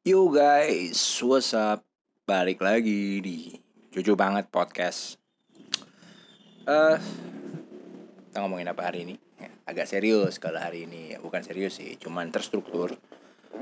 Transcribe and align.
Yo 0.00 0.32
guys, 0.32 0.96
what's 1.20 1.52
up? 1.52 1.84
Balik 2.24 2.64
lagi 2.64 3.20
di 3.20 3.52
Jujur 3.92 4.16
Banget 4.16 4.48
Podcast. 4.48 5.20
Eh, 6.64 6.96
Kita 8.32 8.40
ngomongin 8.40 8.72
apa 8.72 8.88
hari 8.88 9.04
ini? 9.04 9.20
Ya, 9.36 9.52
agak 9.68 9.84
serius 9.84 10.40
kalau 10.40 10.56
hari 10.56 10.88
ini. 10.88 11.20
Bukan 11.20 11.44
serius 11.44 11.76
sih, 11.76 12.00
cuman 12.00 12.32
terstruktur. 12.32 12.96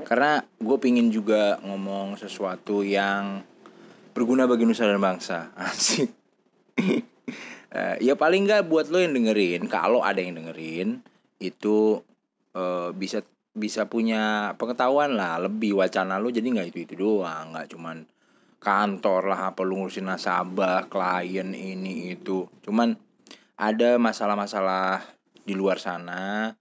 Karena 0.07 0.39
gue 0.39 0.77
pingin 0.79 1.11
juga 1.11 1.59
ngomong 1.59 2.15
sesuatu 2.15 2.87
yang 2.87 3.43
Berguna 4.15 4.47
bagi 4.47 4.63
nusa 4.63 4.87
dan 4.87 5.03
bangsa. 5.03 5.51
Asik. 5.59 6.07
Eh, 6.79 7.95
Ya 7.99 8.15
paling 8.15 8.47
nggak 8.47 8.63
buat 8.71 8.87
lo 8.87 9.03
yang 9.03 9.11
dengerin 9.11 9.67
Kalau 9.67 9.99
ada 10.07 10.23
yang 10.23 10.39
dengerin 10.39 11.03
Itu 11.35 11.99
eh, 12.55 12.95
bisa 12.95 13.27
bisa 13.53 13.89
punya 13.89 14.53
pengetahuan 14.55 15.17
lah 15.17 15.41
lebih 15.41 15.77
wacana 15.79 16.21
lu 16.21 16.29
jadi 16.29 16.45
nggak 16.45 16.69
itu 16.69 16.79
itu 16.85 16.93
doang 16.95 17.53
nggak 17.53 17.73
cuman 17.73 18.05
kantor 18.59 19.31
lah 19.31 19.55
apa 19.55 19.63
lu 19.63 19.79
ngurusin 19.79 20.05
nasabah 20.11 20.91
klien 20.91 21.55
ini 21.55 22.11
itu. 22.13 22.45
Cuman 22.61 22.93
ada 23.55 23.95
masalah-masalah 23.95 25.03
di 25.47 25.55
luar 25.55 25.79
sana 25.79 26.53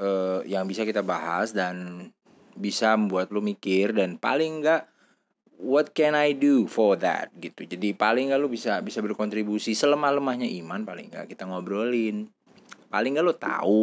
eh, 0.00 0.40
yang 0.48 0.64
bisa 0.64 0.88
kita 0.88 1.04
bahas 1.04 1.52
dan 1.52 2.08
bisa 2.56 2.96
membuat 2.96 3.30
lu 3.30 3.44
mikir 3.44 3.94
dan 3.94 4.16
paling 4.16 4.64
nggak 4.64 4.88
what 5.60 5.92
can 5.92 6.16
I 6.16 6.32
do 6.32 6.64
for 6.64 6.96
that 6.98 7.30
gitu. 7.36 7.68
Jadi 7.68 7.92
paling 7.92 8.32
nggak 8.32 8.40
lu 8.40 8.48
bisa 8.48 8.80
bisa 8.80 9.04
berkontribusi 9.04 9.76
selemah 9.76 10.16
lemahnya 10.16 10.48
iman 10.64 10.88
paling 10.88 11.12
nggak 11.12 11.28
kita 11.28 11.44
ngobrolin. 11.44 12.32
Paling 12.88 13.12
nggak 13.14 13.26
lu 13.28 13.36
tahu 13.36 13.80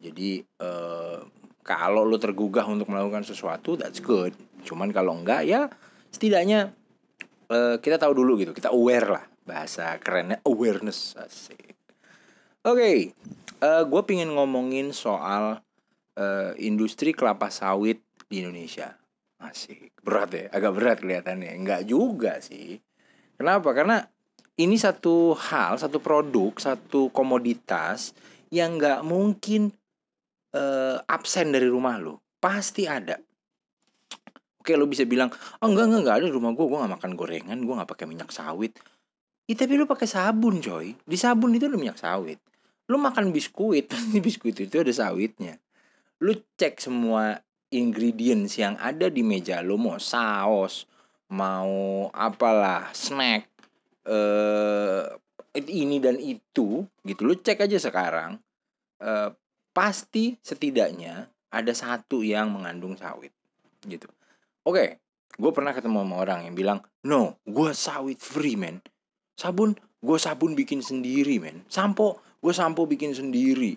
jadi 0.00 0.42
eh, 0.42 1.18
kalau 1.64 2.04
lu 2.04 2.20
tergugah 2.20 2.68
untuk 2.68 2.92
melakukan 2.92 3.24
sesuatu 3.24 3.74
that's 3.74 3.98
good. 3.98 4.36
Cuman 4.62 4.92
kalau 4.92 5.16
enggak 5.16 5.48
ya 5.48 5.72
setidaknya 6.12 6.74
eh, 7.48 7.76
kita 7.80 7.96
tahu 7.96 8.12
dulu 8.12 8.36
gitu. 8.40 8.52
Kita 8.52 8.70
aware 8.70 9.08
lah 9.20 9.24
bahasa 9.44 9.96
kerennya 10.00 10.40
awareness 10.44 11.16
asik. 11.16 11.76
Oke, 12.64 13.12
eh, 13.60 13.82
gue 13.84 14.02
pingin 14.08 14.32
ngomongin 14.32 14.92
soal 14.92 15.60
eh, 16.16 16.52
industri 16.60 17.12
kelapa 17.12 17.52
sawit 17.52 18.00
di 18.28 18.40
Indonesia. 18.44 18.96
Asik, 19.44 19.92
berat 20.00 20.30
ya, 20.32 20.46
agak 20.48 20.72
berat 20.72 20.98
kelihatannya. 21.04 21.52
Enggak 21.52 21.84
juga 21.84 22.40
sih. 22.40 22.80
Kenapa? 23.36 23.76
Karena 23.76 24.00
ini 24.56 24.78
satu 24.78 25.34
hal, 25.36 25.76
satu 25.76 25.98
produk, 25.98 26.54
satu 26.56 27.10
komoditas 27.10 28.14
yang 28.54 28.78
nggak 28.78 29.02
mungkin 29.02 29.74
eh, 30.54 30.96
absen 31.10 31.50
dari 31.50 31.66
rumah 31.66 31.98
lo? 31.98 32.22
Pasti 32.38 32.86
ada. 32.86 33.18
Oke 34.64 34.80
lo 34.80 34.88
bisa 34.88 35.04
bilang 35.04 35.28
oh 35.60 35.68
enggak 35.68 35.92
enggak 35.92 36.00
enggak 36.00 36.16
ada 36.16 36.24
di 36.24 36.32
rumah 36.32 36.56
gue 36.56 36.64
gue 36.64 36.78
nggak 36.80 36.92
makan 36.96 37.12
gorengan 37.20 37.58
gue 37.60 37.74
nggak 37.76 37.90
pakai 37.90 38.06
minyak 38.08 38.32
sawit. 38.32 38.72
Ya 39.44 39.54
tapi 39.60 39.76
lo 39.76 39.84
pakai 39.84 40.08
sabun 40.08 40.64
coy. 40.64 40.96
Di 41.04 41.16
sabun 41.20 41.52
itu 41.52 41.68
ada 41.68 41.76
minyak 41.76 42.00
sawit. 42.00 42.40
Lo 42.88 42.96
makan 42.96 43.28
biskuit 43.28 43.92
di 44.12 44.24
biskuit 44.24 44.56
itu 44.56 44.80
ada 44.80 44.88
sawitnya. 44.88 45.60
Lo 46.24 46.32
cek 46.32 46.80
semua 46.80 47.36
ingredients 47.68 48.56
yang 48.56 48.80
ada 48.80 49.12
di 49.12 49.20
meja 49.20 49.60
lo 49.60 49.76
mau 49.76 49.98
saus 49.98 50.86
mau 51.34 52.08
apalah 52.14 52.88
snack 52.94 53.50
eh 54.08 55.04
ini 55.60 56.00
dan 56.00 56.16
itu 56.16 56.88
gitu. 57.04 57.20
Lo 57.20 57.36
cek 57.36 57.68
aja 57.68 57.76
sekarang 57.76 58.40
eh, 59.04 59.28
pasti 59.74 60.38
setidaknya 60.38 61.28
ada 61.50 61.72
satu 61.74 62.22
yang 62.22 62.54
mengandung 62.54 62.94
sawit 62.94 63.34
gitu. 63.84 64.08
Oke, 64.64 65.02
gue 65.36 65.50
pernah 65.52 65.74
ketemu 65.74 66.06
sama 66.06 66.16
orang 66.24 66.48
yang 66.48 66.54
bilang, 66.56 66.78
no, 67.04 67.36
gue 67.44 67.70
sawit 67.76 68.22
free 68.22 68.56
man. 68.56 68.80
Sabun, 69.34 69.74
gue 70.00 70.18
sabun 70.18 70.54
bikin 70.56 70.80
sendiri 70.80 71.42
men. 71.42 71.66
Sampo, 71.68 72.22
gue 72.40 72.54
sampo 72.54 72.86
bikin 72.86 73.12
sendiri. 73.12 73.76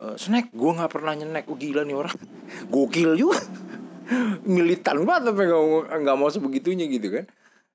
Eh, 0.00 0.16
snack, 0.18 0.52
gue 0.52 0.70
nggak 0.70 0.92
pernah 0.92 1.14
nyenek. 1.16 1.48
Oh 1.48 1.56
gila 1.56 1.86
nih 1.86 1.96
orang, 1.96 2.18
gokil 2.74 3.16
juga. 3.16 3.40
Militan 4.58 5.06
banget 5.06 5.30
tapi 5.30 5.46
nggak 5.46 6.16
mau 6.18 6.28
sebegitunya 6.28 6.90
gitu 6.90 7.14
kan. 7.14 7.24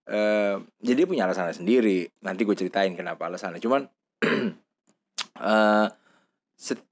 Eh, 0.05 0.55
jadi 0.83 1.07
punya 1.07 1.25
alasannya 1.25 1.55
sendiri. 1.55 2.05
Nanti 2.21 2.43
gue 2.43 2.55
ceritain 2.55 2.93
kenapa 2.93 3.25
alasannya. 3.25 3.63
Cuman 3.63 3.87
eh 5.39 5.87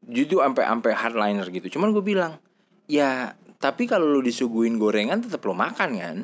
jujur 0.06 0.46
sampai 0.46 0.70
sampai 0.70 0.92
hardliner 0.94 1.48
gitu. 1.50 1.80
Cuman 1.80 1.90
gue 1.90 2.04
bilang, 2.06 2.38
ya 2.86 3.34
tapi 3.58 3.88
kalau 3.88 4.06
lu 4.06 4.20
disuguhin 4.20 4.76
gorengan 4.78 5.24
tetap 5.24 5.42
lo 5.48 5.56
makan 5.56 5.90
kan? 5.98 6.18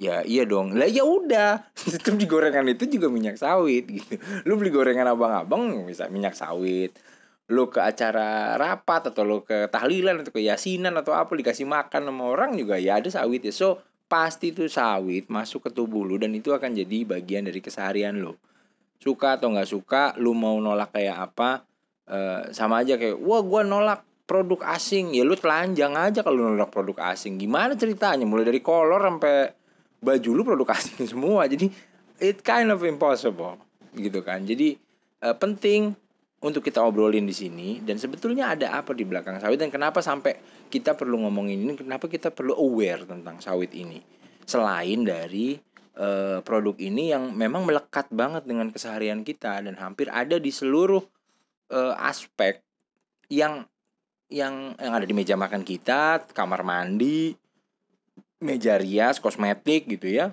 Ya 0.00 0.24
iya 0.24 0.48
dong. 0.48 0.72
Lah 0.78 0.88
ya 0.88 1.04
udah, 1.04 1.60
tetap 1.92 2.16
di 2.16 2.24
gorengan 2.24 2.64
itu 2.72 2.88
juga 2.88 3.12
minyak 3.12 3.36
sawit 3.36 3.84
gitu. 3.90 4.16
Lu 4.48 4.56
beli 4.56 4.72
gorengan 4.72 5.10
abang-abang 5.10 5.84
bisa 5.84 6.08
minyak 6.08 6.32
sawit. 6.32 6.96
Lu 7.50 7.68
ke 7.68 7.82
acara 7.82 8.56
rapat 8.56 9.12
atau 9.12 9.26
lu 9.26 9.44
ke 9.44 9.68
tahlilan 9.68 10.22
atau 10.24 10.32
ke 10.32 10.40
yasinan 10.40 10.96
atau 10.96 11.12
apa 11.12 11.34
dikasih 11.34 11.66
makan 11.66 12.08
sama 12.08 12.24
orang 12.30 12.56
juga 12.56 12.80
ya 12.80 13.02
ada 13.02 13.12
sawit 13.12 13.44
ya. 13.44 13.52
So 13.52 13.82
pasti 14.08 14.54
itu 14.54 14.70
sawit 14.70 15.28
masuk 15.28 15.68
ke 15.68 15.70
tubuh 15.74 16.02
lu 16.06 16.16
dan 16.16 16.32
itu 16.32 16.50
akan 16.50 16.72
jadi 16.72 17.04
bagian 17.04 17.44
dari 17.44 17.60
keseharian 17.60 18.16
lu. 18.16 18.38
Suka 19.00 19.40
atau 19.40 19.50
nggak 19.50 19.70
suka, 19.70 20.02
lu 20.20 20.36
mau 20.36 20.60
nolak 20.60 20.92
kayak 20.92 21.32
apa, 21.32 21.64
eh, 22.10 22.50
sama 22.50 22.82
aja 22.82 22.98
kayak 22.98 23.16
wah 23.22 23.40
gua 23.40 23.62
nolak 23.62 24.02
produk 24.30 24.62
asing. 24.78 25.10
Ya 25.10 25.26
lu 25.26 25.34
telanjang 25.34 25.98
aja 25.98 26.22
kalau 26.22 26.54
nolak 26.54 26.70
produk 26.70 27.10
asing. 27.10 27.42
Gimana 27.42 27.74
ceritanya? 27.74 28.22
Mulai 28.22 28.46
dari 28.46 28.62
kolor 28.62 29.02
sampai 29.02 29.50
baju 29.98 30.30
lu 30.30 30.42
produk 30.46 30.70
asing 30.78 31.02
semua. 31.10 31.50
Jadi 31.50 31.66
it 32.22 32.46
kind 32.46 32.70
of 32.70 32.86
impossible 32.86 33.58
gitu 33.98 34.22
kan. 34.22 34.46
Jadi 34.46 34.78
eh, 35.26 35.34
penting 35.34 35.90
untuk 36.40 36.64
kita 36.64 36.78
obrolin 36.80 37.26
di 37.26 37.34
sini. 37.34 37.82
Dan 37.82 37.98
sebetulnya 37.98 38.54
ada 38.54 38.78
apa 38.78 38.94
di 38.94 39.02
belakang 39.02 39.42
sawit? 39.42 39.58
Dan 39.58 39.74
kenapa 39.74 39.98
sampai 39.98 40.38
kita 40.70 40.94
perlu 40.94 41.26
ngomongin 41.26 41.66
ini? 41.66 41.74
Kenapa 41.74 42.06
kita 42.06 42.30
perlu 42.30 42.54
aware 42.54 43.04
tentang 43.04 43.42
sawit 43.42 43.74
ini? 43.74 43.98
Selain 44.46 45.02
dari 45.02 45.58
eh, 45.98 46.38
produk 46.40 46.78
ini 46.78 47.10
yang 47.10 47.34
memang 47.34 47.66
melekat 47.66 48.08
banget 48.14 48.46
dengan 48.46 48.70
keseharian 48.70 49.26
kita. 49.26 49.58
Dan 49.58 49.74
hampir 49.76 50.06
ada 50.06 50.38
di 50.38 50.54
seluruh 50.54 51.02
eh, 51.70 51.94
aspek 51.96 52.60
yang 53.30 53.64
yang 54.30 54.74
yang 54.78 54.92
ada 54.94 55.06
di 55.06 55.14
meja 55.14 55.34
makan 55.34 55.62
kita, 55.66 56.22
kamar 56.30 56.62
mandi, 56.62 57.34
meja 58.42 58.78
rias, 58.78 59.18
kosmetik 59.18 59.90
gitu 59.90 60.06
ya. 60.06 60.30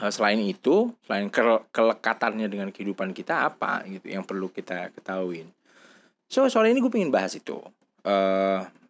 Eh, 0.00 0.12
Selain 0.12 0.40
itu, 0.40 0.92
selain 1.04 1.28
ke- 1.28 1.64
kelekatannya 1.72 2.48
dengan 2.48 2.68
kehidupan 2.72 3.12
kita 3.12 3.48
apa 3.48 3.84
gitu 3.88 4.08
yang 4.08 4.24
perlu 4.24 4.48
kita 4.48 4.92
ketahuin. 4.96 5.48
So 6.32 6.48
soal 6.48 6.72
ini 6.72 6.80
gue 6.80 6.92
pengen 6.92 7.12
bahas 7.12 7.36
itu. 7.36 7.60
eh 8.02 8.81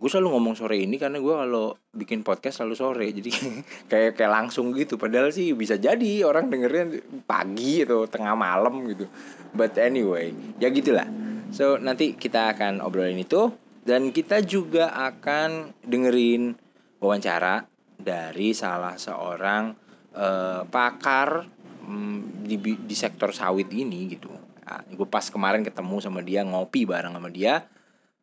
gue 0.00 0.08
selalu 0.08 0.32
ngomong 0.32 0.56
sore 0.56 0.80
ini 0.80 0.96
karena 0.96 1.20
gue 1.20 1.34
kalau 1.36 1.76
bikin 1.92 2.24
podcast 2.24 2.64
selalu 2.64 2.74
sore 2.74 3.06
jadi 3.12 3.30
kayak 3.92 4.16
kayak 4.16 4.32
langsung 4.32 4.72
gitu. 4.72 4.96
Padahal 4.96 5.28
sih 5.28 5.52
bisa 5.52 5.76
jadi 5.76 6.24
orang 6.24 6.48
dengernya 6.48 7.04
pagi 7.28 7.84
atau 7.84 8.08
tengah 8.08 8.32
malam 8.32 8.88
gitu. 8.88 9.04
But 9.52 9.76
anyway 9.76 10.32
ya 10.56 10.72
gitulah. 10.72 11.04
So 11.52 11.76
nanti 11.76 12.16
kita 12.16 12.56
akan 12.56 12.80
obrolin 12.80 13.20
itu. 13.20 13.52
Dan 13.80 14.12
kita 14.12 14.44
juga 14.44 14.92
akan 14.92 15.72
dengerin 15.84 16.52
wawancara 17.00 17.64
dari 17.96 18.52
salah 18.56 18.96
seorang 18.96 19.72
eh, 20.16 20.62
pakar 20.68 21.44
mm, 21.84 22.44
di 22.44 22.56
di 22.60 22.96
sektor 22.96 23.32
sawit 23.36 23.68
ini 23.72 24.08
gitu. 24.16 24.32
Nah, 24.64 24.86
gue 24.86 25.08
pas 25.08 25.26
kemarin 25.26 25.66
ketemu 25.66 25.96
sama 25.98 26.20
dia 26.22 26.46
ngopi 26.46 26.86
bareng 26.86 27.16
sama 27.16 27.28
dia 27.32 27.66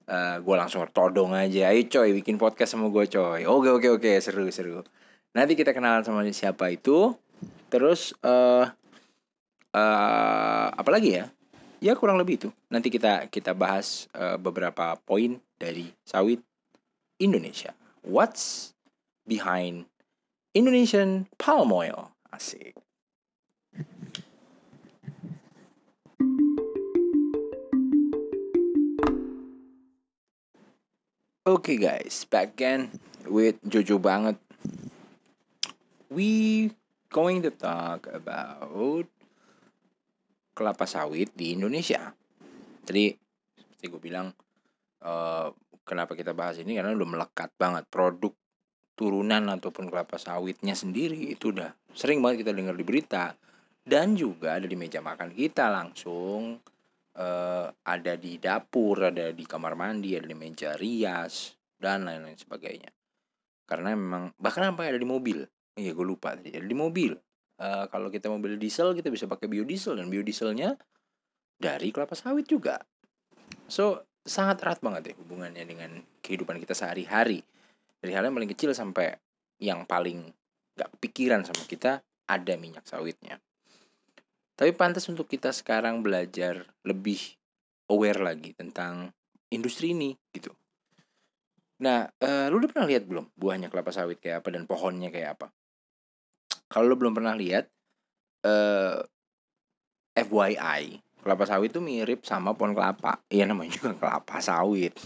Eh, 0.07 0.37
gue 0.39 0.55
langsung 0.55 0.87
todong 0.95 1.35
aja 1.35 1.67
ayo 1.67 1.83
coy 1.91 2.15
bikin 2.15 2.39
podcast 2.39 2.79
sama 2.79 2.87
gue 2.87 3.11
coy. 3.11 3.43
Oke 3.43 3.67
oke 3.75 3.87
oke 3.99 4.11
seru 4.23 4.47
seru. 4.47 4.79
Nanti 5.35 5.59
kita 5.59 5.75
kenalan 5.75 6.07
sama 6.07 6.23
siapa 6.31 6.71
itu 6.71 7.11
terus 7.67 8.15
eh 8.23 8.65
eh 9.75 10.67
apa 10.71 10.87
lagi 10.87 11.19
ya? 11.19 11.27
Ya 11.83 11.93
kurang 11.99 12.15
lebih 12.15 12.39
itu. 12.39 12.49
Nanti 12.71 12.87
kita 12.87 13.27
kita 13.27 13.51
bahas 13.51 14.07
eh, 14.15 14.39
beberapa 14.39 14.95
poin 15.03 15.43
dari 15.59 15.91
sawit 16.07 16.39
Indonesia. 17.19 17.75
What's 18.07 18.71
behind 19.27 19.91
Indonesian 20.55 21.27
palm 21.35 21.75
oil? 21.75 22.15
Asik 22.31 22.86
Okay 31.47 31.79
guys, 31.79 32.27
back 32.27 32.59
again 32.59 32.91
with 33.23 33.55
Jojo 33.63 34.03
banget. 34.03 34.35
We 36.11 36.67
going 37.07 37.39
to 37.39 37.55
talk 37.55 38.03
about 38.11 39.07
kelapa 40.51 40.83
sawit 40.83 41.31
di 41.39 41.55
Indonesia. 41.55 42.11
Tadi 42.83 43.15
seperti 43.47 43.85
gue 43.87 44.01
bilang, 44.11 44.35
eh, 44.99 45.47
kenapa 45.87 46.19
kita 46.19 46.35
bahas 46.35 46.59
ini? 46.59 46.75
Karena 46.75 46.91
udah 46.91 47.15
melekat 47.15 47.55
banget. 47.55 47.87
Produk 47.87 48.35
turunan 48.99 49.47
ataupun 49.47 49.87
kelapa 49.87 50.19
sawitnya 50.19 50.75
sendiri 50.75 51.31
itu 51.31 51.55
udah 51.55 51.71
sering 51.95 52.19
banget 52.19 52.43
kita 52.43 52.59
dengar 52.59 52.75
di 52.75 52.83
berita. 52.83 53.39
Dan 53.87 54.19
juga 54.19 54.59
ada 54.59 54.67
di 54.67 54.75
meja 54.75 54.99
makan 54.99 55.31
kita 55.31 55.71
langsung 55.71 56.59
uh, 57.17 57.67
ada 57.83 58.13
di 58.15 58.37
dapur 58.37 59.09
ada 59.09 59.33
di 59.33 59.43
kamar 59.43 59.73
mandi 59.73 60.13
ada 60.13 60.29
di 60.29 60.37
meja 60.37 60.77
rias 60.77 61.57
dan 61.77 62.05
lain-lain 62.05 62.37
sebagainya. 62.37 62.89
Karena 63.67 63.93
memang 63.93 64.33
bahkan 64.39 64.73
sampai 64.73 64.95
ada 64.95 64.99
di 65.01 65.05
mobil. 65.05 65.43
Iya 65.77 65.93
gue 65.93 66.05
lupa 66.07 66.33
tadi. 66.33 66.55
Ada 66.55 66.65
di 66.65 66.77
mobil. 66.77 67.13
Uh, 67.57 67.89
kalau 67.89 68.13
kita 68.13 68.29
mobil 68.29 68.57
diesel 68.57 68.93
kita 68.93 69.09
bisa 69.09 69.25
pakai 69.25 69.49
biodiesel 69.49 69.97
dan 69.97 70.09
biodieselnya 70.09 70.77
dari 71.57 71.89
kelapa 71.89 72.13
sawit 72.13 72.45
juga. 72.45 72.81
So 73.67 74.05
sangat 74.23 74.61
erat 74.63 74.79
banget 74.81 75.13
ya 75.13 75.15
hubungannya 75.17 75.63
dengan 75.65 75.91
kehidupan 76.21 76.61
kita 76.61 76.77
sehari-hari. 76.77 77.41
Dari 77.97 78.13
hal 78.13 78.29
yang 78.29 78.37
paling 78.37 78.51
kecil 78.53 78.71
sampai 78.77 79.17
yang 79.57 79.89
paling 79.89 80.29
gak 80.77 80.93
pikiran 81.01 81.41
sama 81.41 81.65
kita 81.65 82.05
ada 82.29 82.53
minyak 82.61 82.85
sawitnya 82.85 83.41
tapi 84.57 84.73
pantas 84.73 85.05
untuk 85.05 85.29
kita 85.29 85.53
sekarang 85.53 86.01
belajar 86.01 86.65
lebih 86.81 87.21
aware 87.93 88.17
lagi 88.17 88.57
tentang 88.57 89.13
industri 89.53 89.93
ini 89.93 90.17
gitu. 90.33 90.49
Nah 91.85 92.09
uh, 92.09 92.49
lu 92.49 92.57
udah 92.57 92.69
pernah 92.73 92.89
lihat 92.89 93.05
belum 93.05 93.29
buahnya 93.37 93.69
kelapa 93.69 93.93
sawit 93.93 94.17
kayak 94.17 94.41
apa 94.41 94.49
dan 94.49 94.65
pohonnya 94.65 95.13
kayak 95.13 95.37
apa? 95.37 95.47
Kalau 96.73 96.89
lu 96.89 96.97
belum 96.97 97.13
pernah 97.13 97.37
lihat 97.37 97.69
uh, 98.49 99.05
eh, 100.17 100.25
FYI 100.25 101.05
kelapa 101.21 101.43
sawit 101.45 101.69
itu 101.69 101.77
mirip 101.83 102.25
sama 102.25 102.57
pohon 102.57 102.73
kelapa. 102.73 103.21
Iya 103.29 103.45
namanya 103.45 103.77
juga 103.77 103.93
kelapa 103.93 104.41
sawit. 104.41 104.97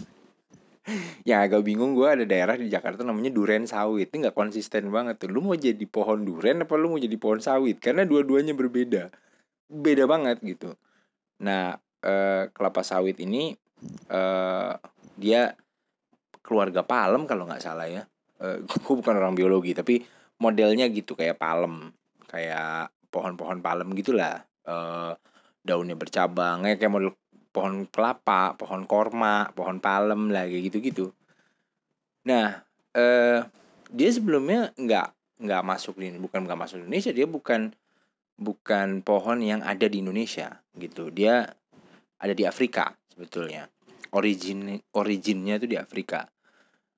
Yang 1.28 1.40
agak 1.52 1.62
bingung 1.68 1.92
gue 1.92 2.08
ada 2.08 2.24
daerah 2.24 2.56
di 2.56 2.72
Jakarta 2.72 3.04
namanya 3.04 3.28
duren 3.28 3.68
sawit. 3.68 4.08
Ini 4.08 4.30
nggak 4.30 4.36
konsisten 4.38 4.88
banget 4.88 5.20
tuh. 5.20 5.28
Lu 5.28 5.44
mau 5.44 5.58
jadi 5.58 5.84
pohon 5.84 6.24
duren 6.24 6.64
apa 6.64 6.72
lu 6.80 6.96
mau 6.96 7.00
jadi 7.02 7.14
pohon 7.20 7.44
sawit? 7.44 7.82
Karena 7.84 8.08
dua-duanya 8.08 8.56
berbeda 8.56 9.12
beda 9.72 10.04
banget 10.04 10.44
gitu. 10.44 10.76
Nah 11.40 11.72
eh, 12.04 12.52
kelapa 12.52 12.84
sawit 12.84 13.16
ini 13.24 13.56
eh, 14.12 14.72
dia 15.16 15.42
keluarga 16.44 16.84
palem 16.84 17.24
kalau 17.24 17.48
nggak 17.48 17.64
salah 17.64 17.88
ya. 17.88 18.04
Eh, 18.42 18.60
gue 18.84 18.94
bukan 18.94 19.16
orang 19.16 19.32
biologi 19.32 19.72
tapi 19.72 20.04
modelnya 20.42 20.92
gitu 20.92 21.16
kayak 21.16 21.40
palem 21.40 21.88
kayak 22.28 22.92
pohon-pohon 23.08 23.64
palem 23.64 23.88
gitulah. 23.96 24.44
Eh, 24.68 25.12
daunnya 25.62 25.96
bercabang 25.96 26.66
kayak 26.66 26.92
model 26.92 27.14
pohon 27.52 27.84
kelapa, 27.86 28.56
pohon 28.56 28.88
korma, 28.88 29.52
pohon 29.52 29.78
palem 29.78 30.32
lah 30.32 30.48
kayak 30.48 30.72
gitu-gitu. 30.72 31.12
Nah, 32.24 32.64
eh 32.96 33.40
dia 33.92 34.10
sebelumnya 34.10 34.72
nggak 34.72 35.08
nggak 35.44 35.62
masuk 35.62 36.00
di 36.00 36.16
bukan 36.16 36.48
nggak 36.48 36.58
masuk 36.58 36.80
Indonesia, 36.80 37.12
dia 37.12 37.28
bukan 37.28 37.76
bukan 38.42 39.06
pohon 39.06 39.40
yang 39.40 39.62
ada 39.62 39.86
di 39.86 40.02
Indonesia 40.02 40.60
gitu. 40.76 41.08
Dia 41.14 41.46
ada 42.18 42.34
di 42.34 42.44
Afrika 42.44 42.92
sebetulnya. 43.10 43.70
Origin 44.12 44.76
originnya 44.92 45.56
itu 45.56 45.66
di 45.70 45.78
Afrika. 45.80 46.28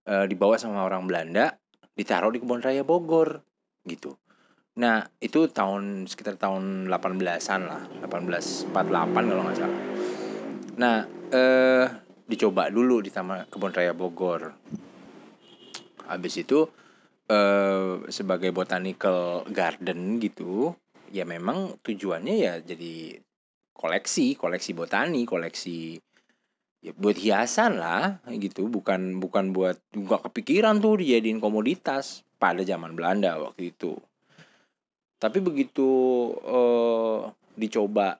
E, 0.02 0.26
dibawa 0.26 0.58
sama 0.58 0.82
orang 0.82 1.06
Belanda, 1.06 1.54
ditaruh 1.94 2.34
di 2.34 2.42
kebun 2.42 2.64
raya 2.64 2.82
Bogor 2.82 3.44
gitu. 3.86 4.18
Nah, 4.74 5.06
itu 5.22 5.46
tahun 5.46 6.10
sekitar 6.10 6.34
tahun 6.34 6.90
18-an 6.90 7.60
lah, 7.62 7.82
1848 8.02 8.74
kalau 9.30 9.42
nggak 9.46 9.58
salah. 9.62 9.80
Nah, 10.74 11.06
eh 11.30 11.86
dicoba 12.26 12.72
dulu 12.72 12.98
di 12.98 13.14
Taman 13.14 13.46
Kebun 13.46 13.70
Raya 13.70 13.94
Bogor. 13.94 14.50
Habis 16.10 16.42
itu 16.42 16.66
eh 17.30 18.02
sebagai 18.10 18.50
botanical 18.50 19.46
garden 19.48 20.18
gitu, 20.18 20.74
ya 21.14 21.22
memang 21.22 21.78
tujuannya 21.78 22.34
ya 22.34 22.54
jadi 22.58 23.22
koleksi, 23.70 24.34
koleksi 24.34 24.74
botani, 24.74 25.22
koleksi 25.22 25.94
ya 26.82 26.90
buat 26.98 27.14
hiasan 27.14 27.78
lah 27.78 28.18
gitu, 28.34 28.66
bukan 28.66 29.22
bukan 29.22 29.54
buat 29.54 29.78
nggak 29.94 30.26
kepikiran 30.26 30.82
tuh 30.82 30.98
dijadiin 30.98 31.38
komoditas 31.38 32.26
pada 32.42 32.66
zaman 32.66 32.98
Belanda 32.98 33.38
waktu 33.38 33.70
itu. 33.70 33.94
Tapi 35.22 35.38
begitu 35.38 35.86
uh, 36.34 37.30
dicoba 37.54 38.18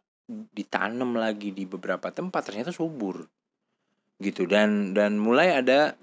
ditanam 0.55 1.19
lagi 1.19 1.51
di 1.51 1.67
beberapa 1.67 2.15
tempat 2.15 2.47
ternyata 2.47 2.71
subur 2.71 3.27
gitu. 4.23 4.47
Dan 4.47 4.95
dan 4.95 5.19
mulai 5.19 5.59
ada 5.59 5.99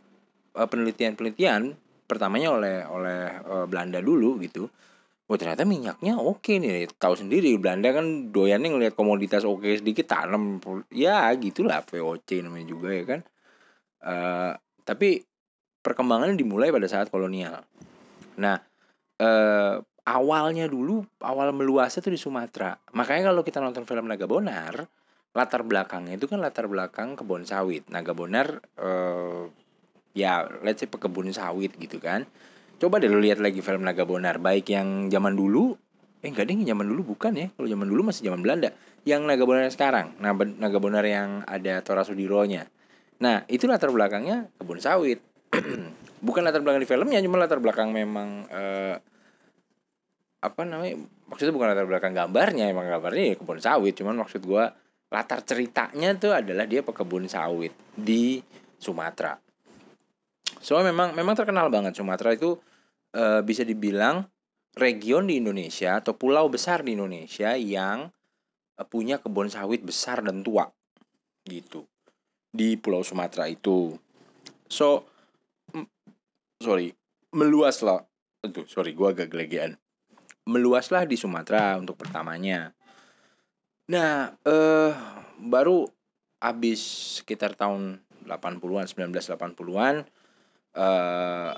uh, 0.60 0.68
penelitian-penelitian 0.68 1.74
pertamanya 2.06 2.52
oleh 2.52 2.84
oleh 2.84 3.22
uh, 3.48 3.66
Belanda 3.66 4.04
dulu 4.04 4.36
gitu 4.44 4.68
Oh 5.32 5.40
ternyata 5.40 5.64
minyaknya 5.64 6.20
oke 6.20 6.60
nih 6.60 6.92
tahu 7.00 7.16
sendiri 7.16 7.56
Belanda 7.56 7.96
kan 7.96 8.36
doyannya 8.36 8.68
ngelihat 8.68 9.00
komoditas 9.00 9.48
oke 9.48 9.64
sedikit 9.80 10.12
tanam 10.12 10.60
ya 10.92 11.32
gitulah 11.40 11.80
VOC 11.88 12.44
namanya 12.44 12.68
juga 12.68 12.90
ya 12.92 13.04
kan 13.08 13.20
uh, 14.04 14.52
tapi 14.84 15.24
perkembangannya 15.80 16.36
dimulai 16.36 16.68
pada 16.68 16.92
saat 16.92 17.08
kolonial 17.08 17.64
nah 18.36 18.60
uh, 19.24 19.80
awalnya 20.08 20.66
dulu 20.66 21.06
awal 21.22 21.54
meluasnya 21.54 22.02
tuh 22.02 22.14
di 22.14 22.20
Sumatera. 22.20 22.74
Makanya 22.98 23.32
kalau 23.34 23.42
kita 23.46 23.62
nonton 23.62 23.86
film 23.86 24.10
Naga 24.10 24.26
Bonar, 24.26 24.90
latar 25.32 25.62
belakangnya 25.64 26.18
itu 26.18 26.26
kan 26.28 26.42
latar 26.42 26.66
belakang 26.66 27.14
kebun 27.14 27.46
sawit. 27.46 27.86
Naga 27.94 28.12
Bonar 28.18 28.60
eh, 28.82 29.44
ya 30.18 30.44
let's 30.66 30.82
say 30.84 30.90
pekebun 30.90 31.30
sawit 31.32 31.76
gitu 31.78 32.02
kan. 32.02 32.26
Coba 32.82 32.98
deh 32.98 33.06
lu 33.14 33.22
lihat 33.22 33.38
lagi 33.38 33.62
film 33.62 33.86
Naga 33.86 34.10
Bonar, 34.10 34.42
baik 34.42 34.74
yang 34.74 35.14
zaman 35.14 35.38
dulu 35.38 35.78
eh 36.22 36.30
enggak 36.30 36.50
deh 36.50 36.58
zaman 36.66 36.90
dulu 36.90 37.14
bukan 37.14 37.34
ya. 37.38 37.48
Kalau 37.54 37.70
zaman 37.70 37.86
dulu 37.86 38.10
masih 38.10 38.26
zaman 38.26 38.42
Belanda. 38.42 38.74
Yang 39.06 39.22
Naga 39.30 39.44
Bonar 39.46 39.70
sekarang, 39.70 40.18
Naga 40.58 40.78
Bonar 40.82 41.06
yang 41.06 41.46
ada 41.46 41.86
Tora 41.86 42.02
Sudironya. 42.02 42.66
Nah, 43.22 43.46
itu 43.46 43.70
latar 43.70 43.94
belakangnya 43.94 44.50
kebun 44.58 44.82
sawit. 44.82 45.22
bukan 46.26 46.42
latar 46.42 46.66
belakang 46.66 46.82
di 46.82 46.90
filmnya, 46.90 47.22
cuma 47.22 47.38
latar 47.38 47.62
belakang 47.62 47.94
memang 47.94 48.50
eh, 48.50 48.98
apa 50.42 50.62
namanya 50.66 50.98
maksudnya 51.30 51.54
bukan 51.54 51.68
latar 51.70 51.86
belakang 51.86 52.18
gambarnya 52.18 52.66
emang 52.74 52.90
gambarnya 52.90 53.34
ya 53.34 53.36
kebun 53.38 53.62
sawit 53.62 53.94
cuman 53.94 54.26
maksud 54.26 54.42
gue 54.42 54.64
latar 55.14 55.46
ceritanya 55.46 56.18
tuh 56.18 56.34
adalah 56.34 56.66
dia 56.66 56.82
pekebun 56.82 57.30
sawit 57.30 57.70
di 57.94 58.42
Sumatera 58.82 59.38
so 60.58 60.82
memang 60.82 61.14
memang 61.14 61.38
terkenal 61.38 61.70
banget 61.70 61.94
Sumatera 61.94 62.34
itu 62.34 62.58
e, 63.12 63.24
bisa 63.46 63.62
dibilang 63.68 64.26
region 64.76 65.28
di 65.28 65.40
Indonesia 65.40 66.00
atau 66.00 66.16
pulau 66.16 66.48
besar 66.48 66.84
di 66.84 66.96
Indonesia 66.96 67.54
yang 67.56 68.10
e, 68.76 68.82
punya 68.88 69.20
kebun 69.22 69.52
sawit 69.52 69.84
besar 69.84 70.24
dan 70.24 70.42
tua 70.42 70.68
gitu 71.46 71.88
di 72.52 72.76
Pulau 72.76 73.02
Sumatera 73.02 73.48
itu 73.48 73.96
so 74.68 75.08
sorry 76.60 76.92
meluas 77.32 77.80
lah 77.82 78.04
Aduh, 78.42 78.66
sorry, 78.66 78.98
gue 78.98 79.06
agak 79.06 79.30
gelegean 79.30 79.78
meluaslah 80.50 81.06
di 81.06 81.14
Sumatera 81.14 81.78
untuk 81.78 81.94
pertamanya. 81.94 82.74
Nah, 83.94 84.34
eh 84.42 84.94
baru 85.38 85.86
habis 86.42 86.82
sekitar 87.22 87.54
tahun 87.54 88.02
80-an, 88.26 88.86
1980-an 88.90 89.96
eh 90.74 91.52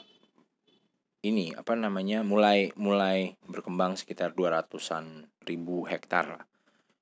ini 1.23 1.55
apa 1.55 1.71
namanya 1.73 2.19
mulai 2.21 2.75
mulai 2.75 3.39
berkembang 3.47 3.95
sekitar 3.95 4.35
200-an 4.35 5.31
ribu 5.47 5.87
hektar 5.87 6.35
lah. 6.35 6.43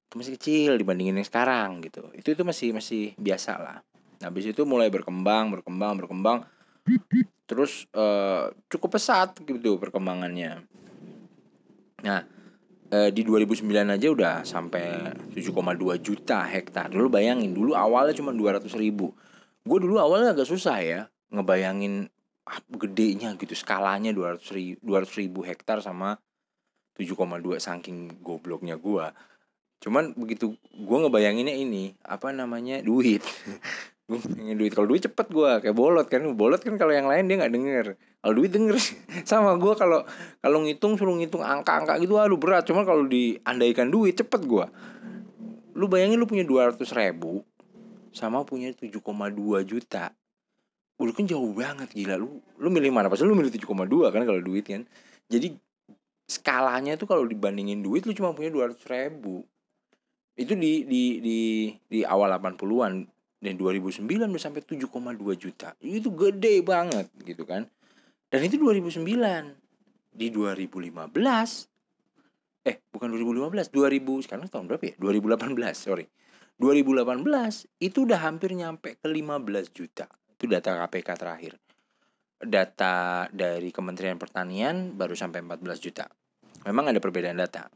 Itu 0.08 0.22
masih 0.22 0.38
kecil 0.38 0.72
dibandingin 0.78 1.18
yang 1.18 1.26
sekarang 1.26 1.82
gitu. 1.82 2.06
Itu 2.14 2.38
itu 2.38 2.46
masih 2.46 2.78
masih 2.78 3.18
biasa 3.18 3.58
lah. 3.58 3.78
Nah, 4.22 4.30
habis 4.30 4.46
itu 4.46 4.62
mulai 4.70 4.94
berkembang, 4.94 5.50
berkembang, 5.50 5.98
berkembang. 5.98 6.46
Terus 7.50 7.90
eh, 7.98 8.54
cukup 8.70 9.02
pesat 9.02 9.34
gitu 9.42 9.82
perkembangannya. 9.82 10.62
Nah, 12.06 12.22
eh, 12.94 13.10
di 13.10 13.26
2009 13.26 13.98
aja 13.98 14.08
udah 14.14 14.36
sampai 14.46 15.18
7,2 15.34 15.98
juta 15.98 16.46
hektar. 16.46 16.94
Dulu 16.94 17.10
bayangin, 17.10 17.58
dulu 17.58 17.74
awalnya 17.74 18.14
cuma 18.14 18.30
200 18.30 18.70
ribu. 18.78 19.18
Gue 19.66 19.78
dulu 19.82 19.98
awalnya 19.98 20.38
agak 20.38 20.46
susah 20.46 20.78
ya 20.86 21.02
ngebayangin 21.34 22.12
gedenya 22.68 23.36
gitu, 23.40 23.56
skalanya 23.56 24.12
200 24.12 24.44
ribu, 24.56 24.80
200 24.84 25.20
ribu 25.24 25.40
hektar 25.46 25.80
sama 25.80 26.20
7,2 27.00 27.58
saking 27.58 28.20
gobloknya 28.20 28.76
gue. 28.76 29.06
Cuman 29.82 30.14
begitu 30.14 30.54
gue 30.76 30.98
ngebayanginnya 31.02 31.56
ini, 31.56 31.96
apa 32.04 32.30
namanya, 32.36 32.84
duit. 32.84 33.24
gue 34.12 34.20
duit. 34.56 34.76
Kalau 34.76 34.88
duit 34.92 35.02
cepet 35.02 35.28
gue 35.32 35.52
kayak 35.64 35.76
bolot 35.76 36.08
kan. 36.12 36.22
Bolot 36.36 36.60
kan 36.60 36.76
kalau 36.76 36.92
yang 36.92 37.08
lain 37.08 37.32
dia 37.32 37.40
nggak 37.40 37.54
denger. 37.56 37.86
Kalau 37.96 38.34
duit 38.36 38.52
denger 38.52 38.76
sama 39.30 39.56
gue 39.56 39.74
kalau 39.80 40.04
kalau 40.44 40.62
ngitung 40.68 41.00
suruh 41.00 41.16
ngitung 41.16 41.42
angka-angka 41.42 41.98
gitu 42.04 42.20
aduh 42.20 42.38
berat. 42.38 42.68
Cuman 42.68 42.84
kalau 42.84 43.08
diandaikan 43.08 43.88
duit 43.88 44.20
cepet 44.20 44.44
gue 44.44 44.68
lu 45.76 45.88
bayangin 45.88 46.20
lu 46.20 46.28
punya 46.28 46.44
dua 46.44 46.72
ratus 46.72 46.92
ribu 46.92 47.44
sama 48.12 48.44
punya 48.44 48.76
7,2 48.76 49.02
juta 49.64 50.12
udah 51.02 51.16
kan 51.18 51.26
jauh 51.26 51.52
banget 51.52 51.90
gila. 51.92 52.16
Lu 52.22 52.38
lu 52.62 52.70
milih 52.70 52.94
mana? 52.94 53.10
Pasti 53.10 53.26
lu 53.26 53.34
milih 53.34 53.50
7,2 53.50 54.14
kan 54.14 54.22
kalau 54.24 54.42
duit 54.42 54.66
kan? 54.66 54.86
Jadi 55.28 55.58
skalanya 56.30 56.96
tuh 56.96 57.10
kalau 57.10 57.26
dibandingin 57.28 57.82
duit 57.84 58.06
lu 58.06 58.14
cuma 58.16 58.32
punya 58.32 58.54
200 58.54 58.78
ribu. 58.88 59.44
Itu 60.38 60.56
di 60.56 60.86
di 60.86 61.20
di 61.20 61.40
di 61.90 62.00
awal 62.06 62.32
80-an 62.38 62.94
dan 63.42 63.54
2009 63.58 64.06
udah 64.06 64.42
sampai 64.42 64.62
7,2 64.62 64.88
juta. 65.36 65.74
Itu 65.82 66.14
gede 66.14 66.62
banget 66.62 67.10
gitu 67.26 67.44
kan? 67.44 67.66
Dan 68.32 68.48
itu 68.48 68.56
2009 68.62 69.02
di 70.12 70.28
2015 70.32 71.02
eh 72.62 72.78
bukan 72.94 73.08
2015 73.10 73.74
2000 73.74 74.26
sekarang 74.30 74.46
tahun 74.48 74.66
berapa 74.70 74.84
ya? 74.86 74.96
2018 75.02 75.58
sorry. 75.74 76.06
2018 76.62 77.26
itu 77.82 77.98
udah 78.06 78.20
hampir 78.22 78.54
nyampe 78.54 78.94
ke 79.02 79.08
15 79.10 79.74
juta 79.74 80.06
itu 80.42 80.50
data 80.50 80.74
KPK 80.74 81.10
terakhir. 81.22 81.54
Data 82.42 83.30
dari 83.30 83.70
Kementerian 83.70 84.18
Pertanian 84.18 84.98
baru 84.98 85.14
sampai 85.14 85.46
14 85.46 85.78
juta. 85.78 86.10
Memang 86.66 86.90
ada 86.90 86.98
perbedaan 86.98 87.38
data. 87.38 87.70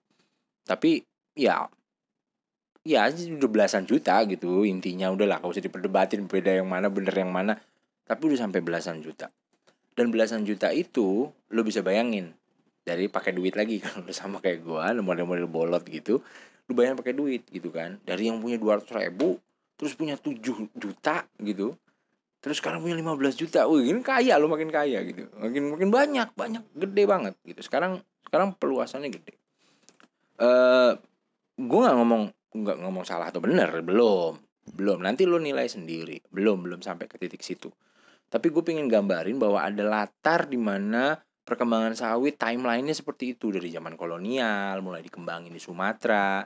Tapi 0.66 1.06
ya 1.38 1.70
ya 2.82 3.06
udah 3.14 3.50
belasan 3.54 3.86
juta 3.86 4.18
gitu. 4.26 4.66
Intinya 4.66 5.14
udahlah 5.14 5.38
kalau 5.38 5.54
usah 5.54 5.62
diperdebatin 5.62 6.26
beda 6.26 6.58
yang 6.58 6.66
mana 6.66 6.90
bener 6.90 7.14
yang 7.14 7.30
mana. 7.30 7.54
Tapi 8.10 8.34
udah 8.34 8.50
sampai 8.50 8.66
belasan 8.66 9.06
juta. 9.06 9.30
Dan 9.94 10.10
belasan 10.10 10.42
juta 10.42 10.74
itu 10.74 11.30
lo 11.30 11.62
bisa 11.62 11.86
bayangin 11.86 12.34
dari 12.82 13.06
pakai 13.06 13.38
duit 13.38 13.54
lagi. 13.54 13.78
Udah 14.02 14.14
sama 14.18 14.42
kayak 14.42 14.66
gua 14.66 14.90
model-model 14.98 15.46
bolot 15.46 15.86
gitu 15.86 16.26
lu 16.66 16.74
bayangin 16.74 16.98
pakai 16.98 17.14
duit 17.14 17.46
gitu 17.54 17.70
kan. 17.70 18.02
Dari 18.02 18.26
yang 18.26 18.42
punya 18.42 18.58
dua 18.58 18.82
ratus 18.82 18.90
ribu 18.98 19.38
terus 19.76 19.94
punya 19.94 20.16
7 20.16 20.40
juta 20.72 21.28
gitu 21.44 21.76
terus 22.46 22.62
sekarang 22.62 22.86
punya 22.86 22.94
15 22.94 23.42
juta 23.42 23.66
wih 23.66 23.90
ini 23.90 24.06
kaya 24.06 24.38
lo 24.38 24.46
makin 24.46 24.70
kaya 24.70 25.02
gitu. 25.02 25.25
Makin 25.34 25.74
makin 25.74 25.90
banyak 25.90 26.30
banyak 26.38 26.62
gede 26.78 27.04
banget 27.10 27.34
gitu. 27.42 27.66
Sekarang 27.66 28.06
sekarang 28.22 28.54
peluasannya 28.54 29.10
gede. 29.10 29.34
Eh 29.34 30.46
uh, 30.46 30.94
gue 31.58 31.80
nggak 31.82 31.98
ngomong 31.98 32.30
nggak 32.54 32.78
ngomong 32.86 33.02
salah 33.02 33.34
atau 33.34 33.42
benar 33.42 33.74
belum. 33.82 34.38
Belum. 34.78 35.02
Nanti 35.02 35.25
lo 35.25 35.42
nilai 35.42 35.66
sendiri. 35.66 36.22
Belum 36.30 36.62
belum 36.62 36.86
sampai 36.86 37.10
ke 37.10 37.18
titik 37.18 37.42
situ. 37.42 37.74
Tapi 38.30 38.54
gue 38.54 38.62
pengen 38.62 38.86
gambarin 38.86 39.42
bahwa 39.42 39.66
ada 39.66 39.82
latar 39.82 40.46
di 40.46 40.62
mana 40.62 41.18
perkembangan 41.18 41.98
sawit 41.98 42.38
timelinenya 42.38 42.94
seperti 42.94 43.34
itu. 43.34 43.50
Dari 43.50 43.74
zaman 43.74 43.98
kolonial 43.98 44.86
mulai 44.86 45.02
dikembangin 45.02 45.50
di 45.50 45.58
Sumatera 45.58 46.46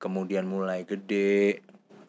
kemudian 0.00 0.48
mulai 0.48 0.84
gede 0.84 1.60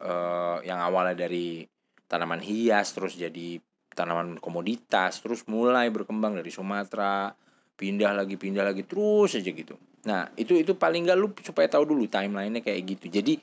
uh, 0.03 0.59
yang 0.63 0.79
awalnya 0.79 1.27
dari 1.27 1.63
tanaman 2.07 2.39
hias 2.41 2.95
terus 2.95 3.15
jadi 3.15 3.59
tanaman 3.93 4.39
komoditas 4.39 5.19
terus 5.19 5.43
mulai 5.45 5.91
berkembang 5.91 6.35
dari 6.35 6.49
Sumatera 6.49 7.31
pindah 7.77 8.15
lagi 8.15 8.35
pindah 8.39 8.65
lagi 8.65 8.83
terus 8.87 9.37
aja 9.37 9.51
gitu 9.51 9.75
Nah, 10.07 10.31
itu 10.39 10.55
itu 10.55 10.71
paling 10.71 11.03
nggak 11.03 11.19
lu 11.19 11.27
supaya 11.43 11.67
tahu 11.67 11.83
dulu 11.83 12.07
timelinenya 12.07 12.63
kayak 12.63 12.81
gitu. 12.95 13.11
Jadi 13.11 13.33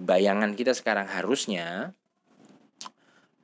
bayangan 0.00 0.56
kita 0.56 0.72
sekarang 0.72 1.04
harusnya 1.04 1.92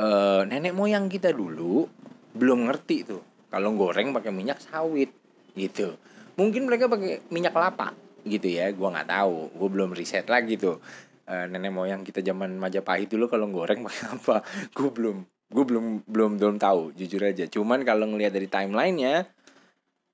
uh, 0.01 0.43
nenek 0.49 0.73
moyang 0.73 1.13
kita 1.13 1.37
dulu 1.37 1.85
belum 2.33 2.71
ngerti 2.71 2.97
tuh 3.05 3.23
kalau 3.53 3.77
goreng 3.77 4.17
pakai 4.17 4.33
minyak 4.33 4.57
sawit 4.65 5.13
gitu. 5.53 6.01
Mungkin 6.41 6.65
mereka 6.65 6.89
pakai 6.89 7.29
minyak 7.29 7.53
kelapa 7.53 7.93
gitu 8.25 8.49
ya. 8.49 8.73
Gua 8.73 8.97
nggak 8.97 9.11
tahu. 9.13 9.53
Gue 9.61 9.69
belum 9.69 9.93
riset 9.93 10.25
lagi 10.25 10.57
tuh. 10.57 10.81
Uh, 11.25 11.49
nenek 11.49 11.73
moyang 11.73 12.05
kita 12.05 12.21
zaman 12.21 12.61
Majapahit 12.61 13.09
dulu 13.09 13.33
kalau 13.33 13.49
goreng 13.49 13.81
pakai 13.85 14.05
apa? 14.21 14.37
Gue 14.77 14.91
belum 14.93 15.17
gue 15.55 15.65
belum 15.65 15.87
belum 16.05 16.31
belum 16.37 16.57
tahu 16.61 16.93
jujur 16.93 17.25
aja. 17.25 17.49
Cuman 17.49 17.85
kalau 17.85 18.09
ngelihat 18.11 18.37
dari 18.37 18.49
timelinenya 18.49 19.25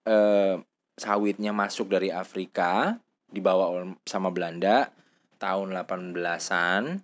uh, 0.06 0.54
sawitnya 0.94 1.50
masuk 1.56 1.90
dari 1.90 2.12
Afrika 2.12 2.98
dibawa 3.30 3.72
sama 4.04 4.28
Belanda 4.34 4.90
tahun 5.40 5.72
18-an 5.72 7.00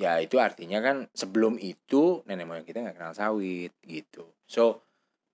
ya 0.00 0.18
itu 0.18 0.40
artinya 0.42 0.82
kan 0.82 1.06
sebelum 1.14 1.60
itu 1.62 2.26
nenek 2.26 2.48
moyang 2.48 2.66
kita 2.66 2.82
nggak 2.82 2.96
kenal 2.98 3.14
sawit 3.14 3.70
gitu 3.86 4.26
so 4.48 4.82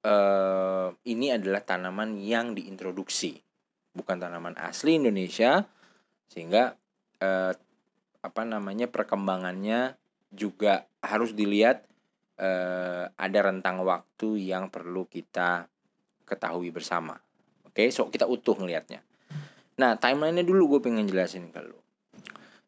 uh, 0.04 0.92
ini 1.08 1.32
adalah 1.32 1.64
tanaman 1.64 2.20
yang 2.20 2.52
diintroduksi 2.52 3.38
bukan 3.96 4.20
tanaman 4.20 4.58
asli 4.60 5.00
Indonesia 5.00 5.64
sehingga 6.28 6.76
uh, 7.24 7.52
apa 8.22 8.42
namanya 8.42 8.90
perkembangannya 8.90 9.94
juga 10.34 10.84
harus 11.00 11.32
dilihat 11.32 11.86
uh, 12.38 13.08
ada 13.14 13.38
rentang 13.46 13.80
waktu 13.86 14.50
yang 14.50 14.68
perlu 14.68 15.06
kita 15.08 15.70
ketahui 16.28 16.68
bersama 16.74 17.16
Oke, 17.78 17.94
so 17.94 18.10
kita 18.10 18.26
utuh 18.26 18.58
ngelihatnya. 18.58 19.06
Nah, 19.78 19.94
timelinenya 19.94 20.42
dulu 20.42 20.74
gue 20.74 20.90
pengen 20.90 21.06
jelasin 21.06 21.46
ke 21.54 21.62
lu. 21.62 21.78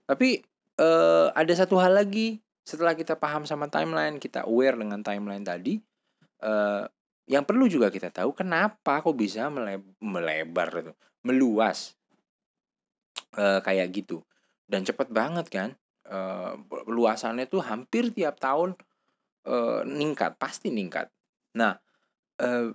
Tapi 0.07 0.39
uh, 0.79 1.35
ada 1.35 1.51
satu 1.51 1.83
hal 1.83 1.99
lagi 1.99 2.39
setelah 2.63 2.95
kita 2.95 3.19
paham 3.19 3.43
sama 3.43 3.67
timeline, 3.67 4.23
kita 4.23 4.47
aware 4.47 4.79
dengan 4.79 5.03
timeline 5.03 5.43
tadi, 5.43 5.83
uh, 6.47 6.87
yang 7.27 7.43
perlu 7.43 7.67
juga 7.67 7.91
kita 7.91 8.15
tahu 8.15 8.39
kenapa 8.39 9.03
kok 9.03 9.19
bisa 9.19 9.51
mele 9.51 9.83
melebar 9.99 10.71
itu, 10.79 10.95
meluas 11.27 11.99
uh, 13.35 13.59
kayak 13.67 13.91
gitu 13.91 14.23
dan 14.71 14.87
cepet 14.87 15.11
banget 15.11 15.51
kan. 15.51 15.71
Uh, 16.11 16.59
luasannya 16.91 17.47
tuh 17.47 17.63
hampir 17.63 18.11
tiap 18.15 18.39
tahun 18.39 18.75
uh, 19.47 19.83
ningkat, 19.87 20.39
pasti 20.39 20.71
ningkat. 20.71 21.11
Nah, 21.59 21.75
uh, 22.43 22.71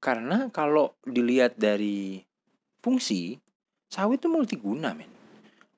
karena 0.00 0.52
kalau 0.52 0.96
dilihat 1.04 1.56
dari 1.56 2.20
fungsi, 2.84 3.40
sawit 3.88 4.20
itu 4.20 4.28
multiguna, 4.28 4.92
men. 4.92 5.08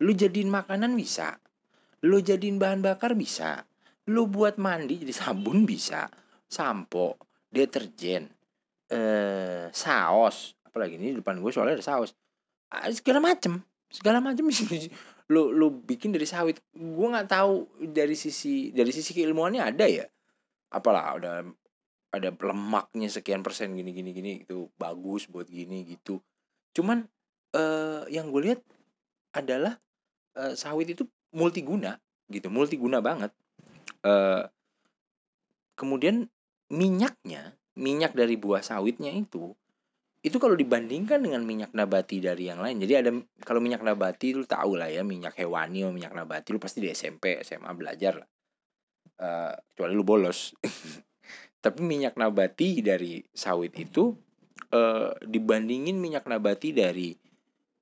Lu 0.02 0.12
jadiin 0.12 0.50
makanan 0.50 0.92
bisa. 0.98 1.38
Lu 2.04 2.20
jadiin 2.20 2.58
bahan 2.58 2.82
bakar 2.82 3.14
bisa. 3.14 3.64
Lu 4.10 4.26
buat 4.30 4.58
mandi 4.58 5.02
jadi 5.02 5.14
sabun 5.14 5.64
bisa. 5.64 6.10
Sampo, 6.46 7.18
deterjen, 7.50 8.30
eh 8.86 9.66
saus, 9.74 10.54
apalagi 10.62 10.94
ini 10.94 11.10
di 11.10 11.18
depan 11.18 11.42
gue 11.42 11.50
soalnya 11.50 11.82
ada 11.82 11.86
saus. 11.86 12.14
Segala 12.94 13.18
macem, 13.18 13.58
segala 13.90 14.22
macem 14.22 14.46
lu 15.32 15.50
lu 15.50 15.82
bikin 15.82 16.14
dari 16.14 16.26
sawit. 16.28 16.62
Gue 16.74 17.08
nggak 17.10 17.30
tahu 17.30 17.66
dari 17.90 18.14
sisi 18.14 18.70
dari 18.70 18.90
sisi 18.94 19.10
keilmuannya 19.14 19.62
ada 19.62 19.86
ya. 19.86 20.06
Apalah 20.70 21.18
udah 21.18 21.46
ada 22.16 22.32
lemaknya 22.32 23.12
sekian 23.12 23.44
persen 23.44 23.76
gini 23.76 23.92
gini 23.92 24.10
gini 24.16 24.32
itu 24.46 24.72
bagus 24.80 25.28
buat 25.28 25.44
gini 25.44 25.84
gitu 25.84 26.24
cuman 26.72 27.04
uh, 27.52 28.08
yang 28.08 28.32
gue 28.32 28.52
lihat 28.52 28.60
adalah 29.36 29.76
uh, 30.40 30.56
sawit 30.56 30.96
itu 30.96 31.04
multiguna 31.36 32.00
gitu 32.32 32.48
multiguna 32.48 33.04
banget 33.04 33.36
uh, 34.08 34.48
kemudian 35.76 36.32
minyaknya 36.72 37.54
minyak 37.76 38.16
dari 38.16 38.40
buah 38.40 38.64
sawitnya 38.64 39.12
itu 39.12 39.52
itu 40.26 40.42
kalau 40.42 40.58
dibandingkan 40.58 41.22
dengan 41.22 41.46
minyak 41.46 41.70
nabati 41.70 42.18
dari 42.18 42.50
yang 42.50 42.58
lain 42.58 42.82
jadi 42.82 43.06
ada 43.06 43.10
kalau 43.46 43.62
minyak 43.62 43.86
nabati 43.86 44.34
lu 44.34 44.42
tahu 44.42 44.74
lah 44.74 44.90
ya 44.90 45.06
minyak 45.06 45.38
hewani 45.38 45.86
atau 45.86 45.94
minyak 45.94 46.12
nabati 46.12 46.50
lu 46.50 46.58
pasti 46.58 46.82
di 46.82 46.90
SMP 46.90 47.38
SMA 47.46 47.70
belajar 47.78 48.18
lah 48.18 48.28
uh, 49.22 49.54
kecuali 49.70 49.92
lu 49.94 50.02
bolos 50.02 50.50
Tapi 51.66 51.82
minyak 51.82 52.14
nabati 52.14 52.78
dari 52.78 53.18
sawit 53.34 53.74
itu 53.74 54.14
eh, 54.70 55.10
dibandingin 55.18 55.98
minyak 55.98 56.30
nabati 56.30 56.70
dari 56.70 57.10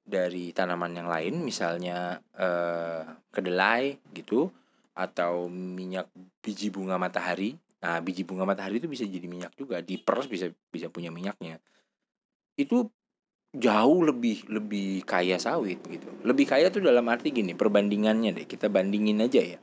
dari 0.01 0.57
tanaman 0.57 1.05
yang 1.05 1.09
lain 1.09 1.45
misalnya 1.45 2.17
eh, 2.33 3.05
kedelai 3.29 4.01
gitu 4.17 4.49
atau 4.97 5.53
minyak 5.53 6.09
biji 6.41 6.73
bunga 6.73 6.97
matahari. 6.97 7.61
Nah, 7.85 8.01
biji 8.01 8.25
bunga 8.25 8.49
matahari 8.49 8.81
itu 8.81 8.89
bisa 8.89 9.05
jadi 9.05 9.29
minyak 9.29 9.53
juga, 9.53 9.85
diperes 9.85 10.33
bisa 10.33 10.49
bisa 10.73 10.89
punya 10.89 11.13
minyaknya. 11.13 11.61
Itu 12.55 12.91
jauh 13.55 14.01
lebih 14.03 14.51
lebih 14.51 15.07
kaya 15.07 15.39
sawit 15.39 15.79
gitu. 15.87 16.11
Lebih 16.27 16.47
kaya 16.51 16.75
tuh 16.75 16.83
dalam 16.83 17.07
arti 17.07 17.31
gini, 17.31 17.55
perbandingannya 17.55 18.35
deh, 18.35 18.47
kita 18.51 18.67
bandingin 18.67 19.23
aja 19.23 19.43
ya. 19.43 19.61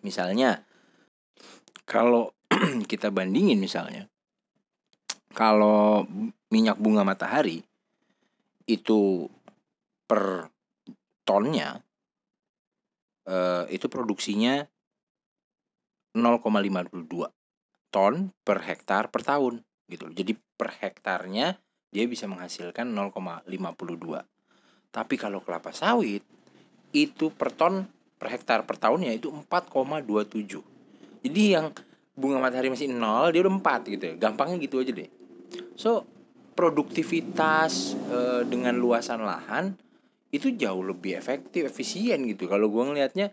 Misalnya 0.00 0.64
kalau 1.84 2.32
kita 2.90 3.12
bandingin 3.12 3.60
misalnya 3.60 4.06
kalau 5.34 6.06
minyak 6.50 6.78
bunga 6.78 7.06
matahari 7.06 7.62
itu 8.66 9.26
per 10.06 10.50
tonnya 11.26 11.82
eh, 13.26 13.64
itu 13.70 13.86
produksinya 13.86 14.62
0,52 16.14 17.30
ton 17.90 18.14
per 18.42 18.58
hektar 18.66 19.10
per 19.10 19.22
tahun 19.22 19.62
gitu 19.90 20.10
Jadi 20.10 20.34
per 20.58 20.74
hektarnya 20.74 21.58
dia 21.90 22.06
bisa 22.06 22.30
menghasilkan 22.30 22.90
0,52. 22.94 23.46
Tapi 24.90 25.14
kalau 25.18 25.42
kelapa 25.42 25.70
sawit 25.74 26.22
itu 26.90 27.30
per 27.30 27.54
ton 27.54 27.86
per 28.18 28.28
hektar 28.34 28.66
per 28.66 28.78
tahunnya 28.78 29.14
itu 29.14 29.30
4,27. 29.30 31.22
Jadi 31.22 31.42
yang 31.50 31.70
bunga 32.20 32.36
matahari 32.36 32.68
masih 32.68 32.92
nol 32.92 33.32
dia 33.32 33.40
udah 33.40 33.54
empat 33.56 33.80
gitu 33.88 34.04
ya 34.12 34.14
gampangnya 34.20 34.60
gitu 34.60 34.84
aja 34.84 34.92
deh 34.92 35.08
so 35.72 36.04
produktivitas 36.52 37.96
uh, 38.12 38.42
dengan 38.44 38.76
luasan 38.76 39.24
lahan 39.24 39.72
itu 40.30 40.52
jauh 40.54 40.84
lebih 40.84 41.16
efektif 41.16 41.66
efisien 41.66 42.28
gitu 42.28 42.46
kalau 42.46 42.68
gue 42.68 42.84
ngelihatnya 42.92 43.32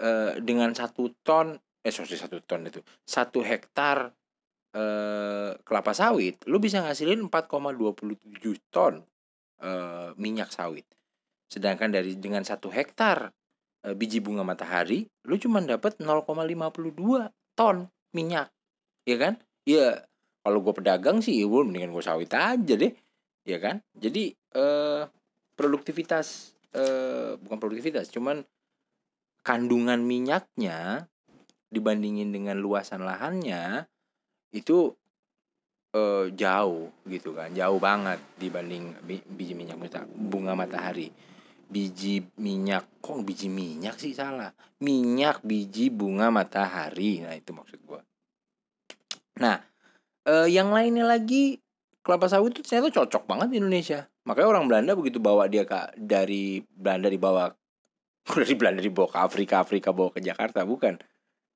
uh, 0.00 0.40
dengan 0.40 0.72
satu 0.72 1.12
ton 1.20 1.60
eh 1.84 1.92
sorry 1.92 2.16
satu 2.16 2.40
ton 2.40 2.64
itu 2.64 2.80
satu 3.04 3.44
hektar 3.44 4.08
uh, 4.74 5.56
kelapa 5.62 5.94
sawit 5.94 6.42
lu 6.50 6.58
bisa 6.58 6.82
ngasilin 6.82 7.30
4,27 7.30 8.74
ton 8.74 9.02
uh, 9.62 10.10
minyak 10.18 10.50
sawit. 10.50 10.84
Sedangkan 11.48 11.94
dari 11.94 12.18
dengan 12.18 12.42
satu 12.42 12.68
hektar 12.68 13.30
uh, 13.86 13.94
biji 13.94 14.20
bunga 14.20 14.42
matahari 14.42 15.06
lu 15.24 15.38
cuma 15.38 15.62
dapat 15.62 15.98
0,52 16.02 17.30
ton 17.54 17.88
minyak 18.12 18.50
ya 19.06 19.16
kan? 19.16 19.40
Ya 19.64 20.04
kalau 20.44 20.60
gue 20.60 20.74
pedagang 20.76 21.24
sih 21.24 21.40
ya 21.40 21.48
gue 21.48 21.62
mendingan 21.64 21.94
gue 21.94 22.04
sawit 22.04 22.30
aja 22.34 22.74
deh 22.76 22.92
ya 23.48 23.58
kan? 23.62 23.80
Jadi 23.96 24.34
uh, 24.58 25.08
produktivitas 25.54 26.54
eh, 26.74 27.38
bukan 27.38 27.58
produktivitas 27.62 28.10
cuman 28.10 28.42
kandungan 29.46 30.02
minyaknya 30.02 31.06
dibandingin 31.70 32.34
dengan 32.34 32.58
luasan 32.58 33.06
lahannya 33.06 33.86
itu 34.54 34.94
eh, 35.92 36.26
jauh 36.32 36.94
gitu 37.10 37.34
kan 37.34 37.50
jauh 37.50 37.82
banget 37.82 38.22
dibanding 38.38 38.94
biji 39.04 39.52
minyak 39.58 39.76
bunga 40.14 40.54
matahari. 40.54 41.10
Biji 41.64 42.22
minyak 42.38 42.86
kok 43.02 43.18
biji 43.26 43.50
minyak 43.50 43.98
sih 43.98 44.14
salah? 44.14 44.54
Minyak 44.78 45.42
biji 45.42 45.90
bunga 45.90 46.30
matahari. 46.30 47.24
Nah 47.26 47.34
itu 47.34 47.50
maksud 47.50 47.82
gua. 47.82 48.00
Nah 49.42 49.58
eh, 50.30 50.48
yang 50.48 50.70
lainnya 50.70 51.02
lagi 51.02 51.58
kelapa 52.04 52.28
sawit 52.28 52.54
itu 52.54 52.62
ternyata 52.62 52.94
cocok 52.94 53.24
banget 53.26 53.48
di 53.50 53.56
Indonesia. 53.58 54.06
Makanya 54.28 54.48
orang 54.56 54.64
Belanda 54.68 54.92
begitu 54.94 55.18
bawa 55.18 55.48
dia 55.48 55.64
ke 55.64 55.96
dari 55.96 56.60
Belanda 56.68 57.08
dibawa 57.08 57.52
dari 58.44 58.54
Belanda 58.56 58.80
dibawa 58.84 59.08
ke 59.08 59.18
Afrika, 59.20 59.54
Afrika 59.60 59.90
bawa 59.90 60.12
ke 60.12 60.20
Jakarta, 60.20 60.64
bukan. 60.68 61.00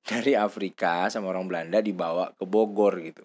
Dari 0.09 0.33
Afrika 0.33 1.05
sama 1.13 1.29
orang 1.29 1.45
Belanda 1.45 1.79
dibawa 1.85 2.33
ke 2.33 2.43
Bogor 2.49 2.97
gitu. 2.97 3.21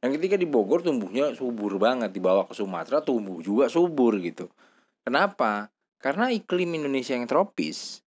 Dan 0.00 0.12
ketika 0.16 0.40
di 0.40 0.48
Bogor 0.48 0.80
tumbuhnya 0.80 1.32
subur 1.36 1.76
banget, 1.76 2.12
dibawa 2.12 2.48
ke 2.48 2.56
Sumatera 2.56 3.04
tumbuh 3.04 3.40
juga 3.40 3.68
subur 3.68 4.16
gitu. 4.20 4.48
Kenapa? 5.04 5.68
Karena 6.00 6.28
iklim 6.28 6.76
Indonesia 6.76 7.16
yang 7.16 7.24
tropis, 7.24 8.04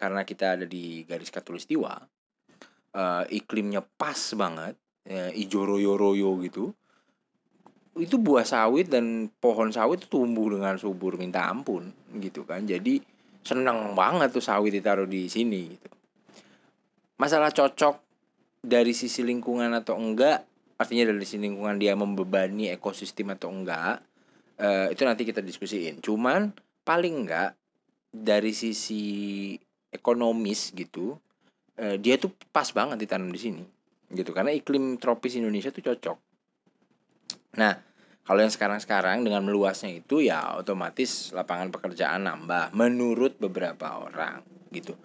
karena 0.00 0.24
kita 0.24 0.56
ada 0.56 0.64
di 0.64 1.04
garis 1.04 1.28
katulistiwa, 1.28 1.92
uh, 2.96 3.24
iklimnya 3.28 3.84
pas 3.84 4.16
banget, 4.32 4.76
ya, 5.04 5.28
ijo 5.32 5.64
royo 5.64 5.96
royo 5.96 6.36
gitu 6.40 6.72
itu 7.96 8.20
buah 8.20 8.44
sawit 8.44 8.92
dan 8.92 9.32
pohon 9.40 9.72
sawit 9.72 10.04
tumbuh 10.12 10.52
dengan 10.52 10.76
subur 10.76 11.16
minta 11.16 11.48
ampun 11.48 11.88
gitu 12.20 12.44
kan 12.44 12.68
jadi 12.68 13.00
seneng 13.40 13.96
banget 13.96 14.36
tuh 14.36 14.44
sawit 14.44 14.76
ditaruh 14.76 15.08
di 15.08 15.32
sini 15.32 15.72
gitu 15.72 15.88
masalah 17.16 17.52
cocok 17.52 18.00
dari 18.60 18.92
sisi 18.92 19.24
lingkungan 19.24 19.72
atau 19.72 19.96
enggak 19.96 20.44
artinya 20.76 21.08
dari 21.08 21.24
sisi 21.24 21.40
lingkungan 21.40 21.80
dia 21.80 21.96
membebani 21.96 22.68
ekosistem 22.68 23.32
atau 23.32 23.48
enggak 23.48 24.04
uh, 24.60 24.88
itu 24.92 25.02
nanti 25.04 25.24
kita 25.24 25.40
diskusiin. 25.40 26.04
Cuman 26.04 26.52
paling 26.84 27.24
enggak 27.24 27.56
dari 28.12 28.52
sisi 28.52 29.54
ekonomis 29.92 30.72
gitu 30.76 31.16
uh, 31.80 31.96
dia 31.96 32.20
tuh 32.20 32.32
pas 32.52 32.68
banget 32.72 33.00
ditanam 33.00 33.32
di 33.32 33.40
sini 33.40 33.64
gitu. 34.12 34.36
Karena 34.36 34.52
iklim 34.52 35.00
tropis 35.00 35.40
Indonesia 35.40 35.72
tuh 35.72 35.84
cocok. 35.84 36.18
Nah, 37.56 37.72
kalau 38.26 38.42
yang 38.42 38.52
sekarang-sekarang 38.52 39.22
dengan 39.22 39.46
meluasnya 39.46 40.02
itu 40.02 40.20
ya 40.20 40.58
otomatis 40.58 41.32
lapangan 41.32 41.72
pekerjaan 41.72 42.26
nambah 42.26 42.74
menurut 42.76 43.38
beberapa 43.40 44.02
orang 44.02 44.42
gitu. 44.74 44.98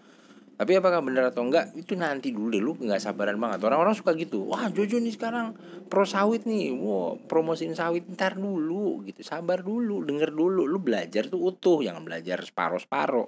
Tapi 0.61 0.77
apakah 0.77 1.01
benar 1.01 1.33
atau 1.33 1.41
enggak 1.41 1.73
itu 1.73 1.97
nanti 1.97 2.29
dulu 2.29 2.53
deh 2.53 2.61
lu 2.61 2.77
nggak 2.77 3.01
sabaran 3.01 3.41
banget. 3.41 3.65
Orang-orang 3.65 3.97
suka 3.97 4.13
gitu. 4.13 4.45
Wah, 4.45 4.69
Jojo 4.69 5.01
nih 5.01 5.17
sekarang 5.17 5.57
pro 5.89 6.05
sawit 6.05 6.45
nih. 6.45 6.69
Wow, 6.69 7.17
promosiin 7.25 7.73
sawit 7.73 8.05
ntar 8.13 8.37
dulu 8.37 9.01
gitu. 9.09 9.25
Sabar 9.25 9.65
dulu, 9.65 10.05
denger 10.05 10.29
dulu. 10.29 10.69
Lu 10.69 10.77
belajar 10.77 11.25
tuh 11.25 11.41
utuh, 11.41 11.81
jangan 11.81 12.05
belajar 12.05 12.45
separuh-separuh. 12.45 13.25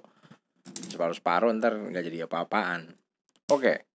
Separuh-separuh 0.94 1.50
ntar 1.58 1.74
nggak 1.74 2.04
jadi 2.06 2.30
apa-apaan. 2.30 2.94
Oke. 3.50 3.90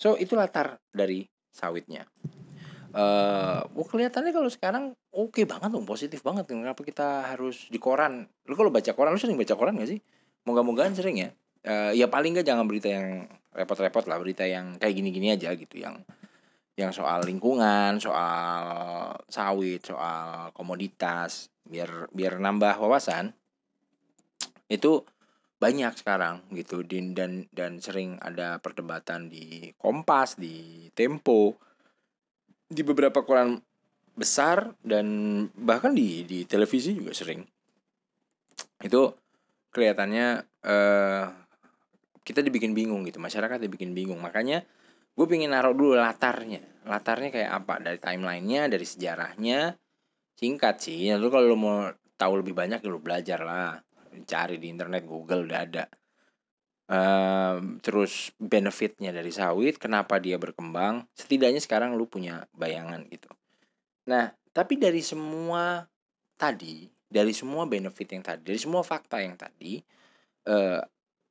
So, 0.00 0.16
itu 0.16 0.32
latar 0.32 0.80
dari 0.88 1.28
sawitnya 1.52 2.08
uh, 2.94 3.60
oh 3.74 3.86
kelihatannya 3.86 4.32
kalau 4.34 4.50
sekarang 4.50 4.84
oke 5.14 5.34
okay 5.34 5.44
banget 5.46 5.70
dong 5.70 5.86
positif 5.86 6.20
banget 6.22 6.50
kenapa 6.50 6.82
kita 6.82 7.34
harus 7.34 7.70
di 7.70 7.78
koran 7.78 8.26
lu 8.46 8.54
kalau 8.58 8.70
baca 8.72 8.90
koran 8.94 9.14
lu 9.14 9.20
sering 9.20 9.38
baca 9.38 9.54
koran 9.54 9.78
gak 9.78 9.90
sih 9.90 10.00
moga-mogaan 10.46 10.96
sering 10.96 11.16
ya 11.20 11.30
uh, 11.66 11.92
ya 11.92 12.06
paling 12.06 12.38
gak 12.38 12.46
jangan 12.46 12.64
berita 12.64 12.88
yang 12.88 13.26
repot-repot 13.50 14.06
lah 14.06 14.18
berita 14.22 14.46
yang 14.46 14.78
kayak 14.78 14.94
gini-gini 14.94 15.34
aja 15.34 15.52
gitu 15.58 15.82
yang 15.82 16.00
yang 16.78 16.94
soal 16.94 17.20
lingkungan 17.26 17.98
soal 17.98 19.12
sawit 19.26 19.82
soal 19.84 20.54
komoditas 20.54 21.50
biar 21.66 22.08
biar 22.14 22.38
nambah 22.38 22.78
wawasan 22.78 23.34
itu 24.70 25.02
banyak 25.60 25.92
sekarang 25.92 26.40
gitu 26.56 26.80
dan 26.88 27.44
dan 27.52 27.72
sering 27.84 28.16
ada 28.24 28.56
perdebatan 28.64 29.28
di 29.28 29.68
Kompas 29.76 30.40
di 30.40 30.88
Tempo 30.96 31.52
di 32.64 32.80
beberapa 32.80 33.20
koran 33.20 33.60
besar 34.16 34.72
dan 34.80 35.04
bahkan 35.52 35.92
di 35.92 36.24
di 36.24 36.48
televisi 36.48 36.96
juga 36.96 37.12
sering. 37.12 37.44
Itu 38.80 39.12
kelihatannya 39.74 40.28
uh, 40.64 41.24
kita 42.30 42.46
dibikin 42.46 42.70
bingung 42.70 43.02
gitu 43.02 43.18
masyarakat 43.18 43.58
dibikin 43.58 43.90
bingung. 43.90 44.22
Makanya 44.22 44.62
gue 45.10 45.26
pengen 45.26 45.50
naruh 45.50 45.74
dulu 45.74 45.98
latarnya. 45.98 46.62
Latarnya 46.86 47.34
kayak 47.34 47.50
apa? 47.50 47.82
Dari 47.82 47.98
timelinenya 47.98 48.70
dari 48.70 48.86
sejarahnya. 48.86 49.74
Singkat 50.38 50.76
sih 50.78 51.10
lalu 51.10 51.26
kalau 51.28 51.46
lo 51.50 51.58
mau 51.58 51.78
tahu 52.14 52.40
lebih 52.40 52.54
banyak 52.54 52.78
ya 52.78 52.88
lo 52.88 53.02
belajar 53.02 53.42
lah. 53.42 53.74
Cari 54.22 54.62
di 54.62 54.70
internet 54.70 55.02
Google 55.02 55.50
udah 55.50 55.60
ada. 55.60 55.84
Um, 56.90 57.78
terus 57.78 58.34
benefitnya 58.34 59.14
dari 59.14 59.30
sawit, 59.30 59.78
kenapa 59.78 60.18
dia 60.18 60.42
berkembang, 60.42 61.06
setidaknya 61.14 61.62
sekarang 61.62 61.94
lu 61.94 62.10
punya 62.10 62.50
bayangan 62.50 63.06
gitu. 63.06 63.30
Nah, 64.10 64.34
tapi 64.50 64.74
dari 64.74 64.98
semua 64.98 65.86
tadi, 66.34 66.90
dari 67.06 67.30
semua 67.30 67.70
benefit 67.70 68.10
yang 68.10 68.26
tadi, 68.26 68.42
dari 68.42 68.58
semua 68.58 68.82
fakta 68.82 69.22
yang 69.22 69.38
tadi, 69.38 69.78
uh, 70.50 70.82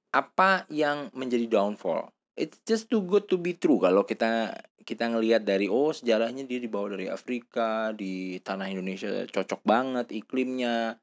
apa 0.09 0.65
yang 0.71 1.13
menjadi 1.13 1.45
downfall? 1.49 2.09
It's 2.39 2.59
just 2.63 2.87
too 2.87 3.03
good 3.03 3.27
to 3.29 3.35
be 3.35 3.55
true 3.59 3.77
kalau 3.83 4.07
kita 4.07 4.55
kita 4.87 5.05
ngelihat 5.11 5.45
dari 5.45 5.69
oh 5.69 5.93
sejarahnya 5.93 6.47
dia 6.49 6.57
dibawa 6.57 6.95
dari 6.95 7.11
Afrika 7.11 7.93
di 7.93 8.39
tanah 8.41 8.71
Indonesia 8.71 9.27
cocok 9.27 9.61
banget 9.61 10.09
iklimnya 10.15 10.97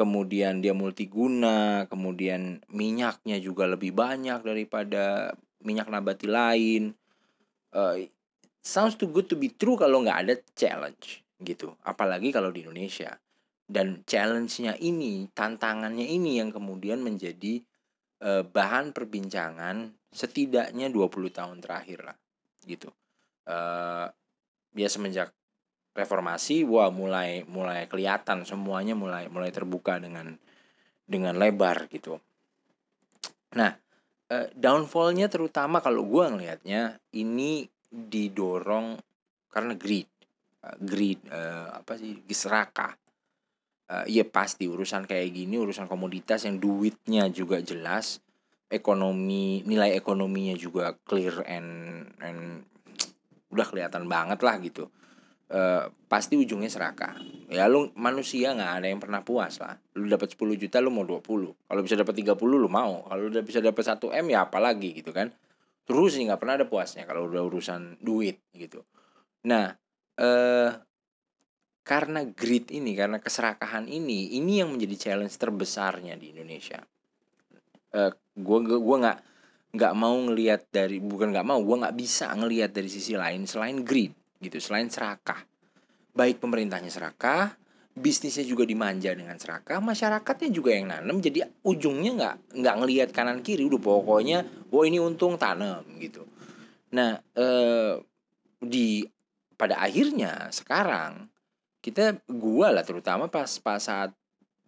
kemudian 0.00 0.64
dia 0.64 0.72
multiguna, 0.72 1.84
kemudian 1.90 2.64
minyaknya 2.72 3.36
juga 3.42 3.68
lebih 3.68 3.92
banyak 3.92 4.40
daripada 4.40 5.36
minyak 5.60 5.92
nabati 5.92 6.24
lain. 6.24 6.96
Uh, 7.68 8.08
sounds 8.64 8.96
too 8.96 9.12
good 9.12 9.28
to 9.28 9.36
be 9.36 9.52
true 9.52 9.76
kalau 9.76 10.00
nggak 10.00 10.18
ada 10.24 10.34
challenge 10.56 11.20
gitu, 11.44 11.76
apalagi 11.84 12.32
kalau 12.32 12.48
di 12.48 12.64
Indonesia. 12.64 13.20
Dan 13.70 14.02
challenge-nya 14.02 14.74
ini, 14.82 15.30
tantangannya 15.30 16.02
ini 16.02 16.42
yang 16.42 16.50
kemudian 16.50 17.06
menjadi 17.06 17.62
uh, 18.24 18.42
bahan 18.44 18.92
perbincangan 18.92 19.90
setidaknya 20.10 20.90
20 20.90 21.38
tahun 21.38 21.58
terakhir 21.62 22.00
lah 22.06 22.16
gitu. 22.66 22.90
Uh, 23.48 24.06
ya 24.76 24.86
semenjak 24.86 25.34
reformasi 25.90 26.62
wah 26.62 26.88
mulai 26.94 27.42
mulai 27.50 27.90
kelihatan 27.90 28.46
semuanya 28.46 28.94
mulai 28.94 29.26
mulai 29.26 29.50
terbuka 29.50 29.98
dengan 29.98 30.38
dengan 31.02 31.34
lebar 31.34 31.90
gitu. 31.90 32.22
Nah 33.58 33.74
eh, 34.30 34.46
downfallnya 34.54 35.26
terutama 35.26 35.82
kalau 35.82 36.06
gue 36.06 36.24
ngelihatnya 36.30 37.02
ini 37.18 37.66
didorong 37.90 38.94
karena 39.50 39.74
greed. 39.74 40.06
Uh, 40.60 40.76
greed 40.84 41.18
uh, 41.32 41.72
apa 41.80 41.96
sih 41.96 42.20
serakah 42.28 42.92
uh, 43.90 44.06
ya 44.06 44.22
pasti 44.22 44.70
urusan 44.70 45.10
kayak 45.10 45.34
gini 45.34 45.58
urusan 45.58 45.90
komoditas 45.90 46.46
yang 46.46 46.62
duitnya 46.62 47.26
juga 47.34 47.58
jelas 47.58 48.22
ekonomi 48.70 49.66
nilai 49.66 49.98
ekonominya 49.98 50.54
juga 50.54 50.94
clear 51.02 51.42
and 51.50 52.06
and 52.22 52.62
udah 53.50 53.66
kelihatan 53.66 54.06
banget 54.06 54.40
lah 54.40 54.56
gitu 54.62 54.86
Uh, 55.50 55.90
pasti 56.06 56.38
ujungnya 56.38 56.70
serakah. 56.70 57.18
Ya 57.50 57.66
lu 57.66 57.90
manusia 57.98 58.54
nggak 58.54 58.70
ada 58.70 58.86
yang 58.86 59.02
pernah 59.02 59.26
puas 59.26 59.58
lah. 59.58 59.82
Lu 59.98 60.06
dapat 60.06 60.38
10 60.38 60.54
juta 60.54 60.78
lu 60.78 60.94
mau 60.94 61.02
20. 61.02 61.26
Kalau 61.66 61.80
bisa 61.82 61.98
dapat 61.98 62.14
30 62.22 62.38
lu 62.38 62.70
mau. 62.70 63.02
Kalau 63.10 63.26
udah 63.26 63.42
bisa 63.42 63.58
dapat 63.58 63.82
1 63.82 64.14
M 64.14 64.26
ya 64.30 64.46
apalagi 64.46 65.02
gitu 65.02 65.10
kan. 65.10 65.34
terus 65.90 66.14
nggak 66.14 66.38
pernah 66.38 66.54
ada 66.54 66.70
puasnya 66.70 67.02
kalau 67.02 67.26
udah 67.26 67.42
urusan 67.50 67.98
duit 67.98 68.38
gitu 68.54 68.86
nah 69.42 69.74
eh 70.14 70.70
karena 71.90 72.22
greed 72.22 72.70
ini 72.70 72.94
karena 72.94 73.18
keserakahan 73.18 73.90
ini 73.90 74.38
ini 74.38 74.62
yang 74.62 74.70
menjadi 74.70 75.10
challenge 75.10 75.34
terbesarnya 75.34 76.14
di 76.14 76.30
Indonesia. 76.30 76.78
Eh 77.90 78.14
gue 78.14 78.58
gua 78.78 78.96
nggak 79.02 79.18
nggak 79.74 79.94
mau 79.98 80.14
ngelihat 80.14 80.70
dari 80.70 81.02
bukan 81.02 81.34
nggak 81.34 81.42
mau 81.42 81.58
gue 81.58 81.76
nggak 81.82 81.96
bisa 81.98 82.30
ngelihat 82.38 82.70
dari 82.70 82.86
sisi 82.86 83.18
lain 83.18 83.42
selain 83.50 83.82
greed 83.82 84.14
gitu 84.38 84.62
selain 84.62 84.86
serakah. 84.86 85.42
Baik 86.14 86.38
pemerintahnya 86.38 86.94
serakah 86.94 87.58
bisnisnya 87.90 88.46
juga 88.46 88.62
dimanja 88.62 89.10
dengan 89.10 89.34
serakah 89.34 89.82
masyarakatnya 89.82 90.54
juga 90.54 90.70
yang 90.70 90.94
nanam 90.94 91.18
jadi 91.18 91.42
ujungnya 91.66 92.10
nggak 92.14 92.36
nggak 92.54 92.74
ngelihat 92.86 93.08
kanan 93.10 93.42
kiri 93.42 93.66
udah 93.66 93.82
pokoknya 93.82 94.46
wah 94.70 94.86
ini 94.86 95.02
untung 95.02 95.34
tanam 95.42 95.82
gitu. 95.98 96.22
Nah 96.94 97.18
eh, 97.34 97.98
di 98.62 99.02
pada 99.58 99.82
akhirnya 99.82 100.54
sekarang 100.54 101.26
kita 101.80 102.20
gua 102.28 102.72
lah 102.72 102.84
terutama 102.84 103.32
pas 103.32 103.48
pas 103.60 103.80
saat 103.80 104.12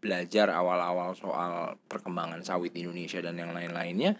belajar 0.02 0.50
awal-awal 0.50 1.14
soal 1.14 1.78
perkembangan 1.86 2.42
sawit 2.42 2.74
di 2.74 2.82
Indonesia 2.82 3.22
dan 3.22 3.38
yang 3.38 3.54
lain-lainnya 3.54 4.18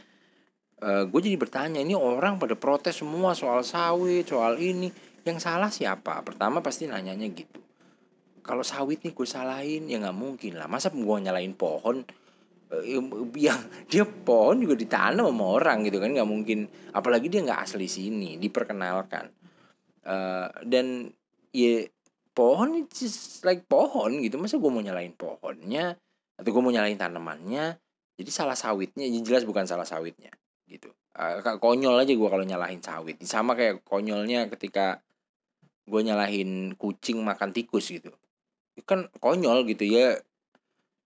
uh, 0.83 1.05
gue 1.07 1.21
jadi 1.23 1.39
bertanya 1.39 1.81
ini 1.81 1.95
orang 1.95 2.37
pada 2.37 2.59
protes 2.59 2.99
semua 3.01 3.33
soal 3.39 3.63
sawit 3.63 4.27
soal 4.27 4.59
ini. 4.59 4.91
Yang 5.23 5.47
salah 5.47 5.71
siapa? 5.71 6.19
Pertama 6.27 6.59
pasti 6.59 6.91
nanyanya 6.91 7.31
gitu. 7.31 7.63
Kalau 8.43 8.67
sawit 8.67 9.07
nih 9.07 9.15
gue 9.15 9.29
salahin 9.29 9.87
ya 9.87 10.03
nggak 10.03 10.19
mungkin 10.19 10.59
lah. 10.59 10.67
Masa 10.67 10.91
gue 10.91 10.99
nyalain 10.99 11.55
pohon? 11.55 12.03
Eh, 12.75 12.99
yang 13.39 13.63
dia 13.91 14.03
pohon 14.03 14.67
juga 14.67 14.75
ditanam 14.75 15.31
sama 15.31 15.47
orang 15.47 15.87
gitu 15.87 16.03
kan 16.03 16.11
nggak 16.11 16.27
mungkin. 16.27 16.67
Apalagi 16.91 17.31
dia 17.31 17.47
nggak 17.47 17.71
asli 17.71 17.87
sini 17.87 18.35
diperkenalkan. 18.43 19.31
Uh, 20.03 20.51
dan 20.67 21.15
ya 21.55 21.87
pohon 22.33 22.89
just 22.91 23.45
like 23.47 23.65
pohon 23.69 24.21
gitu. 24.21 24.37
Masa 24.41 24.59
gue 24.59 24.71
mau 24.73 24.83
nyalain 24.83 25.13
pohonnya 25.15 25.97
atau 26.37 26.51
gue 26.51 26.63
mau 26.63 26.73
nyalain 26.73 26.99
tanamannya? 26.99 27.77
Jadi 28.17 28.31
salah 28.33 28.57
sawitnya 28.57 29.09
ya 29.09 29.21
jelas 29.25 29.45
bukan 29.49 29.65
salah 29.65 29.89
sawitnya 29.89 30.33
gitu. 30.69 30.93
Uh, 31.13 31.45
konyol 31.61 32.01
aja 32.01 32.13
gue 32.13 32.29
kalau 32.29 32.45
nyalahin 32.45 32.81
sawit. 32.81 33.21
Sama 33.25 33.53
kayak 33.57 33.85
konyolnya 33.85 34.49
ketika 34.49 35.01
gue 35.85 36.01
nyalahin 36.01 36.77
kucing 36.77 37.21
makan 37.21 37.53
tikus 37.53 37.93
gitu. 37.93 38.13
Kan 38.85 39.13
konyol 39.21 39.69
gitu 39.69 39.85
ya. 39.85 40.21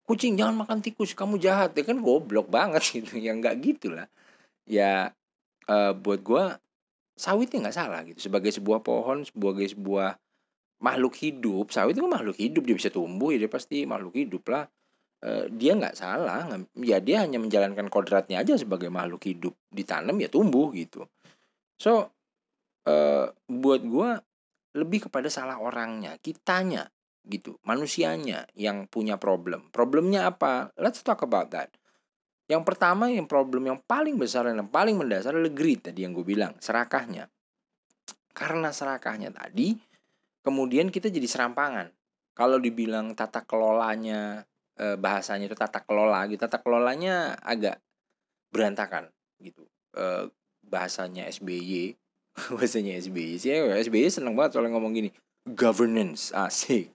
Kucing 0.06 0.38
jangan 0.38 0.66
makan 0.66 0.78
tikus 0.82 1.18
kamu 1.18 1.42
jahat. 1.42 1.74
Ya 1.74 1.82
kan 1.82 1.98
goblok 2.02 2.46
banget 2.50 2.82
gitu. 3.02 3.18
Ya 3.18 3.34
nggak 3.34 3.58
gitulah 3.62 4.06
ya 4.66 5.14
uh, 5.70 5.94
buat 5.94 6.20
gua 6.26 6.58
sawitnya 7.16 7.64
nggak 7.64 7.78
salah 7.78 8.02
gitu. 8.04 8.28
Sebagai 8.28 8.52
sebuah 8.52 8.82
pohon 8.82 9.24
sebagai 9.24 9.70
sebuah 9.72 10.18
makhluk 10.82 11.16
hidup 11.16 11.72
sawit 11.72 11.96
itu 11.96 12.04
kan 12.04 12.12
makhluk 12.20 12.36
hidup 12.36 12.62
dia 12.68 12.76
bisa 12.76 12.90
tumbuh 12.92 13.32
ya 13.32 13.38
dia 13.40 13.50
pasti 13.50 13.88
makhluk 13.88 14.14
hidup 14.16 14.44
lah. 14.52 14.64
Uh, 15.16 15.48
dia 15.48 15.72
nggak 15.72 15.96
salah 15.96 16.44
ya 16.76 17.00
dia 17.00 17.24
hanya 17.24 17.40
menjalankan 17.40 17.88
kodratnya 17.88 18.44
aja 18.44 18.54
sebagai 18.60 18.92
makhluk 18.92 19.24
hidup. 19.24 19.56
Ditanam 19.72 20.16
ya 20.20 20.28
tumbuh 20.28 20.68
gitu. 20.76 21.08
So 21.80 22.12
uh, 22.84 23.26
buat 23.48 23.80
gua 23.84 24.20
lebih 24.76 25.08
kepada 25.08 25.32
salah 25.32 25.56
orangnya 25.56 26.20
kitanya 26.20 26.92
gitu 27.26 27.58
manusianya 27.66 28.46
yang 28.54 28.86
punya 28.86 29.18
problem. 29.18 29.72
Problemnya 29.74 30.30
apa? 30.30 30.70
Let's 30.78 31.02
talk 31.02 31.24
about 31.26 31.50
that. 31.56 31.74
Yang 32.46 32.62
pertama 32.62 33.10
yang 33.10 33.26
problem 33.26 33.66
yang 33.66 33.82
paling 33.82 34.14
besar 34.14 34.46
dan 34.46 34.62
yang 34.62 34.70
paling 34.70 34.94
mendasar 34.94 35.34
adalah 35.34 35.50
greed 35.50 35.90
tadi 35.90 36.06
yang 36.06 36.14
gue 36.14 36.22
bilang 36.22 36.54
serakahnya. 36.62 37.26
Karena 38.30 38.70
serakahnya 38.70 39.34
tadi 39.34 39.74
kemudian 40.46 40.94
kita 40.94 41.10
jadi 41.10 41.26
serampangan. 41.26 41.90
Kalau 42.38 42.62
dibilang 42.62 43.18
tata 43.18 43.42
kelolanya 43.42 44.46
eh, 44.78 44.94
bahasanya 44.94 45.50
itu 45.50 45.58
tata 45.58 45.82
kelola 45.82 46.22
gitu 46.30 46.46
tata 46.46 46.62
kelolanya 46.62 47.34
agak 47.42 47.82
berantakan 48.54 49.10
gitu. 49.42 49.66
Eh, 49.98 50.30
bahasanya 50.62 51.26
SBY 51.26 51.98
bahasanya 52.54 52.94
SBY 53.02 53.42
sih 53.42 53.50
SBY 53.58 54.06
seneng 54.06 54.38
banget 54.38 54.54
soalnya 54.54 54.78
ngomong 54.78 54.94
gini 54.94 55.10
governance 55.50 56.30
asik. 56.30 56.94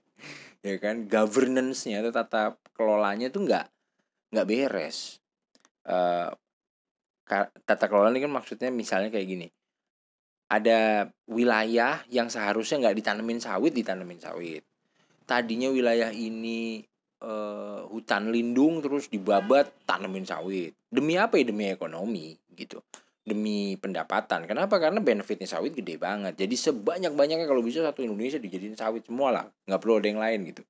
Ya 0.62 0.78
kan 0.78 1.10
governance-nya 1.10 2.06
atau 2.06 2.14
tata 2.14 2.54
kelolanya 2.78 3.26
itu 3.26 3.42
nggak 3.42 3.66
nggak 4.30 4.46
beres. 4.46 5.18
Uh, 5.82 6.30
tata 7.66 7.90
kelola 7.90 8.14
ini 8.14 8.22
kan 8.22 8.30
maksudnya 8.30 8.70
misalnya 8.70 9.10
kayak 9.10 9.26
gini 9.26 9.46
ada 10.52 11.08
wilayah 11.24 12.04
yang 12.12 12.28
seharusnya 12.28 12.84
nggak 12.84 12.96
ditanemin 13.00 13.40
sawit 13.40 13.72
ditanemin 13.72 14.20
sawit 14.20 14.60
tadinya 15.24 15.72
wilayah 15.72 16.12
ini 16.12 16.84
uh, 17.24 17.88
hutan 17.88 18.28
lindung 18.28 18.84
terus 18.84 19.08
dibabat 19.08 19.72
tanemin 19.88 20.28
sawit 20.28 20.76
demi 20.92 21.16
apa 21.16 21.40
ya 21.40 21.48
demi 21.48 21.72
ekonomi 21.72 22.36
gitu 22.52 22.84
demi 23.22 23.78
pendapatan. 23.78 24.50
Kenapa? 24.50 24.82
Karena 24.82 24.98
benefitnya 24.98 25.46
sawit 25.46 25.78
gede 25.78 25.94
banget. 25.94 26.34
Jadi 26.34 26.54
sebanyak-banyaknya 26.58 27.46
kalau 27.46 27.62
bisa 27.62 27.82
satu 27.82 28.02
Indonesia 28.02 28.38
dijadiin 28.38 28.74
sawit 28.74 29.06
semua 29.06 29.30
lah. 29.30 29.46
Nggak 29.66 29.80
perlu 29.80 30.02
ada 30.02 30.08
yang 30.10 30.20
lain 30.22 30.40
gitu. 30.50 30.62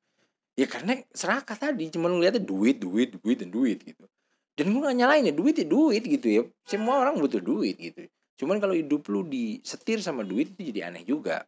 Ya 0.61 0.69
karena 0.69 1.01
serakah 1.17 1.57
tadi. 1.57 1.89
Cuma 1.89 2.13
ngeliatnya 2.13 2.45
duit, 2.45 2.77
duit, 2.77 3.17
duit, 3.17 3.39
dan 3.41 3.49
duit 3.49 3.81
gitu. 3.81 4.05
Dan 4.53 4.69
gue 4.69 4.85
gak 4.85 4.97
nyalain 5.01 5.25
ya 5.25 5.33
duit 5.33 5.57
ya 5.57 5.65
duit 5.65 6.05
gitu 6.05 6.29
ya. 6.29 6.43
Semua 6.69 7.01
orang 7.01 7.17
butuh 7.17 7.41
duit 7.41 7.73
gitu. 7.81 8.05
Cuman 8.37 8.59
kalau 8.59 8.75
hidup 8.75 9.07
lu 9.13 9.27
disetir 9.27 10.03
sama 10.03 10.27
duit 10.27 10.55
itu 10.57 10.73
jadi 10.73 10.91
aneh 10.93 11.05
juga. 11.07 11.47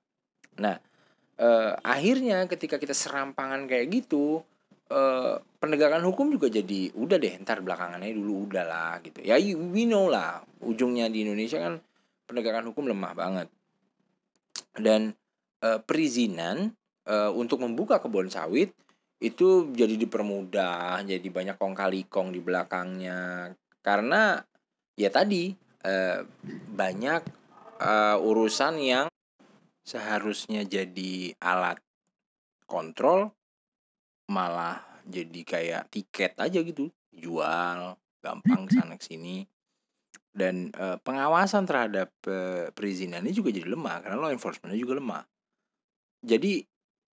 Nah, 0.61 0.79
eh, 1.39 1.73
akhirnya 1.83 2.47
ketika 2.47 2.79
kita 2.79 2.95
serampangan 2.95 3.67
kayak 3.67 3.91
gitu, 3.91 4.45
uh, 4.91 5.41
penegakan 5.61 6.05
hukum 6.05 6.29
juga 6.35 6.51
jadi 6.51 6.93
udah 6.93 7.17
deh 7.17 7.35
ntar 7.41 7.65
belakangannya 7.65 8.13
dulu 8.13 8.51
udah 8.51 8.65
lah 8.67 8.93
gitu. 9.01 9.25
Ya 9.25 9.41
we 9.41 9.89
know 9.89 10.11
lah 10.11 10.45
ujungnya 10.61 11.09
di 11.09 11.25
Indonesia 11.25 11.63
kan 11.63 11.81
penegakan 12.29 12.73
hukum 12.73 12.91
lemah 12.91 13.13
banget. 13.17 13.49
Dan 14.75 15.15
uh, 15.63 15.79
perizinan 15.81 16.75
uh, 17.07 17.31
untuk 17.33 17.63
membuka 17.63 18.03
kebun 18.03 18.29
sawit 18.29 18.75
itu 19.23 19.73
jadi 19.73 19.97
dipermudah 19.97 21.01
jadi 21.07 21.29
banyak 21.31 21.57
kong 21.57 21.75
kali 21.77 22.05
kong 22.11 22.35
di 22.35 22.41
belakangnya. 22.43 23.53
Karena 23.81 24.41
ya 24.99 25.09
tadi 25.09 25.55
uh, 25.85 26.25
banyak 26.75 27.23
uh, 27.79 28.17
urusan 28.19 28.81
yang 28.81 29.07
seharusnya 29.85 30.65
jadi 30.65 31.37
alat 31.39 31.79
kontrol 32.65 33.29
malah 34.33 34.81
jadi 35.05 35.41
kayak 35.45 35.93
tiket 35.93 36.33
aja 36.41 36.65
gitu. 36.65 36.89
Jual 37.13 37.95
gampang 38.25 38.67
sana 38.73 38.97
sini. 38.97 39.45
Dan 40.35 40.75
uh, 40.75 40.99
pengawasan 40.99 41.63
terhadap 41.69 42.11
uh, 42.27 42.73
perizinannya 42.75 43.31
juga 43.31 43.55
jadi 43.55 43.71
lemah 43.71 44.03
karena 44.03 44.19
law 44.19 44.33
enforcementnya 44.35 44.81
juga 44.81 44.99
lemah. 44.99 45.23
Jadi 46.25 46.65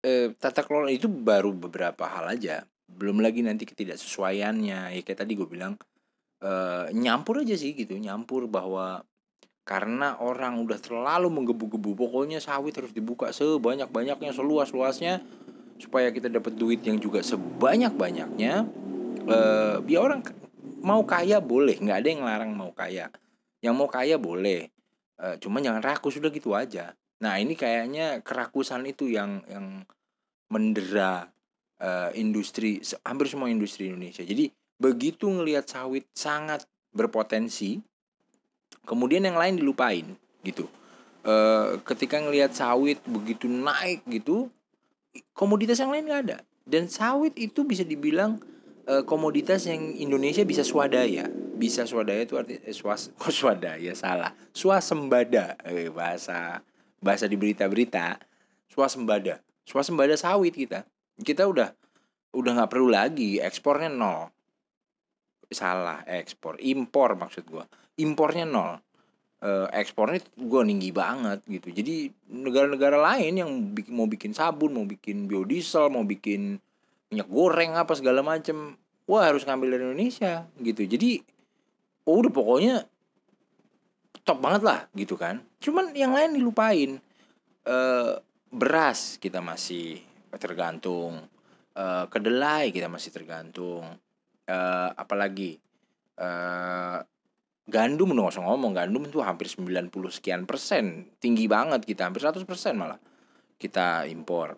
uh, 0.05 0.31
tata 0.37 0.63
kelola 0.63 0.93
itu 0.93 1.09
baru 1.09 1.51
beberapa 1.51 2.07
hal 2.07 2.31
aja. 2.31 2.63
Belum 2.87 3.19
lagi 3.19 3.43
nanti 3.43 3.67
ketidaksesuaiannya. 3.67 4.95
Ya 4.95 5.01
kayak 5.03 5.25
tadi 5.25 5.35
gue 5.35 5.49
bilang 5.49 5.75
uh, 6.43 6.87
nyampur 6.91 7.41
aja 7.43 7.55
sih 7.55 7.75
gitu 7.75 7.95
nyampur 7.99 8.47
bahwa 8.49 9.03
karena 9.67 10.17
orang 10.17 10.65
udah 10.65 10.81
terlalu 10.81 11.29
menggebu-gebu 11.29 11.93
pokoknya 11.93 12.41
sawit 12.41 12.73
harus 12.73 12.89
dibuka 12.89 13.29
sebanyak-banyaknya 13.29 14.33
seluas-luasnya 14.33 15.21
supaya 15.79 16.09
kita 16.09 16.27
dapat 16.27 16.57
duit 16.57 16.81
yang 16.83 16.97
juga 16.97 17.21
sebanyak 17.21 17.93
banyaknya 17.93 18.65
uh, 19.29 19.77
biar 19.85 20.01
orang 20.09 20.21
mau 20.81 21.03
kaya 21.03 21.43
boleh 21.43 21.77
nggak 21.79 21.97
ada 22.03 22.09
yang 22.09 22.23
larang 22.23 22.51
mau 22.55 22.71
kaya. 22.71 23.11
Yang 23.59 23.75
mau 23.75 23.89
kaya 23.91 24.15
boleh 24.15 24.71
uh, 25.19 25.35
cuman 25.39 25.63
jangan 25.63 25.83
rakus 25.83 26.17
sudah 26.19 26.31
gitu 26.31 26.55
aja. 26.55 26.95
Nah 27.19 27.35
ini 27.39 27.53
kayaknya 27.55 28.23
kerakusan 28.23 28.87
itu 28.87 29.11
yang 29.11 29.43
yang 29.51 29.83
mendera 30.49 31.29
uh, 31.83 32.09
industri 32.15 32.79
hampir 33.03 33.27
semua 33.27 33.51
industri 33.51 33.91
Indonesia. 33.91 34.23
Jadi 34.23 34.49
begitu 34.79 35.27
ngelihat 35.27 35.67
sawit 35.67 36.07
sangat 36.15 36.63
berpotensi 36.95 37.83
kemudian 38.87 39.27
yang 39.27 39.37
lain 39.37 39.59
dilupain 39.59 40.17
gitu. 40.41 40.65
Uh, 41.19 41.77
ketika 41.83 42.15
ngelihat 42.17 42.55
sawit 42.55 43.03
begitu 43.03 43.45
naik 43.45 44.01
gitu 44.07 44.47
komoditas 45.35 45.77
yang 45.83 45.91
lain 45.91 46.07
nggak 46.07 46.21
ada. 46.31 46.37
Dan 46.63 46.87
sawit 46.87 47.35
itu 47.35 47.67
bisa 47.67 47.83
dibilang 47.83 48.39
uh, 48.87 49.03
komoditas 49.03 49.67
yang 49.67 49.93
Indonesia 49.99 50.41
bisa 50.47 50.63
swadaya. 50.63 51.27
Bisa 51.59 51.83
swadaya 51.83 52.23
itu 52.23 52.39
arti 52.39 52.55
eh, 52.63 52.71
swas 52.71 53.11
oh, 53.21 53.33
swadaya? 53.33 53.91
Salah. 53.93 54.31
Swasembada 54.55 55.59
eh, 55.67 55.91
bahasa 55.91 56.63
bahasa 57.03 57.27
di 57.27 57.35
berita-berita. 57.35 58.15
Swasembada. 58.71 59.43
Swasembada 59.67 60.15
sawit 60.15 60.55
kita. 60.55 60.87
Kita 61.19 61.45
udah 61.45 61.75
udah 62.31 62.51
nggak 62.55 62.71
perlu 62.71 62.93
lagi 62.93 63.41
ekspornya 63.41 63.89
nol 63.89 64.29
salah 65.49 66.05
ekspor. 66.05 66.61
Impor 66.61 67.17
maksud 67.17 67.45
gua. 67.49 67.65
Impornya 67.97 68.45
nol. 68.45 68.79
Uh, 69.39 69.71
ekspornya 69.71 70.19
gue 70.35 70.61
tinggi 70.67 70.91
banget 70.91 71.39
gitu. 71.47 71.71
Jadi 71.71 72.11
negara-negara 72.27 72.99
lain 72.99 73.39
yang 73.39 73.51
bikin, 73.71 73.95
mau 73.95 74.03
bikin 74.03 74.35
sabun 74.35 74.75
mau 74.75 74.83
bikin 74.83 75.31
biodiesel 75.31 75.87
mau 75.87 76.03
bikin 76.03 76.59
minyak 77.07 77.31
goreng 77.31 77.71
apa 77.79 77.95
segala 77.95 78.19
macem 78.19 78.75
wah 79.07 79.31
harus 79.31 79.47
ngambil 79.47 79.79
dari 79.79 79.83
Indonesia 79.87 80.43
gitu. 80.59 80.83
Jadi 80.83 81.23
oh, 82.03 82.19
udah 82.19 82.31
pokoknya 82.35 82.75
top 84.27 84.43
banget 84.43 84.61
lah 84.67 84.79
gitu 84.91 85.15
kan. 85.15 85.39
Cuman 85.63 85.95
yang 85.95 86.11
lain 86.11 86.35
dilupain. 86.35 86.99
Uh, 87.63 88.19
beras 88.51 89.15
kita 89.23 89.39
masih 89.39 90.03
tergantung. 90.35 91.15
Uh, 91.79 92.11
kedelai 92.11 92.75
kita 92.75 92.91
masih 92.91 93.15
tergantung 93.15 93.87
uh, 94.49 94.89
apalagi? 94.97 95.61
Uh, 96.19 96.99
gandum 97.69 98.11
udah 98.17 98.33
usah 98.33 98.43
ngomong. 98.43 98.73
Gandum 98.73 99.05
itu 99.05 99.21
hampir 99.21 99.45
90 99.47 99.93
sekian 100.09 100.49
persen. 100.49 101.13
Tinggi 101.21 101.45
banget 101.45 101.85
kita 101.85 102.09
hampir 102.09 102.25
100 102.25 102.43
persen 102.43 102.75
malah 102.75 102.97
kita 103.61 104.09
impor. 104.09 104.57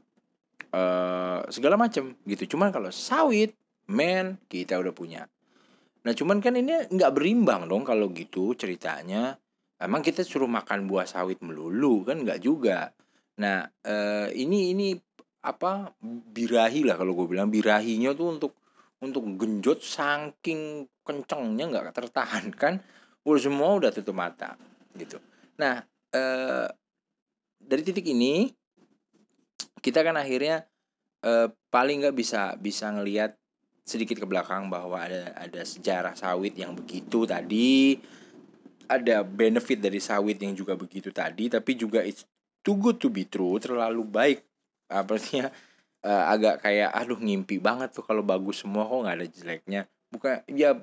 Uh, 0.72 1.44
segala 1.52 1.76
macam 1.76 2.16
gitu. 2.24 2.56
Cuman 2.56 2.72
kalau 2.72 2.90
sawit 2.90 3.54
men 3.92 4.40
kita 4.48 4.80
udah 4.80 4.96
punya. 4.96 5.28
Nah 6.02 6.14
cuman 6.16 6.40
kan 6.40 6.56
ini 6.56 6.88
nggak 6.90 7.12
berimbang 7.14 7.68
dong 7.68 7.84
kalau 7.84 8.10
gitu 8.16 8.56
ceritanya. 8.56 9.36
Emang 9.82 10.06
kita 10.06 10.22
suruh 10.22 10.50
makan 10.50 10.86
buah 10.88 11.10
sawit 11.10 11.44
melulu 11.44 12.08
kan 12.08 12.24
nggak 12.24 12.40
juga. 12.40 12.96
Nah 13.38 13.68
uh, 13.68 14.28
ini 14.32 14.72
ini 14.72 14.88
apa 15.42 15.90
birahi 16.32 16.86
lah 16.86 16.96
kalau 16.96 17.18
gue 17.18 17.28
bilang. 17.28 17.52
Birahinya 17.52 18.16
tuh 18.16 18.40
untuk 18.40 18.61
untuk 19.02 19.26
genjot 19.38 19.82
saking 19.82 20.86
kencengnya 21.02 21.66
nggak 21.68 21.98
tertahankan 21.98 22.78
udah 23.26 23.42
semua 23.42 23.78
udah 23.78 23.90
tutup 23.90 24.14
mata 24.14 24.54
gitu. 24.94 25.18
Nah 25.58 25.82
eh, 26.14 26.68
dari 27.58 27.82
titik 27.82 28.06
ini 28.10 28.50
kita 29.82 30.06
kan 30.06 30.18
akhirnya 30.18 30.66
eh, 31.26 31.50
paling 31.74 32.06
nggak 32.06 32.18
bisa 32.18 32.54
bisa 32.62 32.94
ngelihat 32.94 33.34
sedikit 33.82 34.22
ke 34.22 34.28
belakang 34.30 34.70
bahwa 34.70 35.02
ada 35.02 35.34
ada 35.34 35.66
sejarah 35.66 36.14
sawit 36.14 36.54
yang 36.54 36.78
begitu 36.78 37.26
tadi 37.26 37.98
ada 38.86 39.26
benefit 39.26 39.82
dari 39.82 39.98
sawit 39.98 40.38
yang 40.38 40.54
juga 40.54 40.78
begitu 40.78 41.10
tadi 41.10 41.50
tapi 41.50 41.74
juga 41.74 42.06
it's 42.06 42.28
too 42.62 42.78
good 42.78 43.02
to 43.02 43.10
be 43.10 43.26
true 43.26 43.58
terlalu 43.58 44.06
baik 44.06 44.40
artinya 44.92 45.50
uh, 46.06 46.26
agak 46.32 46.66
kayak 46.66 46.90
aduh 46.94 47.18
ngimpi 47.18 47.58
banget 47.62 47.94
tuh 47.94 48.06
kalau 48.06 48.22
bagus 48.26 48.66
semua 48.66 48.86
kok 48.86 49.00
nggak 49.06 49.18
ada 49.18 49.28
jeleknya. 49.28 49.82
Bukan 50.12 50.36
ya 50.52 50.78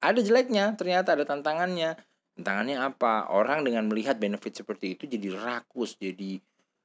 ada 0.00 0.20
jeleknya 0.20 0.76
ternyata 0.76 1.16
ada 1.16 1.24
tantangannya. 1.24 1.96
Tantangannya 2.36 2.76
apa? 2.80 3.32
Orang 3.32 3.64
dengan 3.64 3.88
melihat 3.88 4.20
benefit 4.20 4.60
seperti 4.60 4.96
itu 4.96 5.08
jadi 5.08 5.34
rakus 5.36 5.96
jadi 5.96 6.40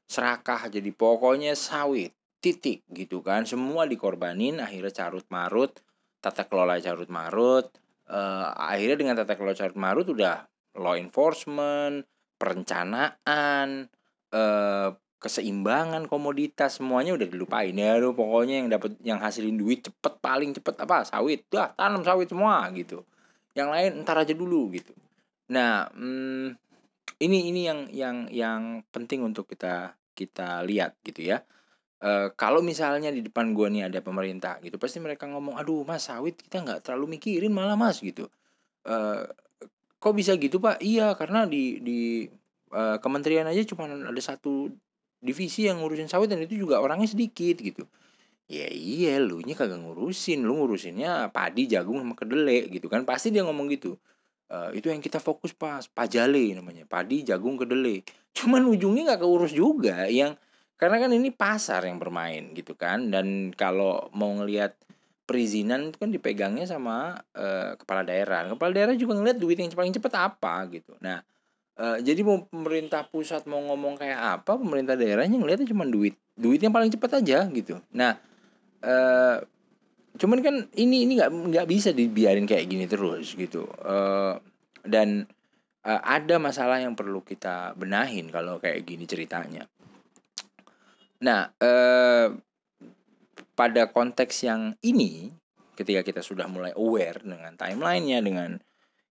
serakah 0.08 0.72
jadi 0.72 0.92
pokoknya 0.92 1.56
sawit 1.56 2.16
titik 2.40 2.88
gitu 2.92 3.20
kan. 3.22 3.44
Semua 3.44 3.86
dikorbanin 3.86 4.64
akhirnya 4.64 4.92
carut 4.92 5.28
marut 5.28 5.76
tata 6.22 6.46
kelola 6.46 6.78
carut 6.78 7.10
marut 7.10 7.68
uh, 8.08 8.54
akhirnya 8.54 8.98
dengan 9.02 9.16
tata 9.18 9.34
kelola 9.34 9.58
carut 9.58 9.76
marut 9.76 10.06
udah 10.06 10.46
law 10.78 10.96
enforcement 10.96 12.06
perencanaan 12.38 13.90
uh, 14.32 14.90
keseimbangan 15.22 16.10
komoditas 16.10 16.82
semuanya 16.82 17.14
udah 17.14 17.30
dilupain. 17.30 17.78
Ya 17.78 17.94
lu 18.02 18.18
pokoknya 18.18 18.66
yang 18.66 18.70
dapat 18.74 18.98
yang 19.06 19.22
hasilin 19.22 19.56
duit 19.56 19.86
cepet 19.86 20.18
paling 20.18 20.58
cepet 20.58 20.76
apa? 20.82 21.06
Sawit. 21.06 21.46
Dah 21.54 21.78
tanam 21.78 22.02
sawit 22.02 22.28
semua 22.34 22.66
gitu. 22.74 23.06
Yang 23.54 23.70
lain 23.70 23.92
ntar 24.02 24.18
aja 24.18 24.34
dulu 24.34 24.74
gitu. 24.74 24.92
Nah 25.54 25.94
hmm, 25.94 26.58
ini 27.22 27.54
ini 27.54 27.62
yang 27.70 27.80
yang 27.94 28.18
yang 28.34 28.62
penting 28.90 29.22
untuk 29.22 29.46
kita 29.46 29.94
kita 30.18 30.66
lihat 30.66 30.98
gitu 31.06 31.22
ya. 31.22 31.46
E, 32.02 32.34
kalau 32.34 32.66
misalnya 32.66 33.14
di 33.14 33.22
depan 33.22 33.54
gua 33.54 33.70
nih 33.70 33.94
ada 33.94 34.02
pemerintah 34.02 34.58
gitu 34.66 34.82
pasti 34.82 34.98
mereka 34.98 35.30
ngomong 35.30 35.54
aduh 35.62 35.86
mas 35.86 36.10
sawit 36.10 36.34
kita 36.42 36.66
nggak 36.66 36.82
terlalu 36.82 37.22
mikirin 37.22 37.54
malah 37.54 37.78
mas 37.78 38.02
gitu. 38.02 38.26
E, 38.82 38.98
kok 40.02 40.14
bisa 40.18 40.34
gitu 40.42 40.58
pak? 40.58 40.82
Iya 40.82 41.14
karena 41.14 41.46
di 41.46 41.78
di 41.78 42.26
e, 42.74 42.82
kementerian 42.98 43.46
aja 43.46 43.62
cuma 43.70 43.86
ada 43.86 44.22
satu 44.26 44.74
divisi 45.22 45.70
yang 45.70 45.80
ngurusin 45.80 46.10
sawit 46.10 46.28
dan 46.34 46.42
itu 46.42 46.58
juga 46.58 46.82
orangnya 46.82 47.08
sedikit 47.08 47.62
gitu. 47.62 47.86
Ya 48.52 48.68
iya 48.68 49.22
lu 49.22 49.40
nya 49.46 49.56
kagak 49.56 49.80
ngurusin. 49.80 50.44
Lu 50.44 50.60
ngurusinnya 50.60 51.32
padi 51.32 51.70
jagung 51.72 52.02
sama 52.02 52.18
kedelai 52.18 52.68
gitu 52.68 52.92
kan. 52.92 53.08
Pasti 53.08 53.32
dia 53.32 53.46
ngomong 53.48 53.72
gitu. 53.72 53.96
E, 54.52 54.76
itu 54.76 54.92
yang 54.92 55.00
kita 55.00 55.24
fokus 55.24 55.56
pas. 55.56 55.88
Pajale 55.88 56.58
namanya. 56.58 56.84
Padi 56.90 57.24
jagung 57.24 57.56
kedelai. 57.56 58.04
Cuman 58.36 58.68
ujungnya 58.68 59.14
nggak 59.14 59.22
keurus 59.24 59.56
juga 59.56 60.10
yang 60.12 60.36
karena 60.76 60.98
kan 60.98 61.14
ini 61.14 61.30
pasar 61.30 61.86
yang 61.88 62.02
bermain 62.02 62.52
gitu 62.52 62.76
kan. 62.76 63.08
Dan 63.14 63.56
kalau 63.56 64.12
mau 64.12 64.36
ngelihat 64.36 64.76
perizinan 65.24 65.94
itu 65.94 65.98
kan 66.02 66.12
dipegangnya 66.12 66.68
sama 66.68 67.24
e, 67.32 67.80
kepala 67.80 68.04
daerah. 68.04 68.52
Kepala 68.52 68.72
daerah 68.76 68.96
juga 69.00 69.16
ngeliat 69.16 69.40
duit 69.40 69.56
yang 69.56 69.72
paling 69.72 69.96
cepat 69.96 70.14
apa 70.28 70.68
gitu. 70.68 70.92
Nah 71.00 71.24
Uh, 71.82 71.98
jadi 71.98 72.22
mau 72.22 72.46
pemerintah 72.46 73.10
pusat 73.10 73.50
mau 73.50 73.58
ngomong 73.58 73.98
kayak 73.98 74.38
apa, 74.38 74.54
pemerintah 74.54 74.94
daerahnya 74.94 75.42
ngelihatnya 75.42 75.66
cuma 75.66 75.90
duit. 75.90 76.14
Duit 76.38 76.62
yang 76.62 76.70
paling 76.70 76.94
cepat 76.94 77.26
aja 77.26 77.50
gitu. 77.50 77.82
Nah, 77.98 78.22
uh, 78.86 79.42
cuman 80.14 80.40
kan 80.46 80.56
ini 80.78 81.10
ini 81.10 81.18
nggak 81.18 81.34
nggak 81.34 81.66
bisa 81.66 81.90
dibiarin 81.90 82.46
kayak 82.46 82.70
gini 82.70 82.86
terus 82.86 83.34
gitu. 83.34 83.66
Uh, 83.82 84.38
dan 84.86 85.26
uh, 85.82 86.02
ada 86.06 86.38
masalah 86.38 86.78
yang 86.78 86.94
perlu 86.94 87.26
kita 87.26 87.74
benahin 87.74 88.30
kalau 88.30 88.62
kayak 88.62 88.86
gini 88.86 89.10
ceritanya. 89.10 89.66
Nah, 91.26 91.50
uh, 91.50 92.30
pada 93.58 93.90
konteks 93.90 94.46
yang 94.46 94.78
ini, 94.86 95.34
ketika 95.74 96.06
kita 96.06 96.22
sudah 96.22 96.46
mulai 96.46 96.78
aware 96.78 97.26
dengan 97.26 97.58
timelinenya, 97.58 98.22
dengan 98.22 98.50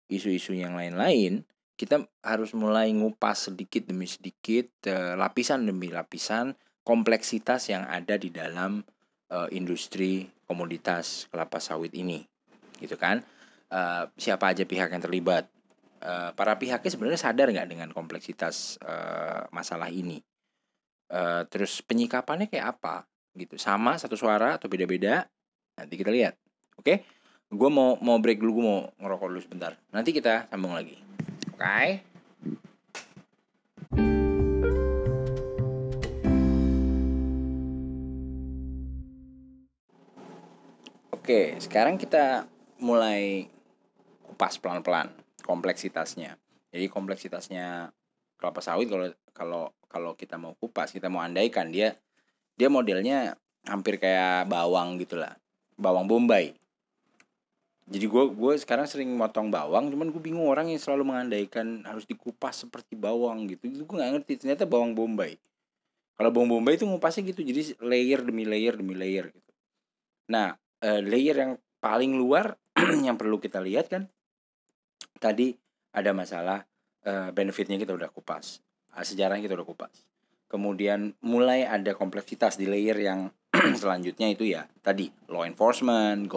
isu-isu 0.07 0.55
yang 0.55 0.79
lain-lain, 0.79 1.43
kita 1.81 2.05
harus 2.21 2.53
mulai 2.53 2.93
ngupas 2.93 3.49
sedikit 3.49 3.89
demi 3.89 4.05
sedikit 4.05 4.69
uh, 4.85 5.17
lapisan 5.17 5.65
demi 5.65 5.89
lapisan 5.89 6.53
kompleksitas 6.85 7.73
yang 7.73 7.89
ada 7.89 8.21
di 8.21 8.29
dalam 8.29 8.85
uh, 9.33 9.49
industri 9.49 10.29
komoditas 10.45 11.25
kelapa 11.33 11.57
sawit 11.57 11.97
ini 11.97 12.21
gitu 12.85 13.01
kan? 13.01 13.25
Uh, 13.73 14.13
siapa 14.21 14.53
aja 14.53 14.69
pihak 14.69 14.93
yang 14.93 15.01
terlibat? 15.01 15.49
Para 16.33 16.57
pihaknya 16.57 16.89
sebenarnya 16.89 17.21
sadar 17.21 17.53
nggak 17.53 17.69
dengan 17.77 17.93
kompleksitas 17.93 18.81
masalah 19.53 19.93
ini? 19.93 20.17
Terus 21.53 21.85
penyikapannya 21.85 22.49
kayak 22.49 22.73
apa? 22.81 23.05
Gitu 23.37 23.61
sama 23.61 24.01
satu 24.01 24.17
suara 24.17 24.57
atau 24.57 24.73
beda-beda? 24.73 25.29
Nanti 25.77 26.01
kita 26.01 26.09
lihat 26.09 26.41
oke? 26.81 27.05
Gue 27.53 27.69
mau 27.69 28.01
mau 28.01 28.17
break 28.17 28.41
dulu 28.41 28.53
gue 28.57 28.65
mau 28.65 28.81
ngerokok 28.97 29.29
dulu 29.29 29.41
sebentar. 29.45 29.77
Nanti 29.93 30.17
kita 30.17 30.49
sambung 30.49 30.73
lagi 30.73 30.97
Okay. 31.61 32.01
Oke, 41.13 41.61
sekarang 41.61 42.01
kita 42.01 42.49
mulai 42.81 43.45
kupas 44.25 44.57
pelan-pelan 44.57 45.13
kompleksitasnya. 45.45 46.41
Jadi 46.73 46.89
kompleksitasnya 46.89 47.93
kelapa 48.41 48.65
sawit 48.65 48.89
kalau 48.89 49.13
kalau 49.37 49.63
kalau 49.85 50.17
kita 50.17 50.41
mau 50.41 50.57
kupas, 50.57 50.97
kita 50.97 51.13
mau 51.13 51.21
andaikan 51.21 51.69
dia 51.69 51.93
dia 52.57 52.73
modelnya 52.73 53.37
hampir 53.69 54.01
kayak 54.01 54.49
bawang 54.49 54.97
gitulah. 54.97 55.37
Bawang 55.77 56.09
bombay 56.09 56.57
jadi 57.91 58.07
gue 58.07 58.25
gue 58.37 58.53
sekarang 58.61 58.87
sering 58.87 59.11
motong 59.17 59.49
bawang 59.51 59.91
cuman 59.91 60.15
gue 60.15 60.23
bingung 60.23 60.47
orang 60.47 60.71
yang 60.71 60.79
selalu 60.79 61.11
mengandaikan 61.11 61.83
harus 61.83 62.07
dikupas 62.07 62.63
seperti 62.63 62.95
bawang 62.95 63.51
gitu. 63.51 63.67
Itu 63.67 63.83
gue 63.83 63.97
nggak 63.99 64.11
ngerti 64.21 64.33
ternyata 64.45 64.69
bawang 64.69 64.95
bombay. 64.95 65.35
Kalau 66.15 66.31
bawang 66.31 66.55
bombay 66.55 66.79
itu 66.79 66.87
ngupasnya 66.87 67.35
gitu 67.35 67.43
jadi 67.43 67.75
layer 67.83 68.21
demi 68.23 68.47
layer 68.47 68.79
demi 68.79 68.95
layer 68.95 69.35
gitu. 69.35 69.53
Nah 70.31 70.55
uh, 70.87 71.01
layer 71.03 71.35
yang 71.35 71.53
paling 71.83 72.15
luar 72.15 72.55
yang 73.07 73.19
perlu 73.19 73.43
kita 73.43 73.59
lihat 73.59 73.91
kan 73.91 74.07
tadi 75.19 75.59
ada 75.91 76.15
masalah 76.15 76.63
uh, 77.09 77.35
benefitnya 77.35 77.75
kita 77.75 77.91
udah 77.91 78.13
kupas 78.15 78.63
uh, 78.95 79.03
sejarahnya 79.03 79.51
kita 79.51 79.59
udah 79.59 79.67
kupas. 79.67 80.07
Kemudian 80.47 81.15
mulai 81.27 81.67
ada 81.67 81.95
kompleksitas 81.95 82.55
di 82.55 82.71
layer 82.71 82.99
yang 83.03 83.35
selanjutnya 83.83 84.31
itu 84.31 84.47
ya 84.47 84.71
tadi 84.79 85.11
law 85.27 85.43
enforcement 85.43 86.31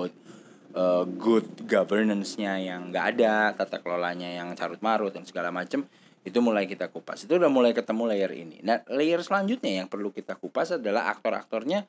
uh, 0.74 1.06
good 1.06 1.48
governance-nya 1.66 2.60
yang 2.60 2.90
nggak 2.94 3.06
ada, 3.18 3.54
tata 3.58 3.80
kelolanya 3.80 4.30
yang 4.30 4.54
carut 4.54 4.82
marut 4.82 5.14
dan 5.14 5.26
segala 5.26 5.50
macam 5.50 5.86
itu 6.24 6.40
mulai 6.40 6.66
kita 6.66 6.88
kupas. 6.88 7.28
Itu 7.28 7.36
udah 7.36 7.52
mulai 7.52 7.76
ketemu 7.76 8.04
layer 8.10 8.32
ini. 8.32 8.58
Nah, 8.64 8.80
layer 8.90 9.20
selanjutnya 9.20 9.84
yang 9.84 9.88
perlu 9.92 10.10
kita 10.12 10.40
kupas 10.40 10.80
adalah 10.80 11.12
aktor-aktornya 11.12 11.84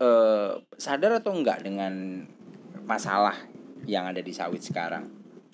uh, 0.00 0.60
sadar 0.76 1.18
atau 1.20 1.34
enggak 1.34 1.64
dengan 1.64 2.24
masalah 2.88 3.36
yang 3.84 4.08
ada 4.08 4.20
di 4.24 4.32
sawit 4.32 4.64
sekarang 4.64 5.08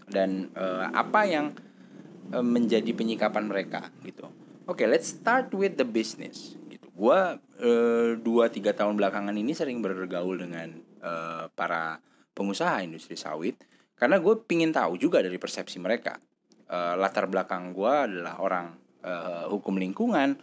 dan 0.08 0.52
uh, 0.54 0.90
apa 0.92 1.26
yang 1.26 1.46
uh, 2.30 2.44
menjadi 2.44 2.92
penyikapan 2.94 3.48
mereka 3.48 3.90
gitu 4.04 4.28
oke 4.68 4.78
okay, 4.78 4.86
let's 4.86 5.10
start 5.10 5.50
with 5.56 5.74
the 5.80 5.86
business 5.86 6.54
gitu 6.70 6.88
gua 6.94 7.40
dua 8.20 8.52
tiga 8.52 8.76
tahun 8.76 9.00
belakangan 9.00 9.32
ini 9.32 9.56
sering 9.56 9.80
bergaul 9.80 10.36
dengan 10.36 10.76
uh, 11.00 11.48
para 11.56 12.02
pengusaha 12.34 12.82
industri 12.82 13.14
sawit 13.14 13.56
karena 13.94 14.18
gue 14.18 14.34
pingin 14.44 14.74
tahu 14.74 14.98
juga 14.98 15.22
dari 15.22 15.38
persepsi 15.38 15.78
mereka. 15.78 16.18
Uh, 16.64 16.98
latar 16.98 17.30
belakang 17.30 17.70
gue 17.70 17.92
adalah 17.92 18.42
orang 18.42 18.74
uh, 19.06 19.46
hukum 19.48 19.78
lingkungan. 19.78 20.34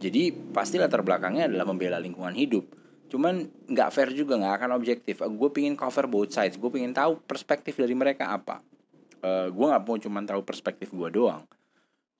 Jadi 0.00 0.32
pasti 0.52 0.76
latar 0.76 1.00
belakangnya 1.00 1.48
adalah 1.48 1.64
membela 1.68 1.96
lingkungan 1.96 2.36
hidup. 2.36 2.68
Cuman 3.10 3.48
nggak 3.66 3.90
fair 3.90 4.10
juga 4.12 4.36
nggak 4.36 4.54
akan 4.60 4.70
objektif. 4.76 5.24
Uh, 5.24 5.32
gue 5.32 5.48
pingin 5.50 5.74
cover 5.74 6.06
both 6.06 6.30
sides. 6.30 6.60
Gue 6.60 6.68
pingin 6.68 6.92
tahu 6.92 7.18
perspektif 7.24 7.80
dari 7.80 7.96
mereka 7.96 8.36
apa. 8.36 8.60
Uh, 9.24 9.48
gue 9.48 9.66
nggak 9.66 9.82
mau 9.84 9.96
cuman 9.96 10.24
tahu 10.28 10.40
perspektif 10.44 10.92
gue 10.92 11.08
doang. 11.08 11.42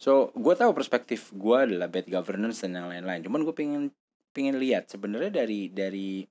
So 0.01 0.33
gue 0.33 0.55
tahu 0.57 0.73
perspektif 0.73 1.29
gue 1.37 1.57
adalah 1.61 1.93
bad 1.93 2.09
governance 2.09 2.65
dan 2.65 2.73
yang 2.73 2.89
lain-lain. 2.89 3.21
Cuman 3.21 3.45
gue 3.45 3.53
pingin 3.53 3.93
pingin 4.33 4.57
lihat 4.57 4.89
sebenarnya 4.89 5.45
dari 5.45 5.69
dari 5.69 6.25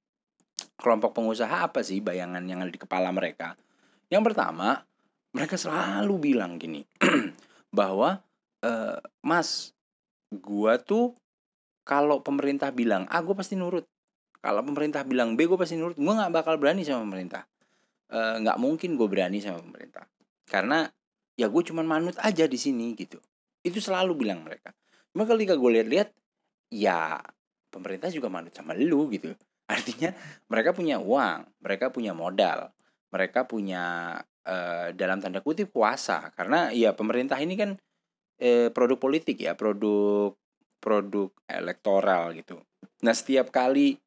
kelompok 0.79 1.11
pengusaha 1.13 1.67
apa 1.67 1.83
sih 1.83 1.99
bayangan 1.99 2.41
yang 2.47 2.63
ada 2.63 2.71
di 2.71 2.79
kepala 2.79 3.11
mereka 3.11 3.59
yang 4.09 4.25
pertama, 4.25 4.81
mereka 5.37 5.53
selalu 5.53 6.33
bilang 6.33 6.57
gini, 6.57 6.81
bahwa 7.77 8.17
e, 8.57 8.97
Mas, 9.21 9.77
gua 10.33 10.81
tuh 10.81 11.13
kalau 11.85 12.25
pemerintah 12.25 12.73
bilang 12.73 13.05
A, 13.09 13.21
gue 13.21 13.37
pasti 13.37 13.53
nurut. 13.53 13.85
Kalau 14.41 14.61
pemerintah 14.65 15.05
bilang 15.05 15.37
B, 15.37 15.45
gue 15.45 15.57
pasti 15.57 15.77
nurut. 15.77 15.97
Gue 15.97 16.13
nggak 16.13 16.33
bakal 16.33 16.57
berani 16.57 16.81
sama 16.81 17.05
pemerintah. 17.05 17.45
E, 18.09 18.17
nggak 18.17 18.57
mungkin 18.57 18.97
gue 18.97 19.07
berani 19.09 19.41
sama 19.41 19.61
pemerintah. 19.61 20.09
Karena 20.49 20.89
ya 21.37 21.45
gue 21.49 21.63
cuman 21.69 21.85
manut 21.85 22.17
aja 22.17 22.49
di 22.49 22.57
sini 22.57 22.97
gitu. 22.97 23.21
Itu 23.61 23.77
selalu 23.77 24.25
bilang 24.25 24.41
mereka. 24.41 24.73
Cuma 25.13 25.29
ketika 25.29 25.53
gue 25.53 25.81
lihat-lihat, 25.81 26.09
ya 26.73 27.21
pemerintah 27.69 28.09
juga 28.09 28.33
manut 28.33 28.53
sama 28.53 28.73
lu 28.73 29.09
gitu. 29.13 29.37
Artinya 29.69 30.09
mereka 30.49 30.73
punya 30.73 30.97
uang, 30.97 31.45
mereka 31.61 31.93
punya 31.93 32.17
modal, 32.17 32.73
mereka 33.13 33.45
punya 33.45 34.17
uh, 34.49 34.89
dalam 34.97 35.21
tanda 35.21 35.45
kutip 35.45 35.69
kuasa. 35.69 36.33
Karena 36.33 36.73
ya 36.73 36.97
pemerintah 36.97 37.37
ini 37.37 37.53
kan 37.53 37.77
eh, 38.41 38.73
produk 38.73 38.97
politik 38.97 39.37
ya 39.37 39.53
produk 39.53 40.33
produk 40.79 41.29
elektoral 41.45 42.33
gitu. 42.33 42.57
Nah 43.05 43.13
setiap 43.13 43.51
kali 43.53 43.99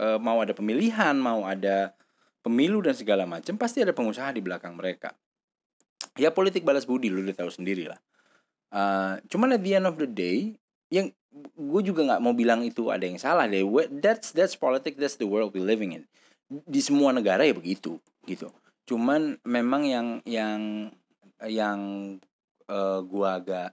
uh, 0.00 0.16
mau 0.16 0.40
ada 0.40 0.54
pemilihan 0.54 1.18
mau 1.18 1.44
ada 1.44 1.92
pemilu 2.40 2.80
dan 2.80 2.96
segala 2.96 3.28
macam 3.28 3.60
pasti 3.60 3.84
ada 3.84 3.92
pengusaha 3.92 4.32
di 4.32 4.40
belakang 4.40 4.78
mereka. 4.78 5.12
Ya 6.16 6.32
politik 6.32 6.64
balas 6.64 6.88
budi 6.88 7.12
lu 7.12 7.20
udah 7.26 7.36
tahu 7.36 7.50
sendiri 7.52 7.90
lah. 7.90 8.00
Uh, 8.70 9.18
cuman 9.26 9.58
at 9.58 9.62
the 9.66 9.74
end 9.74 9.84
of 9.84 9.98
the 9.98 10.06
day 10.06 10.54
yang 10.88 11.10
gue 11.32 11.82
juga 11.86 12.02
nggak 12.06 12.22
mau 12.22 12.34
bilang 12.34 12.66
itu 12.66 12.90
ada 12.90 13.06
yang 13.06 13.18
salah 13.18 13.46
deh. 13.46 13.62
That's 14.02 14.34
that's 14.34 14.58
politics 14.58 14.98
that's 14.98 15.16
the 15.16 15.28
world 15.30 15.54
we 15.54 15.62
living 15.62 15.94
in. 15.94 16.04
Di 16.50 16.82
semua 16.82 17.14
negara 17.14 17.46
ya 17.46 17.54
begitu 17.54 18.02
gitu. 18.26 18.50
Cuman 18.90 19.38
memang 19.46 19.86
yang 19.86 20.08
yang 20.26 20.90
yang 21.46 21.80
uh, 22.66 23.00
gua 23.06 23.38
agak 23.38 23.70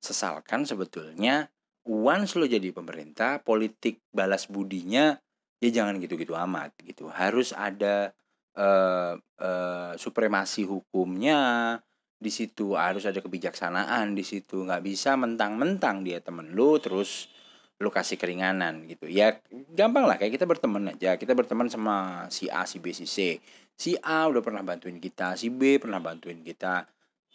sesalkan 0.00 0.68
sebetulnya 0.68 1.48
once 1.88 2.36
lo 2.36 2.44
jadi 2.44 2.72
pemerintah 2.72 3.40
politik 3.40 4.04
balas 4.12 4.48
budinya 4.48 5.16
ya 5.60 5.68
jangan 5.72 5.96
gitu-gitu 6.00 6.36
amat 6.36 6.76
gitu. 6.84 7.08
Harus 7.08 7.56
ada 7.56 8.12
uh, 8.56 9.16
uh, 9.40 9.92
supremasi 9.96 10.68
hukumnya 10.68 11.80
di 12.20 12.28
situ 12.28 12.76
harus 12.76 13.08
ada 13.08 13.18
kebijaksanaan 13.24 14.12
di 14.12 14.20
situ. 14.20 14.68
Nggak 14.68 14.84
bisa 14.84 15.16
mentang-mentang 15.16 16.04
dia 16.04 16.20
temen 16.20 16.52
lu 16.52 16.76
terus 16.76 17.32
lu 17.80 17.88
kasih 17.88 18.20
keringanan 18.20 18.84
gitu. 18.84 19.08
Ya 19.08 19.40
gampang 19.72 20.04
lah 20.04 20.20
kayak 20.20 20.36
kita 20.36 20.44
berteman 20.44 20.92
aja. 20.92 21.16
Kita 21.16 21.32
berteman 21.32 21.72
sama 21.72 22.28
si 22.28 22.52
A 22.52 22.68
si 22.68 22.76
B 22.76 22.92
si 22.92 23.08
C. 23.08 23.40
Si 23.72 23.96
A 24.04 24.28
udah 24.28 24.44
pernah 24.44 24.60
bantuin 24.60 25.00
kita 25.00 25.32
si 25.40 25.48
B 25.48 25.80
pernah 25.80 25.96
bantuin 25.96 26.44
kita. 26.44 26.84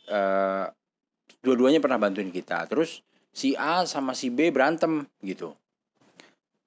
Uh, 0.05 0.69
dua-duanya 1.41 1.81
pernah 1.81 1.97
bantuin 1.97 2.29
kita. 2.29 2.69
Terus 2.69 3.01
si 3.33 3.57
A 3.57 3.89
sama 3.89 4.13
si 4.13 4.29
B 4.29 4.53
berantem 4.53 5.09
gitu. 5.25 5.57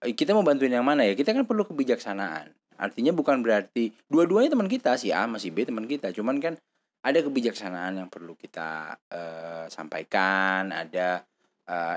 Eh, 0.03 0.15
kita 0.15 0.35
mau 0.35 0.43
bantuin 0.43 0.75
yang 0.75 0.83
mana 0.83 1.07
ya? 1.07 1.15
Kita 1.15 1.31
kan 1.31 1.47
perlu 1.47 1.63
kebijaksanaan. 1.71 2.51
Artinya 2.79 3.11
bukan 3.11 3.43
berarti 3.43 3.91
dua-duanya 4.07 4.55
teman 4.55 4.71
kita 4.71 4.95
si 4.99 5.15
A 5.15 5.27
sama 5.27 5.39
si 5.39 5.55
B 5.55 5.63
teman 5.63 5.87
kita. 5.87 6.11
Cuman 6.11 6.43
kan 6.43 6.59
ada 7.05 7.19
kebijaksanaan 7.23 8.03
yang 8.03 8.09
perlu 8.11 8.35
kita 8.35 8.99
uh, 9.11 9.67
sampaikan 9.71 10.75
ada 10.75 11.23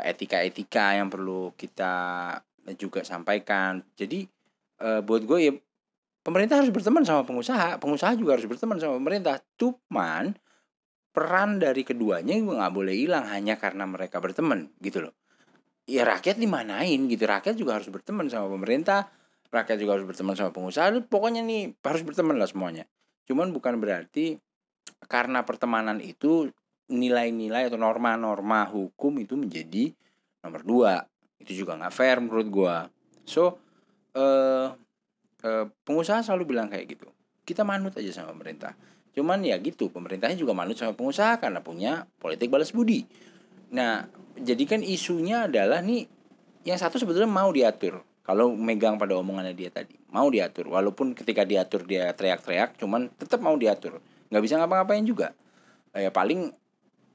etika-etika 0.04 1.00
yang 1.00 1.08
perlu 1.08 1.56
kita 1.56 2.36
juga 2.76 3.08
sampaikan. 3.08 3.80
Jadi 3.96 4.28
uh, 4.84 5.00
buat 5.00 5.24
gue 5.24 5.40
ya 5.40 5.54
pemerintah 6.22 6.60
harus 6.60 6.76
berteman 6.76 7.08
sama 7.08 7.24
pengusaha, 7.24 7.80
pengusaha 7.80 8.20
juga 8.20 8.36
harus 8.36 8.52
berteman 8.52 8.84
sama 8.84 9.00
pemerintah. 9.00 9.40
Cuman 9.56 10.36
peran 11.16 11.60
dari 11.60 11.88
keduanya 11.88 12.36
gue 12.36 12.52
nggak 12.52 12.76
boleh 12.76 12.96
hilang 13.00 13.24
hanya 13.32 13.56
karena 13.56 13.88
mereka 13.88 14.20
berteman 14.20 14.76
gitu 14.84 15.08
loh. 15.08 15.16
Ya 15.88 16.04
rakyat 16.04 16.36
dimanain 16.36 17.08
gitu, 17.08 17.24
rakyat 17.24 17.56
juga 17.56 17.80
harus 17.80 17.88
berteman 17.88 18.28
sama 18.28 18.52
pemerintah, 18.52 19.08
rakyat 19.56 19.80
juga 19.80 19.96
harus 19.96 20.04
berteman 20.04 20.36
sama 20.36 20.52
pengusaha. 20.52 20.92
Pokoknya 21.08 21.48
nih 21.48 21.80
harus 21.80 22.04
berteman 22.04 22.36
lah 22.36 22.52
semuanya. 22.52 22.84
Cuman 23.24 23.56
bukan 23.56 23.80
berarti 23.80 24.36
karena 25.10 25.44
pertemanan 25.44 25.98
itu 26.04 26.50
nilai-nilai 26.92 27.72
atau 27.72 27.80
norma-norma 27.80 28.68
hukum 28.68 29.16
itu 29.24 29.40
menjadi 29.40 29.96
nomor 30.44 30.62
dua. 30.62 30.94
Itu 31.40 31.56
juga 31.56 31.80
nggak 31.80 31.94
fair 31.96 32.20
menurut 32.20 32.48
gua. 32.52 32.76
So 33.24 33.58
uh, 34.14 34.76
uh, 35.42 35.66
pengusaha 35.88 36.22
selalu 36.22 36.54
bilang 36.54 36.68
kayak 36.68 36.86
gitu. 36.92 37.08
Kita 37.48 37.66
manut 37.66 37.96
aja 37.98 38.12
sama 38.12 38.36
pemerintah. 38.36 38.76
Cuman 39.12 39.42
ya 39.44 39.58
gitu 39.60 39.90
pemerintahnya 39.92 40.38
juga 40.38 40.56
manut 40.56 40.78
sama 40.78 40.94
pengusaha 40.94 41.40
karena 41.40 41.64
punya 41.64 42.06
politik 42.20 42.52
balas 42.52 42.76
budi. 42.76 43.08
Nah 43.74 44.06
jadi 44.38 44.64
kan 44.68 44.80
isunya 44.84 45.48
adalah 45.48 45.80
nih 45.82 46.06
yang 46.68 46.78
satu 46.78 47.02
sebetulnya 47.02 47.32
mau 47.32 47.50
diatur. 47.50 48.04
Kalau 48.22 48.54
megang 48.54 49.02
pada 49.02 49.18
omongannya 49.18 49.58
dia 49.58 49.74
tadi 49.74 49.98
mau 50.14 50.30
diatur. 50.30 50.70
Walaupun 50.70 51.18
ketika 51.18 51.42
diatur 51.42 51.84
dia 51.90 52.14
teriak-teriak 52.14 52.78
cuman 52.78 53.10
tetap 53.18 53.42
mau 53.42 53.58
diatur 53.58 53.98
nggak 54.32 54.44
bisa 54.44 54.56
ngapa-ngapain 54.58 55.04
juga. 55.04 55.36
Ya 55.92 56.10
paling 56.10 56.56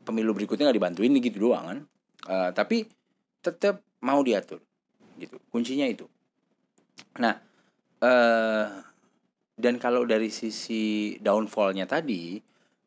pemilu 0.04 0.36
berikutnya 0.36 0.68
nggak 0.68 0.78
dibantuin 0.78 1.16
gitu 1.16 1.50
doang 1.50 1.64
kan. 1.64 1.78
Uh, 2.28 2.50
tapi 2.52 2.84
tetap 3.40 3.80
mau 4.04 4.20
diatur 4.20 4.60
gitu. 5.16 5.40
Kuncinya 5.48 5.88
itu. 5.88 6.04
Nah 7.18 7.40
uh, 8.04 8.66
dan 9.56 9.80
kalau 9.80 10.04
dari 10.04 10.28
sisi 10.28 11.16
downfallnya 11.16 11.88
tadi 11.88 12.36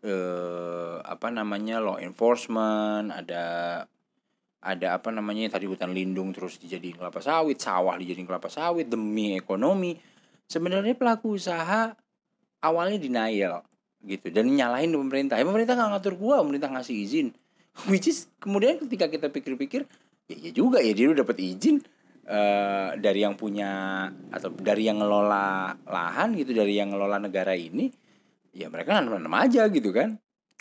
uh, 0.05 1.01
apa 1.01 1.33
namanya 1.33 1.81
law 1.81 1.97
enforcement 1.97 3.09
ada 3.09 3.83
ada 4.59 4.87
apa 4.91 5.09
namanya 5.09 5.55
tadi 5.55 5.65
hutan 5.65 5.95
lindung 5.95 6.35
terus 6.35 6.59
dijadiin 6.59 6.99
kelapa 6.99 7.23
sawit 7.23 7.57
sawah 7.57 7.95
dijadiin 7.97 8.27
kelapa 8.29 8.51
sawit 8.51 8.85
demi 8.85 9.33
ekonomi. 9.33 9.97
Sebenarnya 10.49 10.97
pelaku 10.97 11.37
usaha 11.37 11.93
awalnya 12.61 12.97
denial 12.99 13.68
gitu. 14.03 14.27
Dan 14.31 14.51
nyalahin 14.53 14.95
pemerintah. 14.95 15.35
Ya 15.35 15.45
pemerintah 15.47 15.75
nggak 15.75 15.89
ngatur 15.97 16.15
gua 16.19 16.43
pemerintah 16.43 16.69
ngasih 16.71 16.95
izin. 16.95 17.27
Which 17.91 18.07
is 18.07 18.27
kemudian 18.39 18.79
ketika 18.83 19.07
kita 19.07 19.27
pikir-pikir 19.31 19.87
ya, 20.27 20.35
ya 20.35 20.51
juga 20.51 20.79
ya 20.83 20.91
dia 20.91 21.11
udah 21.11 21.23
dapat 21.23 21.37
izin 21.39 21.79
uh, 22.27 22.95
dari 22.99 23.23
yang 23.23 23.35
punya 23.35 24.05
atau 24.29 24.51
dari 24.53 24.87
yang 24.87 24.99
ngelola 25.01 25.75
lahan 25.87 26.35
gitu 26.35 26.51
dari 26.51 26.77
yang 26.77 26.91
ngelola 26.93 27.17
negara 27.21 27.55
ini 27.55 27.89
ya 28.55 28.67
mereka 28.67 28.97
nanam-nanam 28.97 29.33
aja 29.35 29.67
gitu 29.71 29.91
kan. 29.91 30.17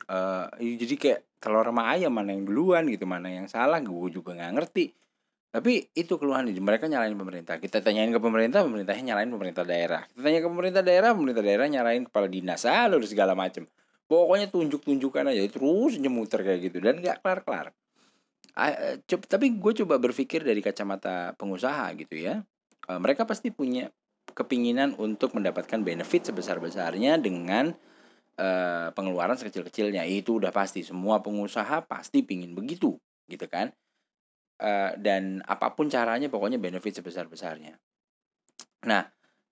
Uh, 0.08 0.48
jadi 0.58 0.94
kayak 0.96 1.20
telur 1.38 1.68
sama 1.68 1.94
ayam 1.94 2.10
mana 2.10 2.34
yang 2.34 2.48
duluan 2.48 2.88
gitu 2.90 3.06
mana 3.06 3.30
yang 3.30 3.46
salah 3.46 3.78
gue 3.78 4.08
juga 4.10 4.34
nggak 4.34 4.52
ngerti 4.58 4.90
tapi 5.48 5.88
itu 5.96 6.20
keluhan 6.20 6.44
mereka 6.60 6.92
nyalain 6.92 7.16
pemerintah. 7.16 7.56
Kita 7.56 7.80
tanyain 7.80 8.12
ke 8.12 8.20
pemerintah, 8.20 8.60
pemerintahnya 8.60 9.16
nyalain 9.16 9.32
pemerintah 9.32 9.64
daerah. 9.64 10.04
Kita 10.12 10.20
tanya 10.20 10.40
ke 10.44 10.48
pemerintah 10.52 10.82
daerah, 10.84 11.10
pemerintah 11.16 11.44
daerah 11.44 11.66
nyalain 11.72 12.04
kepala 12.04 12.28
dinas, 12.28 12.68
ah 12.68 12.84
lu 12.84 13.00
segala 13.08 13.32
macem. 13.32 13.64
Pokoknya 14.04 14.52
tunjuk-tunjukkan 14.52 15.32
aja 15.32 15.40
terus 15.48 15.96
nyemuter 15.96 16.44
kayak 16.44 16.60
gitu 16.68 16.84
dan 16.84 17.00
nggak 17.00 17.24
kelar-kelar. 17.24 17.72
Uh, 18.58 19.00
tapi 19.08 19.56
gue 19.56 19.72
coba 19.84 19.96
berpikir 19.96 20.44
dari 20.44 20.60
kacamata 20.60 21.32
pengusaha 21.40 21.96
gitu 21.96 22.28
ya. 22.28 22.44
Uh, 22.84 23.00
mereka 23.00 23.24
pasti 23.24 23.48
punya 23.48 23.88
kepinginan 24.36 24.92
untuk 25.00 25.32
mendapatkan 25.32 25.80
benefit 25.80 26.28
sebesar-besarnya 26.28 27.16
dengan 27.24 27.72
uh, 28.36 28.88
pengeluaran 28.92 29.40
sekecil-kecilnya. 29.40 30.04
Itu 30.04 30.44
udah 30.44 30.52
pasti. 30.52 30.84
Semua 30.84 31.24
pengusaha 31.24 31.88
pasti 31.88 32.20
pingin 32.20 32.52
begitu 32.52 33.00
gitu 33.28 33.44
kan 33.48 33.72
uh, 34.62 34.92
dan 34.98 35.42
apa 35.46 35.74
pun 35.74 35.90
caranya 35.90 36.30
pokoknya 36.30 36.58
benefit 36.58 37.02
sebesar-besarnya. 37.02 37.78
Nah, 38.86 39.02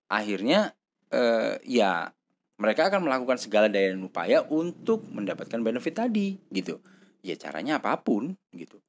akhirnya 0.07 0.71
uh, 1.11 1.55
ya 1.63 2.11
mereka 2.57 2.89
akan 2.89 3.05
melakukan 3.05 3.37
segala 3.37 3.69
daya 3.69 3.93
dan 3.93 4.01
upaya 4.01 4.41
untuk 4.49 5.05
mendapatkan 5.13 5.61
benefit 5.61 5.93
tadi 5.93 6.41
gitu. 6.49 6.81
ya 7.21 7.35
caranya 7.37 7.77
apa 7.77 7.97
pun 8.01 8.33
gitu. 8.55 8.79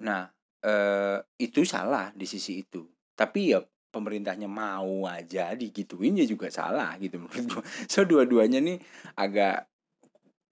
Nah, 0.00 0.26
eh, 0.64 1.18
itu 1.38 1.62
salah 1.62 2.10
di 2.14 2.26
sisi 2.26 2.62
itu. 2.64 2.82
Tapi 3.14 3.52
ya 3.54 3.60
pemerintahnya 3.94 4.50
mau 4.50 5.06
aja 5.08 5.54
digituin 5.54 6.18
ya 6.18 6.26
juga 6.26 6.50
salah 6.50 6.98
gitu 6.98 7.16
menurut 7.22 7.46
gua. 7.48 7.62
So 7.86 8.02
dua-duanya 8.02 8.58
nih 8.58 8.78
agak 9.16 9.70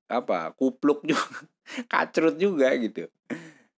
apa 0.08 0.52
kupluk 0.54 1.02
juga 1.08 1.26
kacrut 1.92 2.38
juga 2.38 2.70
gitu. 2.78 3.10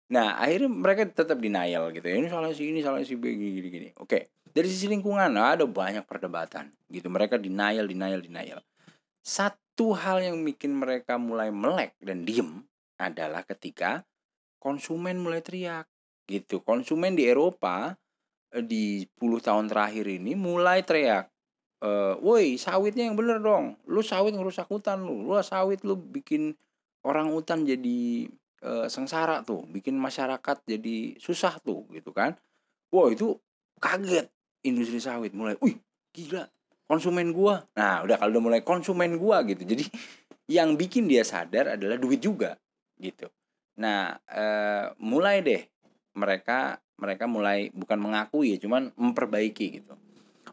Nah 0.07 0.39
akhirnya 0.39 0.71
mereka 0.71 1.03
tetap 1.03 1.35
denial 1.39 1.91
gitu 1.91 2.07
ini 2.07 2.31
salah 2.31 2.55
si 2.55 2.71
ini 2.71 2.79
salah 2.79 3.03
si 3.03 3.19
B 3.19 3.27
gini 3.35 3.51
gini, 3.59 3.69
gini. 3.69 3.89
Oke 3.99 4.31
dari 4.57 4.73
sisi 4.73 4.89
lingkungan 4.89 5.37
ada 5.37 5.69
banyak 5.69 6.07
perdebatan 6.09 6.73
gitu 6.89 7.11
mereka 7.11 7.37
denial 7.37 7.85
denial 7.85 8.23
denial. 8.23 8.59
Satu 9.21 9.93
hal 9.93 10.23
yang 10.23 10.41
bikin 10.41 10.73
mereka 10.73 11.19
mulai 11.21 11.53
melek 11.53 11.93
dan 12.01 12.25
diem 12.25 12.65
adalah 12.97 13.45
ketika 13.45 14.01
konsumen 14.57 15.21
mulai 15.21 15.45
teriak 15.45 15.85
gitu. 16.25 16.65
Konsumen 16.65 17.13
di 17.13 17.29
Eropa 17.29 17.93
eh, 18.55 18.63
di 18.65 19.05
10 19.05 19.43
tahun 19.43 19.65
terakhir 19.69 20.07
ini 20.09 20.33
mulai 20.33 20.81
teriak, 20.81 21.29
eh, 21.85 22.15
"Woi, 22.17 22.57
sawitnya 22.57 23.05
yang 23.05 23.19
bener 23.19 23.37
dong. 23.37 23.77
Lu 23.85 24.01
sawit 24.01 24.33
ngerusak 24.33 24.65
hutan 24.71 25.05
lu. 25.05 25.27
Lu 25.27 25.37
sawit 25.45 25.85
lu 25.85 25.99
bikin 25.99 26.55
orang 27.05 27.29
hutan 27.29 27.63
jadi 27.63 28.25
uh, 28.63 28.87
sengsara 28.89 29.43
tuh, 29.45 29.65
bikin 29.69 29.97
masyarakat 29.97 30.57
jadi 30.65 31.17
susah 31.17 31.59
tuh." 31.61 31.85
gitu 31.93 32.13
kan. 32.15 32.37
Wah, 32.93 33.11
itu 33.11 33.37
kaget 33.81 34.31
industri 34.65 34.97
sawit 35.01 35.35
mulai, 35.35 35.59
"Wih, 35.59 35.77
gila, 36.15 36.47
konsumen 36.89 37.35
gua." 37.35 37.65
Nah, 37.77 38.05
udah 38.05 38.15
kalau 38.17 38.31
udah 38.37 38.43
mulai 38.43 38.61
konsumen 38.63 39.19
gua 39.19 39.43
gitu. 39.45 39.63
Jadi 39.67 39.83
yang 40.57 40.79
bikin 40.79 41.05
dia 41.05 41.21
sadar 41.27 41.75
adalah 41.75 41.99
duit 41.99 42.23
juga 42.23 42.55
gitu. 42.97 43.27
Nah, 43.77 44.17
eh, 44.25 44.85
mulai 45.03 45.45
deh 45.45 45.61
mereka 46.17 46.81
mereka 46.97 47.29
mulai 47.29 47.69
bukan 47.69 48.01
mengakui 48.01 48.57
ya, 48.57 48.57
cuman 48.57 48.89
memperbaiki 48.97 49.65
gitu. 49.81 49.93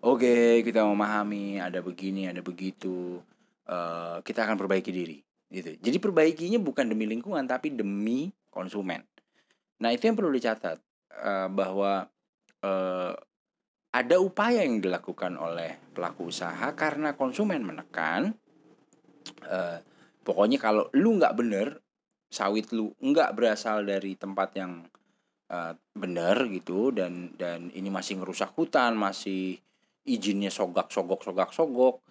Oke, 0.04 0.60
kita 0.60 0.84
memahami 0.84 1.56
ada 1.56 1.80
begini, 1.80 2.28
ada 2.28 2.44
begitu. 2.44 3.24
Uh, 3.64 4.20
kita 4.20 4.44
akan 4.44 4.60
perbaiki 4.60 4.92
diri 4.92 5.24
gitu. 5.54 5.70
Jadi 5.78 5.96
perbaikinya 6.02 6.58
bukan 6.58 6.90
demi 6.90 7.06
lingkungan 7.06 7.46
tapi 7.46 7.70
demi 7.70 8.28
konsumen. 8.50 9.06
Nah, 9.78 9.90
itu 9.94 10.10
yang 10.10 10.18
perlu 10.18 10.34
dicatat 10.34 10.78
uh, 11.22 11.48
bahwa 11.50 12.10
uh, 12.64 13.14
ada 13.94 14.16
upaya 14.18 14.66
yang 14.66 14.82
dilakukan 14.82 15.38
oleh 15.38 15.78
pelaku 15.94 16.34
usaha 16.34 16.66
karena 16.74 17.14
konsumen 17.14 17.62
menekan 17.62 18.34
uh, 19.46 19.78
pokoknya 20.26 20.58
kalau 20.58 20.90
lu 20.98 21.14
nggak 21.14 21.36
bener 21.38 21.78
sawit 22.26 22.66
lu 22.74 22.90
nggak 22.98 23.38
berasal 23.38 23.86
dari 23.86 24.18
tempat 24.18 24.50
yang 24.58 24.82
uh, 25.54 25.78
benar 25.94 26.50
gitu 26.50 26.90
dan 26.90 27.30
dan 27.38 27.70
ini 27.70 27.86
masih 27.86 28.18
ngerusak 28.18 28.50
hutan 28.58 28.98
masih 28.98 29.62
izinnya 30.02 30.50
sogak 30.50 30.90
sogok 30.90 31.22
sogak 31.22 31.54
sogok 31.54 32.02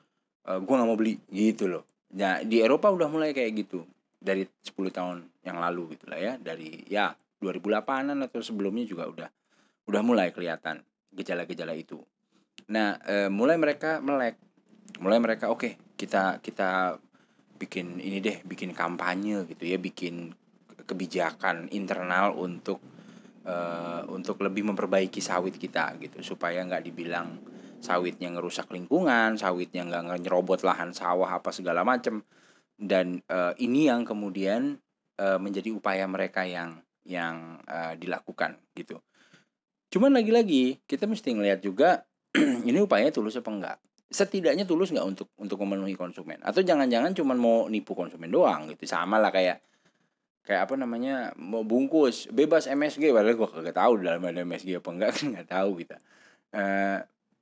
uh, 0.47 0.63
gue 0.63 0.73
nggak 0.73 0.87
mau 0.87 0.95
beli 0.95 1.19
gitu 1.27 1.67
loh 1.67 1.83
nah 2.13 2.41
di 2.45 2.61
Eropa 2.61 2.89
udah 2.93 3.09
mulai 3.09 3.33
kayak 3.33 3.51
gitu. 3.65 3.83
Dari 4.23 4.47
10 4.47 4.71
tahun 4.93 5.17
yang 5.43 5.59
lalu 5.59 5.97
gitu 5.97 6.07
lah 6.07 6.19
ya. 6.19 6.33
Dari 6.39 6.87
ya 6.87 7.11
2008an 7.43 8.23
atau 8.23 8.39
sebelumnya 8.39 8.87
juga 8.87 9.03
udah 9.11 9.29
udah 9.83 10.01
mulai 10.01 10.31
kelihatan 10.31 10.79
gejala-gejala 11.11 11.75
itu. 11.75 11.99
Nah 12.71 12.95
uh, 13.03 13.29
mulai 13.29 13.59
mereka 13.59 13.99
melek. 13.99 14.39
Mulai 15.03 15.19
mereka 15.19 15.49
oke 15.49 15.59
okay, 15.59 15.73
kita 15.99 16.39
kita 16.39 17.01
bikin 17.59 17.99
ini 17.99 18.19
deh 18.19 18.43
bikin 18.43 18.75
kampanye 18.75 19.47
gitu 19.47 19.63
ya 19.63 19.79
bikin 19.79 20.35
kebijakan 20.83 21.71
internal 21.71 22.35
untuk 22.35 22.83
uh, 23.47 24.03
untuk 24.11 24.43
lebih 24.43 24.71
memperbaiki 24.71 25.19
sawit 25.19 25.59
kita 25.59 25.99
gitu. 25.99 26.23
Supaya 26.23 26.63
nggak 26.63 26.83
dibilang 26.87 27.39
sawitnya 27.83 28.31
ngerusak 28.31 28.71
lingkungan 28.71 29.35
sawitnya 29.35 29.83
nggak 29.83 30.23
nyerobot 30.23 30.63
lahan 30.63 30.95
sawah 30.95 31.27
apa 31.27 31.51
segala 31.51 31.83
macem. 31.83 32.23
Dan 32.73 33.21
uh, 33.27 33.53
ini 33.59 33.91
yang 33.91 34.07
kemudian 34.07 34.79
uh, 35.19 35.37
menjadi 35.37 35.75
upaya 35.75 36.07
mereka 36.07 36.47
yang 36.47 36.79
yang 37.03 37.59
uh, 37.67 37.93
dilakukan 37.99 38.55
gitu. 38.73 39.03
Cuman 39.91 40.15
lagi-lagi 40.15 40.81
kita 40.87 41.05
mesti 41.05 41.35
ngelihat 41.35 41.59
juga 41.59 42.07
ini 42.69 42.79
upaya 42.79 43.11
tulus 43.11 43.35
apa 43.35 43.51
enggak 43.51 43.77
setidaknya 44.13 44.69
tulus 44.69 44.93
nggak 44.93 45.05
untuk 45.09 45.27
untuk 45.37 45.57
memenuhi 45.61 45.97
konsumen? 45.99 46.37
Atau 46.45 46.61
jangan-jangan 46.61 47.17
cuma 47.17 47.33
mau 47.35 47.65
nipu 47.67 47.97
konsumen 47.97 48.29
doang 48.29 48.69
gitu. 48.69 48.85
Sama 48.85 49.17
lah 49.17 49.33
kayak 49.33 49.59
kayak 50.45 50.69
apa 50.69 50.73
namanya 50.77 51.33
mau 51.35 51.65
bungkus. 51.65 52.29
Bebas 52.29 52.69
MSG 52.69 53.09
padahal 53.09 53.35
gue 53.37 53.49
kagak 53.49 53.75
tahu 53.77 54.05
dalam 54.05 54.21
ada 54.23 54.45
MSG 54.45 54.79
apa 54.79 54.89
enggak 54.93 55.11
kan 55.17 55.25
nggak 55.33 55.49
tahu 55.49 55.69
gitu 55.81 55.97
uh, 56.53 56.99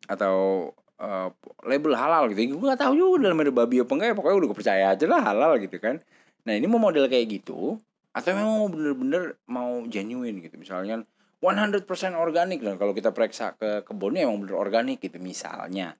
atau 0.07 0.69
uh, 1.01 1.29
label 1.65 1.93
halal 1.97 2.29
gitu. 2.31 2.55
Gue 2.55 2.65
nggak 2.69 2.81
tahu 2.81 2.93
juga 2.93 3.29
dalam 3.29 3.41
ada 3.41 3.51
babi 3.51 3.81
apa 3.81 3.91
enggak 3.97 4.07
ya. 4.13 4.15
Pokoknya 4.15 4.37
udah 4.37 4.47
gue 4.53 4.57
percaya 4.57 4.83
aja 4.93 5.05
lah 5.09 5.21
halal 5.21 5.51
gitu 5.61 5.77
kan. 5.81 5.99
Nah 6.45 6.53
ini 6.53 6.65
mau 6.69 6.81
model 6.81 7.09
kayak 7.09 7.41
gitu 7.41 7.77
atau 8.11 8.29
memang 8.35 8.55
mau 8.59 8.69
bener-bener 8.69 9.23
mau 9.49 9.81
genuine 9.87 10.43
gitu. 10.43 10.55
Misalnya 10.59 11.03
100% 11.41 11.89
organik 12.13 12.61
dan 12.61 12.77
kalau 12.77 12.93
kita 12.93 13.09
periksa 13.09 13.57
ke 13.57 13.81
kebunnya 13.81 14.29
emang 14.29 14.45
bener 14.45 14.55
organik 14.61 15.01
gitu 15.01 15.17
misalnya. 15.17 15.97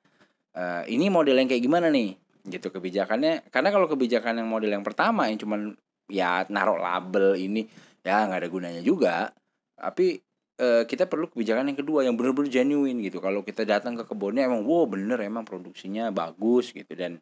Uh, 0.52 0.84
ini 0.86 1.08
model 1.08 1.40
yang 1.40 1.50
kayak 1.50 1.64
gimana 1.64 1.90
nih? 1.90 2.14
Gitu 2.46 2.70
kebijakannya. 2.70 3.50
Karena 3.50 3.70
kalau 3.74 3.90
kebijakan 3.90 4.44
yang 4.44 4.50
model 4.50 4.70
yang 4.70 4.86
pertama 4.86 5.26
yang 5.32 5.42
cuman 5.42 5.74
ya 6.12 6.44
naruh 6.52 6.78
label 6.78 7.40
ini 7.40 7.66
ya 8.06 8.30
nggak 8.30 8.46
ada 8.46 8.50
gunanya 8.52 8.82
juga. 8.86 9.34
Tapi 9.74 10.22
uh, 10.62 10.84
kita 10.86 11.10
perlu 11.10 11.26
kebijakan 11.28 11.74
yang 11.74 11.80
kedua 11.82 12.06
yang 12.06 12.14
benar-benar 12.14 12.54
genuine 12.54 13.02
gitu. 13.02 13.18
Kalau 13.18 13.42
kita 13.42 13.66
datang 13.66 13.98
ke 13.98 14.06
kebunnya 14.06 14.46
emang 14.46 14.62
wow 14.64 14.86
bener 14.86 15.18
emang 15.26 15.44
produksinya 15.44 16.14
bagus 16.14 16.70
gitu. 16.72 16.94
Dan 16.94 17.18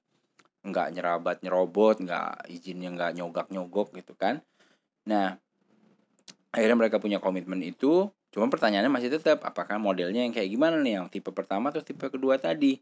nggak 0.60 0.92
nyerabat 0.92 1.40
nyerobot 1.40 2.04
nggak 2.04 2.52
izinnya 2.52 2.92
nggak 2.92 3.12
nyogak 3.16 3.48
nyogok 3.50 3.96
gitu 3.96 4.14
kan. 4.20 4.44
Nah 5.08 5.40
akhirnya 6.52 6.78
mereka 6.78 7.00
punya 7.00 7.24
komitmen 7.24 7.64
itu. 7.64 8.12
Cuma 8.30 8.46
pertanyaannya 8.46 8.94
masih 8.94 9.10
tetap 9.10 9.42
apakah 9.42 9.82
modelnya 9.82 10.22
yang 10.22 10.36
kayak 10.36 10.52
gimana 10.54 10.78
nih? 10.78 11.02
Yang 11.02 11.18
tipe 11.18 11.34
pertama 11.34 11.74
atau 11.74 11.82
tipe 11.82 12.06
kedua 12.14 12.38
tadi? 12.38 12.78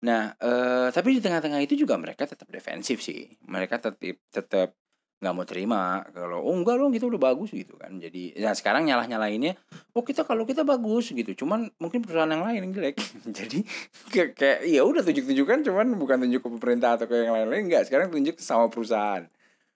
Nah, 0.00 0.32
uh, 0.40 0.88
tapi 0.88 1.12
di 1.12 1.20
tengah-tengah 1.20 1.60
itu 1.60 1.76
juga 1.76 2.00
mereka 2.00 2.24
tetap 2.24 2.48
defensif 2.48 3.04
sih. 3.04 3.36
Mereka 3.44 3.76
tetap 3.76 4.00
tetap 4.32 4.72
nggak 5.20 5.34
mau 5.36 5.44
terima 5.44 6.00
kalau, 6.16 6.40
"Oh 6.40 6.56
enggak 6.56 6.80
loh 6.80 6.88
kita 6.88 7.04
udah 7.04 7.20
bagus," 7.20 7.52
gitu 7.52 7.76
kan. 7.76 8.00
Jadi 8.00 8.40
nah 8.40 8.56
sekarang 8.56 8.88
nyalah-nyalahinnya, 8.88 9.52
"Oh 9.92 10.00
kita 10.00 10.24
kalau 10.24 10.48
kita 10.48 10.64
bagus," 10.64 11.12
gitu, 11.12 11.44
"cuman 11.44 11.68
mungkin 11.76 12.00
perusahaan 12.00 12.32
yang 12.32 12.40
lain 12.40 12.60
yang 12.64 12.72
jelek." 12.72 12.96
Jadi 13.38 13.60
kayak 14.08 14.64
ya 14.64 14.80
udah 14.80 15.04
tunjuk-tunjukkan 15.04 15.68
cuman 15.68 15.86
bukan 16.00 16.16
tunjuk 16.24 16.40
ke 16.40 16.48
pemerintah 16.56 16.96
atau 16.96 17.04
ke 17.04 17.20
yang 17.20 17.36
lain-lain, 17.36 17.68
enggak, 17.68 17.84
sekarang 17.92 18.08
tunjuk 18.08 18.40
sama 18.40 18.72
perusahaan. 18.72 19.28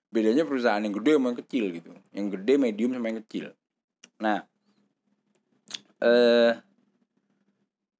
Bedanya 0.08 0.48
perusahaan 0.48 0.80
yang 0.80 0.96
gede 0.96 1.12
sama 1.20 1.26
yang 1.36 1.40
kecil 1.44 1.64
gitu, 1.76 1.92
yang 2.16 2.26
gede, 2.32 2.54
medium, 2.56 2.90
sama 2.96 3.06
yang 3.12 3.20
kecil. 3.20 3.44
Nah, 4.24 4.48
eh 6.00 6.52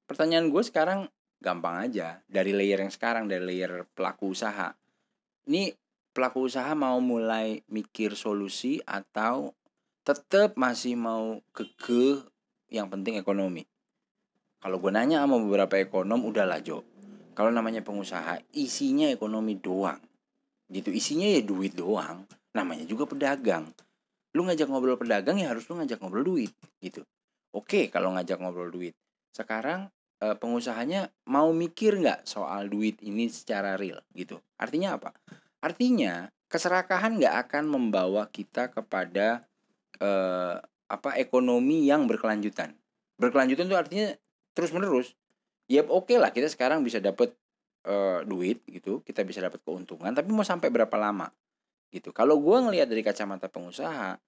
pertanyaan 0.08 0.48
gue 0.48 0.62
sekarang 0.64 1.00
gampang 1.44 1.88
aja 1.90 2.24
dari 2.24 2.56
layer 2.56 2.80
yang 2.80 2.92
sekarang 2.92 3.28
dari 3.28 3.44
layer 3.44 3.84
pelaku 3.92 4.32
usaha 4.32 4.72
ini 5.48 5.68
pelaku 6.14 6.46
usaha 6.46 6.70
mau 6.78 7.02
mulai 7.02 7.66
mikir 7.66 8.14
solusi 8.14 8.78
atau 8.86 9.50
tetap 10.06 10.54
masih 10.54 10.94
mau 10.94 11.42
keke 11.50 12.22
yang 12.70 12.86
penting 12.86 13.18
ekonomi? 13.18 13.66
Kalau 14.62 14.80
gue 14.80 14.94
nanya 14.94 15.26
sama 15.26 15.42
beberapa 15.42 15.76
ekonom 15.76 16.24
udahlah 16.24 16.62
Jo. 16.62 16.86
Kalau 17.34 17.50
namanya 17.50 17.82
pengusaha 17.82 18.40
isinya 18.54 19.10
ekonomi 19.10 19.58
doang. 19.58 19.98
Gitu. 20.70 20.94
Isinya 20.94 21.28
ya 21.28 21.42
duit 21.42 21.74
doang 21.74 22.24
namanya 22.54 22.86
juga 22.86 23.04
pedagang. 23.10 23.68
Lu 24.32 24.46
ngajak 24.46 24.70
ngobrol 24.70 24.96
pedagang 24.96 25.36
ya 25.42 25.50
harus 25.50 25.66
lu 25.66 25.76
ngajak 25.82 25.98
ngobrol 25.98 26.24
duit 26.24 26.54
gitu. 26.78 27.02
Oke 27.50 27.90
kalau 27.90 28.14
ngajak 28.14 28.38
ngobrol 28.38 28.70
duit. 28.70 28.94
Sekarang 29.34 29.90
uh, 30.22 30.38
pengusahanya 30.38 31.10
mau 31.26 31.50
mikir 31.50 31.98
nggak 31.98 32.24
soal 32.24 32.70
duit 32.70 33.02
ini 33.02 33.26
secara 33.26 33.74
real 33.74 33.98
gitu. 34.14 34.38
Artinya 34.56 34.96
apa? 34.96 35.10
Artinya 35.64 36.28
keserakahan 36.52 37.16
nggak 37.16 37.48
akan 37.48 37.64
membawa 37.72 38.28
kita 38.28 38.68
kepada 38.68 39.48
uh, 40.04 40.60
apa 40.92 41.16
ekonomi 41.16 41.88
yang 41.88 42.04
berkelanjutan. 42.04 42.76
Berkelanjutan 43.16 43.64
itu 43.72 43.76
artinya 43.80 44.08
terus 44.52 44.76
menerus. 44.76 45.16
Ya 45.64 45.80
oke 45.88 46.12
okay 46.12 46.16
lah 46.20 46.28
kita 46.36 46.52
sekarang 46.52 46.84
bisa 46.84 47.00
dapat 47.00 47.32
uh, 47.88 48.20
duit 48.28 48.60
gitu, 48.68 49.00
kita 49.00 49.24
bisa 49.24 49.40
dapat 49.40 49.64
keuntungan, 49.64 50.12
tapi 50.12 50.28
mau 50.28 50.44
sampai 50.44 50.68
berapa 50.68 50.92
lama 51.00 51.32
gitu. 51.88 52.12
Kalau 52.12 52.36
gue 52.36 52.56
ngelihat 52.68 52.92
dari 52.92 53.00
kacamata 53.00 53.48
pengusaha, 53.48 54.20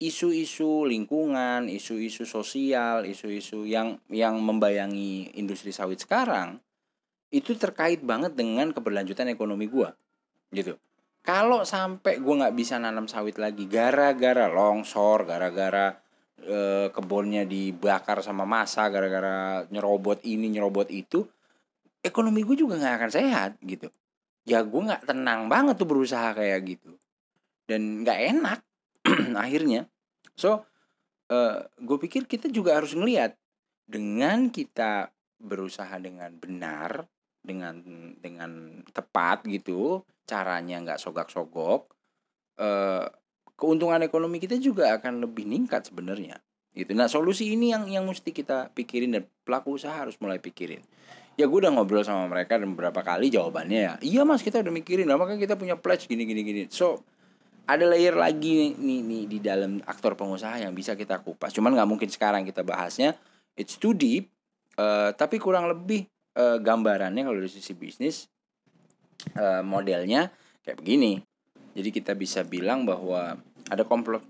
isu-isu 0.00 0.86
lingkungan, 0.86 1.66
isu-isu 1.68 2.24
sosial, 2.24 3.04
isu-isu 3.04 3.66
yang 3.66 3.98
yang 4.08 4.38
membayangi 4.38 5.36
industri 5.36 5.74
sawit 5.74 6.00
sekarang 6.00 6.62
itu 7.28 7.52
terkait 7.58 8.00
banget 8.00 8.32
dengan 8.32 8.72
keberlanjutan 8.72 9.28
ekonomi 9.28 9.68
gua. 9.68 9.92
Gitu. 10.48 10.72
kalau 11.20 11.60
sampai 11.60 12.24
gue 12.24 12.34
nggak 12.40 12.56
bisa 12.56 12.80
nanam 12.80 13.04
sawit 13.04 13.36
lagi 13.36 13.68
gara-gara 13.68 14.48
longsor 14.48 15.28
gara-gara 15.28 15.92
e, 16.40 16.88
kebunnya 16.88 17.44
dibakar 17.44 18.24
sama 18.24 18.48
masa 18.48 18.88
gara-gara 18.88 19.68
nyerobot 19.68 20.24
ini 20.24 20.48
nyerobot 20.48 20.88
itu 20.88 21.28
ekonomi 22.02 22.46
gue 22.46 22.56
juga 22.56 22.78
nggak 22.78 22.94
akan 22.98 23.10
sehat 23.12 23.50
gitu. 23.62 23.90
Ya 24.48 24.64
gue 24.64 24.80
nggak 24.80 25.04
tenang 25.04 25.50
banget 25.50 25.76
tuh 25.76 25.88
berusaha 25.88 26.32
kayak 26.32 26.60
gitu. 26.64 26.96
Dan 27.68 28.02
nggak 28.06 28.18
enak 28.34 28.60
akhirnya. 29.44 29.84
So 30.38 30.64
uh, 31.28 31.66
gue 31.76 31.98
pikir 32.08 32.24
kita 32.24 32.48
juga 32.48 32.78
harus 32.78 32.94
ngelihat 32.96 33.36
dengan 33.88 34.48
kita 34.48 35.12
berusaha 35.38 35.94
dengan 36.00 36.34
benar 36.34 37.06
dengan 37.38 37.78
dengan 38.18 38.82
tepat 38.90 39.46
gitu 39.46 40.02
caranya 40.28 40.76
nggak 40.84 41.00
sogak-sogok 41.00 41.88
uh, 42.60 43.08
keuntungan 43.56 44.04
ekonomi 44.04 44.36
kita 44.38 44.60
juga 44.60 44.92
akan 45.00 45.24
lebih 45.24 45.48
meningkat 45.48 45.88
sebenarnya 45.88 46.36
gitu 46.76 46.92
nah 46.92 47.08
solusi 47.08 47.56
ini 47.56 47.72
yang 47.72 47.88
yang 47.88 48.04
mesti 48.04 48.30
kita 48.30 48.70
pikirin 48.76 49.16
dan 49.16 49.24
pelaku 49.42 49.80
usaha 49.80 49.96
harus 49.96 50.20
mulai 50.20 50.36
pikirin 50.36 50.84
ya 51.40 51.48
gue 51.48 51.58
udah 51.64 51.72
ngobrol 51.72 52.04
sama 52.04 52.28
mereka 52.28 52.60
dan 52.60 52.76
beberapa 52.76 53.00
kali 53.00 53.32
jawabannya 53.32 53.80
ya 53.80 53.94
iya 54.04 54.22
mas 54.28 54.44
kita 54.44 54.60
udah 54.60 54.70
mikirin 54.70 55.08
lah 55.08 55.16
makanya 55.16 55.48
kita 55.48 55.54
punya 55.56 55.80
pledge 55.80 56.04
gini 56.04 56.28
gini 56.28 56.44
gini 56.44 56.62
so 56.68 57.00
ada 57.68 57.84
layer 57.84 58.16
lagi 58.16 58.72
nih, 58.80 59.04
nih, 59.04 59.22
di 59.28 59.38
dalam 59.44 59.84
aktor 59.84 60.16
pengusaha 60.16 60.56
yang 60.56 60.72
bisa 60.72 60.96
kita 60.96 61.20
kupas. 61.20 61.52
Cuman 61.52 61.76
nggak 61.76 61.84
mungkin 61.84 62.08
sekarang 62.08 62.48
kita 62.48 62.64
bahasnya. 62.64 63.12
It's 63.60 63.76
too 63.76 63.92
deep. 63.92 64.32
Uh, 64.80 65.12
tapi 65.12 65.36
kurang 65.36 65.68
lebih 65.68 66.08
uh, 66.40 66.56
gambarannya 66.56 67.28
kalau 67.28 67.36
dari 67.36 67.52
sisi 67.52 67.76
bisnis 67.76 68.30
uh, 69.38 69.62
modelnya 69.64 70.30
kayak 70.62 70.78
begini. 70.80 71.22
Jadi 71.78 71.88
kita 71.94 72.12
bisa 72.18 72.42
bilang 72.42 72.82
bahwa 72.82 73.38
ada 73.68 73.84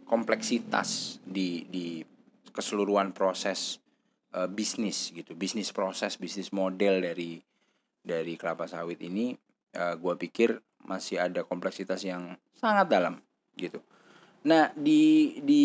kompleksitas 0.05 1.21
di 1.25 1.65
di 1.71 2.03
keseluruhan 2.51 3.15
proses 3.15 3.79
uh, 4.35 4.51
bisnis 4.51 5.15
gitu, 5.15 5.33
bisnis 5.39 5.71
proses, 5.71 6.19
bisnis 6.19 6.51
model 6.51 7.01
dari 7.01 7.39
dari 8.03 8.35
kelapa 8.35 8.67
sawit 8.67 8.99
ini, 9.05 9.33
uh, 9.79 9.95
gue 9.95 10.15
pikir 10.29 10.59
masih 10.85 11.21
ada 11.21 11.45
kompleksitas 11.45 12.03
yang 12.03 12.35
sangat 12.57 12.89
dalam 12.89 13.15
gitu. 13.55 13.79
Nah 14.49 14.73
di 14.75 15.39
di 15.43 15.65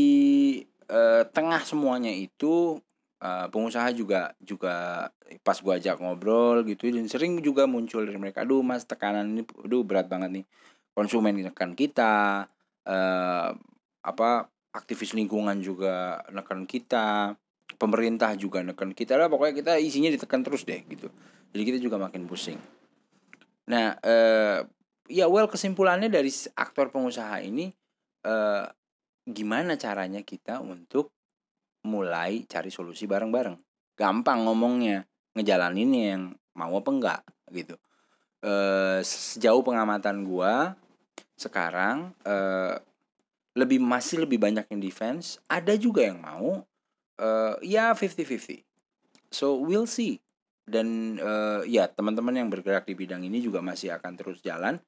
uh, 0.89 1.23
tengah 1.29 1.61
semuanya 1.63 2.11
itu 2.11 2.77
uh, 3.23 3.47
pengusaha 3.47 3.95
juga 3.95 4.35
juga 4.43 5.07
pas 5.41 5.55
gua 5.63 5.79
ajak 5.79 6.03
ngobrol 6.03 6.67
gitu 6.67 6.91
dan 6.91 7.07
sering 7.07 7.39
juga 7.39 7.63
muncul 7.63 8.03
dari 8.03 8.19
mereka, 8.19 8.43
aduh 8.43 8.59
mas 8.59 8.83
tekanan 8.83 9.31
ini, 9.31 9.41
aduh 9.63 9.87
berat 9.87 10.11
banget 10.11 10.43
nih 10.43 10.45
konsumen 10.91 11.39
tekan 11.39 11.73
kita, 11.73 12.45
uh, 12.85 13.49
apa 14.03 14.29
aktivis 14.75 15.15
lingkungan 15.15 15.63
juga 15.63 16.21
nekan 16.29 16.67
kita, 16.67 17.39
pemerintah 17.79 18.35
juga 18.37 18.61
nekan 18.61 18.91
kita 18.93 19.17
lah 19.17 19.31
pokoknya 19.31 19.53
kita 19.63 19.71
isinya 19.79 20.11
ditekan 20.11 20.43
terus 20.43 20.67
deh 20.67 20.83
gitu. 20.85 21.07
Jadi 21.53 21.63
kita 21.63 21.79
juga 21.81 22.01
makin 22.01 22.25
pusing. 22.25 22.57
Nah, 23.69 23.95
uh, 24.01 24.59
ya 25.07 25.25
well 25.29 25.47
kesimpulannya 25.47 26.09
dari 26.11 26.31
aktor 26.57 26.89
pengusaha 26.89 27.39
ini 27.45 27.71
uh, 28.27 28.65
gimana 29.23 29.79
caranya 29.79 30.19
kita 30.25 30.59
untuk 30.59 31.13
mulai 31.83 32.47
cari 32.47 32.71
solusi 32.71 33.05
bareng-bareng. 33.05 33.55
Gampang 33.93 34.47
ngomongnya, 34.47 35.05
ngejalaninnya 35.37 36.03
yang 36.15 36.23
mau 36.57 36.73
apa 36.79 36.89
enggak 36.89 37.21
gitu. 37.53 37.75
Uh, 38.43 38.99
sejauh 39.05 39.63
pengamatan 39.63 40.27
gua 40.27 40.75
sekarang 41.39 42.11
uh, 42.27 42.75
lebih 43.55 43.79
masih 43.79 44.25
lebih 44.25 44.41
banyak 44.41 44.67
yang 44.67 44.81
defense, 44.81 45.39
ada 45.47 45.77
juga 45.77 46.03
yang 46.03 46.19
mau 46.19 46.65
uh, 47.21 47.55
ya 47.61 47.93
50-50. 47.93 48.65
So 49.29 49.61
we'll 49.61 49.87
see. 49.87 50.19
Dan 50.63 51.19
uh, 51.19 51.61
ya 51.67 51.91
teman-teman 51.91 52.39
yang 52.39 52.47
bergerak 52.47 52.87
di 52.87 52.95
bidang 52.95 53.21
ini 53.27 53.43
juga 53.43 53.59
masih 53.59 53.93
akan 53.95 54.13
terus 54.15 54.39
jalan. 54.39 54.79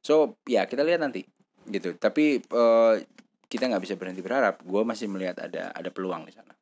So 0.00 0.38
ya 0.46 0.64
kita 0.70 0.86
lihat 0.86 1.02
nanti 1.02 1.26
gitu 1.66 1.98
tapi 1.98 2.38
uh, 2.54 2.94
kita 3.46 3.70
nggak 3.70 3.82
bisa 3.82 3.94
berhenti 3.94 4.22
berharap. 4.22 4.62
Gue 4.66 4.82
masih 4.82 5.06
melihat 5.06 5.38
ada 5.42 5.70
ada 5.70 5.90
peluang 5.90 6.26
di 6.26 6.34
sana. 6.34 6.52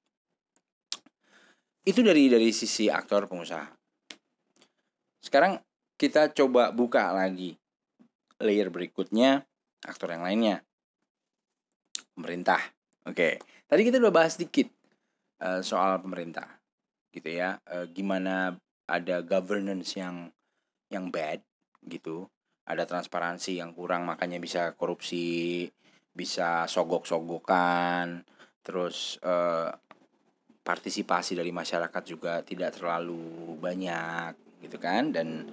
Itu 1.85 2.01
dari 2.01 2.33
dari 2.33 2.49
sisi 2.53 2.89
aktor 2.89 3.29
pengusaha. 3.29 3.69
Sekarang 5.21 5.61
kita 5.97 6.33
coba 6.33 6.73
buka 6.73 7.13
lagi 7.13 7.57
layer 8.41 8.69
berikutnya 8.69 9.45
aktor 9.85 10.13
yang 10.13 10.25
lainnya. 10.25 10.61
Pemerintah. 12.17 12.61
Oke. 13.09 13.41
Tadi 13.69 13.81
kita 13.85 14.01
udah 14.01 14.13
bahas 14.13 14.37
sedikit 14.37 14.69
uh, 15.45 15.61
soal 15.65 16.01
pemerintah 16.01 16.47
gitu 17.13 17.33
ya. 17.33 17.61
Uh, 17.69 17.89
gimana 17.89 18.57
ada 18.85 19.25
governance 19.25 19.97
yang 19.97 20.29
yang 20.93 21.09
bad 21.09 21.41
gitu. 21.85 22.29
Ada 22.65 22.89
transparansi 22.89 23.61
yang 23.61 23.77
kurang 23.77 24.09
makanya 24.09 24.41
bisa 24.41 24.73
korupsi 24.73 25.69
bisa 26.15 26.71
sogok-sogokan 26.71 28.23
terus 28.65 29.19
eh, 29.21 29.71
partisipasi 30.65 31.37
dari 31.37 31.53
masyarakat 31.53 32.03
juga 32.09 32.41
tidak 32.41 32.81
terlalu 32.81 33.59
banyak 33.61 34.63
gitu 34.65 34.79
kan? 34.81 35.13
Dan 35.13 35.51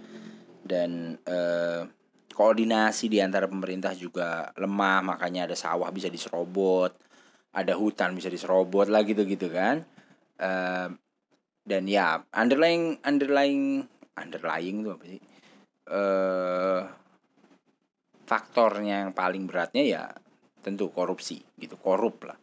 dan 0.63 1.17
eh, 1.25 1.83
koordinasi 2.31 3.11
di 3.11 3.19
antara 3.19 3.49
pemerintah 3.49 3.91
juga 3.97 4.53
lemah 4.55 5.03
makanya 5.03 5.51
ada 5.51 5.57
sawah 5.57 5.91
bisa 5.91 6.07
diserobot 6.07 6.95
ada 7.51 7.75
hutan 7.75 8.15
bisa 8.15 8.31
diserobot 8.31 8.87
lah 8.87 9.03
gitu 9.03 9.27
gitu 9.27 9.51
kan? 9.51 9.83
Eh, 10.39 10.87
dan 11.61 11.83
ya 11.89 12.23
underlying 12.31 13.01
underlying 13.03 13.85
underlying 14.15 14.85
itu 14.85 14.89
apa 14.93 15.05
sih? 15.09 15.21
Eh 15.91 16.81
faktornya 18.31 19.03
yang 19.03 19.11
paling 19.11 19.43
beratnya 19.43 19.83
ya 19.83 20.05
tentu 20.61 20.93
korupsi 20.93 21.41
gitu 21.57 21.75
korup 21.75 22.29
lah. 22.29 22.37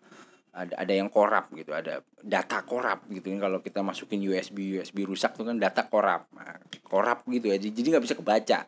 Ada 0.52 0.74
ada 0.82 0.92
yang 0.92 1.06
korup 1.06 1.54
gitu 1.54 1.70
ada 1.70 2.02
data 2.18 2.66
korup 2.66 3.06
gitu 3.08 3.30
kan. 3.32 3.38
Kalau 3.48 3.58
kita 3.62 3.80
masukin 3.80 4.20
USB 4.26 4.78
USB 4.78 5.06
rusak 5.06 5.38
tuh 5.38 5.46
kan 5.46 5.56
data 5.56 5.86
korup. 5.86 6.26
Nah, 6.34 6.58
korup 6.84 7.22
gitu 7.30 7.48
ya. 7.48 7.56
Jadi 7.56 7.86
nggak 7.94 8.04
bisa 8.04 8.18
kebaca. 8.18 8.66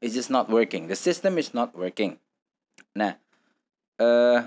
It's 0.00 0.14
just 0.16 0.32
not 0.32 0.48
working. 0.48 0.88
The 0.88 0.96
system 0.96 1.36
is 1.36 1.52
not 1.52 1.76
working. 1.76 2.16
Nah 2.96 3.14
eh 3.98 4.40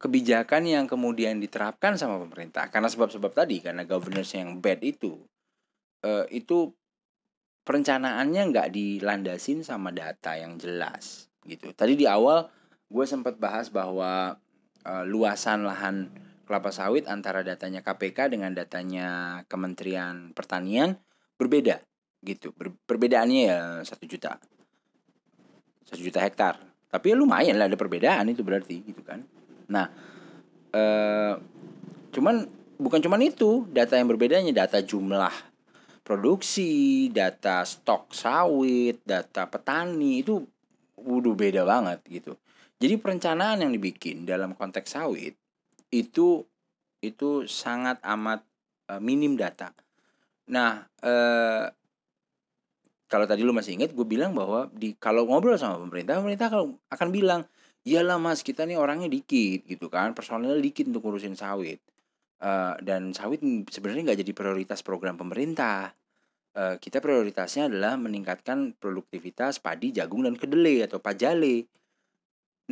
kebijakan 0.00 0.64
yang 0.64 0.84
kemudian 0.88 1.36
diterapkan 1.38 2.00
sama 2.00 2.16
pemerintah 2.16 2.72
karena 2.72 2.88
sebab-sebab 2.88 3.36
tadi 3.36 3.60
karena 3.60 3.84
governance 3.84 4.32
yang 4.32 4.56
bad 4.56 4.80
itu 4.80 5.20
uh, 6.08 6.24
itu 6.32 6.72
perencanaannya 7.68 8.42
nggak 8.48 8.68
dilandasin 8.72 9.60
sama 9.60 9.92
data 9.92 10.40
yang 10.40 10.56
jelas 10.56 11.29
gitu. 11.46 11.72
Tadi 11.72 11.96
di 11.96 12.04
awal 12.04 12.48
gue 12.90 13.04
sempat 13.06 13.38
bahas 13.38 13.70
bahwa 13.70 14.36
uh, 14.84 15.04
luasan 15.06 15.64
lahan 15.64 16.10
kelapa 16.44 16.74
sawit 16.74 17.06
antara 17.06 17.46
datanya 17.46 17.78
KPK 17.86 18.34
dengan 18.34 18.50
datanya 18.50 19.40
Kementerian 19.46 20.34
Pertanian 20.34 20.98
berbeda 21.38 21.78
gitu. 22.26 22.50
Ber 22.52 22.74
perbedaannya 22.84 23.40
ya 23.46 23.60
satu 23.86 24.04
juta, 24.04 24.36
satu 25.86 26.00
juta 26.02 26.20
hektar. 26.20 26.58
Tapi 26.90 27.14
ya 27.14 27.16
lumayan 27.16 27.54
lah 27.54 27.70
ada 27.70 27.78
perbedaan 27.78 28.26
itu 28.26 28.42
berarti 28.42 28.82
gitu 28.82 29.06
kan. 29.06 29.22
Nah, 29.70 29.86
uh, 30.74 31.38
cuman 32.10 32.50
bukan 32.82 32.98
cuman 32.98 33.22
itu 33.22 33.70
data 33.70 33.94
yang 33.94 34.10
berbedanya 34.10 34.50
data 34.50 34.82
jumlah 34.82 35.30
produksi, 36.02 37.06
data 37.14 37.62
stok 37.62 38.10
sawit, 38.10 39.06
data 39.06 39.46
petani 39.46 40.26
itu 40.26 40.42
udah 41.04 41.32
beda 41.34 41.62
banget 41.64 42.00
gitu. 42.08 42.36
Jadi 42.80 42.96
perencanaan 42.96 43.60
yang 43.60 43.72
dibikin 43.76 44.24
dalam 44.24 44.56
konteks 44.56 44.96
sawit 44.96 45.36
itu 45.92 46.44
itu 47.00 47.44
sangat 47.48 48.00
amat 48.04 48.40
uh, 48.92 49.00
minim 49.00 49.36
data. 49.36 49.72
Nah, 50.52 50.84
uh, 51.04 51.64
kalau 53.10 53.26
tadi 53.26 53.42
lu 53.42 53.50
masih 53.52 53.76
ingat 53.76 53.90
gue 53.92 54.06
bilang 54.06 54.32
bahwa 54.32 54.70
di 54.70 54.94
kalau 54.96 55.26
ngobrol 55.26 55.58
sama 55.58 55.80
pemerintah, 55.82 56.20
pemerintah 56.22 56.48
kalau 56.48 56.78
akan 56.88 57.08
bilang, 57.10 57.40
"Iyalah 57.84 58.20
Mas, 58.22 58.40
kita 58.46 58.64
nih 58.64 58.78
orangnya 58.78 59.10
dikit 59.10 59.66
gitu 59.66 59.90
kan, 59.90 60.14
personilnya 60.14 60.62
dikit 60.62 60.88
untuk 60.88 61.04
ngurusin 61.04 61.34
sawit." 61.36 61.82
Uh, 62.40 62.72
dan 62.80 63.12
sawit 63.12 63.44
sebenarnya 63.68 64.12
nggak 64.12 64.20
jadi 64.24 64.32
prioritas 64.32 64.80
program 64.80 65.20
pemerintah 65.20 65.92
kita 66.54 66.98
prioritasnya 66.98 67.70
adalah 67.70 67.94
meningkatkan 67.94 68.74
produktivitas 68.74 69.62
padi, 69.62 69.94
jagung, 69.94 70.26
dan 70.26 70.34
kedelai 70.34 70.82
atau 70.82 70.98
pajale. 70.98 71.70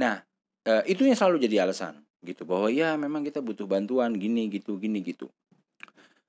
Nah, 0.02 0.18
uh, 0.66 0.82
itu 0.84 1.06
yang 1.06 1.14
selalu 1.14 1.46
jadi 1.46 1.66
alasan 1.66 2.02
gitu 2.26 2.42
bahwa 2.42 2.66
ya 2.66 2.98
memang 2.98 3.22
kita 3.22 3.38
butuh 3.38 3.70
bantuan 3.70 4.18
gini 4.18 4.50
gitu 4.50 4.74
gini 4.82 4.98
gitu. 5.06 5.30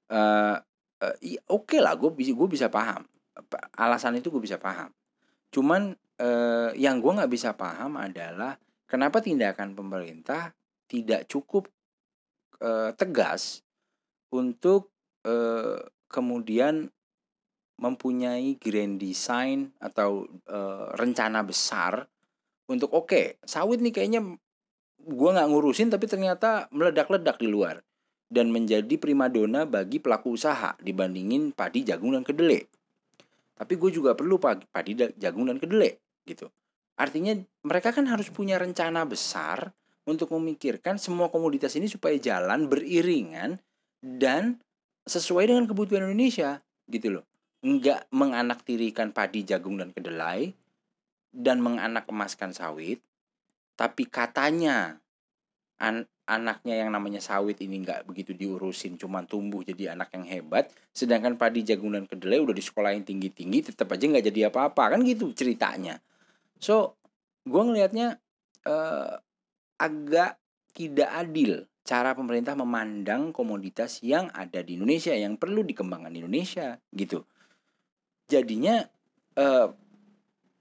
Uh, 0.09 0.61
uh, 1.01 1.15
Oke 1.49 1.77
okay 1.77 1.79
lah, 1.81 1.97
gue 1.97 2.13
bisa 2.13 2.37
bisa 2.37 2.69
paham 2.69 3.09
alasan 3.77 4.19
itu 4.19 4.31
gue 4.31 4.41
bisa 4.43 4.59
paham. 4.59 4.91
Cuman 5.49 5.95
eh, 6.19 6.71
yang 6.77 6.99
gue 6.99 7.11
nggak 7.15 7.31
bisa 7.31 7.55
paham 7.55 7.97
adalah 7.97 8.59
kenapa 8.85 9.23
tindakan 9.23 9.73
pemerintah 9.73 10.53
tidak 10.89 11.25
cukup 11.29 11.69
eh, 12.61 12.91
tegas 12.95 13.63
untuk 14.33 14.91
eh, 15.25 15.79
kemudian 16.09 16.89
mempunyai 17.79 18.59
grand 18.59 18.99
design 18.99 19.71
atau 19.79 20.27
eh, 20.27 20.87
rencana 20.99 21.41
besar 21.47 22.03
untuk 22.69 22.91
oke 22.93 23.07
okay, 23.09 23.25
sawit 23.47 23.81
nih 23.81 23.95
kayaknya 23.95 24.21
gue 24.99 25.29
nggak 25.31 25.49
ngurusin 25.49 25.89
tapi 25.89 26.05
ternyata 26.05 26.67
meledak-ledak 26.75 27.39
di 27.39 27.47
luar 27.47 27.79
dan 28.29 28.53
menjadi 28.53 28.99
primadona 29.01 29.65
bagi 29.65 29.97
pelaku 29.97 30.37
usaha 30.37 30.77
dibandingin 30.77 31.49
padi 31.55 31.81
jagung 31.81 32.13
dan 32.13 32.21
kedelai. 32.21 32.61
Tapi 33.57 33.73
gue 33.73 33.89
juga 33.89 34.13
perlu 34.13 34.37
padi 34.39 34.93
jagung 35.17 35.49
dan 35.49 35.57
kedelai 35.57 35.97
gitu. 36.29 36.45
Artinya 36.99 37.33
mereka 37.65 37.89
kan 37.89 38.05
harus 38.05 38.29
punya 38.29 38.61
rencana 38.61 39.01
besar 39.07 39.73
untuk 40.05 40.29
memikirkan 40.35 41.01
semua 41.01 41.33
komoditas 41.33 41.73
ini 41.73 41.89
supaya 41.89 42.15
jalan 42.21 42.69
beriringan 42.69 43.57
dan 44.03 44.61
sesuai 45.09 45.49
dengan 45.49 45.65
kebutuhan 45.65 46.05
Indonesia 46.05 46.61
gitu 46.85 47.17
loh 47.17 47.28
nggak 47.59 48.07
menganaktirikan 48.15 49.11
padi 49.11 49.43
jagung 49.43 49.75
dan 49.75 49.91
kedelai 49.91 50.55
dan 51.35 51.59
menganak 51.59 52.07
emaskan 52.07 52.55
sawit. 52.55 53.03
Tapi 53.75 54.07
katanya 54.07 54.99
an 55.79 56.03
anaknya 56.27 56.85
yang 56.85 56.91
namanya 56.91 57.23
sawit 57.23 57.57
ini 57.63 57.81
nggak 57.81 58.05
begitu 58.05 58.35
diurusin 58.35 58.99
cuman 58.99 59.25
tumbuh 59.25 59.63
jadi 59.63 59.95
anak 59.95 60.15
yang 60.15 60.25
hebat. 60.27 60.71
Sedangkan 60.95 61.35
padi 61.35 61.63
jagung 61.67 61.95
dan 61.95 62.07
kedelai 62.07 62.39
udah 62.39 62.55
di 62.55 62.63
sekolah 62.63 62.95
yang 62.95 63.03
tinggi 63.03 63.31
tinggi 63.31 63.71
tetap 63.71 63.91
aja 63.91 64.03
nggak 64.07 64.25
jadi 64.31 64.51
apa-apa. 64.51 64.95
Kan 64.95 65.03
gitu 65.03 65.31
ceritanya. 65.35 65.99
So 66.59 66.95
gue 67.43 67.59
ngelihatnya 67.59 68.19
uh, 68.67 69.15
agak 69.79 70.39
tidak 70.75 71.09
adil 71.11 71.67
cara 71.83 72.13
pemerintah 72.13 72.53
memandang 72.53 73.33
komoditas 73.33 74.03
yang 74.05 74.29
ada 74.35 74.61
di 74.61 74.77
Indonesia 74.77 75.15
yang 75.15 75.39
perlu 75.39 75.65
dikembangkan 75.65 76.13
di 76.13 76.21
Indonesia 76.21 76.77
gitu 76.93 77.25
jadinya 78.29 78.85
uh, 79.35 79.73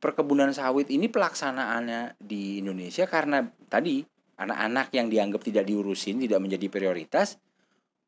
perkebunan 0.01 0.51
sawit 0.57 0.89
ini 0.89 1.13
pelaksanaannya 1.13 2.17
di 2.17 2.65
Indonesia 2.65 3.05
karena 3.05 3.45
tadi 3.69 4.03
anak-anak 4.39 4.95
yang 4.95 5.11
dianggap 5.11 5.43
tidak 5.43 5.67
diurusin, 5.67 6.23
tidak 6.23 6.39
menjadi 6.39 6.67
prioritas, 6.71 7.37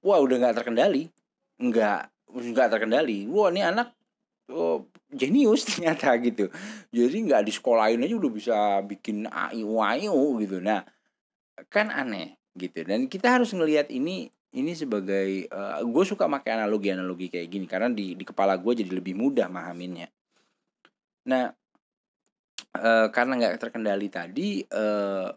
wah 0.00 0.22
udah 0.22 0.38
nggak 0.38 0.56
terkendali, 0.62 1.10
nggak 1.58 2.00
nggak 2.30 2.68
terkendali. 2.70 3.26
Wah 3.26 3.50
ini 3.50 3.60
anak 3.66 3.90
oh, 4.54 4.86
jenius 5.10 5.66
ternyata 5.68 6.14
gitu. 6.22 6.48
Jadi 6.94 7.16
nggak 7.26 7.42
di 7.44 7.52
sekolahin 7.52 8.06
aja 8.06 8.14
udah 8.14 8.32
bisa 8.32 8.56
bikin 8.86 9.26
AIU 9.26 9.82
AIU 9.82 10.38
gitu. 10.40 10.62
Nah 10.62 10.86
kan 11.66 11.90
aneh 11.90 12.38
gitu. 12.54 12.86
Dan 12.86 13.10
kita 13.10 13.36
harus 13.36 13.50
ngelihat 13.50 13.90
ini 13.90 14.30
ini 14.50 14.74
sebagai 14.74 15.46
uh, 15.54 15.78
eh, 15.78 15.86
gue 15.86 16.04
suka 16.06 16.26
pakai 16.26 16.58
analogi 16.58 16.90
analogi 16.90 17.30
kayak 17.30 17.48
gini 17.50 17.66
karena 17.70 17.86
di 17.90 18.18
di 18.18 18.24
kepala 18.26 18.58
gue 18.58 18.82
jadi 18.82 18.90
lebih 18.90 19.14
mudah 19.14 19.46
mahaminnya. 19.46 20.10
Nah 21.30 21.54
uh, 22.74 23.06
karena 23.14 23.32
nggak 23.38 23.62
terkendali 23.62 24.08
tadi 24.10 24.66
uh, 24.74 25.30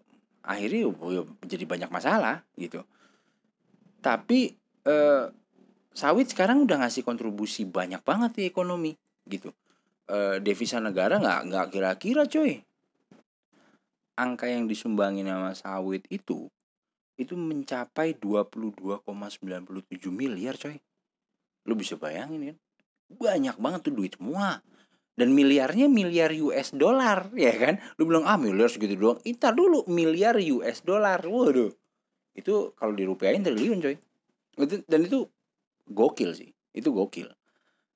akhirnya 0.43 0.89
ya, 0.89 1.23
jadi 1.45 1.63
banyak 1.69 1.89
masalah 1.93 2.41
gitu. 2.57 2.81
Tapi 4.01 4.57
uh, 4.89 5.29
sawit 5.93 6.33
sekarang 6.33 6.65
udah 6.65 6.81
ngasih 6.81 7.05
kontribusi 7.05 7.69
banyak 7.69 8.01
banget 8.01 8.31
di 8.33 8.43
ekonomi 8.49 8.97
gitu. 9.29 9.53
Uh, 10.09 10.41
devisa 10.41 10.81
negara 10.81 11.21
nggak 11.21 11.41
nggak 11.53 11.67
kira-kira 11.69 12.25
coy. 12.25 12.65
Angka 14.17 14.49
yang 14.49 14.65
disumbangin 14.65 15.29
sama 15.29 15.53
sawit 15.53 16.05
itu 16.09 16.49
itu 17.17 17.37
mencapai 17.37 18.17
22,97 18.17 19.05
miliar 20.09 20.57
coy. 20.57 20.77
Lu 21.69 21.73
bisa 21.77 21.95
bayangin 21.95 22.53
kan? 22.53 22.57
Banyak 23.13 23.57
banget 23.61 23.79
tuh 23.89 23.93
duit 23.93 24.13
semua. 24.17 24.59
Dan 25.13 25.37
miliarnya 25.37 25.85
miliar 25.85 26.33
US 26.41 26.73
dollar 26.73 27.29
ya 27.37 27.53
kan? 27.53 27.77
Lu 28.01 28.09
bilang 28.09 28.25
ah 28.25 28.37
miliar 28.41 28.65
segitu 28.65 28.97
doang. 28.97 29.21
Ita 29.21 29.53
dulu 29.53 29.85
miliar 29.85 30.41
US 30.57 30.81
dollar. 30.81 31.21
Waduh. 31.21 31.69
Itu 32.33 32.73
kalau 32.73 32.97
dirupiahin 32.97 33.45
triliun 33.45 33.77
coy. 33.77 33.95
Itu 34.57 34.81
dan 34.89 35.05
itu 35.05 35.29
gokil 35.85 36.33
sih. 36.33 36.49
Itu 36.73 36.89
gokil. 36.89 37.29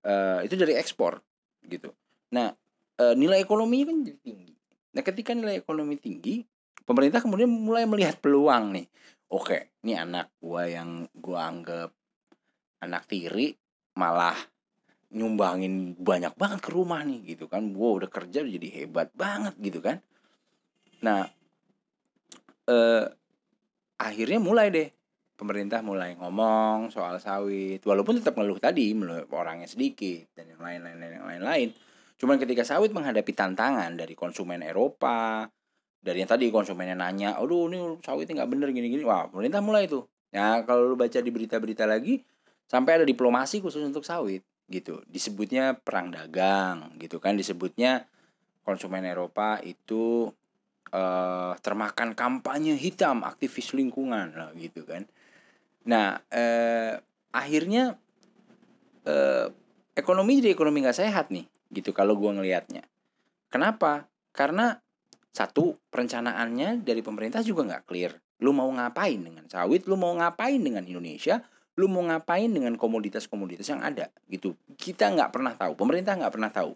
Uh, 0.06 0.46
itu 0.46 0.54
dari 0.54 0.78
ekspor 0.78 1.20
gitu. 1.66 1.90
Nah 2.30 2.54
uh, 3.02 3.14
nilai 3.18 3.42
ekonominya 3.42 3.90
kan 3.90 3.98
jadi 4.06 4.20
tinggi. 4.22 4.54
Nah 4.94 5.02
ketika 5.02 5.34
nilai 5.34 5.58
ekonomi 5.58 5.98
tinggi 5.98 6.46
pemerintah 6.88 7.20
kemudian 7.20 7.52
mulai 7.52 7.84
melihat 7.84 8.16
peluang 8.24 8.72
nih. 8.72 8.88
Oke 9.28 9.76
ini 9.84 10.00
anak 10.00 10.32
gua 10.40 10.64
yang 10.72 11.04
gua 11.12 11.52
anggap 11.52 11.92
anak 12.80 13.04
tiri 13.12 13.52
malah 14.00 14.40
nyumbangin 15.12 16.00
banyak 16.00 16.32
banget 16.40 16.60
ke 16.64 16.72
rumah 16.72 17.04
nih 17.04 17.36
gitu 17.36 17.52
kan. 17.52 17.76
Wow 17.76 18.00
udah 18.00 18.10
kerja 18.10 18.40
udah 18.40 18.54
jadi 18.56 18.70
hebat 18.82 19.12
banget 19.12 19.60
gitu 19.60 19.84
kan. 19.84 20.00
Nah 21.04 21.28
eh, 22.72 23.06
akhirnya 24.00 24.40
mulai 24.40 24.72
deh. 24.72 24.90
Pemerintah 25.38 25.86
mulai 25.86 26.18
ngomong 26.18 26.90
soal 26.90 27.22
sawit 27.22 27.86
walaupun 27.86 28.18
tetap 28.18 28.34
ngeluh 28.34 28.58
tadi 28.58 28.90
orangnya 29.30 29.70
sedikit 29.70 30.34
dan 30.34 30.50
yang 30.50 30.58
lain-lain 30.58 30.98
yang 30.98 31.30
lain-lain. 31.30 31.70
Cuman 32.18 32.42
ketika 32.42 32.66
sawit 32.66 32.90
menghadapi 32.90 33.38
tantangan 33.38 33.94
dari 33.94 34.18
konsumen 34.18 34.66
Eropa 34.66 35.46
dari 36.02 36.24
yang 36.24 36.30
tadi 36.30 36.48
konsumennya 36.54 36.96
nanya 36.96 37.36
aduh 37.36 37.68
ini 37.68 38.00
sawitnya 38.02 38.44
nggak 38.44 38.52
bener 38.52 38.70
gini-gini. 38.72 39.04
Wah 39.04 39.28
pemerintah 39.28 39.60
mulai 39.60 39.90
tuh. 39.90 40.08
Ya 40.32 40.62
kalau 40.64 40.88
lu 40.88 40.96
baca 41.00 41.20
di 41.20 41.32
berita-berita 41.32 41.88
lagi 41.88 42.22
sampai 42.68 43.02
ada 43.02 43.06
diplomasi 43.08 43.64
khusus 43.64 43.84
untuk 43.84 44.04
sawit 44.04 44.44
gitu. 44.68 45.04
Disebutnya 45.08 45.76
perang 45.76 46.12
dagang 46.12 46.96
gitu 47.00 47.18
kan. 47.18 47.36
Disebutnya 47.40 48.06
konsumen 48.68 49.08
Eropa 49.08 49.64
itu 49.64 50.28
uh, 50.92 51.54
termakan 51.64 52.12
kampanye 52.16 52.76
hitam 52.76 53.24
aktivis 53.24 53.72
lingkungan 53.72 54.36
lah 54.36 54.52
gitu 54.56 54.84
kan. 54.84 55.08
Nah 55.88 56.20
uh, 56.20 56.94
akhirnya 57.32 57.96
uh, 59.08 59.48
ekonomi 59.96 60.44
jadi 60.44 60.54
ekonomi 60.54 60.84
nggak 60.84 61.00
sehat 61.00 61.32
nih 61.32 61.48
gitu 61.72 61.92
kalau 61.96 62.20
gua 62.20 62.36
ngelihatnya. 62.36 62.84
Kenapa? 63.48 64.12
Karena 64.36 64.76
satu 65.38 65.78
perencanaannya 65.94 66.82
dari 66.82 67.06
pemerintah 67.06 67.46
juga 67.46 67.62
nggak 67.70 67.84
clear. 67.86 68.18
Lu 68.42 68.58
mau 68.58 68.66
ngapain 68.74 69.22
dengan 69.22 69.46
sawit? 69.46 69.86
Lu 69.86 69.94
mau 69.94 70.18
ngapain 70.18 70.58
dengan 70.58 70.82
Indonesia? 70.82 71.46
Lu 71.78 71.86
mau 71.86 72.02
ngapain 72.10 72.50
dengan 72.50 72.74
komoditas-komoditas 72.74 73.70
yang 73.70 73.86
ada? 73.86 74.10
Gitu. 74.26 74.58
Kita 74.74 75.14
nggak 75.14 75.30
pernah 75.30 75.54
tahu. 75.54 75.78
Pemerintah 75.78 76.18
nggak 76.18 76.34
pernah 76.34 76.50
tahu. 76.50 76.74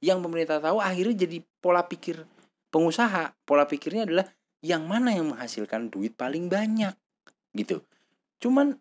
Yang 0.00 0.18
pemerintah 0.24 0.56
tahu 0.56 0.80
akhirnya 0.80 1.28
jadi 1.28 1.44
pola 1.60 1.84
pikir 1.84 2.24
pengusaha. 2.72 3.36
Pola 3.44 3.68
pikirnya 3.68 4.08
adalah 4.08 4.24
yang 4.64 4.88
mana 4.88 5.12
yang 5.12 5.36
menghasilkan 5.36 5.92
duit 5.92 6.16
paling 6.16 6.48
banyak. 6.48 6.96
Gitu. 7.52 7.84
Cuman 8.40 8.72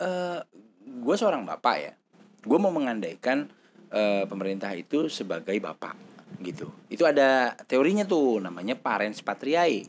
uh, 0.00 0.08
eh, 0.08 0.40
gue 0.88 1.16
seorang 1.20 1.44
bapak 1.44 1.76
ya. 1.76 1.92
Gue 2.40 2.56
mau 2.56 2.72
mengandaikan 2.72 3.44
uh, 3.92 4.24
pemerintah 4.24 4.72
itu 4.72 5.12
sebagai 5.12 5.60
bapak 5.60 6.09
gitu. 6.38 6.70
Itu 6.86 7.02
ada 7.04 7.58
teorinya 7.66 8.06
tuh 8.06 8.38
namanya 8.38 8.78
parents 8.78 9.20
patriae. 9.20 9.86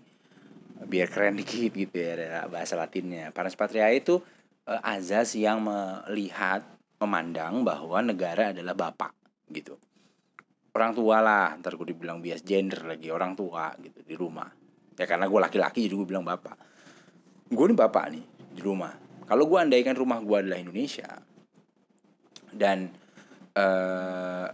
Biar 0.81 1.07
keren 1.13 1.37
dikit 1.41 1.71
gitu 1.77 1.95
ya 1.95 2.49
bahasa 2.49 2.73
latinnya. 2.73 3.29
Parents 3.29 3.57
patriae 3.57 4.01
itu 4.01 4.17
uh, 4.65 4.81
azas 4.81 5.37
yang 5.37 5.61
melihat 5.61 6.65
memandang 7.01 7.65
bahwa 7.65 8.01
negara 8.01 8.53
adalah 8.53 8.73
bapak 8.73 9.13
gitu. 9.49 9.77
Orang 10.71 10.95
tua 10.95 11.19
lah 11.19 11.57
ntar 11.59 11.75
gue 11.75 11.91
dibilang 11.91 12.23
bias 12.23 12.47
gender 12.47 12.87
lagi 12.87 13.11
orang 13.11 13.35
tua 13.35 13.75
gitu 13.81 14.01
di 14.05 14.15
rumah. 14.15 14.47
Ya 14.95 15.09
karena 15.09 15.27
gue 15.27 15.39
laki-laki 15.41 15.89
jadi 15.89 15.95
gue 15.97 16.07
bilang 16.07 16.23
bapak. 16.23 16.55
Gue 17.51 17.65
nih 17.67 17.77
bapak 17.77 18.05
nih 18.15 18.25
di 18.55 18.61
rumah. 18.63 18.95
Kalau 19.27 19.47
gue 19.47 19.59
andaikan 19.59 19.95
rumah 19.95 20.19
gue 20.23 20.37
adalah 20.39 20.59
Indonesia 20.59 21.07
dan 22.51 22.91
eh, 23.55 24.47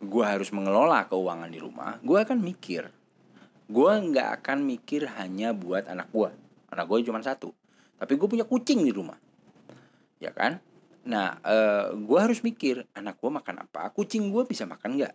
gue 0.00 0.24
harus 0.24 0.50
mengelola 0.50 1.06
keuangan 1.06 1.50
di 1.50 1.58
rumah 1.60 1.98
gue 2.00 2.18
akan 2.18 2.38
mikir. 2.40 2.88
Gue 3.64 3.92
nggak 3.96 4.42
akan 4.42 4.64
mikir 4.64 5.08
hanya 5.18 5.56
buat 5.56 5.88
anak 5.88 6.12
gue 6.12 6.30
anak 6.74 6.86
gue 6.90 6.98
cuma 7.06 7.22
satu. 7.22 7.54
Tapi 7.94 8.12
gue 8.18 8.28
punya 8.28 8.44
kucing 8.44 8.82
di 8.82 8.90
rumah. 8.90 9.16
Ya 10.18 10.34
kan? 10.34 10.58
Nah 11.06 11.38
uh, 11.40 11.50
eh, 11.50 11.86
gue 11.94 12.18
harus 12.18 12.42
mikir 12.42 12.84
anak 12.96 13.20
gue 13.22 13.30
makan 13.30 13.64
apa? 13.64 13.90
Kucing 13.94 14.34
gue 14.34 14.42
bisa 14.44 14.66
makan 14.66 14.98
nggak? 14.98 15.14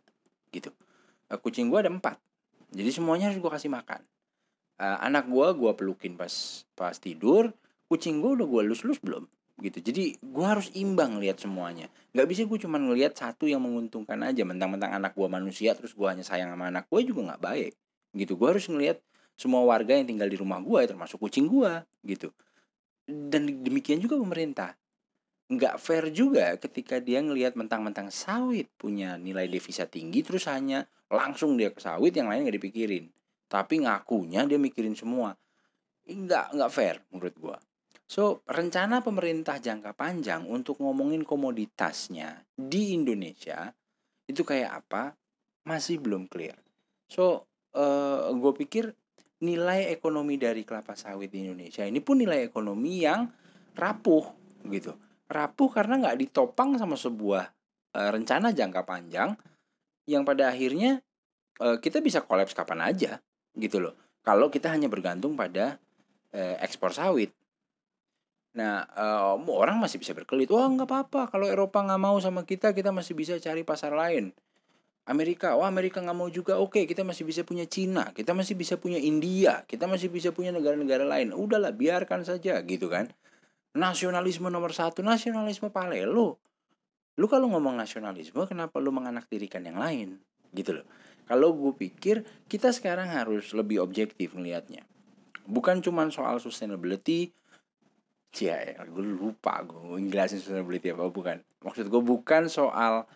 Gitu. 0.53 0.71
Uh, 1.29 1.39
kucing 1.39 1.67
gue 1.67 1.79
ada 1.79 1.91
empat. 1.91 2.17
Jadi 2.69 2.89
semuanya 2.93 3.29
harus 3.29 3.41
gue 3.41 3.51
kasih 3.51 3.69
makan. 3.69 4.01
Uh, 4.79 4.97
anak 5.03 5.27
gue 5.27 5.47
gue 5.59 5.71
pelukin 5.75 6.15
pas 6.15 6.63
pas 6.71 6.95
tidur 6.95 7.51
kucing 7.91 8.21
gue 8.21 8.37
udah 8.39 8.47
gue 8.47 8.61
lus 8.69 8.85
lus 8.87 9.01
belum 9.01 9.27
gitu. 9.59 9.79
Jadi 9.83 10.17
gue 10.19 10.45
harus 10.45 10.71
imbang 10.75 11.19
lihat 11.19 11.43
semuanya. 11.43 11.91
Nggak 12.15 12.27
bisa 12.31 12.41
gue 12.47 12.59
cuma 12.63 12.79
ngelihat 12.79 13.13
satu 13.15 13.45
yang 13.45 13.61
menguntungkan 13.63 14.19
aja. 14.23 14.43
Mentang-mentang 14.47 14.95
anak 14.95 15.13
gue 15.13 15.27
manusia 15.27 15.75
terus 15.75 15.91
gue 15.93 16.07
hanya 16.07 16.23
sayang 16.23 16.51
sama 16.51 16.71
anak 16.71 16.87
gue 16.87 17.01
juga 17.03 17.33
nggak 17.33 17.41
baik. 17.43 17.73
Gitu. 18.15 18.33
Gue 18.39 18.47
harus 18.55 18.65
ngelihat 18.65 19.03
semua 19.35 19.63
warga 19.63 19.95
yang 19.95 20.07
tinggal 20.07 20.27
di 20.27 20.35
rumah 20.39 20.59
gue 20.59 20.81
termasuk 20.87 21.19
kucing 21.19 21.47
gue 21.47 21.71
gitu. 22.07 22.31
Dan 23.05 23.63
demikian 23.63 23.99
juga 23.99 24.17
pemerintah. 24.17 24.75
Nggak 25.49 25.75
fair 25.81 26.05
juga 26.13 26.55
ketika 26.57 27.01
dia 27.01 27.19
ngelihat 27.19 27.57
mentang-mentang 27.57 28.13
sawit 28.13 28.69
punya 28.77 29.17
nilai 29.17 29.49
devisa 29.49 29.89
tinggi 29.89 30.21
terus 30.21 30.45
hanya 30.45 30.85
langsung 31.09 31.57
dia 31.57 31.73
ke 31.73 31.81
sawit 31.81 32.13
yang 32.15 32.29
lain 32.29 32.45
nggak 32.45 32.57
dipikirin. 32.57 33.09
Tapi 33.49 33.81
ngakunya 33.81 34.45
dia 34.45 34.61
mikirin 34.61 34.93
semua. 34.93 35.33
Nggak 36.05 36.53
nggak 36.57 36.71
fair 36.73 37.01
menurut 37.09 37.35
gue 37.37 37.57
So, 38.09 38.41
rencana 38.49 39.05
pemerintah 39.05 39.61
jangka 39.61 39.93
panjang 39.93 40.49
untuk 40.49 40.81
ngomongin 40.81 41.21
komoditasnya 41.21 42.41
di 42.57 42.97
Indonesia 42.97 43.69
itu 44.25 44.41
kayak 44.41 44.81
apa 44.81 45.13
masih 45.69 46.01
belum 46.01 46.25
clear. 46.25 46.57
So, 47.05 47.45
uh, 47.77 48.33
gue 48.33 48.53
pikir 48.65 48.89
nilai 49.45 49.93
ekonomi 49.93 50.41
dari 50.41 50.65
kelapa 50.65 50.97
sawit 50.97 51.29
di 51.29 51.45
Indonesia 51.45 51.85
ini 51.85 52.01
pun 52.01 52.17
nilai 52.17 52.49
ekonomi 52.49 53.05
yang 53.05 53.29
rapuh 53.77 54.25
gitu. 54.65 54.97
Rapuh 55.29 55.69
karena 55.69 56.01
nggak 56.01 56.17
ditopang 56.17 56.81
sama 56.81 56.97
sebuah 56.97 57.45
uh, 57.93 58.09
rencana 58.09 58.49
jangka 58.49 58.89
panjang 58.89 59.37
yang 60.09 60.25
pada 60.25 60.49
akhirnya 60.49 60.97
uh, 61.61 61.77
kita 61.77 62.01
bisa 62.01 62.25
kolaps 62.25 62.57
kapan 62.57 62.89
aja 62.89 63.21
gitu 63.53 63.77
loh. 63.77 63.93
Kalau 64.25 64.49
kita 64.49 64.73
hanya 64.73 64.89
bergantung 64.89 65.37
pada 65.37 65.77
ekspor 66.61 66.93
sawit 66.93 67.33
Nah, 68.59 68.83
uh, 68.91 69.39
orang 69.39 69.79
masih 69.79 70.03
bisa 70.03 70.11
berkelit, 70.11 70.51
"Wah, 70.51 70.67
nggak 70.67 70.83
apa-apa 70.83 71.31
kalau 71.31 71.47
Eropa 71.47 71.79
nggak 71.79 72.01
mau 72.01 72.19
sama 72.19 72.43
kita, 72.43 72.75
kita 72.75 72.91
masih 72.91 73.15
bisa 73.15 73.39
cari 73.39 73.63
pasar 73.63 73.95
lain." 73.95 74.35
Amerika, 75.07 75.55
"Wah, 75.55 75.71
Amerika 75.71 76.03
nggak 76.03 76.17
mau 76.19 76.27
juga, 76.27 76.59
oke, 76.59 76.83
kita 76.83 77.07
masih 77.07 77.23
bisa 77.23 77.47
punya 77.47 77.63
Cina, 77.63 78.11
kita 78.11 78.35
masih 78.35 78.59
bisa 78.59 78.75
punya 78.75 78.99
India, 78.99 79.63
kita 79.63 79.87
masih 79.87 80.11
bisa 80.11 80.35
punya 80.35 80.51
negara-negara 80.51 81.07
lain." 81.07 81.31
Udahlah, 81.31 81.71
biarkan 81.71 82.27
saja 82.27 82.59
gitu 82.67 82.91
kan. 82.91 83.07
Nasionalisme 83.71 84.51
nomor 84.51 84.75
satu, 84.75 84.99
nasionalisme 84.99 85.71
palelo. 85.71 86.35
Lu 87.15 87.25
kalau 87.31 87.47
ngomong 87.47 87.79
nasionalisme, 87.79 88.43
kenapa 88.43 88.83
lu 88.83 88.91
menganaktirikan 88.91 89.63
yang 89.63 89.79
lain? 89.79 90.19
Gitu 90.51 90.83
loh. 90.83 90.85
Kalau 91.31 91.53
gue 91.55 91.73
pikir 91.77 92.27
kita 92.51 92.73
sekarang 92.75 93.07
harus 93.13 93.53
lebih 93.55 93.79
objektif 93.79 94.33
melihatnya. 94.33 94.83
Bukan 95.45 95.85
cuma 95.85 96.09
soal 96.09 96.41
sustainability, 96.41 97.29
Cia, 98.29 98.61
ya, 98.61 98.85
gue 98.85 99.01
lupa 99.01 99.65
gue 99.65 99.97
ngelasin 100.05 100.37
sustainability 100.37 100.93
apa 100.93 101.09
bukan. 101.09 101.41
Maksud 101.65 101.89
gue 101.89 102.01
bukan 102.01 102.45
soal 102.45 103.09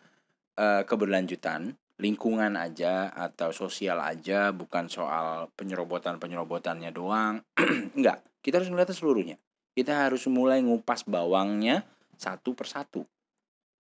uh, 0.57 0.82
keberlanjutan, 0.89 1.78
lingkungan 2.01 2.57
aja 2.57 3.14
atau 3.14 3.53
sosial 3.53 4.01
aja, 4.01 4.49
bukan 4.49 4.89
soal 4.89 5.53
penyerobotan-penyerobotannya 5.53 6.89
doang. 6.89 7.45
Enggak, 7.97 8.26
kita 8.41 8.57
harus 8.57 8.74
melihat 8.74 8.89
seluruhnya. 8.91 9.38
Kita 9.74 10.05
harus 10.09 10.26
mulai 10.30 10.66
ngupas 10.66 11.05
bawangnya 11.05 11.86
satu 12.18 12.57
persatu. 12.57 13.05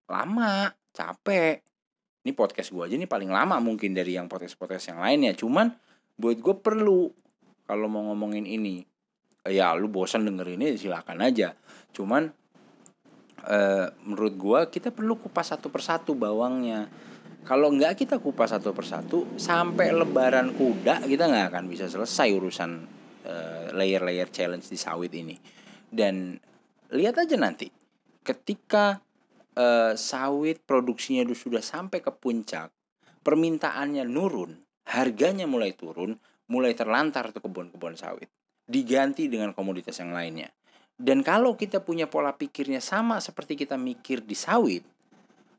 Lama, 0.09 0.69
capek. 0.93 1.65
Ini 2.23 2.33
podcast 2.37 2.71
gue 2.71 2.85
aja 2.87 2.95
nih 2.95 3.11
paling 3.11 3.33
lama 3.33 3.59
mungkin 3.59 3.97
dari 3.97 4.15
yang 4.15 4.29
podcast-podcast 4.29 4.95
yang 4.95 5.01
lainnya. 5.01 5.33
Cuman 5.35 5.73
buat 6.21 6.39
gue 6.39 6.55
perlu 6.61 7.11
kalau 7.67 7.89
mau 7.89 8.05
ngomongin 8.13 8.45
ini 8.45 8.85
ya 9.47 9.75
lu 9.75 9.91
bosan 9.91 10.27
denger 10.27 10.55
ini 10.55 10.79
silakan 10.79 11.19
aja. 11.23 11.55
Cuman 11.91 12.31
e, 13.43 13.59
menurut 14.07 14.35
gua 14.39 14.61
kita 14.71 14.95
perlu 14.95 15.19
kupas 15.19 15.51
satu 15.55 15.69
persatu 15.69 16.15
bawangnya. 16.15 16.87
Kalau 17.43 17.75
nggak 17.75 18.07
kita 18.07 18.23
kupas 18.23 18.55
satu 18.55 18.71
persatu 18.71 19.35
sampai 19.35 19.91
lebaran 19.91 20.55
kuda 20.55 21.03
kita 21.11 21.27
nggak 21.27 21.47
akan 21.51 21.65
bisa 21.67 21.91
selesai 21.91 22.31
urusan 22.39 22.71
layer 23.23 24.03
layer-layer 24.03 24.29
challenge 24.31 24.71
di 24.71 24.79
sawit 24.79 25.11
ini. 25.15 25.35
Dan 25.91 26.39
lihat 26.95 27.19
aja 27.19 27.35
nanti 27.35 27.67
ketika 28.23 29.03
e, 29.59 29.99
sawit 29.99 30.63
produksinya 30.63 31.27
sudah 31.35 31.63
sampai 31.63 31.99
ke 31.99 32.15
puncak 32.15 32.71
permintaannya 33.23 34.07
nurun 34.07 34.55
harganya 34.87 35.47
mulai 35.47 35.75
turun 35.75 36.19
mulai 36.51 36.75
terlantar 36.75 37.31
tuh 37.31 37.43
kebun-kebun 37.43 37.95
sawit 37.95 38.29
diganti 38.73 39.29
dengan 39.29 39.53
komoditas 39.53 40.01
yang 40.01 40.17
lainnya. 40.17 40.49
Dan 40.97 41.21
kalau 41.21 41.53
kita 41.61 41.85
punya 41.85 42.09
pola 42.09 42.33
pikirnya 42.33 42.81
sama 42.81 43.21
seperti 43.21 43.61
kita 43.61 43.77
mikir 43.77 44.25
di 44.25 44.33
sawit, 44.33 44.81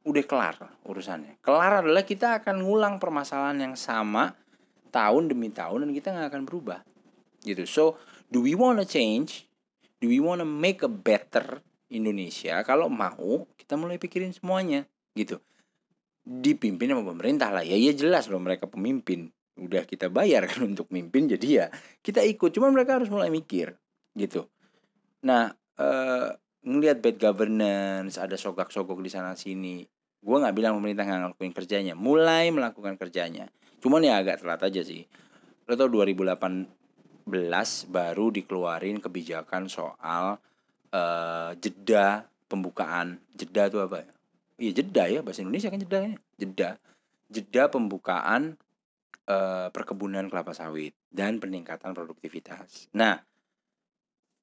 udah 0.03 0.23
kelar 0.25 0.57
urusannya. 0.83 1.37
Kelar 1.45 1.85
adalah 1.85 2.01
kita 2.01 2.41
akan 2.41 2.65
ngulang 2.65 2.95
permasalahan 2.97 3.69
yang 3.69 3.75
sama 3.77 4.33
tahun 4.89 5.29
demi 5.29 5.53
tahun 5.53 5.85
dan 5.87 5.91
kita 5.93 6.07
nggak 6.09 6.27
akan 6.33 6.43
berubah. 6.49 6.79
Gitu. 7.43 7.69
So, 7.69 7.99
do 8.33 8.41
we 8.41 8.57
wanna 8.57 8.87
change? 8.87 9.45
Do 10.01 10.09
we 10.09 10.17
wanna 10.17 10.47
make 10.47 10.81
a 10.81 10.91
better 10.91 11.59
Indonesia? 11.91 12.63
Kalau 12.65 12.87
mau, 12.87 13.45
kita 13.55 13.75
mulai 13.75 13.99
pikirin 13.99 14.31
semuanya, 14.31 14.87
gitu. 15.15 15.39
Dipimpin 16.23 16.95
sama 16.95 17.03
pemerintah 17.03 17.51
lah. 17.51 17.63
Ya, 17.67 17.75
ya 17.75 17.91
jelas 17.91 18.31
loh 18.31 18.39
mereka 18.39 18.67
pemimpin 18.67 19.31
udah 19.57 19.85
kita 19.85 20.09
bayar 20.09 20.49
kan 20.49 20.65
untuk 20.71 20.89
mimpin 20.89 21.29
jadi 21.29 21.47
ya 21.47 21.65
kita 22.01 22.21
ikut. 22.25 22.53
Cuman 22.53 22.73
mereka 22.73 22.97
harus 22.97 23.09
mulai 23.09 23.29
mikir 23.29 23.73
gitu. 24.17 24.49
Nah 25.25 25.53
eh, 25.77 26.29
ngelihat 26.63 27.03
bad 27.03 27.17
governance 27.19 28.15
ada 28.15 28.39
sogak-sogok 28.39 29.03
di 29.03 29.11
sana 29.11 29.35
sini 29.35 29.83
gue 30.23 30.37
nggak 30.39 30.55
bilang 30.55 30.79
pemerintah 30.79 31.03
nggak 31.03 31.19
ngelakuin 31.27 31.53
kerjanya. 31.53 31.93
Mulai 31.99 32.49
melakukan 32.55 32.95
kerjanya. 32.95 33.51
Cuman 33.83 34.07
ya 34.07 34.23
agak 34.23 34.39
telat 34.39 34.63
aja 34.63 34.81
sih. 34.81 35.03
Lo 35.67 35.75
tau 35.75 35.91
2018 35.91 37.27
baru 37.91 38.25
dikeluarin 38.31 39.03
kebijakan 39.03 39.67
soal 39.67 40.39
eh, 40.95 41.51
jeda 41.59 42.23
pembukaan. 42.47 43.19
Jeda 43.35 43.67
tuh 43.67 43.83
apa 43.83 44.07
ya? 44.07 44.09
Iya 44.63 44.71
jeda 44.79 45.03
ya. 45.11 45.19
Bahasa 45.19 45.43
Indonesia 45.43 45.67
kan 45.67 45.79
jeda 45.83 45.99
ya? 45.99 46.15
Jeda. 46.39 46.69
Jeda 47.27 47.63
pembukaan 47.67 48.55
uh, 49.27 49.67
perkebunan 49.71 50.27
kelapa 50.27 50.51
sawit 50.51 50.95
dan 51.07 51.39
peningkatan 51.39 51.95
produktivitas. 51.95 52.91
Nah, 52.95 53.19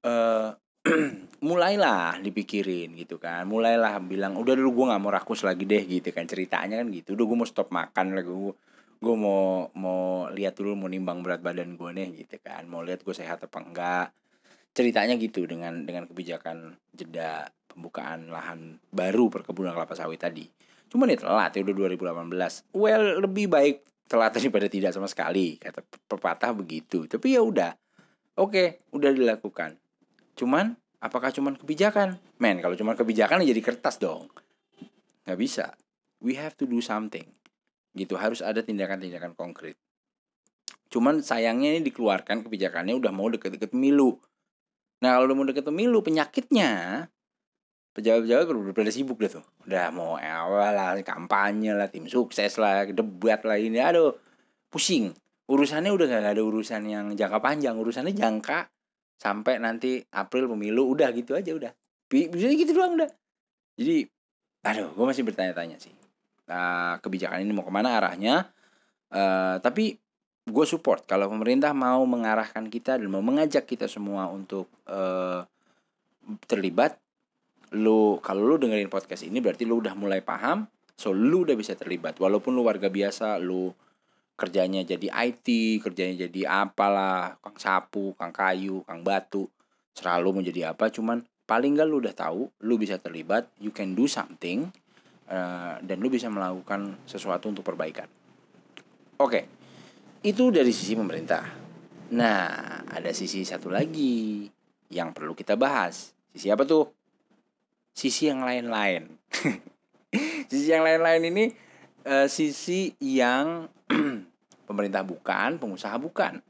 uh, 0.06 0.50
mulailah 1.48 2.24
dipikirin 2.24 2.96
gitu 2.96 3.20
kan, 3.20 3.44
mulailah 3.44 4.00
bilang 4.00 4.36
udah 4.40 4.56
dulu 4.56 4.84
gue 4.84 4.86
nggak 4.92 5.02
mau 5.02 5.12
rakus 5.12 5.44
lagi 5.44 5.68
deh 5.68 5.84
gitu 5.84 6.08
kan. 6.12 6.24
Ceritanya 6.24 6.80
kan 6.80 6.88
gitu, 6.88 7.12
udah 7.12 7.24
gue 7.28 7.36
mau 7.36 7.48
stop 7.48 7.68
makan 7.72 8.16
lagi 8.16 8.30
gue 8.30 8.54
gue 9.00 9.16
mau 9.16 9.72
mau 9.80 10.28
lihat 10.28 10.60
dulu 10.60 10.76
mau 10.76 10.88
nimbang 10.92 11.24
berat 11.24 11.40
badan 11.40 11.76
gue 11.76 11.90
nih 11.92 12.24
gitu 12.24 12.36
kan. 12.40 12.68
Mau 12.68 12.84
lihat 12.84 13.04
gue 13.04 13.14
sehat 13.16 13.40
apa 13.44 13.58
enggak. 13.60 14.08
Ceritanya 14.76 15.16
gitu 15.16 15.48
dengan 15.48 15.82
dengan 15.88 16.04
kebijakan 16.06 16.76
jeda 16.92 17.48
pembukaan 17.70 18.28
lahan 18.28 18.76
baru 18.92 19.32
perkebunan 19.32 19.72
kelapa 19.72 19.96
sawit 19.96 20.20
tadi. 20.20 20.44
Cuman 20.92 21.12
ya 21.12 21.18
telat 21.22 21.54
ya 21.56 21.60
udah 21.64 21.74
2018 21.96 22.76
well 22.76 23.04
lebih 23.24 23.46
baik 23.48 23.89
telat 24.10 24.34
daripada 24.34 24.66
tidak 24.66 24.90
sama 24.90 25.06
sekali. 25.06 25.54
Kata 25.54 25.86
pepatah 25.86 26.50
begitu. 26.50 27.06
Tapi 27.06 27.38
ya 27.38 27.40
udah. 27.46 27.70
Oke 28.42 28.82
udah 28.90 29.14
dilakukan. 29.14 29.78
Cuman 30.34 30.74
apakah 30.98 31.30
cuman 31.30 31.54
kebijakan? 31.54 32.18
Men 32.42 32.58
kalau 32.58 32.74
cuman 32.74 32.98
kebijakan 32.98 33.46
jadi 33.46 33.62
kertas 33.62 34.02
dong. 34.02 34.26
Nggak 35.22 35.38
bisa. 35.38 35.66
We 36.18 36.34
have 36.34 36.58
to 36.58 36.66
do 36.66 36.82
something. 36.82 37.30
Gitu 37.94 38.18
harus 38.18 38.42
ada 38.42 38.66
tindakan-tindakan 38.66 39.38
konkret. 39.38 39.78
Cuman 40.90 41.22
sayangnya 41.22 41.78
ini 41.78 41.86
dikeluarkan 41.86 42.42
kebijakannya 42.42 42.98
udah 42.98 43.14
mau 43.14 43.30
deket-deket 43.30 43.70
pemilu 43.70 44.18
nah 45.00 45.16
kalau 45.16 45.32
udah 45.32 45.36
mau 45.36 45.48
deket 45.48 45.64
pemilu 45.64 45.98
penyakitnya 46.04 46.70
pejabat-pejabat 47.96 48.74
pada 48.74 48.92
sibuk 48.92 49.18
deh 49.20 49.30
tuh. 49.30 49.44
Udah 49.66 49.90
mau 49.90 50.16
awal 50.18 50.72
lah 50.74 50.94
kampanye 51.02 51.74
lah 51.74 51.90
tim 51.90 52.06
sukses 52.06 52.58
lah 52.60 52.86
debat 52.88 53.42
lah 53.46 53.58
ini. 53.58 53.78
Aduh 53.82 54.14
pusing. 54.70 55.14
Urusannya 55.50 55.90
udah 55.90 56.06
gak 56.06 56.38
ada 56.38 56.42
urusan 56.46 56.86
yang 56.86 57.06
jangka 57.18 57.42
panjang. 57.42 57.74
Urusannya 57.74 58.14
jangka 58.14 58.70
sampai 59.18 59.58
nanti 59.58 59.98
April 60.14 60.46
pemilu. 60.46 60.94
Udah 60.94 61.10
gitu 61.10 61.34
aja 61.34 61.50
udah. 61.50 61.72
Bisa 62.06 62.50
gitu 62.54 62.74
doang 62.74 62.98
udah 62.98 63.10
jadi 63.80 64.04
aduh 64.60 64.92
gue 64.92 65.06
masih 65.08 65.24
bertanya-tanya 65.24 65.80
sih. 65.80 65.96
Nah, 66.52 67.00
kebijakan 67.00 67.40
ini 67.40 67.56
mau 67.56 67.64
ke 67.64 67.72
mana 67.72 67.96
arahnya? 67.96 68.52
Uh, 69.08 69.56
tapi 69.64 69.96
gue 70.44 70.66
support. 70.68 71.08
Kalau 71.08 71.32
pemerintah 71.32 71.72
mau 71.72 72.04
mengarahkan 72.04 72.68
kita 72.68 73.00
dan 73.00 73.08
mau 73.08 73.24
mengajak 73.24 73.64
kita 73.64 73.88
semua 73.88 74.28
untuk 74.28 74.68
uh, 74.84 75.40
terlibat 76.44 77.00
lu 77.76 78.18
kalau 78.22 78.42
lu 78.46 78.56
dengerin 78.58 78.90
podcast 78.90 79.22
ini 79.22 79.38
berarti 79.38 79.62
lu 79.62 79.78
udah 79.78 79.94
mulai 79.94 80.22
paham 80.24 80.66
so 80.98 81.14
lu 81.14 81.48
udah 81.48 81.56
bisa 81.56 81.78
terlibat. 81.78 82.18
Walaupun 82.18 82.52
lu 82.52 82.66
warga 82.66 82.90
biasa 82.90 83.38
lu 83.40 83.72
kerjanya 84.40 84.80
jadi 84.88 85.12
IT 85.12 85.46
kerjanya 85.84 86.24
jadi 86.24 86.64
apalah 86.64 87.36
kang 87.44 87.60
sapu 87.60 88.16
kang 88.16 88.32
kayu 88.32 88.80
kang 88.88 89.04
batu 89.04 89.44
selalu 89.92 90.40
menjadi 90.40 90.72
apa 90.72 90.88
cuman 90.88 91.20
paling 91.44 91.76
nggak 91.76 91.84
lu 91.84 92.00
udah 92.00 92.16
tahu 92.16 92.48
lu 92.64 92.80
bisa 92.80 92.96
terlibat 92.96 93.44
you 93.60 93.68
can 93.68 93.92
do 93.92 94.08
something 94.08 94.72
uh, 95.28 95.76
dan 95.84 96.00
lu 96.00 96.08
bisa 96.08 96.32
melakukan 96.32 96.96
sesuatu 97.04 97.52
untuk 97.52 97.68
perbaikan. 97.68 98.08
Oke 99.20 99.28
okay. 99.28 99.44
itu 100.24 100.48
dari 100.48 100.72
sisi 100.72 100.96
pemerintah. 100.96 101.44
Nah 102.16 102.80
ada 102.88 103.12
sisi 103.12 103.44
satu 103.44 103.68
lagi 103.68 104.48
yang 104.88 105.12
perlu 105.12 105.36
kita 105.36 105.60
bahas. 105.60 106.16
Sisi 106.32 106.48
apa 106.48 106.64
tuh 106.64 106.88
sisi 107.94 108.30
yang 108.30 108.42
lain-lain 108.42 109.10
sisi 110.50 110.68
yang 110.70 110.86
lain-lain 110.86 111.22
ini 111.30 111.44
uh, 112.06 112.26
sisi 112.26 112.94
yang 113.02 113.70
pemerintah 114.68 115.02
bukan 115.02 115.58
pengusaha 115.58 115.96
bukan 115.98 116.42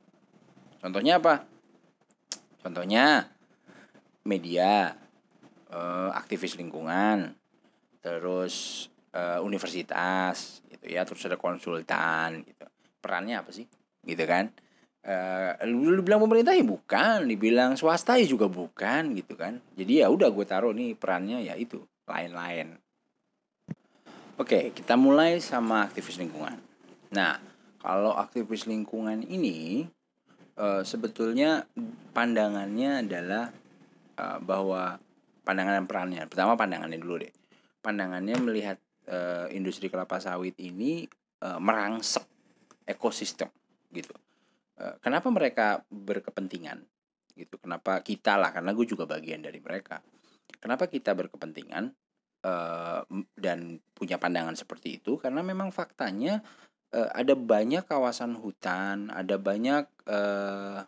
contohnya 0.80 1.20
apa 1.20 1.45
contohnya 2.61 3.28
media, 4.24 4.97
uh, 5.72 6.11
aktivis 6.12 6.57
lingkungan, 6.61 7.32
terus 8.05 8.86
uh, 9.16 9.41
universitas 9.41 10.61
gitu 10.68 10.86
ya, 10.86 11.03
terus 11.09 11.24
ada 11.24 11.41
konsultan 11.41 12.45
gitu. 12.45 12.66
Perannya 13.01 13.41
apa 13.41 13.51
sih? 13.53 13.64
Gitu 14.05 14.24
kan? 14.28 14.53
Uh, 15.01 15.57
lu, 15.64 16.05
bilang 16.05 16.20
pemerintah 16.20 16.53
ya 16.53 16.61
bukan, 16.61 17.24
dibilang 17.24 17.72
swasta 17.72 18.20
ya 18.20 18.28
juga 18.28 18.53
bukan 18.53 19.16
gitu 19.16 19.32
kan. 19.32 19.57
Jadi 19.72 20.05
ya 20.05 20.12
udah 20.12 20.28
gue 20.28 20.44
taruh 20.44 20.76
nih 20.76 20.92
perannya 20.92 21.40
ya 21.40 21.57
itu 21.57 21.80
lain-lain. 22.05 22.76
Oke, 24.36 24.76
kita 24.76 25.01
mulai 25.01 25.40
sama 25.40 25.88
aktivis 25.88 26.20
lingkungan. 26.20 26.57
Nah, 27.16 27.40
kalau 27.80 28.12
aktivis 28.12 28.68
lingkungan 28.68 29.24
ini 29.24 29.88
uh, 30.61 30.84
sebetulnya 30.84 31.64
pandangannya 32.12 33.05
adalah 33.05 33.48
uh, 34.20 34.36
bahwa 34.40 35.01
pandangan 35.48 35.80
dan 35.80 35.86
perannya. 35.88 36.22
Pertama 36.28 36.61
pandangannya 36.61 37.01
dulu 37.01 37.24
deh. 37.24 37.32
Pandangannya 37.80 38.36
melihat 38.36 38.76
industri 39.51 39.90
kelapa 39.90 40.22
sawit 40.22 40.55
ini 40.62 41.03
merangsek 41.42 42.22
ekosistem 42.86 43.51
gitu. 43.90 44.14
Uh, 44.80 44.96
kenapa 45.04 45.28
mereka 45.28 45.84
berkepentingan 45.92 46.80
gitu? 47.36 47.60
Kenapa 47.60 48.00
kita 48.00 48.40
lah? 48.40 48.48
Karena 48.48 48.72
gue 48.72 48.88
juga 48.88 49.04
bagian 49.04 49.44
dari 49.44 49.60
mereka. 49.60 50.00
Kenapa 50.56 50.88
kita 50.88 51.12
berkepentingan 51.12 51.92
uh, 52.48 53.04
dan 53.36 53.76
punya 53.92 54.16
pandangan 54.16 54.56
seperti 54.56 55.04
itu? 55.04 55.20
Karena 55.20 55.44
memang 55.44 55.68
faktanya 55.68 56.40
uh, 56.96 57.10
ada 57.12 57.36
banyak 57.36 57.84
kawasan 57.84 58.40
hutan, 58.40 59.12
ada 59.12 59.36
banyak 59.36 59.84
uh, 60.08 60.80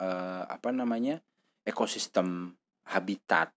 uh, 0.00 0.44
apa 0.48 0.68
namanya 0.72 1.20
ekosistem 1.68 2.56
habitat 2.88 3.52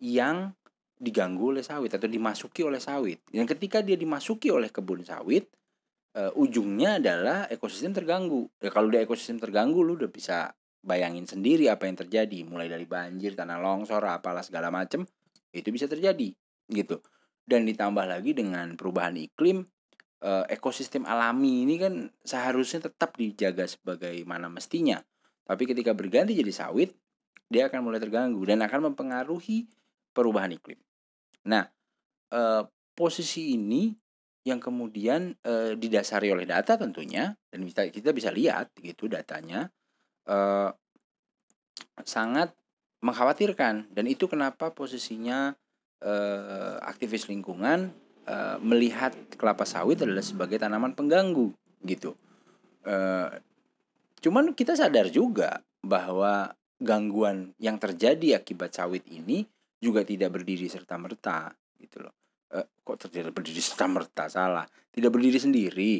yang 0.00 0.54
diganggu 0.98 1.54
oleh 1.54 1.62
sawit 1.62 1.94
atau 1.94 2.10
dimasuki 2.10 2.66
oleh 2.66 2.82
sawit. 2.82 3.22
Yang 3.30 3.54
ketika 3.54 3.84
dia 3.84 3.94
dimasuki 3.94 4.50
oleh 4.50 4.70
kebun 4.72 5.06
sawit, 5.06 5.46
uh, 6.18 6.32
ujungnya 6.34 6.98
adalah 6.98 7.46
ekosistem 7.46 7.94
terganggu. 7.94 8.50
Ya 8.58 8.74
kalau 8.74 8.90
dia 8.90 9.06
ekosistem 9.06 9.38
terganggu, 9.38 9.86
lu 9.86 9.94
udah 9.94 10.10
bisa 10.10 10.50
bayangin 10.82 11.30
sendiri 11.30 11.70
apa 11.70 11.86
yang 11.86 11.94
terjadi, 11.94 12.42
mulai 12.42 12.66
dari 12.66 12.84
banjir, 12.84 13.38
tanah 13.38 13.62
longsor, 13.62 14.02
apalah 14.02 14.42
segala 14.42 14.74
macem, 14.74 15.06
itu 15.54 15.68
bisa 15.70 15.86
terjadi, 15.86 16.34
gitu. 16.66 16.98
Dan 17.46 17.64
ditambah 17.64 18.04
lagi 18.04 18.34
dengan 18.34 18.74
perubahan 18.74 19.14
iklim, 19.14 19.62
uh, 20.26 20.44
ekosistem 20.50 21.06
alami 21.06 21.64
ini 21.64 21.78
kan 21.78 21.94
seharusnya 22.26 22.90
tetap 22.90 23.14
dijaga 23.14 23.64
sebagaimana 23.64 24.50
mestinya. 24.50 24.98
Tapi 25.48 25.64
ketika 25.64 25.96
berganti 25.96 26.36
jadi 26.36 26.52
sawit, 26.52 26.92
dia 27.48 27.72
akan 27.72 27.80
mulai 27.80 27.96
terganggu 27.96 28.44
dan 28.44 28.60
akan 28.60 28.92
mempengaruhi 28.92 29.64
perubahan 30.12 30.52
iklim. 30.52 30.76
Nah, 31.48 31.64
eh, 32.28 32.62
posisi 32.92 33.56
ini 33.56 33.88
yang 34.48 34.60
kemudian 34.60 35.36
eh, 35.44 35.76
didasari 35.76 36.32
oleh 36.32 36.48
data 36.48 36.80
tentunya 36.80 37.36
dan 37.52 37.60
kita 37.68 37.92
kita 37.92 38.10
bisa 38.16 38.32
lihat 38.32 38.72
gitu 38.80 39.06
datanya 39.06 39.68
eh, 40.24 40.70
sangat 42.04 42.56
mengkhawatirkan 43.04 43.94
dan 43.94 44.04
itu 44.08 44.26
kenapa 44.26 44.72
posisinya 44.72 45.54
eh, 46.02 46.76
aktivis 46.82 47.28
lingkungan 47.28 47.92
eh, 48.26 48.56
melihat 48.64 49.14
kelapa 49.36 49.68
sawit 49.68 50.02
adalah 50.02 50.24
sebagai 50.24 50.58
tanaman 50.58 50.96
pengganggu 50.96 51.52
gitu. 51.84 52.16
Eh, 52.86 53.30
cuman 54.18 54.56
kita 54.56 54.74
sadar 54.74 55.12
juga 55.12 55.62
bahwa 55.84 56.50
gangguan 56.78 57.54
yang 57.58 57.78
terjadi 57.78 58.38
akibat 58.38 58.74
sawit 58.74 59.06
ini 59.10 59.46
juga 59.78 60.02
tidak 60.02 60.38
berdiri 60.38 60.66
serta 60.66 60.98
merta 60.98 61.54
gitu 61.78 62.02
loh. 62.02 62.14
Eh, 62.48 62.66
kok 62.80 62.96
terjadi 62.96 63.28
berdiri 63.28 63.60
serta 63.60 63.84
merta 63.84 64.24
salah, 64.32 64.64
tidak 64.88 65.12
berdiri 65.12 65.36
sendiri 65.36 65.92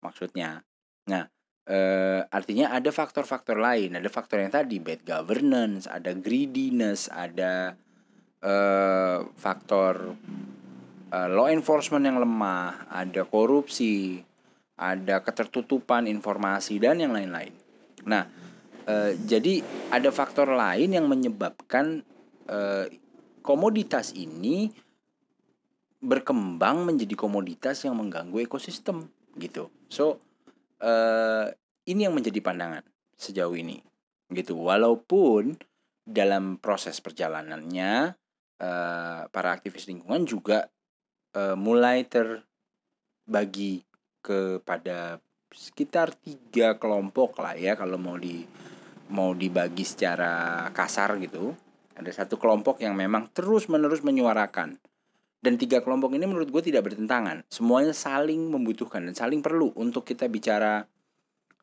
maksudnya. 0.00 0.64
Nah, 1.12 1.28
eh, 1.68 2.24
artinya 2.24 2.72
ada 2.72 2.88
faktor-faktor 2.88 3.60
lain, 3.60 3.94
ada 4.00 4.08
faktor 4.08 4.40
yang 4.40 4.48
tadi 4.48 4.80
bad 4.80 5.04
governance, 5.04 5.84
ada 5.84 6.16
greediness, 6.16 7.12
ada 7.12 7.76
eh, 8.40 9.18
faktor 9.36 10.16
eh, 11.12 11.28
law 11.28 11.52
enforcement 11.52 12.08
yang 12.08 12.16
lemah, 12.16 12.88
ada 12.88 13.28
korupsi, 13.28 14.24
ada 14.80 15.20
ketertutupan 15.20 16.08
informasi 16.08 16.80
dan 16.80 16.96
yang 16.98 17.12
lain-lain. 17.12 17.52
Nah, 18.08 18.24
Uh, 18.82 19.14
jadi 19.30 19.62
ada 19.94 20.10
faktor 20.10 20.50
lain 20.50 20.90
yang 20.90 21.06
menyebabkan 21.06 22.02
uh, 22.50 22.90
komoditas 23.38 24.10
ini 24.10 24.74
berkembang 26.02 26.82
menjadi 26.82 27.14
komoditas 27.14 27.86
yang 27.86 27.94
mengganggu 27.94 28.42
ekosistem 28.42 29.06
gitu. 29.38 29.70
So 29.86 30.18
uh, 30.82 31.46
ini 31.86 32.10
yang 32.10 32.14
menjadi 32.18 32.42
pandangan 32.42 32.82
sejauh 33.14 33.54
ini 33.54 33.78
gitu. 34.34 34.58
Walaupun 34.58 35.54
dalam 36.02 36.58
proses 36.58 36.98
perjalanannya 36.98 38.18
uh, 38.58 39.20
para 39.30 39.48
aktivis 39.54 39.86
lingkungan 39.86 40.26
juga 40.26 40.66
uh, 41.38 41.54
mulai 41.54 42.02
terbagi 42.10 43.86
kepada 44.18 45.22
sekitar 45.52 46.16
tiga 46.18 46.80
kelompok 46.80 47.38
lah 47.38 47.54
ya 47.54 47.76
kalau 47.76 48.00
mau 48.00 48.16
di 48.16 48.42
mau 49.12 49.36
dibagi 49.36 49.84
secara 49.84 50.64
kasar 50.72 51.20
gitu 51.20 51.52
ada 51.92 52.08
satu 52.08 52.40
kelompok 52.40 52.80
yang 52.80 52.96
memang 52.96 53.28
terus 53.36 53.68
menerus 53.68 54.00
menyuarakan 54.00 54.80
dan 55.42 55.58
tiga 55.58 55.82
kelompok 55.82 56.14
ini 56.14 56.22
menurut 56.22 56.48
gue 56.54 56.62
tidak 56.62 56.86
bertentangan. 56.86 57.42
Semuanya 57.50 57.90
saling 57.90 58.46
membutuhkan 58.46 59.02
dan 59.02 59.14
saling 59.18 59.42
perlu 59.42 59.74
untuk 59.74 60.06
kita 60.06 60.30
bicara 60.30 60.86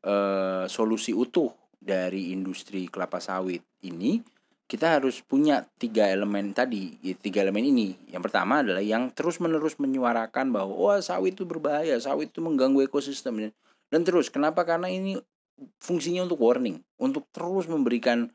uh, 0.03 0.67
solusi 0.67 1.15
utuh 1.15 1.55
dari 1.79 2.35
industri 2.35 2.91
kelapa 2.91 3.23
sawit 3.23 3.63
ini. 3.87 4.19
Kita 4.69 5.01
harus 5.01 5.25
punya 5.25 5.65
tiga 5.81 6.05
elemen 6.05 6.53
tadi 6.53 6.93
tiga 7.17 7.41
elemen 7.41 7.65
ini. 7.65 7.95
Yang 8.11 8.29
pertama 8.29 8.61
adalah 8.61 8.83
yang 8.83 9.09
terus 9.15 9.41
menerus 9.41 9.81
menyuarakan 9.81 10.53
bahwa 10.53 10.75
wah 10.77 10.99
sawit 11.01 11.33
itu 11.39 11.47
berbahaya 11.47 11.97
sawit 11.97 12.29
itu 12.29 12.43
mengganggu 12.43 12.85
ekosistem. 12.85 13.49
Dan 13.89 14.01
terus 14.05 14.29
kenapa? 14.29 14.61
Karena 14.67 14.85
ini 14.85 15.17
fungsinya 15.81 16.27
untuk 16.27 16.37
warning, 16.45 16.77
untuk 17.01 17.25
terus 17.33 17.65
memberikan 17.65 18.29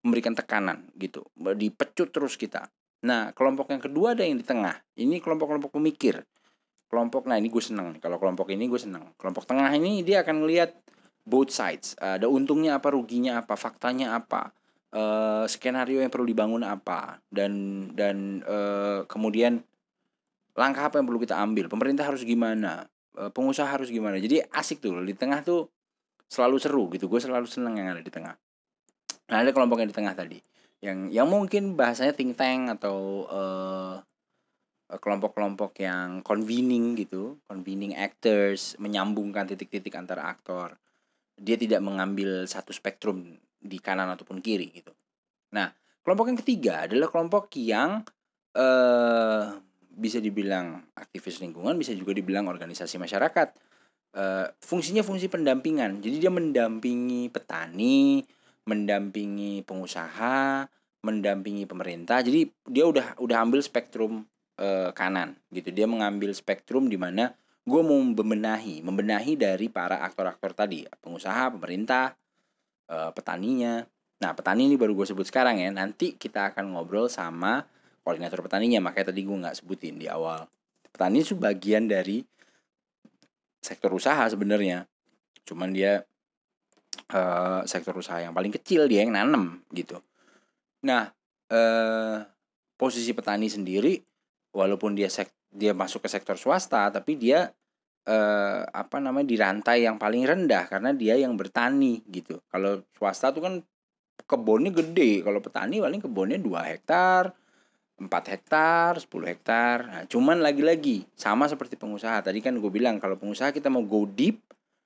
memberikan 0.00 0.32
tekanan 0.32 0.88
gitu, 0.96 1.28
dipecut 1.36 2.08
terus 2.12 2.40
kita. 2.40 2.72
Nah, 3.04 3.36
kelompok 3.36 3.68
yang 3.70 3.82
kedua 3.84 4.16
ada 4.16 4.24
yang 4.24 4.40
di 4.40 4.46
tengah. 4.46 4.80
Ini 4.96 5.20
kelompok-kelompok 5.20 5.76
pemikir. 5.76 6.24
Kelompok, 6.88 7.28
nah 7.28 7.36
ini 7.36 7.52
gue 7.52 7.60
seneng. 7.60 8.00
Kalau 8.00 8.16
kelompok 8.16 8.48
ini 8.50 8.64
gue 8.64 8.80
seneng. 8.80 9.12
Kelompok 9.20 9.44
tengah 9.44 9.68
ini 9.76 10.00
dia 10.00 10.24
akan 10.24 10.46
melihat 10.46 10.72
both 11.28 11.52
sides. 11.52 11.94
Ada 12.00 12.24
untungnya 12.26 12.80
apa, 12.80 12.92
ruginya 12.92 13.44
apa, 13.44 13.54
faktanya 13.60 14.16
apa, 14.16 14.54
uh, 14.96 15.44
skenario 15.44 16.00
yang 16.00 16.08
perlu 16.08 16.24
dibangun 16.24 16.64
apa, 16.64 17.20
dan 17.28 17.52
dan 17.92 18.40
uh, 18.46 19.04
kemudian 19.04 19.60
langkah 20.56 20.88
apa 20.88 21.02
yang 21.02 21.06
perlu 21.08 21.20
kita 21.20 21.36
ambil. 21.36 21.66
Pemerintah 21.68 22.06
harus 22.08 22.22
gimana, 22.22 22.86
uh, 23.18 23.28
pengusaha 23.28 23.66
harus 23.66 23.90
gimana. 23.90 24.16
Jadi 24.22 24.40
asik 24.54 24.80
tuh 24.80 25.02
di 25.02 25.12
tengah 25.12 25.42
tuh 25.42 25.68
selalu 26.34 26.56
seru 26.58 26.84
gitu 26.90 27.06
gue 27.06 27.20
selalu 27.22 27.46
seneng 27.46 27.78
yang 27.78 27.94
ada 27.94 28.02
di 28.02 28.10
tengah 28.10 28.34
nah 29.30 29.40
ada 29.40 29.50
kelompok 29.54 29.80
yang 29.80 29.90
di 29.90 29.96
tengah 29.96 30.14
tadi 30.18 30.38
yang 30.84 31.08
yang 31.08 31.28
mungkin 31.32 31.80
bahasanya 31.80 32.12
think 32.12 32.36
tank 32.36 32.68
atau 32.76 33.24
uh, 33.24 33.96
kelompok-kelompok 34.84 35.80
yang 35.80 36.20
convening 36.20 36.92
gitu 36.92 37.40
convening 37.48 37.96
actors 37.96 38.76
menyambungkan 38.76 39.48
titik-titik 39.48 39.96
antara 39.96 40.28
aktor. 40.28 40.76
Dia 41.34 41.56
tidak 41.56 41.80
mengambil 41.80 42.44
satu 42.44 42.70
spektrum 42.70 43.40
di 43.56 43.80
kanan 43.80 44.12
ataupun 44.12 44.44
kiri 44.44 44.68
gitu. 44.76 44.92
Nah 45.56 45.72
kelompok 46.04 46.28
yang 46.28 46.38
ketiga 46.44 46.74
adalah 46.84 47.08
kelompok 47.08 47.48
yang 47.56 48.04
uh, 48.52 49.56
bisa 49.94 50.20
dibilang 50.20 50.84
aktivis 50.92 51.40
lingkungan 51.40 51.80
bisa 51.80 51.96
juga 51.96 52.12
dibilang 52.12 52.44
organisasi 52.44 53.00
masyarakat. 53.00 53.48
Uh, 54.14 54.46
fungsinya 54.62 55.02
fungsi 55.02 55.26
pendampingan. 55.26 55.98
Jadi 55.98 56.22
dia 56.22 56.30
mendampingi 56.30 57.34
petani, 57.34 58.22
mendampingi 58.64 59.64
pengusaha, 59.64 60.68
mendampingi 61.04 61.68
pemerintah. 61.68 62.24
Jadi 62.24 62.48
dia 62.64 62.84
udah 62.88 63.20
udah 63.20 63.36
ambil 63.44 63.60
spektrum 63.60 64.24
uh, 64.60 64.90
kanan 64.96 65.36
gitu. 65.52 65.68
Dia 65.70 65.84
mengambil 65.84 66.32
spektrum 66.32 66.88
di 66.88 66.96
mana 66.96 67.32
gue 67.64 67.80
mau 67.80 67.96
membenahi, 67.96 68.84
membenahi 68.84 69.40
dari 69.40 69.72
para 69.72 70.04
aktor-aktor 70.04 70.52
tadi, 70.52 70.84
pengusaha, 71.00 71.52
pemerintah, 71.52 72.12
uh, 72.92 73.12
petaninya. 73.12 73.84
Nah, 74.20 74.32
petani 74.32 74.68
ini 74.68 74.76
baru 74.80 74.96
gue 74.96 75.06
sebut 75.08 75.28
sekarang 75.28 75.60
ya. 75.60 75.68
Nanti 75.68 76.16
kita 76.16 76.52
akan 76.52 76.76
ngobrol 76.76 77.12
sama 77.12 77.64
koordinator 78.00 78.40
petaninya. 78.44 78.80
Makanya 78.80 79.12
tadi 79.12 79.20
gue 79.24 79.36
nggak 79.36 79.56
sebutin 79.60 80.00
di 80.00 80.08
awal. 80.08 80.48
Petani 80.88 81.20
itu 81.20 81.36
bagian 81.36 81.84
dari 81.84 82.24
sektor 83.60 83.92
usaha 83.92 84.24
sebenarnya. 84.28 84.88
Cuman 85.44 85.72
dia 85.72 86.04
uh, 87.12 87.60
sektor 87.68 87.92
usaha 87.96 88.22
yang 88.22 88.32
paling 88.32 88.54
kecil 88.54 88.88
dia 88.88 89.04
yang 89.04 89.12
nanem 89.12 89.60
gitu. 89.74 90.00
Nah, 90.86 91.10
uh, 91.52 92.16
posisi 92.78 93.12
petani 93.12 93.48
sendiri 93.48 94.00
walaupun 94.54 94.96
dia 94.96 95.10
sek 95.10 95.32
dia 95.54 95.70
masuk 95.70 96.04
ke 96.04 96.08
sektor 96.10 96.34
swasta 96.34 96.90
tapi 96.90 97.14
dia 97.14 97.46
uh, 98.08 98.60
apa 98.68 98.96
namanya 98.98 99.26
di 99.30 99.36
rantai 99.38 99.86
yang 99.86 99.96
paling 99.96 100.26
rendah 100.26 100.66
karena 100.66 100.90
dia 100.92 101.14
yang 101.18 101.34
bertani 101.34 102.04
gitu. 102.08 102.40
Kalau 102.48 102.84
swasta 102.96 103.30
tuh 103.30 103.42
kan 103.44 103.54
kebunnya 104.24 104.72
gede, 104.72 105.20
kalau 105.20 105.42
petani 105.42 105.82
paling 105.82 106.00
kebunnya 106.00 106.38
2 106.40 106.70
hektar, 106.70 107.34
4 107.98 108.08
hektar, 108.08 108.98
10 108.98 109.30
hektar. 109.30 109.76
Nah, 109.86 110.02
cuman 110.08 110.40
lagi-lagi 110.40 111.06
sama 111.14 111.46
seperti 111.46 111.78
pengusaha. 111.78 112.24
Tadi 112.24 112.40
kan 112.40 112.56
gue 112.58 112.70
bilang 112.72 112.98
kalau 112.98 113.14
pengusaha 113.18 113.52
kita 113.52 113.68
mau 113.68 113.84
go 113.84 114.06
deep 114.08 114.40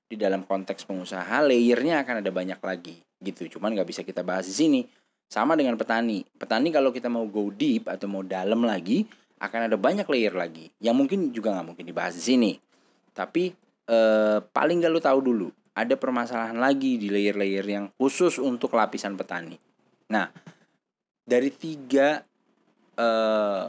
di 0.09 0.17
dalam 0.17 0.43
konteks 0.49 0.89
pengusaha, 0.89 1.45
layernya 1.45 2.03
akan 2.03 2.25
ada 2.25 2.31
banyak 2.33 2.61
lagi 2.65 2.97
gitu. 3.21 3.47
Cuman 3.59 3.77
nggak 3.77 3.89
bisa 3.89 4.01
kita 4.03 4.25
bahas 4.25 4.49
di 4.49 4.57
sini. 4.57 4.81
Sama 5.29 5.53
dengan 5.61 5.77
petani. 5.77 6.25
Petani 6.25 6.73
kalau 6.73 6.89
kita 6.89 7.13
mau 7.13 7.29
go 7.29 7.53
deep 7.53 7.85
atau 7.85 8.09
mau 8.09 8.25
dalam 8.25 8.65
lagi, 8.65 9.05
akan 9.39 9.71
ada 9.71 9.77
banyak 9.79 10.07
layer 10.11 10.35
lagi 10.35 10.67
yang 10.83 10.99
mungkin 10.99 11.31
juga 11.31 11.55
nggak 11.55 11.67
mungkin 11.75 11.87
dibahas 11.87 12.19
di 12.19 12.23
sini 12.23 12.53
tapi 13.15 13.55
eh, 13.87 14.39
paling 14.43 14.77
nggak 14.83 14.93
lu 14.93 15.03
tahu 15.03 15.21
dulu 15.23 15.49
ada 15.79 15.95
permasalahan 15.95 16.59
lagi 16.59 16.99
di 16.99 17.07
layer-layer 17.07 17.63
yang 17.63 17.85
khusus 17.95 18.43
untuk 18.43 18.75
lapisan 18.75 19.15
petani 19.15 19.55
nah 20.11 20.27
dari 21.23 21.51
tiga 21.55 22.23
eh, 22.99 23.69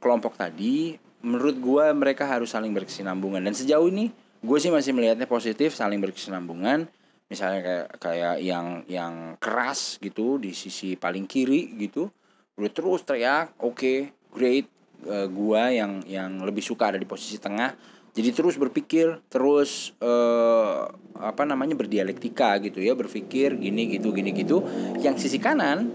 kelompok 0.00 0.40
tadi 0.40 0.96
menurut 1.20 1.56
gue 1.60 1.84
mereka 1.92 2.24
harus 2.24 2.56
saling 2.56 2.72
berkesinambungan 2.72 3.44
dan 3.44 3.52
sejauh 3.52 3.92
ini 3.92 4.08
gue 4.40 4.58
sih 4.60 4.72
masih 4.72 4.96
melihatnya 4.96 5.28
positif 5.28 5.76
saling 5.76 6.00
berkesinambungan. 6.00 6.88
Misalnya 7.30 7.60
kayak 7.62 7.86
kayak 8.02 8.36
yang 8.42 8.82
yang 8.90 9.14
keras 9.38 10.02
gitu 10.02 10.42
di 10.42 10.50
sisi 10.50 10.98
paling 10.98 11.30
kiri 11.30 11.78
gitu 11.78 12.10
udah 12.58 12.70
terus 12.74 13.06
teriak 13.06 13.54
oke 13.62 13.78
okay, 13.78 13.98
great. 14.34 14.66
Uh, 15.00 15.24
gua 15.32 15.72
yang 15.72 16.04
yang 16.04 16.44
lebih 16.44 16.60
suka 16.60 16.92
ada 16.92 17.00
di 17.00 17.08
posisi 17.08 17.40
tengah 17.40 17.72
jadi 18.10 18.36
terus 18.36 18.60
berpikir 18.60 19.22
terus 19.32 19.96
uh, 20.02 20.84
apa 21.16 21.48
namanya 21.48 21.72
berdialektika 21.72 22.60
gitu 22.60 22.84
ya 22.84 22.98
berpikir 22.98 23.54
gini 23.56 23.96
gitu 23.96 24.10
gini 24.10 24.34
gitu. 24.34 24.60
Yang 24.98 25.24
sisi 25.24 25.38
kanan 25.38 25.88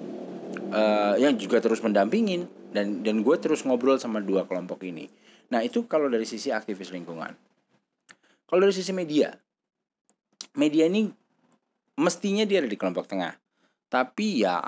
uh, 0.71 1.19
yang 1.19 1.35
juga 1.35 1.59
terus 1.59 1.83
mendampingin 1.83 2.47
dan 2.71 3.03
dan 3.03 3.19
gue 3.19 3.35
terus 3.37 3.67
ngobrol 3.67 3.99
sama 3.99 4.23
dua 4.23 4.47
kelompok 4.47 4.87
ini. 4.87 5.11
Nah 5.51 5.61
itu 5.61 5.83
kalau 5.85 6.07
dari 6.07 6.23
sisi 6.23 6.49
aktivis 6.49 6.95
lingkungan 6.95 7.35
kalau 8.45 8.65
dari 8.65 8.73
sisi 8.73 8.93
media 8.95 9.33
media 10.55 10.87
ini 10.87 11.09
mestinya 11.99 12.43
dia 12.47 12.61
ada 12.63 12.69
di 12.69 12.77
kelompok 12.79 13.09
tengah 13.09 13.33
tapi 13.89 14.43
ya 14.43 14.61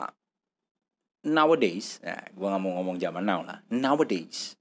nowadays, 1.27 1.99
nah, 1.99 2.23
gue 2.31 2.47
nggak 2.47 2.61
mau 2.63 2.71
ngomong 2.79 2.97
zaman 2.97 3.23
now 3.27 3.43
lah. 3.43 3.59
Nowadays, 3.67 4.55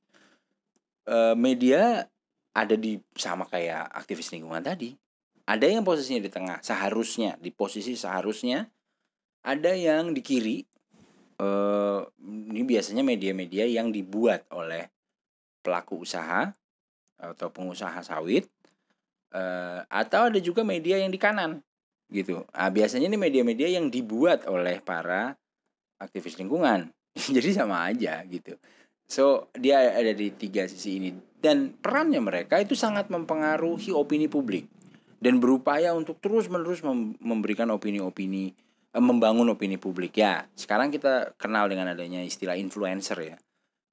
uh, 1.07 1.39
media 1.39 2.11
ada 2.57 2.75
di 2.75 2.99
sama 3.15 3.47
kayak 3.47 3.87
aktivis 3.95 4.35
lingkungan 4.35 4.65
tadi. 4.65 4.97
Ada 5.47 5.71
yang 5.71 5.87
posisinya 5.87 6.19
di 6.19 6.31
tengah, 6.33 6.59
seharusnya 6.65 7.39
di 7.39 7.55
posisi 7.55 7.95
seharusnya. 7.95 8.67
Ada 9.47 9.79
yang 9.79 10.11
di 10.11 10.23
kiri. 10.25 10.59
Uh, 11.37 12.01
ini 12.27 12.65
biasanya 12.65 13.05
media-media 13.05 13.69
yang 13.69 13.93
dibuat 13.93 14.49
oleh 14.57 14.89
pelaku 15.61 16.03
usaha 16.03 16.49
atau 17.21 17.49
pengusaha 17.53 18.01
sawit. 18.03 18.49
Uh, 19.37 19.85
atau 19.93 20.33
ada 20.33 20.41
juga 20.41 20.65
media 20.65 20.97
yang 20.97 21.13
di 21.13 21.21
kanan 21.21 21.61
gitu. 22.09 22.47
Nah, 22.55 22.71
biasanya 22.71 23.11
ini 23.11 23.19
media-media 23.19 23.69
yang 23.69 23.91
dibuat 23.91 24.47
oleh 24.47 24.81
para 24.81 25.35
aktivis 25.99 26.39
lingkungan. 26.39 26.89
Jadi 27.37 27.51
sama 27.53 27.85
aja 27.85 28.23
gitu. 28.29 28.57
So 29.07 29.55
dia 29.55 29.95
ada 29.95 30.13
di 30.13 30.35
tiga 30.35 30.67
sisi 30.67 30.99
ini. 30.99 31.11
Dan 31.37 31.79
perannya 31.79 32.19
mereka 32.19 32.59
itu 32.59 32.75
sangat 32.75 33.07
mempengaruhi 33.13 33.95
opini 33.95 34.27
publik. 34.27 34.67
Dan 35.17 35.41
berupaya 35.41 35.97
untuk 35.97 36.21
terus 36.21 36.47
menerus 36.47 36.85
memberikan 37.21 37.73
opini-opini 37.73 38.53
eh, 38.93 39.03
membangun 39.03 39.53
opini 39.53 39.79
publik. 39.79 40.19
Ya 40.19 40.45
sekarang 40.59 40.93
kita 40.93 41.35
kenal 41.39 41.71
dengan 41.71 41.93
adanya 41.93 42.21
istilah 42.23 42.59
influencer 42.59 43.19
ya. 43.21 43.37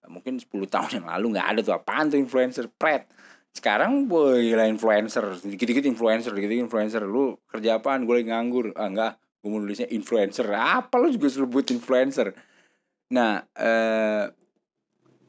Mungkin 0.04 0.42
10 0.42 0.50
tahun 0.74 0.92
yang 1.02 1.08
lalu 1.08 1.38
nggak 1.38 1.48
ada 1.48 1.60
tuh. 1.64 1.74
Apaan 1.78 2.10
tuh 2.12 2.20
influencer? 2.20 2.68
Pret 2.74 3.08
sekarang 3.54 4.10
boy 4.10 4.50
lah 4.58 4.66
influencer. 4.66 5.38
Dikit-dikit 5.46 5.86
influencer 5.86 6.34
dikit-dikit 6.34 6.66
influencer. 6.66 7.06
Lu 7.06 7.38
kerja 7.46 7.78
apaan? 7.78 8.10
Gue 8.10 8.22
lagi 8.22 8.34
nganggur. 8.34 8.74
Ah 8.74 8.90
enggak. 8.90 9.14
Gue 9.40 9.50
mau 9.54 9.62
nulisnya 9.62 9.88
influencer. 9.94 10.50
Apa 10.50 10.98
lo 10.98 11.14
juga 11.14 11.30
sebut 11.30 11.70
influencer? 11.70 12.34
Nah 13.14 13.46
eh, 13.54 14.26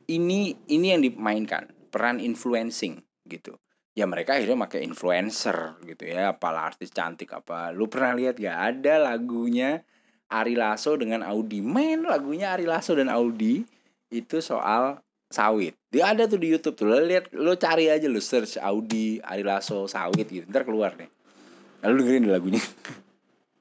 ini 0.08 0.56
ini 0.72 0.86
yang 0.88 1.04
dimainkan. 1.04 1.68
Peran 1.92 2.18
influencing 2.18 2.98
gitu. 3.28 3.54
Ya 3.94 4.08
mereka 4.10 4.34
akhirnya 4.34 4.58
pakai 4.66 4.82
influencer 4.88 5.78
gitu 5.84 6.08
ya. 6.08 6.32
Apalah 6.32 6.72
artis 6.72 6.90
cantik 6.90 7.30
apa. 7.36 7.70
Lu 7.76 7.86
pernah 7.92 8.16
lihat 8.16 8.40
gak 8.40 8.58
ada 8.80 9.04
lagunya 9.04 9.84
Ari 10.32 10.56
Lasso 10.56 10.96
dengan 10.96 11.22
Audi? 11.22 11.60
Main 11.60 12.02
lagunya 12.08 12.56
Ari 12.56 12.64
Lasso 12.66 12.96
dan 12.96 13.12
Audi 13.12 13.62
itu 14.10 14.40
soal 14.40 15.03
sawit. 15.34 15.74
Dia 15.90 16.14
ada 16.14 16.30
tuh 16.30 16.38
di 16.38 16.54
YouTube 16.54 16.78
tuh. 16.78 16.86
Lo 16.86 17.02
lihat 17.02 17.34
lo 17.34 17.58
cari 17.58 17.90
aja 17.90 18.06
lo 18.06 18.22
search 18.22 18.56
Audi 18.62 19.18
Ari 19.18 19.42
Lasso 19.42 19.90
sawit 19.90 20.30
gitu. 20.30 20.46
Ntar 20.46 20.62
keluar 20.62 20.94
deh. 20.94 21.10
Lalu 21.82 21.94
dengerin 22.02 22.24
lagunya. 22.30 22.62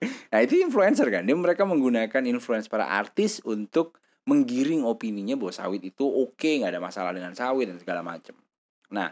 Nah 0.04 0.44
itu 0.44 0.60
influencer 0.60 1.08
kan. 1.08 1.24
Dia 1.24 1.38
mereka 1.38 1.64
menggunakan 1.64 2.28
influence 2.28 2.68
para 2.68 2.92
artis 2.92 3.40
untuk 3.48 4.04
menggiring 4.28 4.84
opininya 4.84 5.36
bahwa 5.36 5.52
sawit 5.52 5.84
itu 5.84 6.04
oke 6.04 6.36
okay, 6.40 6.60
nggak 6.60 6.76
ada 6.76 6.84
masalah 6.84 7.12
dengan 7.12 7.36
sawit 7.36 7.68
dan 7.68 7.78
segala 7.80 8.00
macam 8.00 8.36
nah 8.88 9.12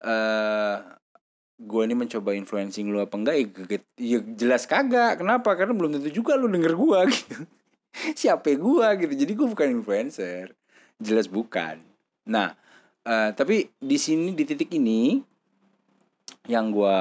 eh 0.00 0.76
gue 1.60 1.82
ini 1.84 1.92
mencoba 1.92 2.32
influencing 2.32 2.88
lu 2.88 3.04
apa 3.04 3.20
enggak 3.20 3.36
ya, 3.36 3.78
ya 4.00 4.18
jelas 4.32 4.64
kagak. 4.64 5.20
Kenapa? 5.20 5.52
Karena 5.60 5.76
belum 5.76 5.92
tentu 6.00 6.08
juga 6.08 6.32
lu 6.40 6.48
denger 6.48 6.72
gue 6.72 7.00
gitu. 7.12 7.44
Siapa 8.16 8.56
gue 8.56 8.86
gitu. 9.04 9.12
Jadi 9.12 9.32
gue 9.36 9.44
bukan 9.44 9.68
influencer 9.68 10.56
jelas 11.00 11.26
bukan 11.26 11.80
nah 12.28 12.54
uh, 13.08 13.32
tapi 13.32 13.72
di 13.80 13.96
sini 13.96 14.36
di 14.36 14.44
titik 14.44 14.70
ini 14.76 15.18
yang 16.46 16.72
gue 16.72 16.98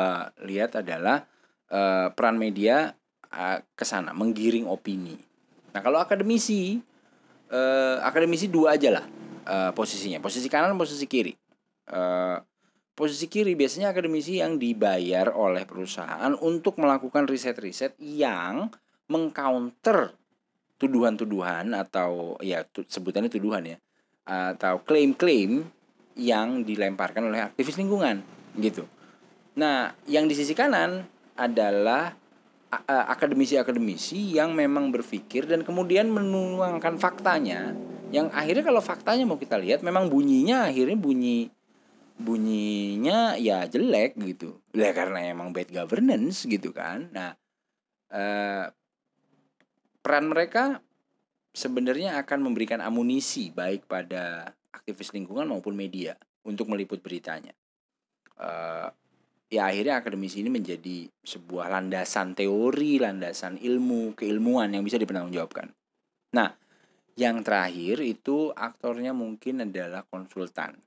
lihat 0.50 0.82
adalah 0.82 1.24
uh, 1.72 2.12
peran 2.14 2.38
media 2.38 2.92
uh, 3.34 3.58
ke 3.74 3.86
menggiring 4.14 4.70
opini. 4.70 5.18
Nah, 5.74 5.82
kalau 5.86 6.02
akademisi 6.02 6.82
uh, 7.54 7.98
akademisi 8.04 8.50
dua 8.50 8.76
aja 8.76 9.00
lah 9.00 9.06
uh, 9.48 9.72
posisinya, 9.74 10.20
posisi 10.20 10.50
kanan, 10.50 10.76
posisi 10.76 11.06
kiri. 11.06 11.34
Uh, 11.90 12.38
posisi 12.94 13.32
kiri 13.32 13.56
biasanya 13.56 13.96
akademisi 13.96 14.44
yang 14.44 14.60
dibayar 14.60 15.32
oleh 15.32 15.64
perusahaan 15.64 16.36
untuk 16.44 16.78
melakukan 16.78 17.26
riset-riset 17.26 17.96
yang 17.98 18.70
mengcounter 19.10 20.14
tuduhan-tuduhan 20.78 21.74
atau 21.74 22.36
ya 22.44 22.68
sebutannya 22.68 23.32
tuduhan 23.32 23.64
ya 23.66 23.78
atau 24.30 24.86
klaim-klaim 24.86 25.66
yang 26.14 26.62
dilemparkan 26.62 27.34
oleh 27.34 27.42
aktivis 27.42 27.82
lingkungan 27.82 28.22
gitu. 28.62 28.86
Nah, 29.58 29.98
yang 30.06 30.30
di 30.30 30.38
sisi 30.38 30.54
kanan 30.54 31.02
adalah 31.34 32.14
akademisi-akademisi 32.88 34.38
yang 34.38 34.54
memang 34.54 34.94
berpikir 34.94 35.50
dan 35.50 35.66
kemudian 35.66 36.14
menuangkan 36.14 37.02
faktanya 37.02 37.74
yang 38.14 38.30
akhirnya 38.30 38.62
kalau 38.62 38.82
faktanya 38.82 39.26
mau 39.26 39.42
kita 39.42 39.58
lihat 39.58 39.82
memang 39.82 40.10
bunyinya 40.10 40.70
akhirnya 40.70 40.98
bunyi 40.98 41.50
bunyinya 42.20 43.38
ya 43.42 43.66
jelek 43.66 44.18
gitu 44.22 44.62
ya 44.74 44.94
karena 44.94 45.34
emang 45.34 45.50
bad 45.50 45.70
governance 45.74 46.46
gitu 46.46 46.70
kan 46.70 47.10
nah 47.10 47.34
eh, 48.14 48.70
peran 50.06 50.30
mereka 50.30 50.82
sebenarnya 51.54 52.22
akan 52.22 52.40
memberikan 52.46 52.80
amunisi 52.80 53.50
baik 53.50 53.90
pada 53.90 54.54
aktivis 54.70 55.14
lingkungan 55.14 55.50
maupun 55.50 55.74
media 55.74 56.16
untuk 56.46 56.70
meliput 56.70 57.02
beritanya. 57.02 57.54
Eh, 58.40 58.88
ya 59.50 59.62
akhirnya 59.68 60.00
akademisi 60.00 60.46
ini 60.46 60.54
menjadi 60.54 61.10
sebuah 61.26 61.74
landasan 61.74 62.38
teori, 62.38 63.02
landasan 63.02 63.58
ilmu, 63.58 64.14
keilmuan 64.14 64.72
yang 64.72 64.86
bisa 64.86 65.02
dipertanggungjawabkan. 65.02 65.74
Nah, 66.38 66.54
yang 67.18 67.42
terakhir 67.44 68.00
itu 68.06 68.54
aktornya 68.54 69.12
mungkin 69.12 69.66
adalah 69.66 70.06
konsultan. 70.08 70.78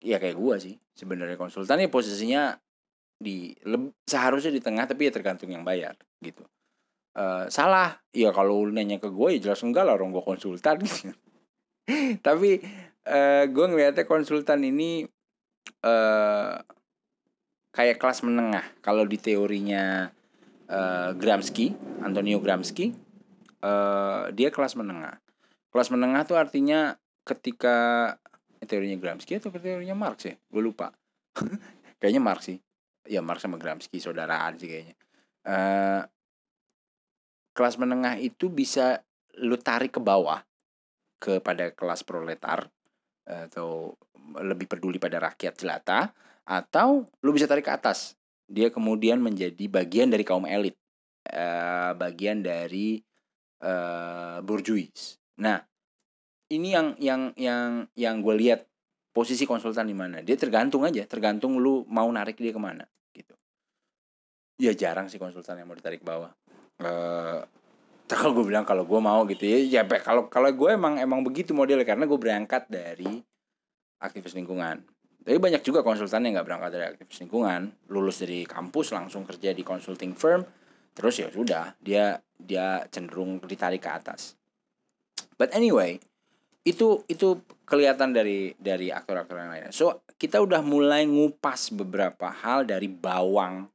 Ya 0.00 0.16
kayak 0.16 0.40
gua 0.40 0.56
sih 0.56 0.80
sebenarnya 0.96 1.36
konsultan 1.36 1.76
ya 1.84 1.92
posisinya 1.92 2.56
di 3.20 3.52
seharusnya 4.08 4.48
di 4.48 4.64
tengah 4.64 4.88
tapi 4.88 5.08
ya 5.08 5.12
tergantung 5.12 5.52
yang 5.52 5.60
bayar 5.60 5.92
gitu 6.24 6.40
uh, 7.16 7.46
salah. 7.50 7.98
Ya 8.14 8.30
kalau 8.34 8.66
nanya 8.68 8.98
ke 8.98 9.08
gue 9.10 9.38
ya 9.38 9.50
jelas 9.50 9.62
enggak 9.62 9.86
lah 9.86 9.96
orang 9.96 10.14
gue 10.14 10.22
konsultan. 10.22 10.82
Tapi 12.26 12.50
uh, 13.06 13.44
gue 13.46 13.66
ngeliatnya 13.66 14.04
konsultan 14.06 14.62
ini 14.66 15.06
uh, 15.86 16.54
kayak 17.74 17.98
kelas 17.98 18.22
menengah. 18.26 18.66
Kalau 18.82 19.06
di 19.06 19.18
teorinya 19.18 20.10
uh, 20.70 21.10
Gramsci 21.14 21.74
Antonio 22.02 22.38
Gramsci 22.38 22.90
uh, 23.64 24.30
dia 24.34 24.50
kelas 24.50 24.74
menengah. 24.78 25.18
Kelas 25.70 25.88
menengah 25.94 26.26
tuh 26.26 26.38
artinya 26.38 26.98
ketika 27.22 28.10
teorinya 28.66 28.98
Gramsci 28.98 29.38
atau 29.38 29.54
teorinya 29.54 29.94
Marx 29.94 30.26
ya? 30.26 30.34
Gue 30.50 30.62
lupa. 30.62 30.90
Kayaknya 32.00 32.22
Marx 32.22 32.50
sih. 32.50 32.58
Ya 33.06 33.22
Marx 33.24 33.42
sama 33.42 33.56
Gramsci 33.56 33.96
saudaraan 33.98 34.60
sih 34.60 34.68
kayaknya. 34.68 34.96
Uh, 35.40 36.04
kelas 37.54 37.76
menengah 37.76 38.16
itu 38.18 38.48
bisa 38.50 39.02
lu 39.38 39.56
tarik 39.58 39.98
ke 39.98 40.00
bawah 40.02 40.42
kepada 41.20 41.70
kelas 41.76 42.02
proletar 42.02 42.66
atau 43.28 43.94
lebih 44.40 44.66
peduli 44.66 44.98
pada 44.98 45.20
rakyat 45.20 45.54
jelata 45.54 46.10
atau 46.48 47.06
lu 47.22 47.30
bisa 47.30 47.46
tarik 47.46 47.68
ke 47.68 47.72
atas. 47.72 48.18
Dia 48.50 48.72
kemudian 48.74 49.22
menjadi 49.22 49.70
bagian 49.70 50.10
dari 50.10 50.26
kaum 50.26 50.42
elit 50.48 50.74
uh, 51.30 51.94
bagian 51.94 52.42
dari 52.42 52.98
uh, 53.62 54.42
bourgeois. 54.42 54.90
Nah 55.38 55.62
ini 56.50 56.74
yang 56.74 56.98
yang 56.98 57.22
yang 57.38 57.86
yang 57.94 58.16
gue 58.18 58.34
lihat 58.34 58.66
posisi 59.14 59.46
konsultan 59.46 59.86
di 59.86 59.94
mana. 59.94 60.18
Dia 60.26 60.34
tergantung 60.34 60.82
aja 60.82 61.06
tergantung 61.06 61.62
lu 61.62 61.86
mau 61.86 62.10
narik 62.10 62.40
dia 62.40 62.50
ke 62.50 62.58
mana 62.58 62.82
gitu. 63.14 63.38
Ya 64.58 64.74
jarang 64.74 65.06
sih 65.06 65.22
konsultan 65.22 65.62
yang 65.62 65.70
mau 65.70 65.78
ditarik 65.78 66.02
ke 66.02 66.08
bawah 66.08 66.34
uh, 66.82 67.40
kalau 68.10 68.34
gue 68.34 68.44
bilang 68.50 68.66
kalau 68.66 68.82
gue 68.82 69.00
mau 69.00 69.22
gitu 69.28 69.46
ya 69.46 69.80
ya 69.80 69.82
kalau 70.02 70.26
kalau 70.26 70.50
gue 70.50 70.70
emang 70.74 70.98
emang 70.98 71.22
begitu 71.22 71.54
modelnya 71.54 71.86
karena 71.86 72.04
gue 72.10 72.18
berangkat 72.18 72.66
dari 72.66 73.22
aktivis 74.02 74.34
lingkungan. 74.34 74.82
Tapi 75.20 75.36
banyak 75.36 75.60
juga 75.60 75.84
konsultan 75.84 76.24
yang 76.24 76.40
nggak 76.40 76.48
berangkat 76.48 76.70
dari 76.72 76.84
aktivis 76.96 77.20
lingkungan. 77.22 77.70
Lulus 77.92 78.24
dari 78.24 78.42
kampus 78.48 78.96
langsung 78.96 79.28
kerja 79.28 79.52
di 79.52 79.62
consulting 79.62 80.16
firm 80.16 80.42
terus 80.90 81.22
ya 81.22 81.30
sudah 81.30 81.78
dia 81.78 82.18
dia 82.34 82.82
cenderung 82.90 83.38
ditarik 83.44 83.84
ke 83.84 83.90
atas. 83.92 84.34
But 85.38 85.54
anyway 85.54 86.02
itu 86.66 87.04
itu 87.08 87.40
kelihatan 87.64 88.12
dari 88.12 88.52
dari 88.58 88.90
aktor-aktor 88.90 89.38
yang 89.38 89.52
lainnya. 89.54 89.72
So 89.72 90.02
kita 90.20 90.42
udah 90.42 90.60
mulai 90.60 91.08
ngupas 91.08 91.72
beberapa 91.72 92.28
hal 92.28 92.68
dari 92.68 92.90
bawang 92.90 93.70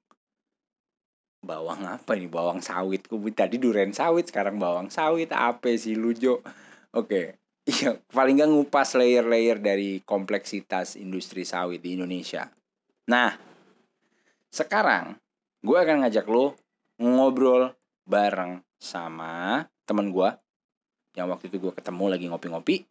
bawang 1.46 1.86
apa 1.86 2.18
ini? 2.18 2.26
Bawang 2.26 2.60
sawit. 2.60 3.06
Gue 3.06 3.32
tadi 3.32 3.62
duren 3.62 3.94
sawit 3.94 4.28
sekarang 4.28 4.58
bawang 4.58 4.90
sawit. 4.90 5.30
Apa 5.30 5.72
sih 5.78 5.94
lujo 5.94 6.42
oke. 6.92 7.22
Iya 7.66 7.98
paling 8.14 8.38
nggak 8.38 8.52
ngupas 8.54 8.94
layer-layer 8.94 9.58
dari 9.58 9.98
kompleksitas 10.06 11.02
industri 11.02 11.42
sawit 11.42 11.82
di 11.82 11.98
Indonesia. 11.98 12.46
Nah 13.10 13.34
sekarang 14.54 15.18
gue 15.66 15.74
akan 15.74 16.06
ngajak 16.06 16.30
lo 16.30 16.54
ngobrol 17.02 17.74
bareng 18.06 18.62
sama 18.78 19.66
temen 19.82 20.14
gue 20.14 20.30
yang 21.18 21.26
waktu 21.34 21.50
itu 21.50 21.58
gue 21.58 21.74
ketemu 21.74 22.06
lagi 22.06 22.26
ngopi-ngopi 22.30 22.86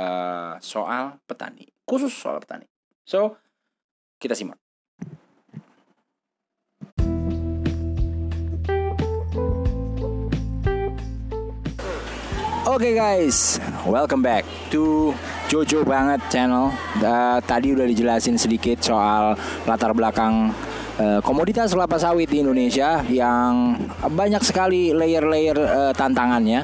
uh, 0.00 0.56
soal 0.64 1.20
petani. 1.28 1.68
Khusus 1.84 2.16
soal 2.16 2.40
petani. 2.40 2.64
So 3.04 3.36
kita 4.16 4.36
simak 4.36 4.59
Oke 12.70 12.94
okay 12.94 13.02
guys, 13.02 13.58
welcome 13.82 14.22
back 14.22 14.46
to 14.70 15.10
Jojo 15.50 15.82
banget 15.82 16.22
channel. 16.30 16.70
Uh, 17.02 17.42
tadi 17.42 17.74
udah 17.74 17.82
dijelasin 17.82 18.38
sedikit 18.38 18.78
soal 18.78 19.34
latar 19.66 19.90
belakang 19.90 20.54
uh, 20.94 21.18
komoditas 21.18 21.74
kelapa 21.74 21.98
sawit 21.98 22.30
di 22.30 22.46
Indonesia 22.46 23.02
yang 23.10 23.74
banyak 24.06 24.38
sekali 24.46 24.94
layer-layer 24.94 25.58
uh, 25.58 25.92
tantangannya. 25.98 26.62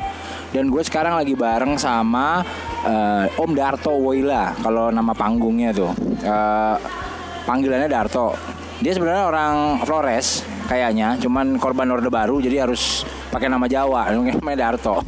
Dan 0.55 0.71
gue 0.71 0.79
sekarang 0.87 1.19
lagi 1.19 1.35
bareng 1.35 1.75
sama 1.75 2.39
uh, 2.87 3.27
Om 3.43 3.51
Darto 3.59 3.99
Woila 3.99 4.55
kalau 4.63 4.95
nama 4.95 5.11
panggungnya 5.11 5.75
tuh. 5.75 5.91
Uh, 6.23 6.79
panggilannya 7.51 7.91
Darto. 7.91 8.39
Dia 8.79 8.95
sebenarnya 8.95 9.27
orang 9.27 9.83
Flores 9.83 10.47
kayaknya. 10.67 11.17
Cuman 11.23 11.57
korban 11.57 11.89
orde 11.89 12.11
baru 12.11 12.43
jadi 12.43 12.69
harus 12.69 13.07
pakai 13.33 13.49
nama 13.49 13.65
Jawa. 13.71 14.11
Namanya 14.43 14.71
Darto. 14.71 15.01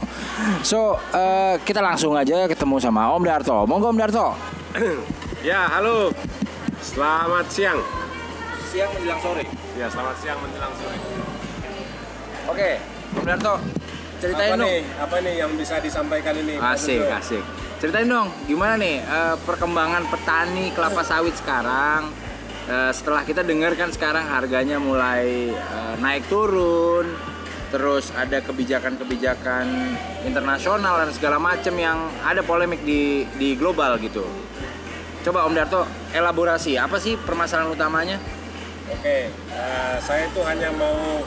So 0.64 0.96
uh, 1.12 1.58
kita 1.62 1.82
langsung 1.84 2.14
aja 2.14 2.46
ketemu 2.46 2.80
sama 2.80 3.10
Om 3.12 3.22
Darto. 3.26 3.66
Monggo 3.66 3.90
Om 3.92 3.98
Darto. 3.98 4.26
Ya 5.38 5.70
halo. 5.70 6.10
Selamat 6.82 7.46
siang. 7.46 7.78
Siang 8.74 8.90
menjelang 8.90 9.22
sore. 9.22 9.46
Ya 9.78 9.86
selamat 9.86 10.18
siang 10.18 10.38
menjelang 10.42 10.74
sore. 10.74 10.98
Oke 12.50 12.70
Om 13.14 13.22
Darto 13.22 13.54
ceritain 14.18 14.50
apa 14.50 14.58
dong. 14.58 14.66
nih 14.66 14.78
apa 14.98 15.16
nih 15.22 15.34
yang 15.38 15.50
bisa 15.54 15.78
disampaikan 15.78 16.34
ini? 16.34 16.58
Asik 16.58 17.06
asik. 17.06 17.42
Ceritain 17.78 18.10
dong 18.10 18.34
gimana 18.50 18.74
nih 18.74 18.98
uh, 19.06 19.38
perkembangan 19.46 20.10
petani 20.10 20.74
kelapa 20.74 21.06
sawit 21.06 21.38
sekarang 21.38 22.10
uh, 22.68 22.92
setelah 22.92 23.24
kita 23.24 23.42
dengar 23.42 23.74
kan 23.74 23.90
sekarang 23.90 24.28
harganya 24.28 24.76
mulai 24.78 25.50
uh, 25.50 25.94
naik 25.98 26.28
turun 26.28 27.08
terus 27.68 28.08
ada 28.16 28.40
kebijakan-kebijakan 28.40 29.66
internasional 30.24 31.04
dan 31.04 31.10
segala 31.12 31.36
macam 31.36 31.74
yang 31.76 32.08
ada 32.24 32.40
polemik 32.40 32.80
di 32.80 33.28
di 33.36 33.52
global 33.56 34.00
gitu 34.00 34.24
coba 35.24 35.44
Om 35.44 35.52
Darto 35.52 35.84
elaborasi 36.16 36.80
apa 36.80 36.96
sih 36.96 37.16
permasalahan 37.20 37.72
utamanya 37.72 38.18
Oke, 38.88 39.28
uh, 39.52 40.00
saya 40.00 40.32
itu 40.32 40.40
hanya 40.48 40.72
mau 40.72 41.20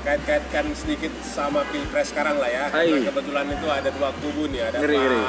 kait-kaitkan 0.00 0.72
sedikit 0.72 1.12
sama 1.20 1.60
pilpres 1.68 2.08
sekarang 2.08 2.40
lah 2.40 2.48
ya. 2.48 2.64
Hai. 2.72 2.88
Karena 2.88 3.12
kebetulan 3.12 3.46
itu 3.52 3.68
ada 3.68 3.88
dua 3.92 4.10
kubu 4.16 4.48
nih, 4.48 4.64
ada 4.64 4.80
Ngeri, 4.80 4.96
Pak, 4.96 5.04
ngeri. 5.04 5.22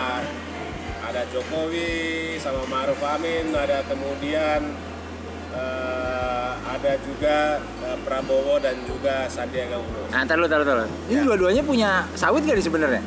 ada 1.11 1.21
Jokowi 1.35 1.91
sama 2.39 2.63
Maruf 2.71 3.03
Amin, 3.03 3.51
ada 3.51 3.83
kemudian 3.83 4.63
eh, 5.53 6.51
ada 6.67 6.91
juga 6.99 7.37
eh, 7.59 7.97
Prabowo 7.99 8.57
dan 8.57 8.75
juga 8.83 9.25
Sandiaga 9.27 9.77
Uno. 9.77 10.01
nah 10.07 10.21
taruh 10.23 10.45
taruh 10.45 10.63
taruh 10.63 10.85
ini 11.05 11.13
Ya. 11.13 11.23
dua-duanya 11.23 11.61
punya 11.61 11.89
sawit 12.13 12.43
gak 12.43 12.57
di 12.57 12.63
sebenarnya 12.63 13.03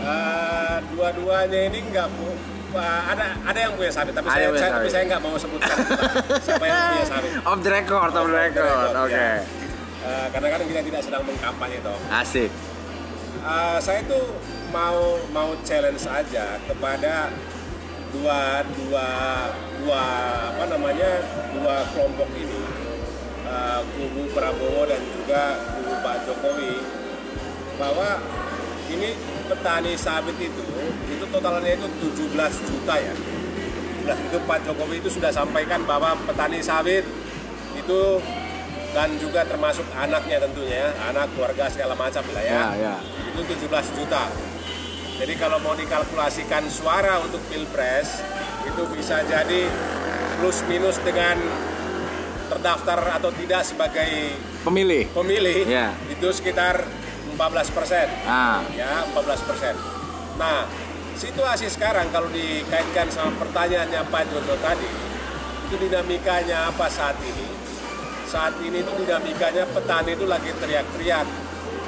Eh, 0.00 0.76
dua-duanya 0.90 1.60
ini 1.66 1.84
nggak 1.86 2.08
pu 2.10 2.32
eh, 2.72 3.00
ada 3.06 3.36
ada 3.42 3.58
yang 3.60 3.72
punya 3.74 3.92
sawit 3.92 4.10
tapi 4.10 4.24
Ada 4.24 4.32
saya, 4.32 4.40
yang 4.40 4.50
punya 4.50 4.62
saya 4.62 4.72
tapi 4.72 4.88
saya 4.88 5.04
nggak 5.06 5.20
mau 5.20 5.34
sebutkan 5.36 5.76
siapa 6.46 6.64
yang 6.64 6.80
punya 6.88 7.04
sawit. 7.06 7.30
off 7.42 7.58
the 7.60 7.70
record 7.70 8.00
off 8.00 8.10
the 8.10 8.16
Off 8.16 8.26
the 8.26 8.32
record 8.34 8.64
record, 8.64 8.96
oke 8.98 9.12
ya. 9.12 9.28
Eh, 10.00 10.26
karena 10.30 10.46
kan 10.48 10.60
kita 10.64 10.80
tidak 10.82 11.00
sedang 11.02 11.22
mengkampanye 11.22 11.78
toh. 11.80 11.98
asik 12.10 12.50
Uh, 13.40 13.80
saya 13.80 14.04
tuh 14.04 14.36
mau 14.68 15.00
mau 15.30 15.56
challenge 15.62 16.04
aja 16.04 16.60
kepada 16.60 17.32
dua 18.10 18.40
dua 18.70 19.08
dua 19.80 20.04
apa 20.52 20.64
namanya 20.68 21.10
dua 21.56 21.76
kelompok 21.92 22.28
ini 22.36 22.60
uh, 23.48 23.80
kubu 23.96 24.22
Prabowo 24.32 24.84
dan 24.84 25.00
juga 25.00 25.42
kubu 25.76 25.92
Pak 26.04 26.16
Jokowi 26.28 26.74
bahwa 27.80 28.20
ini 28.90 29.16
petani 29.48 29.92
sawit 29.96 30.36
itu 30.36 30.64
itu 31.08 31.24
totalnya 31.30 31.70
itu 31.74 31.86
17 31.86 32.68
juta 32.68 32.94
ya. 32.98 33.14
17 34.06 34.28
itu 34.28 34.38
Pak 34.44 34.58
Jokowi 34.68 34.96
itu 35.00 35.10
sudah 35.10 35.32
sampaikan 35.32 35.82
bahwa 35.88 36.14
petani 36.28 36.60
sawit 36.60 37.06
itu 37.78 38.00
dan 38.90 39.14
juga 39.22 39.46
termasuk 39.46 39.86
anaknya 39.94 40.42
tentunya 40.42 40.76
ya, 40.82 40.88
anak 41.14 41.30
keluarga 41.38 41.70
segala 41.70 41.94
macam 41.94 42.26
lah 42.34 42.42
ya 42.42 42.52
ya 42.52 42.66
ya 42.74 42.94
itu 43.30 43.40
17 43.46 43.96
juta. 43.96 44.24
Jadi 45.20 45.36
kalau 45.36 45.60
mau 45.60 45.76
dikalkulasikan 45.76 46.64
suara 46.72 47.20
untuk 47.20 47.44
pilpres 47.52 48.24
itu 48.64 48.82
bisa 48.96 49.20
jadi 49.28 49.68
plus 50.40 50.64
minus 50.64 50.96
dengan 51.04 51.36
terdaftar 52.48 53.20
atau 53.20 53.28
tidak 53.36 53.60
sebagai 53.62 54.32
pemilih 54.64 55.12
pemilih 55.12 55.68
Ya. 55.68 55.92
itu 56.08 56.24
sekitar 56.32 56.80
14 57.36 57.36
persen 57.68 58.08
ah 58.24 58.64
ya 58.72 59.04
14 59.12 59.44
persen. 59.44 59.74
Nah 60.40 60.64
situasi 61.20 61.68
sekarang 61.68 62.08
kalau 62.08 62.32
dikaitkan 62.32 63.12
sama 63.12 63.36
pertanyaannya 63.36 64.00
Pak 64.08 64.22
Jono 64.32 64.56
tadi 64.56 64.88
itu 65.68 65.76
dinamikanya 65.76 66.72
apa 66.72 66.88
saat 66.88 67.20
ini? 67.20 67.44
Saat 68.24 68.56
ini 68.64 68.80
itu 68.80 68.92
dinamikanya 68.96 69.68
petani 69.68 70.16
itu 70.16 70.24
lagi 70.24 70.48
teriak-teriak 70.56 71.28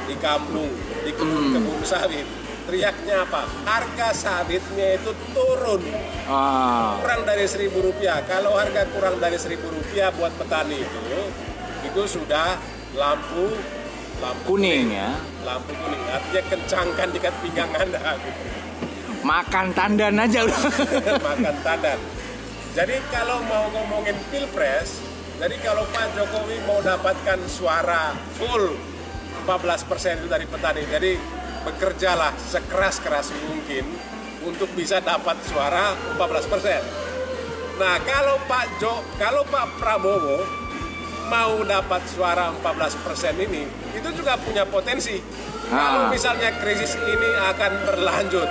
di 0.04 0.14
kampung, 0.20 0.68
di 1.00 1.10
kebun-kebun 1.16 1.80
sawit. 1.80 2.41
Teriaknya 2.62 3.22
apa? 3.22 3.42
Harga 3.62 4.08
sawitnya 4.12 4.96
itu 4.96 5.10
turun 5.30 5.82
Ah. 6.22 6.96
kurang 7.02 7.26
dari 7.26 7.44
seribu 7.44 7.82
rupiah. 7.82 8.22
Kalau 8.22 8.54
harga 8.54 8.86
kurang 8.88 9.18
dari 9.18 9.34
seribu 9.34 9.66
rupiah 9.68 10.14
buat 10.14 10.30
petani 10.34 10.78
itu, 10.78 11.02
itu 11.82 12.02
sudah 12.08 12.56
lampu 12.94 13.50
lampu 14.22 14.54
Kuning 14.54 14.94
ya. 14.94 15.18
lampu 15.42 15.74
kuning. 15.74 16.02
Artinya 16.06 16.42
kencangkan 16.46 17.08
ikat 17.10 17.34
pinggang 17.42 17.70
anda. 17.74 17.98
Gitu. 18.16 18.42
Makan 19.22 19.66
tandan 19.74 20.14
aja 20.14 20.46
udah. 20.46 20.62
makan 21.26 21.56
tandan. 21.60 21.98
Jadi 22.72 22.96
kalau 23.10 23.42
mau 23.44 23.66
ngomongin 23.68 24.14
pilpres, 24.30 25.02
jadi 25.36 25.58
kalau 25.60 25.82
Pak 25.90 26.14
Jokowi 26.14 26.62
mau 26.64 26.78
dapatkan 26.78 27.38
suara 27.44 28.14
full 28.38 28.78
14% 29.42 30.22
itu 30.22 30.28
dari 30.30 30.46
petani, 30.46 30.86
jadi 30.86 31.18
bekerjalah 31.62 32.34
sekeras-keras 32.36 33.30
mungkin 33.48 33.86
untuk 34.42 34.70
bisa 34.74 34.98
dapat 34.98 35.38
suara 35.46 35.94
14%. 36.18 36.82
Nah 37.78 37.96
kalau 38.04 38.36
Pak 38.50 38.66
Jo, 38.82 39.00
kalau 39.16 39.46
Pak 39.46 39.78
Prabowo 39.78 40.42
mau 41.30 41.62
dapat 41.64 42.02
suara 42.10 42.52
14% 42.52 43.38
ini, 43.40 43.64
itu 43.96 44.08
juga 44.12 44.36
punya 44.36 44.68
potensi. 44.68 45.16
Kalau 45.72 46.06
Ah. 46.06 46.10
misalnya 46.12 46.52
krisis 46.60 46.98
ini 47.00 47.30
akan 47.48 47.72
berlanjut 47.88 48.48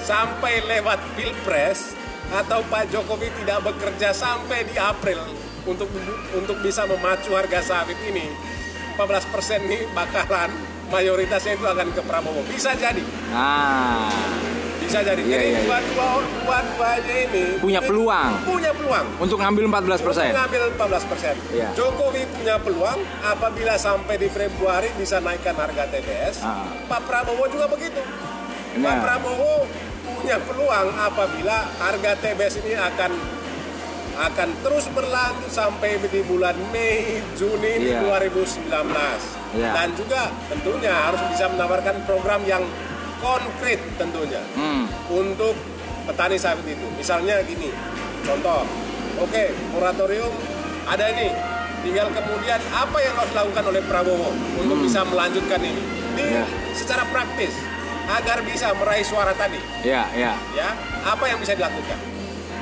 sampai 0.00 0.64
lewat 0.64 0.96
pilpres 1.18 1.92
atau 2.32 2.64
Pak 2.64 2.88
Jokowi 2.88 3.28
tidak 3.44 3.60
bekerja 3.68 4.16
sampai 4.16 4.64
di 4.64 4.80
April 4.80 5.20
untuk 5.68 5.92
untuk 6.32 6.56
bisa 6.64 6.88
memacu 6.88 7.36
harga 7.36 7.60
sawit 7.60 7.96
ini 8.08 8.32
14% 8.96 9.68
ini 9.68 9.84
bakalan 9.92 10.48
mayoritasnya 10.88 11.52
itu 11.52 11.64
akan 11.64 11.86
ke 11.90 12.02
Prabowo 12.02 12.40
bisa 12.44 12.72
jadi 12.74 13.02
Nah, 13.28 14.08
bisa 14.78 14.98
jadi 15.00 15.20
Iya, 15.20 15.30
jadi 15.30 15.46
iya, 15.46 15.52
iya. 15.54 15.60
dua-dua 15.62 16.08
dua-duanya 16.40 17.14
ini 17.22 17.44
Punya 17.58 17.80
peluang. 17.80 18.32
punya 18.42 18.72
peluang 18.72 19.06
untuk 19.18 19.36
ngambil 19.38 19.64
14%. 19.68 20.00
untuk 20.00 20.32
mengambil 20.32 20.62
14%. 20.72 21.36
Iya. 21.50 21.68
Jokowi 21.72 22.22
punya 22.30 22.56
peluang 22.56 22.98
apabila 23.20 23.74
sampai 23.76 24.16
di 24.16 24.28
Februari 24.28 24.88
bisa 24.94 25.18
naikkan 25.18 25.52
harga 25.54 25.84
TBS. 25.86 26.40
Ah. 26.40 26.64
Pak 26.86 27.04
Prabowo 27.04 27.44
juga 27.46 27.68
begitu. 27.68 28.00
Pak 28.00 28.80
Nah. 28.80 28.96
Prabowo 28.98 29.68
punya 30.08 30.40
peluang 30.40 30.88
apabila 30.94 31.56
harga 31.78 32.12
TBS 32.16 32.54
ini 32.58 32.72
akan 32.72 33.10
akan 34.18 34.48
terus 34.60 34.90
berlanjut 34.90 35.46
sampai 35.46 35.94
di 36.02 36.20
bulan 36.26 36.58
Mei, 36.68 37.22
Juni 37.38 37.86
Iya. 37.86 38.02
2019. 38.02 39.22
Iya. 39.54 39.70
Dan 39.72 39.88
juga 39.94 40.26
tentunya 40.50 40.90
harus 40.90 41.22
bisa 41.30 41.46
menawarkan 41.48 42.02
program 42.02 42.42
yang 42.42 42.66
konkret 43.18 43.78
tentunya 43.94 44.42
Hmm. 44.54 44.90
untuk 45.08 45.54
petani 46.04 46.34
sawit 46.34 46.66
itu. 46.66 46.86
Misalnya 46.94 47.38
gini, 47.42 47.70
contoh, 48.22 48.66
oke 49.16 49.44
moratorium 49.70 50.30
ada 50.84 51.04
ini, 51.10 51.30
tinggal 51.80 52.10
kemudian 52.10 52.58
apa 52.70 52.98
yang 52.98 53.14
harus 53.14 53.30
dilakukan 53.30 53.64
oleh 53.66 53.82
Prabowo 53.86 54.30
untuk 54.56 54.78
bisa 54.82 55.06
melanjutkan 55.06 55.62
ini, 55.62 55.82
di 56.14 56.26
Ya. 56.26 56.44
secara 56.74 57.06
praktis 57.06 57.54
agar 58.08 58.40
bisa 58.42 58.72
meraih 58.72 59.04
suara 59.04 59.30
tadi, 59.32 59.60
Ya, 59.84 60.08
ya. 60.10 60.32
ya 60.56 60.68
apa 61.04 61.24
yang 61.28 61.38
bisa 61.38 61.54
dilakukan? 61.54 62.17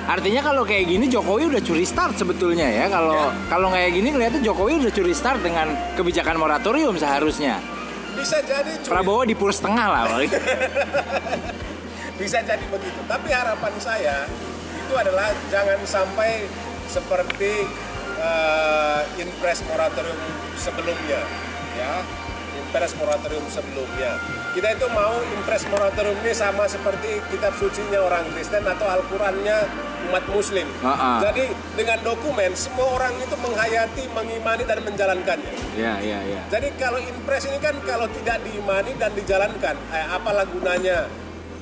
Artinya 0.07 0.39
kalau 0.39 0.63
kayak 0.63 0.87
gini 0.87 1.11
Jokowi 1.11 1.51
udah 1.51 1.59
curi 1.59 1.83
start 1.83 2.15
sebetulnya 2.15 2.71
ya. 2.71 2.87
Kalau 2.87 3.19
Ya. 3.19 3.35
kalau 3.51 3.69
kayak 3.75 3.91
gini 3.91 4.15
kelihatan 4.15 4.41
Jokowi 4.41 4.87
udah 4.87 4.93
curi 4.95 5.11
start 5.11 5.43
dengan 5.43 5.75
kebijakan 5.99 6.39
moratorium 6.39 6.95
seharusnya. 6.95 7.59
Bisa 8.15 8.39
jadi 8.47 8.71
cuy, 8.81 8.89
Prabowo 8.89 9.27
di 9.27 9.35
pur 9.37 9.53
setengah 9.53 9.87
lah 9.93 10.03
bisa 12.21 12.41
jadi 12.41 12.65
begitu. 12.73 13.01
Tapi 13.05 13.29
harapan 13.29 13.75
saya 13.83 14.25
itu 14.73 14.95
adalah 14.97 15.29
jangan 15.53 15.77
sampai 15.85 16.49
seperti 16.89 17.69
eh, 18.17 19.01
impres 19.21 19.61
moratorium 19.69 20.17
sebelumnya, 20.57 21.21
ya. 21.77 21.93
Impres 22.67 22.99
moratorium 22.99 23.47
sebelumnya. 23.47 24.19
Kita 24.51 24.75
itu 24.75 24.87
mau 24.91 25.15
impres 25.23 25.63
moratorium 25.71 26.19
ini 26.27 26.35
sama 26.35 26.67
seperti 26.67 27.23
kitab 27.31 27.55
sucinya 27.55 28.03
orang 28.03 28.27
Kristen 28.35 28.67
atau 28.67 28.91
Al-Qurannya 28.91 29.71
umat 30.11 30.25
Muslim. 30.35 30.67
Ah, 30.83 30.91
ah. 30.91 31.19
Jadi 31.23 31.47
dengan 31.79 32.03
dokumen 32.03 32.51
semua 32.59 32.99
orang 32.99 33.15
itu 33.23 33.39
menghayati, 33.39 34.11
mengimani 34.11 34.67
dan 34.67 34.83
menjalankannya. 34.83 35.55
ya, 35.79 35.95
ya, 36.03 36.19
ya. 36.27 36.43
Jadi 36.51 36.69
kalau 36.75 36.99
impres 36.99 37.47
ini 37.47 37.59
kan 37.63 37.79
kalau 37.87 38.11
tidak 38.11 38.43
diimani 38.43 38.93
dan 38.99 39.15
dijalankan, 39.15 39.75
eh, 39.95 40.07
apalah 40.11 40.47
gunanya 40.51 41.07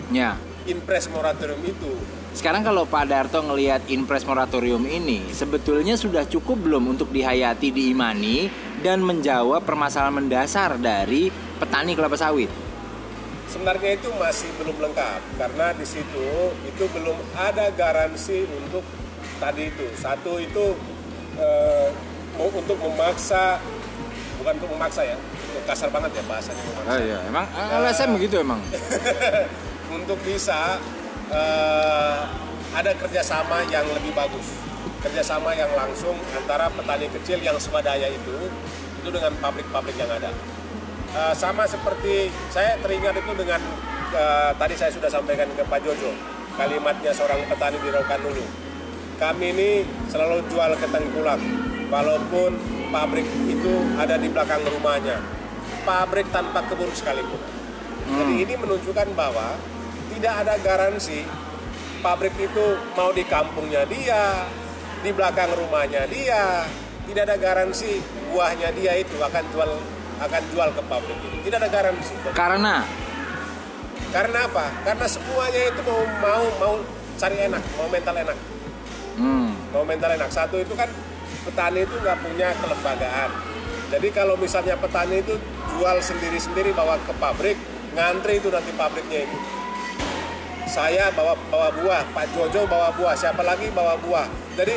Ya. 0.08 0.40
impres 0.64 1.12
moratorium 1.12 1.60
itu. 1.68 1.92
Sekarang 2.34 2.66
kalau 2.66 2.82
Pak 2.82 3.04
Darto 3.06 3.38
ngelihat 3.46 3.86
impres 3.86 4.26
moratorium 4.26 4.82
ini, 4.90 5.22
sebetulnya 5.30 5.94
sudah 5.94 6.26
cukup 6.26 6.66
belum 6.66 6.90
untuk 6.90 7.14
dihayati, 7.14 7.70
diimani, 7.70 8.50
dan 8.84 9.00
menjawab 9.00 9.64
permasalahan 9.64 10.20
mendasar 10.20 10.76
dari 10.76 11.32
petani 11.56 11.96
kelapa 11.96 12.20
sawit? 12.20 12.52
Sebenarnya 13.48 13.96
itu 13.96 14.12
masih 14.20 14.52
belum 14.60 14.76
lengkap 14.76 15.40
karena 15.40 15.72
di 15.72 15.86
situ 15.88 16.52
itu 16.68 16.84
belum 16.92 17.16
ada 17.32 17.72
garansi 17.72 18.44
untuk 18.44 18.84
tadi 19.40 19.72
itu. 19.72 19.88
Satu 19.96 20.36
itu 20.36 20.76
eh, 21.40 21.88
mau 22.36 22.52
untuk 22.52 22.76
memaksa 22.76 23.56
bukan 24.44 24.52
untuk 24.60 24.70
memaksa 24.76 25.00
ya, 25.08 25.16
kasar 25.64 25.88
banget 25.88 26.20
ya 26.20 26.22
bahasanya 26.28 26.62
memaksa. 26.68 26.92
iya, 27.00 27.18
emang 27.24 27.46
LSM 27.80 28.10
begitu 28.20 28.36
emang. 28.44 28.60
untuk 29.96 30.18
bisa 30.20 30.76
eh, 31.32 32.20
ada 32.74 32.92
kerjasama 33.00 33.64
yang 33.72 33.86
lebih 33.96 34.12
bagus 34.12 34.73
kerjasama 35.04 35.52
yang 35.52 35.68
langsung 35.76 36.16
antara 36.32 36.72
petani 36.72 37.12
kecil 37.12 37.38
yang 37.44 37.60
swadaya 37.60 38.08
itu 38.08 38.48
itu 39.04 39.08
dengan 39.12 39.36
pabrik-pabrik 39.36 40.00
yang 40.00 40.08
ada. 40.08 40.32
Eh, 41.12 41.34
sama 41.36 41.68
seperti 41.68 42.32
saya 42.48 42.80
teringat 42.80 43.20
itu 43.20 43.32
dengan 43.36 43.60
eh, 44.16 44.50
tadi 44.56 44.74
saya 44.74 44.90
sudah 44.90 45.12
sampaikan 45.12 45.46
ke 45.52 45.62
Pak 45.62 45.80
Jojo 45.84 46.10
kalimatnya 46.56 47.12
seorang 47.12 47.44
petani 47.50 47.76
di 47.82 47.90
Rokanulu 47.92 48.64
kami 49.14 49.54
ini 49.54 49.70
selalu 50.10 50.42
jual 50.50 50.74
ke 50.74 50.86
tengkulak 50.90 51.38
walaupun 51.86 52.58
pabrik 52.90 53.26
itu 53.46 53.74
ada 53.94 54.18
di 54.18 54.26
belakang 54.26 54.62
rumahnya. 54.66 55.22
Pabrik 55.86 56.26
tanpa 56.34 56.64
kebun 56.66 56.90
sekalipun. 56.90 57.38
Jadi 58.04 58.34
ini 58.42 58.54
menunjukkan 58.56 59.14
bahwa 59.16 59.56
tidak 60.12 60.34
ada 60.44 60.54
garansi 60.60 61.24
pabrik 62.02 62.34
itu 62.36 62.76
mau 62.96 63.12
di 63.14 63.24
kampungnya 63.24 63.86
dia, 63.88 64.44
di 65.04 65.12
belakang 65.12 65.52
rumahnya 65.52 66.08
dia, 66.08 66.64
tidak 67.04 67.28
ada 67.28 67.36
garansi 67.36 68.00
buahnya 68.32 68.72
dia 68.72 68.96
itu 68.96 69.20
akan 69.20 69.44
jual 69.52 69.70
akan 70.24 70.42
jual 70.48 70.68
ke 70.72 70.82
pabrik 70.88 71.18
ini. 71.20 71.38
Tidak 71.44 71.58
ada 71.60 71.68
garansi. 71.68 72.12
Karena 72.32 72.80
Karena 74.08 74.46
apa? 74.46 74.70
Karena 74.86 75.06
semuanya 75.10 75.74
itu 75.74 75.82
mau 75.84 76.00
mau 76.22 76.44
mau 76.62 76.74
cari 77.18 77.36
enak, 77.50 77.62
mau 77.74 77.90
mental 77.90 78.14
enak, 78.14 78.38
hmm, 79.18 79.74
mau 79.74 79.82
mental 79.82 80.10
enak. 80.14 80.30
Satu 80.30 80.62
itu 80.62 80.70
kan 80.78 80.86
petani 81.42 81.82
itu 81.82 81.98
nggak 81.98 82.18
punya 82.22 82.54
kelembagaan. 82.62 83.30
Jadi 83.90 84.08
kalau 84.14 84.38
misalnya 84.38 84.78
petani 84.78 85.18
itu 85.18 85.34
jual 85.74 85.98
sendiri-sendiri 85.98 86.70
bawa 86.78 86.94
ke 87.02 87.10
pabrik, 87.18 87.58
ngantri 87.98 88.38
itu 88.38 88.54
nanti 88.54 88.70
pabriknya 88.78 89.26
itu. 89.26 89.38
Saya 90.70 91.10
bawa 91.10 91.34
bawa 91.50 91.74
buah, 91.74 92.02
Pak 92.14 92.38
Jojo 92.38 92.70
bawa 92.70 92.94
buah, 92.94 93.18
siapa 93.18 93.42
lagi 93.42 93.66
bawa 93.74 93.98
buah. 93.98 94.43
Jadi 94.54 94.74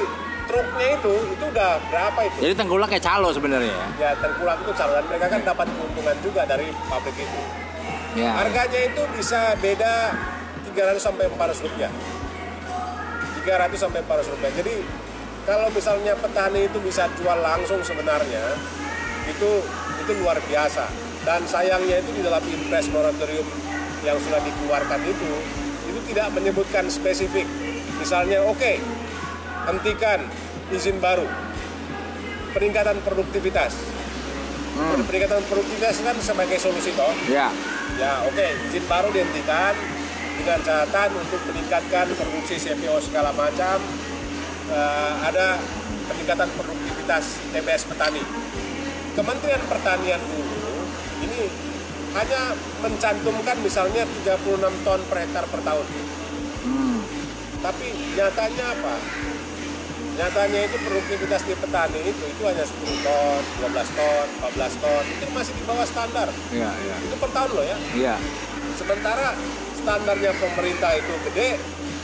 truknya 0.48 0.88
itu 0.98 1.14
itu 1.36 1.46
udah 1.52 1.72
berapa 1.92 2.20
itu? 2.24 2.38
jadi 2.40 2.54
tengkulak 2.56 2.88
kayak 2.90 3.06
calo 3.06 3.30
sebenarnya 3.36 3.74
ya. 3.76 3.88
Ya 4.00 4.12
tengkulak 4.18 4.58
itu 4.64 4.72
calon 4.74 5.04
mereka 5.06 5.26
kan 5.28 5.42
dapat 5.44 5.68
keuntungan 5.76 6.18
juga 6.24 6.42
dari 6.48 6.68
pabrik 6.88 7.18
itu. 7.20 7.42
Ya. 8.18 8.32
Harganya 8.34 8.80
itu 8.90 9.02
bisa 9.14 9.54
beda 9.60 10.16
300 10.74 10.98
sampai 10.98 11.30
400 11.30 11.66
rupiah. 11.68 11.92
300 13.44 13.78
sampai 13.78 14.00
400 14.02 14.34
rupiah. 14.34 14.52
Jadi 14.58 14.76
kalau 15.46 15.68
misalnya 15.70 16.14
petani 16.18 16.66
itu 16.66 16.80
bisa 16.82 17.06
jual 17.20 17.38
langsung 17.38 17.80
sebenarnya 17.86 18.44
itu 19.30 19.52
itu 20.02 20.12
luar 20.24 20.40
biasa. 20.48 20.88
Dan 21.28 21.44
sayangnya 21.44 22.00
itu 22.00 22.16
di 22.16 22.22
dalam 22.24 22.40
impres 22.40 22.88
moratorium 22.88 23.46
yang 24.08 24.16
sudah 24.24 24.40
dikeluarkan 24.40 25.04
itu 25.04 25.32
itu 25.92 26.00
tidak 26.16 26.32
menyebutkan 26.32 26.88
spesifik. 26.88 27.46
Misalnya 28.00 28.40
oke 28.48 28.80
hentikan 29.68 30.24
izin 30.72 30.98
baru 31.04 31.28
peningkatan 32.56 32.98
produktivitas. 33.04 33.76
Hmm. 34.78 35.04
Peningkatan 35.04 35.44
produktivitas 35.46 36.00
kan 36.02 36.16
sebagai 36.18 36.58
solusi 36.58 36.96
toh. 36.96 37.12
Ya. 37.28 37.52
Ya 37.98 38.24
oke, 38.30 38.48
izin 38.72 38.86
baru 38.88 39.12
dihentikan 39.12 39.76
dengan 40.38 40.60
catatan 40.64 41.18
untuk 41.18 41.42
meningkatkan 41.50 42.08
produksi 42.16 42.56
CPO 42.62 42.98
segala 43.04 43.34
macam. 43.36 43.82
Eh, 44.68 45.14
ada 45.24 45.58
peningkatan 46.08 46.50
produktivitas 46.56 47.42
TBS 47.52 47.84
petani. 47.90 48.24
Kementerian 49.18 49.64
Pertanian 49.66 50.22
dulu 50.22 50.86
ini 51.26 51.50
hanya 52.14 52.54
mencantumkan 52.86 53.58
misalnya 53.66 54.06
36 54.26 54.86
ton 54.86 55.02
per 55.10 55.18
hektar 55.26 55.46
per 55.50 55.62
tahun. 55.66 55.86
Hmm. 56.68 57.00
Tapi 57.66 57.88
nyatanya 58.14 58.66
apa? 58.78 58.96
Nyatanya 60.18 60.60
itu 60.66 60.78
produktivitas 60.82 61.42
di 61.46 61.54
petani 61.54 62.00
itu 62.02 62.24
itu 62.26 62.42
hanya 62.42 62.66
10 62.66 63.06
ton, 63.06 63.42
12 63.70 63.86
ton, 63.94 64.26
14 64.50 64.82
ton. 64.82 65.04
Itu 65.14 65.26
masih 65.30 65.54
di 65.54 65.64
bawah 65.70 65.86
standar. 65.86 66.28
Iya, 66.50 66.72
iya. 66.74 66.96
Itu 67.06 67.16
per 67.22 67.30
tahun 67.30 67.50
loh 67.54 67.66
ya. 67.66 67.78
Iya. 67.94 68.16
Sementara 68.74 69.38
standarnya 69.78 70.32
pemerintah 70.42 70.92
itu 70.98 71.14
gede, 71.30 71.50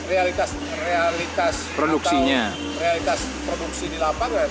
realitas 0.05 0.53
realitas 0.77 1.55
Produksinya. 1.73 2.53
realitas 2.77 3.19
produksi 3.49 3.85
di 3.89 3.97
lapangan 3.97 4.49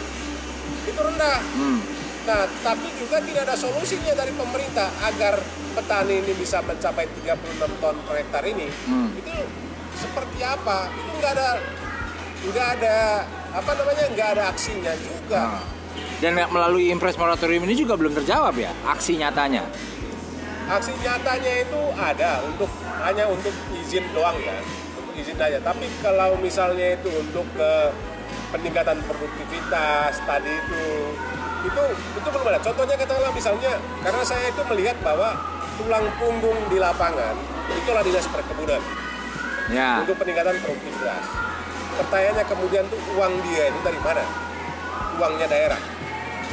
itu 0.83 0.99
rendah. 0.99 1.39
Hmm. 1.55 1.79
Nah, 2.23 2.43
tapi 2.63 2.87
juga 2.99 3.19
tidak 3.23 3.47
ada 3.51 3.57
solusinya 3.59 4.15
dari 4.15 4.31
pemerintah 4.35 4.91
agar 5.07 5.39
petani 5.75 6.23
ini 6.23 6.33
bisa 6.35 6.63
mencapai 6.67 7.07
36 7.23 7.79
ton 7.79 7.95
per 8.07 8.15
hektar 8.19 8.43
ini. 8.43 8.67
Hmm. 8.91 9.11
Itu 9.15 9.35
seperti 9.99 10.39
apa? 10.43 10.91
Itu 10.91 11.11
nggak 11.19 11.33
ada 11.39 11.51
nggak 12.43 12.69
ada 12.81 12.97
apa 13.53 13.71
namanya 13.77 14.05
nggak 14.17 14.29
ada 14.39 14.43
aksinya 14.49 14.93
juga. 14.97 15.61
Nah. 15.61 15.65
Dan 16.23 16.39
melalui 16.39 16.89
impres 16.89 17.19
moratorium 17.19 17.67
ini 17.69 17.75
juga 17.77 17.99
belum 17.99 18.15
terjawab 18.17 18.55
ya 18.57 18.73
aksi 18.89 19.19
nyatanya. 19.21 19.67
Aksi 20.71 20.95
nyatanya 21.03 21.53
itu 21.67 21.81
ada 21.99 22.41
untuk 22.47 22.71
hanya 23.03 23.27
untuk 23.29 23.53
izin 23.75 24.07
doang 24.15 24.39
ya, 24.39 24.57
untuk 24.97 25.15
izin 25.19 25.37
aja. 25.37 25.59
Tapi 25.61 25.85
kalau 26.01 26.39
misalnya 26.39 26.97
itu 26.97 27.11
untuk 27.11 27.45
ke 27.59 27.73
peningkatan 28.55 29.03
produktivitas 29.05 30.17
tadi 30.23 30.53
itu 30.53 30.83
itu 31.67 31.83
itu 32.23 32.29
belum 32.31 32.47
ada. 32.49 32.61
Contohnya 32.63 32.95
katakanlah 32.97 33.33
misalnya 33.35 33.73
karena 34.01 34.23
saya 34.23 34.47
itu 34.49 34.63
melihat 34.71 34.97
bahwa 35.03 35.35
tulang 35.77 36.07
punggung 36.17 36.59
di 36.71 36.79
lapangan 36.79 37.35
itulah 37.73 38.03
dinas 38.05 38.29
perkebunan 38.29 38.83
Ya. 39.71 40.03
untuk 40.05 40.19
peningkatan 40.19 40.59
produktivitas. 40.63 41.52
Pertanyaannya 41.93 42.45
kemudian 42.49 42.85
tuh 42.89 43.01
uang 43.17 43.33
dia 43.45 43.69
itu 43.69 43.81
dari 43.85 44.01
mana? 44.01 44.25
Uangnya 45.21 45.45
daerah, 45.45 45.81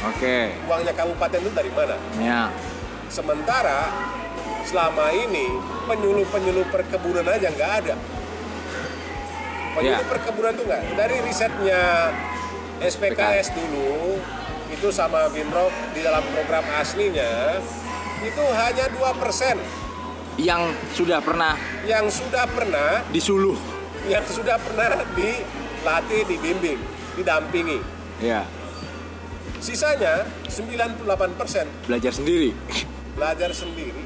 Oke. 0.04 0.52
uangnya 0.68 0.92
kabupaten 0.92 1.40
itu 1.40 1.52
dari 1.56 1.72
mana? 1.72 1.96
Ya. 2.20 2.52
Sementara 3.08 3.88
selama 4.68 5.08
ini 5.10 5.48
penyuluh-penyuluh 5.88 6.68
perkebunan 6.68 7.24
aja 7.24 7.48
nggak 7.48 7.72
ada. 7.82 7.94
Penyuluh 9.74 10.04
Ya. 10.04 10.10
perkebunan 10.12 10.52
tuh 10.54 10.64
nggak. 10.68 10.82
Dari 10.94 11.16
risetnya 11.24 12.12
SPKS 12.84 13.56
dulu 13.56 14.20
itu 14.70 14.88
sama 14.92 15.26
Vinrop 15.32 15.72
di 15.92 16.00
dalam 16.04 16.22
program 16.30 16.62
aslinya 16.78 17.58
itu 18.20 18.44
hanya 18.54 18.86
2% 18.92 19.58
Yang 20.38 20.62
sudah 20.94 21.18
pernah 21.20 21.56
yang 21.84 22.06
sudah 22.08 22.44
pernah 22.48 23.02
disuluh. 23.10 23.79
Yang 24.08 24.24
sudah 24.24 24.56
pernah 24.62 25.02
dilatih, 25.12 26.22
dibimbing, 26.24 26.80
didampingi. 27.18 27.80
Ya. 28.20 28.44
Sisanya 29.60 30.24
98% 30.48 31.04
Belajar 31.84 32.12
sendiri. 32.16 32.56
belajar 33.12 33.50
sendiri. 33.52 34.04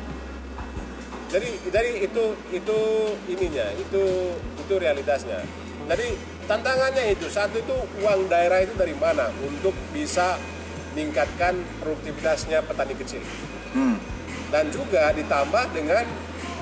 Jadi 1.31 1.51
dari 1.71 2.07
itu 2.07 2.25
itu 2.51 2.79
ininya, 3.31 3.67
itu 3.75 4.03
itu 4.35 4.75
realitasnya. 4.79 5.43
Jadi 5.91 6.15
tantangannya 6.47 7.15
itu 7.15 7.27
satu 7.31 7.59
itu 7.59 7.77
uang 8.03 8.27
daerah 8.31 8.63
itu 8.63 8.75
dari 8.75 8.95
mana 8.99 9.31
untuk 9.43 9.75
bisa 9.95 10.39
meningkatkan 10.95 11.59
produktivitasnya 11.83 12.63
petani 12.63 12.95
kecil. 12.95 13.23
Hmm. 13.75 13.99
Dan 14.55 14.71
juga 14.71 15.11
ditambah 15.11 15.75
dengan 15.75 16.07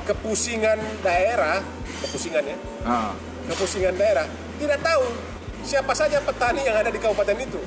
kepusingan 0.03 0.79
daerah, 1.01 1.63
kepusingan 2.03 2.45
ya, 2.45 2.57
Ah. 2.83 3.13
kepusingan 3.47 3.95
daerah 3.95 4.27
tidak 4.59 4.79
tahu 4.83 5.05
siapa 5.63 5.95
saja 5.95 6.19
petani 6.19 6.67
yang 6.67 6.75
ada 6.75 6.91
di 6.91 6.99
kabupaten 6.99 7.39
itu 7.39 7.61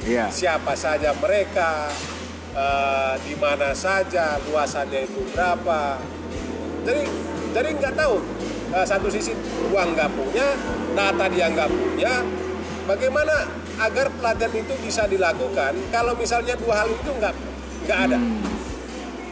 Iya. 0.00 0.32
siapa 0.32 0.72
saja 0.72 1.12
mereka, 1.12 1.90
eh, 2.56 3.14
di 3.20 3.34
mana 3.36 3.76
saja, 3.76 4.40
luasannya 4.48 5.04
itu 5.04 5.20
berapa. 5.36 6.00
Jadi, 6.88 7.02
jadi 7.52 7.68
nggak 7.76 7.94
tahu. 7.94 8.16
Eh, 8.70 8.86
satu 8.86 9.12
sisi 9.12 9.36
uang 9.68 9.92
nggak 9.92 10.10
punya, 10.14 10.56
data 10.96 11.24
dia 11.28 11.52
nggak 11.52 11.68
punya. 11.68 12.24
Bagaimana 12.88 13.44
agar 13.76 14.08
pelatihan 14.16 14.52
itu 14.56 14.74
bisa 14.80 15.04
dilakukan? 15.04 15.76
Kalau 15.92 16.16
misalnya 16.16 16.56
dua 16.56 16.80
hal 16.80 16.88
itu 16.88 17.10
nggak 17.12 17.34
nggak 17.84 17.98
ada. 18.08 18.18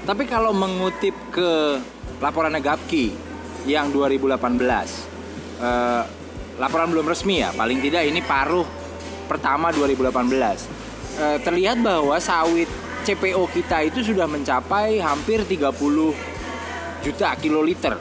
Tapi 0.05 0.25
kalau 0.25 0.53
mengutip 0.53 1.17
ke 1.33 1.81
laporan 2.19 2.55
Gapki 2.59 3.15
yang 3.66 3.90
2018, 3.95 5.07
eh, 5.62 6.03
laporan 6.59 6.89
belum 6.90 7.07
resmi 7.07 7.43
ya, 7.43 7.51
paling 7.55 7.78
tidak 7.78 8.07
ini 8.07 8.20
paruh 8.23 8.66
pertama 9.31 9.70
2018. 9.70 10.66
Eh, 11.19 11.39
terlihat 11.43 11.82
bahwa 11.82 12.15
sawit 12.23 12.70
CPO 13.03 13.49
kita 13.51 13.82
itu 13.86 14.05
sudah 14.05 14.28
mencapai 14.28 15.03
hampir 15.03 15.43
30 15.43 16.15
juta 17.03 17.35
kiloliter 17.39 17.97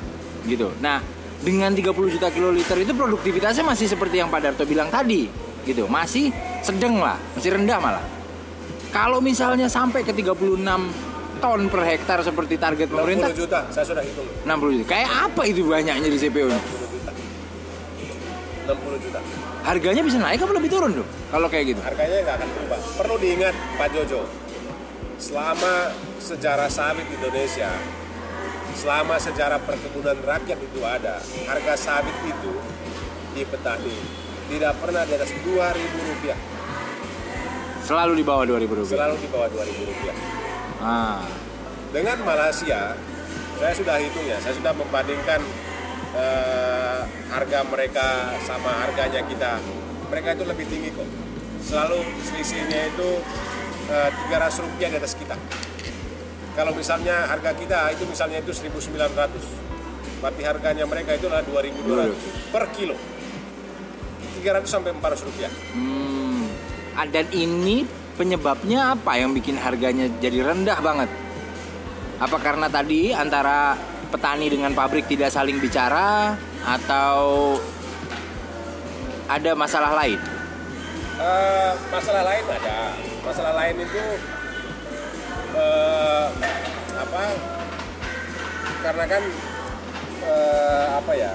gitu. 0.46 0.74
Nah, 0.82 1.02
dengan 1.42 1.74
30 1.74 2.10
juta 2.10 2.28
kiloliter 2.34 2.78
itu 2.82 2.94
produktivitasnya 2.98 3.64
masih 3.66 3.88
seperti 3.88 4.20
yang 4.22 4.30
Pak 4.30 4.42
Darto 4.42 4.64
bilang 4.66 4.90
tadi 4.90 5.30
gitu. 5.64 5.86
Masih 5.86 6.34
sedang 6.66 6.98
lah, 6.98 7.20
masih 7.38 7.56
rendah 7.56 7.80
malah. 7.80 8.06
Kalau 8.90 9.20
misalnya 9.20 9.68
sampai 9.68 10.02
ke 10.02 10.16
36 10.16 10.64
ton 11.38 11.70
per 11.70 11.82
hektar 11.86 12.20
seperti 12.22 12.58
target 12.58 12.90
60 12.90 12.98
pemerintah 12.98 13.30
juta, 13.32 13.60
saya 13.70 13.86
sudah 13.86 14.04
hitung. 14.04 14.28
60 14.44 14.78
juta. 14.82 14.88
Kayak 14.90 15.12
apa 15.30 15.42
itu 15.46 15.62
banyaknya 15.64 16.10
di 16.10 16.18
CPO? 16.18 16.48
60 16.50 16.94
juta. 16.94 17.12
60 18.68 19.06
juta. 19.06 19.20
Harganya 19.64 20.02
bisa 20.02 20.18
naik 20.18 20.40
apa 20.40 20.54
lebih 20.56 20.72
turun 20.72 20.92
tuh? 20.96 21.08
Kalau 21.28 21.48
kayak 21.48 21.66
gitu. 21.76 21.82
Harganya 21.84 22.18
nggak 22.24 22.36
akan 22.40 22.50
berubah. 22.52 22.80
Perlu 22.96 23.16
diingat 23.20 23.56
Pak 23.76 23.88
Jojo, 23.92 24.22
selama 25.18 25.74
sejarah 26.18 26.70
sawit 26.70 27.08
Indonesia, 27.10 27.72
selama 28.74 29.16
sejarah 29.18 29.60
perkebunan 29.60 30.18
rakyat 30.22 30.60
itu 30.62 30.80
ada, 30.84 31.20
harga 31.46 31.74
sawit 31.76 32.16
itu 32.24 32.54
di 33.34 33.44
petani 33.44 33.98
tidak 34.48 34.80
pernah 34.80 35.04
di 35.04 35.12
atas 35.12 35.32
2.000 35.44 35.52
rupiah, 36.08 36.40
Selalu 37.84 38.14
di 38.16 38.24
bawah 38.24 38.44
2000 38.44 38.68
rupiah. 38.68 38.96
selalu 38.96 39.16
di 39.20 39.28
bawah 39.28 39.48
2.000 39.48 39.90
rupiah. 39.92 40.16
Ah, 40.78 41.26
Dengan 41.88 42.20
Malaysia, 42.22 42.94
saya 43.58 43.74
sudah 43.74 43.96
hitung 43.98 44.28
ya, 44.28 44.38
saya 44.44 44.54
sudah 44.54 44.76
membandingkan 44.76 45.40
eh, 46.14 47.00
harga 47.32 47.60
mereka 47.66 48.08
sama 48.44 48.86
harganya 48.86 49.24
kita. 49.24 49.58
Mereka 50.08 50.36
itu 50.36 50.44
lebih 50.44 50.66
tinggi 50.68 50.90
kok. 50.92 51.08
Selalu 51.64 52.00
selisihnya 52.22 52.92
itu 52.92 53.10
eh, 53.90 54.10
300 54.30 54.64
rupiah 54.68 54.90
di 54.92 54.98
atas 55.00 55.16
kita. 55.16 55.36
Kalau 56.54 56.74
misalnya 56.74 57.30
harga 57.30 57.56
kita 57.56 57.94
itu 57.94 58.04
misalnya 58.04 58.42
itu 58.42 58.52
1.900, 58.52 58.98
berarti 60.20 60.42
harganya 60.44 60.84
mereka 60.84 61.16
itu 61.16 61.30
adalah 61.30 61.46
2.200 61.46 62.52
per 62.52 62.64
kilo. 62.76 62.98
300 64.38 64.66
sampai 64.68 64.92
400 64.94 65.28
rupiah. 65.28 65.50
hmm. 65.74 66.46
Ah, 66.94 67.06
Dan 67.06 67.30
ini 67.32 67.86
penyebabnya 68.18 68.98
apa 68.98 69.22
yang 69.22 69.32
bikin 69.32 69.56
harganya 69.56 70.10
jadi 70.18 70.42
rendah 70.42 70.82
banget? 70.82 71.10
Apa 72.18 72.42
karena 72.42 72.66
tadi 72.66 73.14
antara 73.14 73.78
petani 74.10 74.50
dengan 74.50 74.74
pabrik 74.74 75.06
tidak 75.06 75.30
saling 75.30 75.62
bicara 75.62 76.34
atau 76.66 77.56
ada 79.30 79.54
masalah 79.54 79.94
lain? 79.94 80.18
Eh, 81.18 81.72
masalah 81.94 82.24
lain 82.26 82.46
ada. 82.50 82.78
Masalah 83.22 83.54
lain 83.54 83.76
itu 83.86 84.04
eh, 85.54 86.26
apa? 86.98 87.24
Karena 88.82 89.06
kan 89.06 89.24
eh, 90.26 90.86
apa 90.98 91.14
ya? 91.14 91.34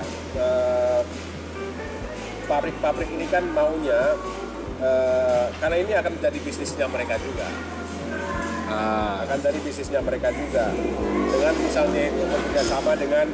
pabrik-pabrik 2.49 3.09
ini 3.13 3.29
kan 3.29 3.45
maunya 3.53 4.17
eh, 4.83 5.47
karena 5.63 5.77
ini 5.79 5.93
akan 5.95 6.13
menjadi 6.19 6.39
bisnisnya 6.43 6.87
mereka 6.91 7.15
juga. 7.23 7.47
Ah, 8.73 9.23
akan 9.29 9.39
dari 9.45 9.59
bisnisnya 9.63 10.01
mereka 10.03 10.35
juga. 10.35 10.73
Dengan 11.33 11.55
misalnya 11.61 12.03
itu 12.11 12.23
bekerja 12.27 12.63
sama 12.67 12.93
dengan 12.99 13.27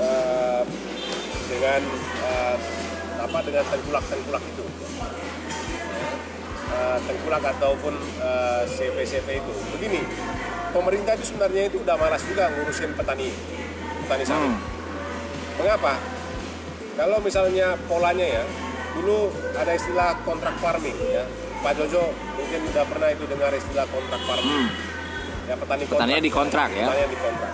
eh, 0.00 0.62
dengan 1.46 1.80
eh, 2.26 2.56
apa 3.22 3.38
dengan 3.46 3.64
tengkulak 3.70 4.04
tengkulak 4.10 4.42
itu. 4.42 4.64
Eh, 6.72 6.98
tengkulak 7.06 7.42
ataupun 7.46 7.94
eh, 8.20 8.62
CV 8.66 8.96
CV 9.06 9.28
itu. 9.38 9.52
Begini 9.76 10.00
pemerintah 10.72 11.12
itu 11.14 11.24
sebenarnya 11.30 11.68
itu 11.68 11.78
udah 11.84 11.96
malas 12.00 12.24
juga 12.24 12.48
ngurusin 12.48 12.96
petani 12.96 13.28
petani 14.08 14.24
sawit. 14.24 14.50
Hmm. 14.50 14.58
mengapa? 15.60 15.94
Kalau 16.92 17.20
misalnya 17.20 17.76
polanya 17.88 18.24
ya 18.24 18.42
dulu 18.92 19.18
ada 19.52 19.72
istilah 19.72 20.14
kontrak 20.22 20.54
farming 20.58 20.96
ya 21.02 21.24
Pak 21.58 21.72
Jojo 21.74 22.10
mungkin 22.34 22.60
udah 22.68 22.84
pernah 22.84 23.08
itu 23.08 23.24
dengar 23.24 23.50
istilah 23.50 23.86
kontrak 23.86 24.20
farming 24.22 24.50
Hmm. 24.62 24.90
Ya 25.42 25.58
petani 25.58 25.82
kontrak. 25.82 25.98
Petaninya 25.98 26.22
dikontrak 26.22 26.68
ya? 26.70 26.86
Petani 26.86 27.06
dikontrak. 27.10 27.50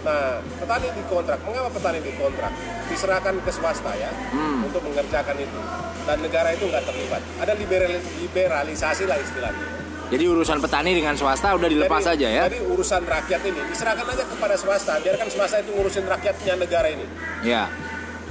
Nah, 0.00 0.32
petani 0.56 0.88
dikontrak. 0.96 1.38
Mengapa 1.44 1.68
petani 1.68 1.98
dikontrak? 2.00 2.52
Diserahkan 2.88 3.34
ke 3.38 3.52
swasta 3.52 3.92
ya 3.92 4.08
Hmm. 4.32 4.64
untuk 4.64 4.80
mengerjakan 4.80 5.36
itu. 5.36 5.60
Dan 6.00 6.16
negara 6.24 6.48
itu 6.50 6.64
nggak 6.64 6.80
terlibat. 6.80 7.20
Ada 7.36 7.52
liberal- 7.54 8.00
liberalisasi 8.18 9.04
lah 9.04 9.20
istilahnya. 9.20 9.66
Jadi 10.10 10.24
urusan 10.26 10.58
petani 10.58 10.96
dengan 10.96 11.12
swasta 11.14 11.52
udah 11.52 11.68
dilepas 11.68 12.02
jadi, 12.02 12.14
aja 12.16 12.28
ya. 12.32 12.42
Jadi 12.48 12.58
urusan 12.66 13.02
rakyat 13.04 13.40
ini 13.46 13.60
diserahkan 13.68 14.06
aja 14.08 14.24
kepada 14.24 14.54
swasta. 14.56 14.92
Biarkan 14.98 15.28
swasta 15.28 15.56
itu 15.60 15.70
ngurusin 15.70 16.04
rakyatnya 16.08 16.54
negara 16.56 16.88
ini. 16.88 17.04
Ya. 17.44 17.68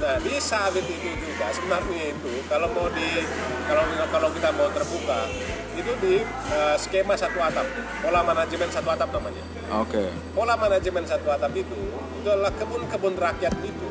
Nah 0.00 0.16
di 0.24 0.32
sawit 0.40 0.84
itu 0.88 1.12
juga 1.28 1.52
sebenarnya 1.52 2.16
itu 2.16 2.32
kalau 2.48 2.72
mau 2.72 2.88
di 2.88 3.20
kalau 3.68 3.84
kalau 4.08 4.28
kita 4.32 4.48
mau 4.56 4.68
terbuka 4.72 5.28
itu 5.76 5.92
di 6.00 6.14
eh, 6.24 6.76
skema 6.80 7.12
satu 7.12 7.36
atap 7.36 7.68
pola 8.00 8.24
manajemen 8.24 8.68
satu 8.72 8.88
atap 8.96 9.12
namanya. 9.12 9.44
Oke. 9.76 10.08
Pola 10.32 10.56
manajemen 10.56 11.04
satu 11.04 11.28
atap 11.28 11.52
itu 11.52 11.76
itu 12.20 12.28
adalah 12.28 12.52
kebun-kebun 12.56 13.16
rakyat 13.20 13.52
itu 13.60 13.88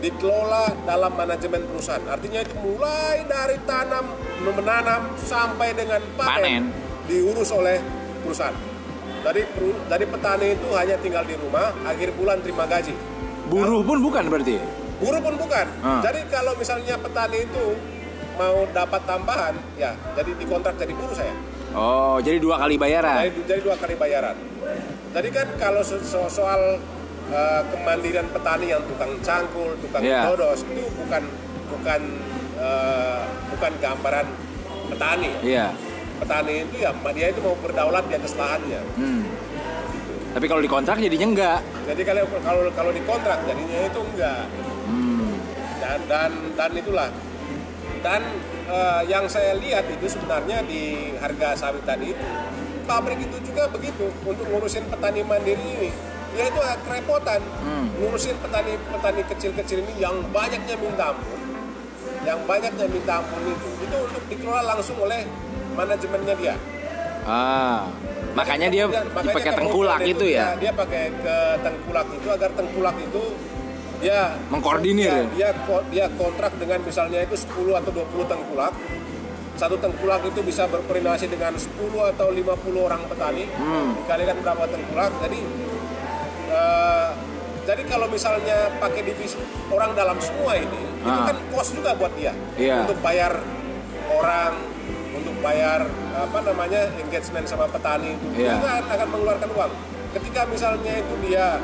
dikelola 0.00 0.76
dalam 0.84 1.12
manajemen 1.16 1.64
perusahaan. 1.68 2.04
Artinya 2.08 2.40
itu 2.44 2.56
mulai 2.60 3.24
dari 3.28 3.56
tanam, 3.68 4.12
menanam 4.44 5.12
sampai 5.20 5.76
dengan 5.76 6.00
Panen. 6.16 6.36
panen, 6.36 6.64
diurus 7.04 7.52
oleh 7.52 7.80
perusahaan. 8.24 8.56
Dari 9.20 9.44
dari 9.88 10.04
petani 10.08 10.56
itu 10.56 10.68
hanya 10.72 10.96
tinggal 11.00 11.24
di 11.28 11.36
rumah, 11.36 11.72
akhir 11.84 12.16
bulan 12.16 12.40
terima 12.40 12.64
gaji. 12.64 12.96
Buruh 13.52 13.84
pun 13.84 14.00
bukan 14.00 14.24
berarti. 14.32 14.56
Buruh 15.00 15.20
pun 15.24 15.34
bukan. 15.40 15.66
Ah. 15.80 16.04
Jadi 16.04 16.28
kalau 16.28 16.52
misalnya 16.54 16.94
petani 17.00 17.48
itu 17.48 17.64
mau 18.36 18.64
dapat 18.72 19.00
tambahan, 19.04 19.54
ya 19.76 19.92
jadi 20.16 20.30
dikontrak 20.36 20.76
jadi 20.76 20.92
buruh 20.92 21.16
saya. 21.16 21.32
Oh, 21.72 22.16
jadi 22.20 22.36
dua 22.40 22.56
kali 22.58 22.76
bayaran. 22.76 23.24
Jadi, 23.28 23.40
jadi 23.48 23.60
dua 23.62 23.76
kali 23.80 23.94
bayaran. 23.96 24.36
Jadi 25.10 25.28
kan 25.32 25.46
kalau 25.58 25.82
so- 25.82 26.02
so- 26.02 26.30
soal 26.30 26.78
uh, 27.30 27.62
kemandirian 27.70 28.26
petani 28.30 28.70
yang 28.70 28.82
tukang 28.86 29.12
cangkul, 29.22 29.74
tukang 29.80 30.02
Iya. 30.02 30.30
dodos 30.30 30.62
itu 30.66 30.84
bukan 30.98 31.22
bukan 31.70 32.00
uh, 32.58 33.22
bukan 33.54 33.72
gambaran 33.80 34.26
petani. 34.90 35.30
Iya. 35.42 35.66
Petani 36.20 36.68
itu 36.68 36.76
ya 36.84 36.92
dia 36.92 37.26
itu 37.32 37.40
mau 37.40 37.56
berdaulat 37.56 38.04
di 38.04 38.14
atas 38.18 38.36
lahannya. 38.36 38.80
Hmm. 38.98 39.22
Tapi 40.30 40.46
kalau 40.46 40.62
dikontrak 40.62 40.96
jadinya 41.02 41.26
enggak. 41.26 41.60
Jadi 41.90 42.02
kalau 42.06 42.22
kalau 42.44 42.62
kalau 42.70 42.90
dikontrak 42.94 43.38
jadinya 43.46 43.78
itu 43.88 44.00
enggak. 44.14 44.44
Dan 45.80 45.98
dan 46.06 46.30
dan 46.54 46.70
itulah 46.72 47.08
dan 48.00 48.22
eh, 48.64 49.02
yang 49.06 49.24
saya 49.26 49.56
lihat 49.56 49.84
itu 49.86 50.06
sebenarnya 50.06 50.60
di 50.62 51.12
harga 51.16 51.52
sawit 51.54 51.84
tadi 51.84 52.12
itu 52.12 52.26
pabrik 52.82 53.20
itu 53.20 53.36
juga 53.42 53.68
begitu 53.68 54.08
untuk 54.22 54.44
ngurusin 54.46 54.88
petani 54.88 55.20
mandiri 55.20 55.60
ini 55.60 55.90
ya 56.30 56.46
itu 56.46 56.56
kerepotan 56.80 57.40
Hmm. 57.60 57.92
ngurusin 57.96 58.36
petani 58.38 58.80
petani 58.88 59.22
kecil-kecil 59.26 59.82
ini 59.82 59.92
yang 59.98 60.16
banyaknya 60.30 60.76
minta 60.76 61.12
ampun 61.12 61.40
yang 62.20 62.40
banyaknya 62.44 62.86
minta 62.86 63.12
ampun 63.18 63.42
itu 63.44 63.68
itu 63.80 63.96
untuk 64.00 64.22
dikelola 64.28 64.62
langsung 64.64 64.96
oleh 64.98 65.24
manajemennya 65.72 66.34
dia 66.36 66.54
Ah. 67.20 67.84
Makanya 68.32 68.72
dia 68.72 68.88
makanya 68.88 69.12
dipakai 69.12 69.52
kemudian 69.52 69.58
tengkulak 69.60 70.00
itu 70.02 70.24
ya. 70.24 70.56
dia, 70.56 70.56
dia 70.56 70.72
pakai 70.72 71.02
ke 71.12 71.36
tengkulak 71.60 72.06
itu 72.08 72.28
agar 72.30 72.50
tengkulak 72.56 72.96
itu 72.96 73.22
dia 74.00 74.32
Mengkoordinir 74.48 75.06
dia, 75.06 75.20
ya? 75.38 75.52
dia 75.52 75.76
dia 75.86 76.06
kontrak 76.10 76.52
dengan 76.56 76.80
misalnya 76.80 77.20
itu 77.20 77.36
10 77.36 77.52
atau 77.76 77.90
20 77.92 78.24
tengkulak 78.26 78.72
satu 79.54 79.76
tengkulak 79.76 80.24
itu 80.24 80.40
bisa 80.40 80.64
berkoordinasi 80.64 81.28
dengan 81.28 81.52
10 81.52 81.68
atau 82.08 82.32
50 82.32 82.48
orang 82.80 83.04
petani 83.06 83.44
Hmm. 83.52 83.92
dikalikan 83.94 84.40
berapa 84.40 84.64
tengkulak 84.66 85.12
jadi 85.20 85.38
eh, 86.50 87.08
jadi 87.60 87.82
kalau 87.84 88.08
misalnya 88.08 88.72
pakai 88.76 89.04
divisi 89.04 89.36
orang 89.68 89.92
dalam 89.92 90.16
semua 90.18 90.56
ini 90.56 90.80
itu 90.96 91.06
Ah. 91.06 91.28
kan 91.28 91.36
cost 91.50 91.72
juga 91.72 91.92
buat 91.94 92.12
dia 92.14 92.32
Iya. 92.56 92.84
untuk 92.84 92.98
bayar 93.00 93.36
orang 94.10 94.52
untuk 95.10 95.32
bayar 95.40 95.84
apa 96.10 96.38
namanya 96.42 96.88
engagement 96.98 97.44
sama 97.44 97.64
petani 97.66 98.12
itu 98.12 98.26
Iya. 98.38 98.52
itu 98.54 98.58
kan 98.60 98.82
akan 98.86 99.06
mengeluarkan 99.10 99.48
uang 99.50 99.72
ketika 100.10 100.40
misalnya 100.46 100.92
itu 100.96 101.14
dia 101.22 101.60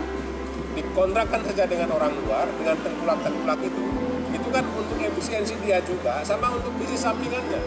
dikontrakkan 0.76 1.40
saja 1.42 1.64
dengan 1.64 1.88
orang 1.90 2.12
luar 2.20 2.44
dengan 2.54 2.76
tengkulak-tengkulak 2.78 3.58
itu 3.64 3.82
itu 4.30 4.48
kan 4.52 4.64
untuk 4.76 4.96
efisiensi 5.00 5.56
dia 5.64 5.80
juga 5.80 6.20
sama 6.22 6.52
untuk 6.52 6.70
bisnis 6.76 7.00
sampingannya 7.00 7.60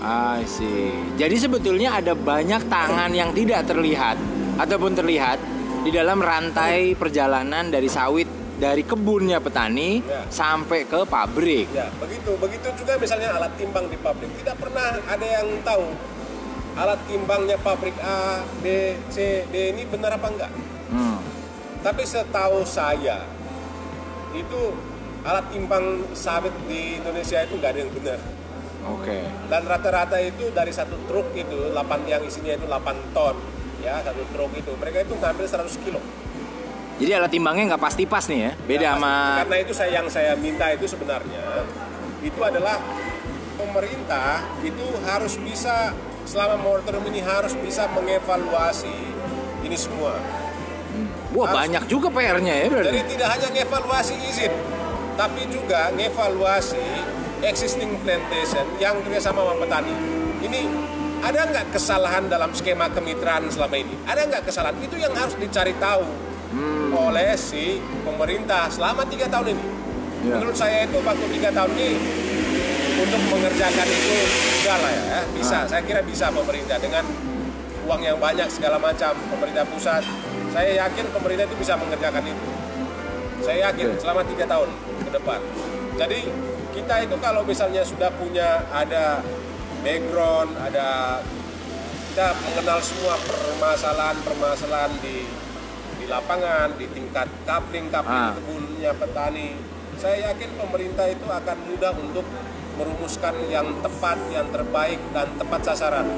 I 0.00 0.48
see. 0.48 0.96
Jadi 1.20 1.36
sebetulnya 1.36 2.00
ada 2.00 2.16
banyak 2.16 2.72
tangan 2.72 3.12
yang 3.12 3.36
tidak 3.36 3.68
terlihat 3.68 4.16
ataupun 4.56 4.96
terlihat 4.96 5.36
di 5.84 5.92
dalam 5.92 6.24
rantai 6.24 6.96
perjalanan 6.96 7.68
dari 7.68 7.84
sawit 7.84 8.24
dari 8.56 8.80
kebunnya 8.80 9.40
petani 9.40 10.00
Ya. 10.00 10.24
sampai 10.28 10.84
ke 10.84 11.04
pabrik. 11.04 11.68
ya 11.72 11.92
begitu 11.96 12.32
begitu 12.36 12.68
juga 12.76 12.96
misalnya 12.96 13.36
alat 13.36 13.52
timbang 13.56 13.88
di 13.88 13.96
pabrik 13.96 14.32
tidak 14.40 14.56
pernah 14.56 15.00
ada 15.04 15.26
yang 15.26 15.48
tahu 15.60 15.84
alat 16.76 17.00
timbangnya 17.04 17.56
pabrik 17.60 17.96
A 18.00 18.40
B 18.60 18.96
C 19.08 19.44
D 19.48 19.76
ini 19.76 19.84
benar 19.84 20.16
apa 20.16 20.28
enggak 20.32 20.52
Hmm. 20.90 21.20
Tapi 21.80 22.02
setahu 22.04 22.60
saya 22.68 23.24
itu 24.36 24.60
alat 25.24 25.46
timbang 25.52 26.04
sawit 26.16 26.52
di 26.68 27.00
Indonesia 27.00 27.40
itu 27.44 27.54
nggak 27.56 27.70
ada 27.72 27.80
yang 27.80 27.92
benar. 27.92 28.18
Oke. 28.88 29.18
Dan 29.52 29.62
rata-rata 29.68 30.16
itu 30.20 30.48
dari 30.52 30.72
satu 30.72 30.96
truk 31.04 31.36
itu 31.36 31.72
8 31.72 32.08
yang 32.08 32.24
isinya 32.24 32.56
itu 32.56 32.64
8 32.64 33.16
ton 33.16 33.36
ya 33.80 33.96
satu 34.04 34.20
truk 34.32 34.52
itu 34.56 34.72
mereka 34.76 35.04
itu 35.04 35.12
ngambil 35.16 35.44
100 35.48 35.84
kilo. 35.84 36.00
Jadi 37.00 37.10
alat 37.16 37.32
timbangnya 37.32 37.76
nggak 37.76 37.82
pasti 37.82 38.04
pas 38.04 38.24
nih 38.28 38.40
ya. 38.44 38.52
Beda 38.68 38.84
Ya, 38.84 38.92
sama 38.96 39.12
karena 39.44 39.56
itu 39.64 39.72
saya 39.72 39.90
yang 40.00 40.06
saya 40.12 40.32
minta 40.36 40.68
itu 40.68 40.84
sebenarnya 40.84 41.64
itu 42.20 42.40
adalah 42.44 42.76
pemerintah 43.56 44.44
itu 44.60 44.84
harus 45.08 45.40
bisa 45.40 45.96
selama 46.28 46.60
moratorium 46.60 47.04
ini 47.08 47.24
harus 47.24 47.56
bisa 47.56 47.88
mengevaluasi 47.92 48.92
ini 49.64 49.76
semua. 49.76 50.16
Wah 51.30 51.46
harus- 51.46 51.58
banyak 51.62 51.84
juga 51.86 52.08
PR-nya 52.10 52.54
ya 52.54 52.66
berarti. 52.66 52.88
Jadi 52.90 53.00
tidak 53.08 53.28
hanya 53.30 53.48
ngevaluasi 53.52 54.14
izin, 54.26 54.52
tapi 55.14 55.42
juga 55.46 55.80
ngevaluasi 55.90 56.84
existing 57.40 57.96
plantation 58.00 58.66
yang 58.76 58.98
kerjasama 59.00 59.40
sama 59.40 59.54
petani. 59.56 59.94
Ini 60.40 60.60
ada 61.20 61.40
nggak 61.46 61.66
kesalahan 61.70 62.26
dalam 62.26 62.50
skema 62.50 62.88
kemitraan 62.88 63.46
selama 63.46 63.76
ini? 63.76 63.94
Ada 64.04 64.26
nggak 64.26 64.42
kesalahan? 64.44 64.76
Itu 64.80 64.96
yang 64.96 65.12
harus 65.12 65.36
dicari 65.36 65.76
tahu 65.76 66.04
Hmm. 66.50 66.90
oleh 66.90 67.38
si 67.38 67.78
pemerintah 68.02 68.66
selama 68.66 69.06
tiga 69.06 69.30
tahun 69.30 69.54
ini. 69.54 69.64
Ya. 70.20 70.34
Menurut 70.34 70.52
saya 70.52 70.84
itu 70.84 70.98
waktu 70.98 71.26
tiga 71.30 71.48
tahun 71.48 71.72
ini 71.72 71.90
untuk 72.98 73.22
mengerjakan 73.30 73.86
itu 73.86 74.16
enggak 74.58 74.76
lah 74.76 74.92
ya, 74.92 75.20
bisa. 75.32 75.56
Ah. 75.56 75.64
Saya 75.64 75.80
kira 75.80 76.02
bisa 76.02 76.28
pemerintah 76.28 76.76
dengan 76.76 77.06
uang 77.86 78.02
yang 78.02 78.18
banyak 78.18 78.50
segala 78.50 78.76
macam 78.76 79.14
pemerintah 79.30 79.64
pusat. 79.64 80.02
Saya 80.50 80.70
yakin 80.86 81.06
pemerintah 81.14 81.44
itu 81.46 81.56
bisa 81.58 81.78
mengerjakan 81.78 82.24
itu. 82.26 82.48
Saya 83.40 83.70
yakin 83.70 83.86
Oke. 83.94 84.00
selama 84.02 84.20
tiga 84.26 84.44
tahun 84.44 84.68
ke 85.06 85.10
depan. 85.14 85.40
Jadi 85.96 86.20
kita 86.70 86.94
itu 87.02 87.16
kalau 87.18 87.42
misalnya 87.42 87.82
sudah 87.82 88.10
punya 88.14 88.66
ada 88.70 89.22
background, 89.80 90.54
ada 90.60 91.18
kita 92.10 92.26
mengenal 92.42 92.78
semua 92.82 93.14
permasalahan-permasalahan 93.16 94.92
di 95.00 95.24
di 96.00 96.04
lapangan, 96.10 96.74
di 96.74 96.86
tingkat 96.90 97.28
kapling 97.46 97.86
kapling 97.88 98.24
Ah. 98.26 98.34
kebunnya 98.34 98.92
petani. 98.98 99.54
Saya 100.00 100.32
yakin 100.32 100.56
pemerintah 100.56 101.06
itu 101.06 101.26
akan 101.28 101.56
mudah 101.68 101.92
untuk 101.94 102.24
merumuskan 102.80 103.36
yang 103.52 103.68
tepat, 103.84 104.16
yang 104.32 104.48
terbaik 104.48 104.96
dan 105.12 105.28
tepat 105.36 105.60
sasaran 105.60 106.08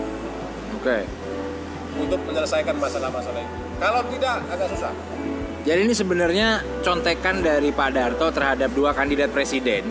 Oke. 0.79 1.03
untuk 1.99 2.23
menyelesaikan 2.23 2.79
masalah-masalah 2.79 3.43
itu. 3.43 3.62
Kalau 3.83 4.01
tidak 4.07 4.47
agak 4.47 4.69
susah. 4.79 4.93
Jadi 5.67 5.81
ini 5.91 5.95
sebenarnya 5.95 6.63
contekan 6.87 7.43
dari 7.43 7.75
Pak 7.75 7.91
Darto 7.91 8.31
terhadap 8.31 8.71
dua 8.79 8.95
kandidat 8.95 9.35
presiden. 9.35 9.91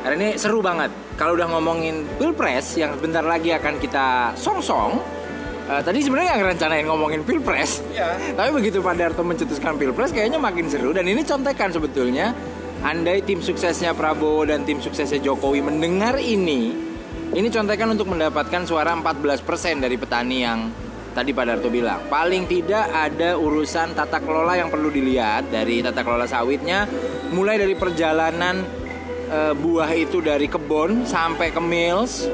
Karena 0.00 0.16
ini 0.16 0.40
seru 0.40 0.64
banget. 0.64 0.88
Kalau 1.20 1.36
udah 1.36 1.52
ngomongin 1.52 2.08
pilpres 2.16 2.80
yang 2.80 2.96
bentar 2.96 3.20
lagi 3.20 3.52
akan 3.52 3.76
kita 3.76 4.32
song-song. 4.40 5.20
eh, 5.70 5.82
tadi 5.86 6.02
sebenarnya 6.02 6.34
yang 6.34 6.42
rencanain 6.50 6.86
ngomongin 6.88 7.20
pilpres. 7.22 7.84
Ya, 7.92 8.16
Tapi 8.16 8.50
begitu 8.56 8.80
Pak 8.80 8.96
Darto 8.96 9.22
mencetuskan 9.22 9.76
pilpres 9.76 10.10
kayaknya 10.10 10.40
makin 10.40 10.66
seru 10.66 10.96
dan 10.96 11.04
ini 11.04 11.20
contekan 11.20 11.70
sebetulnya. 11.70 12.32
Andai 12.80 13.20
tim 13.20 13.44
suksesnya 13.44 13.92
Prabowo 13.92 14.48
dan 14.48 14.64
tim 14.64 14.80
suksesnya 14.80 15.20
Jokowi 15.20 15.60
mendengar 15.60 16.16
ini, 16.16 16.72
ini 17.36 17.48
contekan 17.52 17.92
untuk 17.92 18.08
mendapatkan 18.08 18.64
suara 18.64 18.96
14% 18.96 19.84
dari 19.84 20.00
petani 20.00 20.38
yang 20.40 20.72
tadi 21.12 21.34
Pak 21.34 21.44
Darto 21.46 21.68
bilang. 21.68 22.06
Paling 22.06 22.46
tidak 22.46 22.90
ada 22.90 23.36
urusan 23.36 23.94
tata 23.94 24.22
kelola 24.22 24.56
yang 24.58 24.70
perlu 24.70 24.88
dilihat 24.88 25.50
dari 25.50 25.82
tata 25.82 26.02
kelola 26.06 26.26
sawitnya, 26.26 26.86
mulai 27.34 27.58
dari 27.58 27.74
perjalanan 27.74 28.62
eh, 29.30 29.54
buah 29.54 29.90
itu 29.94 30.22
dari 30.22 30.46
kebun 30.46 31.06
sampai 31.06 31.50
ke 31.50 31.60
mills, 31.62 32.26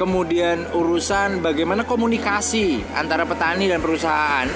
kemudian 0.00 0.64
urusan 0.72 1.44
bagaimana 1.44 1.84
komunikasi 1.84 2.80
antara 2.96 3.28
petani 3.28 3.68
dan 3.68 3.84
perusahaan 3.84 4.48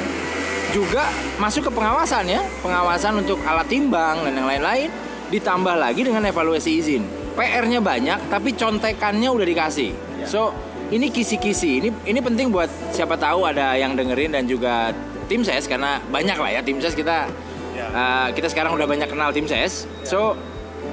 juga 0.72 1.06
masuk 1.38 1.68
ke 1.68 1.72
pengawasan 1.76 2.26
ya, 2.26 2.42
pengawasan 2.64 3.22
untuk 3.22 3.38
alat 3.46 3.70
timbang 3.70 4.26
dan 4.26 4.34
yang 4.34 4.48
lain-lain 4.50 4.90
ditambah 5.30 5.76
lagi 5.78 6.02
dengan 6.02 6.26
evaluasi 6.26 6.82
izin. 6.82 7.02
PR-nya 7.38 7.78
banyak 7.78 8.26
tapi 8.26 8.58
contekannya 8.58 9.30
udah 9.30 9.46
dikasih. 9.46 9.90
Ya. 10.22 10.26
So, 10.26 10.50
ini 10.94 11.10
kisi-kisi. 11.10 11.82
Ini 11.82 11.88
ini 12.06 12.20
penting 12.22 12.54
buat 12.54 12.70
siapa 12.94 13.18
tahu 13.18 13.50
ada 13.50 13.74
yang 13.74 13.98
dengerin 13.98 14.30
dan 14.38 14.46
juga 14.46 14.94
tim 15.26 15.42
ses 15.42 15.66
karena 15.66 15.98
banyak 16.08 16.38
lah 16.38 16.50
ya 16.54 16.60
tim 16.62 16.78
ses 16.78 16.94
kita 16.94 17.26
Ya. 17.74 17.90
uh, 17.90 18.28
kita 18.30 18.46
sekarang 18.46 18.78
udah 18.78 18.86
banyak 18.86 19.10
kenal 19.10 19.34
tim 19.34 19.50
ses. 19.50 19.90
So, 20.06 20.38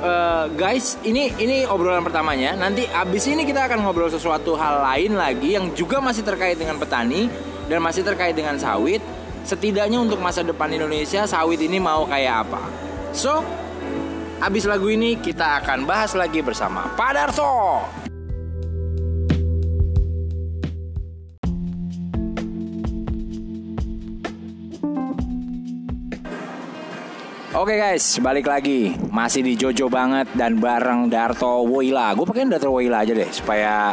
uh, 0.01 0.49
guys, 0.57 0.97
ini 1.05 1.29
ini 1.37 1.61
obrolan 1.69 2.01
pertamanya. 2.01 2.57
Nanti 2.57 2.89
abis 2.89 3.29
ini 3.29 3.45
kita 3.45 3.69
akan 3.69 3.85
ngobrol 3.85 4.09
sesuatu 4.09 4.57
hal 4.57 4.81
lain 4.81 5.13
lagi 5.13 5.53
yang 5.53 5.69
juga 5.77 6.01
masih 6.01 6.25
terkait 6.25 6.57
dengan 6.57 6.81
petani 6.81 7.29
dan 7.69 7.85
masih 7.85 8.01
terkait 8.01 8.33
dengan 8.33 8.57
sawit. 8.57 8.99
Setidaknya 9.45 9.97
untuk 10.01 10.21
masa 10.21 10.41
depan 10.41 10.73
Indonesia 10.73 11.25
sawit 11.29 11.61
ini 11.61 11.77
mau 11.77 12.09
kayak 12.09 12.49
apa. 12.49 12.65
So, 13.13 13.45
abis 14.41 14.65
lagu 14.65 14.89
ini 14.89 15.21
kita 15.21 15.61
akan 15.61 15.85
bahas 15.85 16.17
lagi 16.17 16.41
bersama 16.41 16.89
Pak 16.97 17.09
Oke 27.51 27.75
guys, 27.75 28.15
balik 28.23 28.47
lagi 28.47 28.95
masih 29.11 29.43
di 29.43 29.59
Jojo 29.59 29.91
banget 29.91 30.23
dan 30.39 30.55
bareng 30.55 31.11
Darto 31.11 31.67
Woila. 31.67 32.15
Gue 32.15 32.23
pakein 32.23 32.47
Darto 32.47 32.71
Woila 32.71 33.03
aja 33.03 33.11
deh 33.11 33.27
supaya 33.27 33.91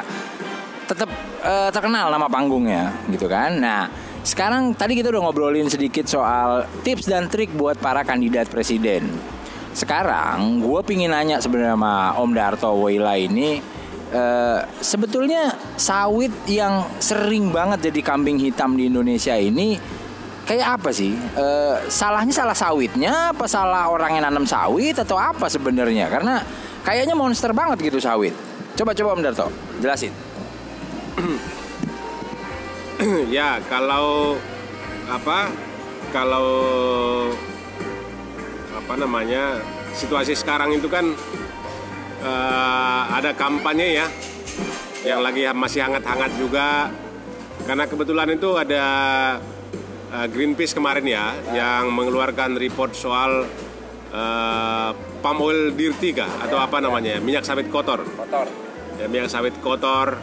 tetap 0.87 1.11
eh, 1.43 1.67
terkenal 1.75 2.07
nama 2.07 2.31
panggungnya 2.31 2.95
gitu 3.11 3.27
kan. 3.27 3.59
Nah, 3.59 3.91
sekarang 4.23 4.79
tadi 4.79 4.95
kita 4.95 5.11
udah 5.11 5.27
ngobrolin 5.27 5.67
sedikit 5.67 6.07
soal 6.07 6.71
tips 6.87 7.11
dan 7.11 7.27
trik 7.27 7.51
buat 7.51 7.83
para 7.83 8.07
kandidat 8.07 8.47
presiden. 8.47 9.11
Sekarang 9.75 10.63
gue 10.63 10.79
pingin 10.87 11.11
nanya 11.11 11.43
sebenarnya 11.43 11.75
sama 11.75 12.15
Om 12.15 12.31
Darto 12.39 12.71
Woila 12.79 13.19
ini 13.19 13.59
eh, 14.15 14.59
sebetulnya 14.79 15.51
sawit 15.75 16.31
yang 16.47 16.87
sering 17.03 17.51
banget 17.51 17.91
jadi 17.91 18.07
kambing 18.07 18.39
hitam 18.39 18.79
di 18.79 18.87
Indonesia 18.87 19.35
ini 19.35 19.99
kayak 20.49 20.81
apa 20.81 20.89
sih? 20.89 21.12
Eh, 21.12 21.77
salahnya 21.93 22.33
salah 22.33 22.57
sawitnya 22.57 23.37
apa 23.37 23.45
salah 23.45 23.93
orang 23.93 24.16
yang 24.16 24.25
nanam 24.25 24.49
sawit 24.49 24.97
atau 24.97 25.20
apa 25.20 25.53
sebenarnya? 25.53 26.09
Karena 26.09 26.41
kayaknya 26.81 27.12
monster 27.12 27.53
banget 27.53 27.93
gitu 27.93 28.01
sawit. 28.01 28.33
Coba 28.73 28.97
coba 28.97 29.12
Om 29.12 29.20
Darto, 29.20 29.53
jelasin. 29.85 30.16
ya 33.37 33.61
kalau 33.69 34.41
apa 35.12 35.53
kalau 36.09 36.49
apa 38.73 38.95
namanya 38.97 39.61
situasi 39.93 40.33
sekarang 40.33 40.73
itu 40.73 40.89
kan 40.89 41.12
eh, 42.25 43.03
ada 43.12 43.37
kampanye 43.37 44.01
ya 44.01 44.09
yang 45.05 45.20
lagi 45.23 45.45
masih 45.53 45.85
hangat-hangat 45.85 46.33
juga 46.41 46.89
karena 47.69 47.85
kebetulan 47.85 48.33
itu 48.33 48.57
ada 48.57 48.85
eh, 50.13 50.27
Greenpeace 50.31 50.75
kemarin 50.77 51.07
ya 51.07 51.33
yang 51.53 51.93
mengeluarkan 51.93 52.57
report 52.57 52.93
soal 52.97 53.45
eh, 54.13 54.91
palm 55.21 55.39
oil 55.43 55.75
dirty 55.75 56.15
kah 56.15 56.31
atau 56.45 56.59
apa 56.61 56.79
namanya 56.79 57.19
minyak 57.19 57.45
sawit 57.45 57.69
kotor 57.69 58.05
Kotor. 58.05 58.47
ya, 58.99 59.07
minyak 59.11 59.29
sawit 59.29 59.55
kotor 59.61 60.19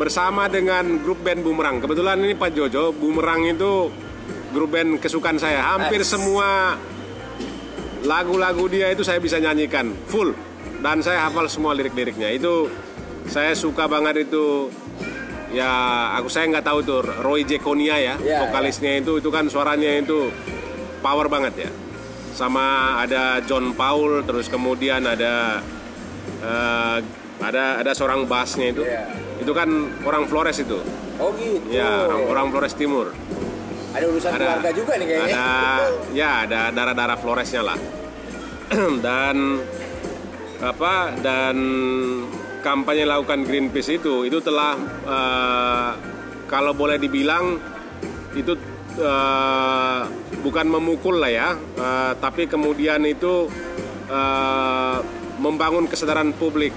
bersama 0.00 0.48
dengan 0.48 0.96
grup 1.04 1.20
band 1.20 1.44
Bumerang. 1.44 1.76
Kebetulan 1.84 2.16
ini 2.24 2.32
Pak 2.32 2.56
Jojo, 2.56 2.96
Bumerang 2.96 3.44
itu 3.44 3.92
grup 4.48 4.72
band 4.72 4.96
kesukaan 4.96 5.36
saya. 5.36 5.76
Hampir 5.76 6.00
Nice. 6.00 6.16
semua 6.16 6.80
lagu-lagu 8.08 8.64
dia 8.72 8.88
itu 8.88 9.04
saya 9.04 9.20
bisa 9.20 9.36
nyanyikan 9.36 9.92
full 10.08 10.32
dan 10.80 11.04
saya 11.04 11.28
hafal 11.28 11.44
semua 11.52 11.76
lirik-liriknya. 11.76 12.32
Itu 12.32 12.72
saya 13.28 13.52
suka 13.52 13.84
banget 13.92 14.24
itu 14.24 14.72
ya 15.50 15.70
aku 16.18 16.30
saya 16.30 16.46
nggak 16.50 16.66
tahu 16.66 16.78
tuh 16.82 17.00
Roy 17.22 17.42
Jekonia 17.42 17.98
ya, 17.98 18.14
Ya, 18.22 18.46
vokalisnya 18.46 19.02
itu 19.02 19.18
itu 19.18 19.28
kan 19.28 19.50
suaranya 19.50 19.90
itu 19.98 20.30
power 21.02 21.26
banget 21.26 21.68
ya. 21.68 21.70
Sama 22.34 22.96
ada 23.02 23.42
John 23.44 23.74
Paul 23.74 24.22
terus 24.24 24.46
kemudian 24.46 25.02
ada 25.04 25.60
eh, 26.40 26.98
ada 27.40 27.64
ada 27.82 27.92
seorang 27.92 28.24
bassnya 28.30 28.70
itu. 28.70 28.82
Iya. 28.86 29.10
Itu 29.40 29.52
kan 29.56 29.68
orang 30.04 30.28
Flores 30.28 30.60
itu. 30.60 30.78
Oh 31.20 31.32
gitu. 31.36 31.68
Ya, 31.72 32.06
orang, 32.08 32.22
orang 32.28 32.46
Flores 32.52 32.74
Timur. 32.76 33.12
Ada 33.90 34.06
urusan 34.06 34.30
Ada 34.38 34.70
juga 34.70 34.92
nih 35.02 35.06
Ada 35.18 35.44
ya, 36.14 36.46
ada 36.46 36.60
darah-darah 36.70 37.18
Floresnya 37.18 37.62
lah. 37.66 37.78
dan 39.04 39.58
apa 40.60 41.16
dan 41.24 41.56
kampanye 42.60 43.08
lakukan 43.08 43.44
Greenpeace 43.44 43.98
itu 44.00 44.28
itu 44.28 44.38
telah 44.44 44.76
eh, 45.04 45.90
kalau 46.46 46.76
boleh 46.76 47.00
dibilang 47.00 47.56
itu 48.36 48.54
eh, 49.00 50.02
bukan 50.44 50.66
memukul 50.68 51.18
lah 51.18 51.32
ya, 51.32 51.48
eh, 51.56 52.12
tapi 52.20 52.46
kemudian 52.46 53.02
itu 53.08 53.48
eh, 54.06 54.98
membangun 55.40 55.88
kesadaran 55.88 56.36
publik 56.36 56.72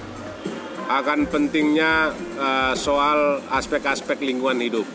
akan 0.88 1.27
pentingnya 1.27 2.15
eh, 2.39 2.73
soal 2.80 3.43
aspek-aspek 3.51 4.23
lingkungan 4.23 4.60
hidup, 4.64 4.88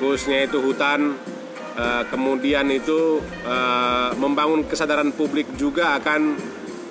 khususnya 0.00 0.48
itu 0.48 0.58
hutan. 0.58 1.16
eh, 1.72 2.04
kemudian 2.12 2.68
itu 2.68 3.24
eh, 3.48 4.10
membangun 4.20 4.68
kesadaran 4.68 5.08
publik 5.16 5.48
juga 5.56 5.96
akan 5.96 6.36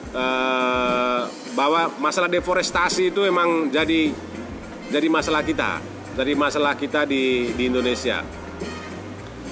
eh, 0.10 1.22
bahwa 1.56 1.92
masalah 2.00 2.32
deforestasi 2.32 3.12
itu 3.12 3.28
emang 3.28 3.72
jadi 3.72 4.12
jadi 4.92 5.08
masalah 5.08 5.44
kita, 5.44 5.80
jadi 6.16 6.34
masalah 6.36 6.76
kita 6.76 7.08
di 7.08 7.52
di 7.56 7.64
Indonesia. 7.68 8.24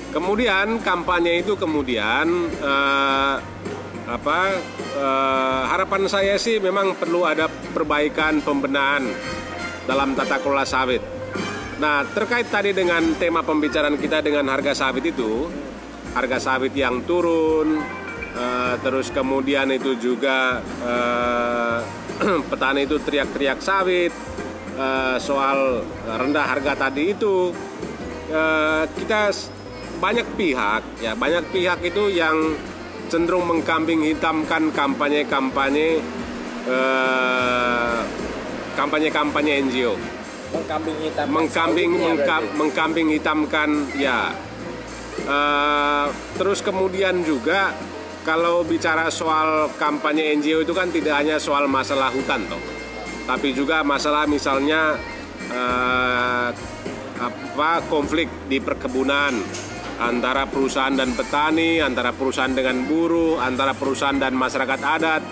Kemudian 0.10 0.82
kampanye 0.82 1.46
itu 1.46 1.54
kemudian 1.54 2.26
eh, 2.50 3.36
apa 4.10 4.40
eh, 4.98 5.62
harapan 5.70 6.10
saya 6.10 6.36
sih 6.42 6.58
memang 6.58 6.98
perlu 6.98 7.30
ada 7.30 7.46
perbaikan 7.46 8.42
pembenahan 8.42 9.06
dalam 9.86 10.18
tata 10.18 10.42
kelola 10.42 10.66
sawit. 10.66 11.02
Nah 11.80 12.04
terkait 12.10 12.50
tadi 12.50 12.74
dengan 12.76 13.16
tema 13.16 13.46
pembicaraan 13.46 13.96
kita 13.96 14.20
dengan 14.26 14.50
harga 14.52 14.74
sawit 14.76 15.06
itu, 15.06 15.48
harga 16.18 16.38
sawit 16.42 16.74
yang 16.74 17.06
turun, 17.08 17.80
eh, 18.40 18.76
terus 18.80 19.12
kemudian 19.12 19.68
itu 19.70 20.00
juga 20.00 20.64
eh, 20.64 21.80
petani 22.50 22.88
itu 22.88 22.96
teriak-teriak 23.04 23.60
sawit 23.60 24.16
eh, 24.80 25.18
soal 25.20 25.84
rendah 26.08 26.46
harga 26.48 26.88
tadi 26.88 27.12
itu. 27.12 27.52
Kita 28.94 29.34
banyak 30.00 30.38
pihak 30.40 31.04
ya 31.04 31.18
banyak 31.18 31.52
pihak 31.52 31.82
itu 31.84 32.08
yang 32.08 32.56
cenderung 33.12 33.50
mengkambing 33.50 34.06
hitamkan 34.06 34.72
kampanye-kampanye 34.72 36.00
eh, 36.70 38.00
kampanye-kampanye 38.78 39.66
NGO 39.68 39.98
Mengkambing 40.50 40.98
hitam. 41.04 41.26
mengkambing 41.30 41.92
mengka- 41.94 42.50
mengkambing 42.58 43.08
hitamkan 43.14 43.70
ya. 43.98 44.34
Eh, 45.20 46.06
terus 46.40 46.62
kemudian 46.62 47.22
juga 47.22 47.76
kalau 48.28 48.68
bicara 48.68 49.08
soal 49.08 49.72
kampanye 49.80 50.36
NGO 50.36 50.64
itu 50.64 50.74
kan 50.76 50.92
tidak 50.92 51.20
hanya 51.24 51.40
soal 51.40 51.66
masalah 51.72 52.12
hutan 52.12 52.44
toh. 52.52 52.60
Tapi 53.24 53.54
juga 53.54 53.86
masalah 53.86 54.26
misalnya 54.26 54.98
eh, 55.50 56.50
apa 57.20 57.72
konflik 57.92 58.28
di 58.48 58.64
perkebunan 58.64 59.36
antara 60.00 60.48
perusahaan 60.48 60.96
dan 60.96 61.12
petani 61.12 61.84
antara 61.84 62.16
perusahaan 62.16 62.52
dengan 62.56 62.88
buruh 62.88 63.36
antara 63.44 63.76
perusahaan 63.76 64.16
dan 64.16 64.34
masyarakat 64.36 64.80
adat. 64.80 65.24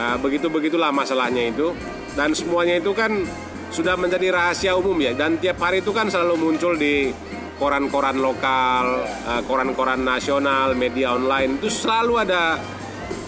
Nah, 0.00 0.16
begitu 0.16 0.48
begitulah 0.48 0.94
masalahnya 0.94 1.50
itu. 1.50 1.74
Dan 2.14 2.34
semuanya 2.34 2.80
itu 2.80 2.90
kan 2.96 3.22
sudah 3.70 3.94
menjadi 3.94 4.32
rahasia 4.34 4.72
umum 4.74 4.96
ya. 4.98 5.12
Dan 5.12 5.38
tiap 5.38 5.60
hari 5.60 5.82
itu 5.84 5.92
kan 5.92 6.08
selalu 6.08 6.34
muncul 6.40 6.74
di 6.74 7.12
koran-koran 7.60 8.16
lokal, 8.16 9.04
eh, 9.04 9.42
koran-koran 9.44 10.00
nasional, 10.00 10.72
media 10.72 11.12
online 11.12 11.60
itu 11.60 11.68
selalu 11.68 12.24
ada 12.24 12.56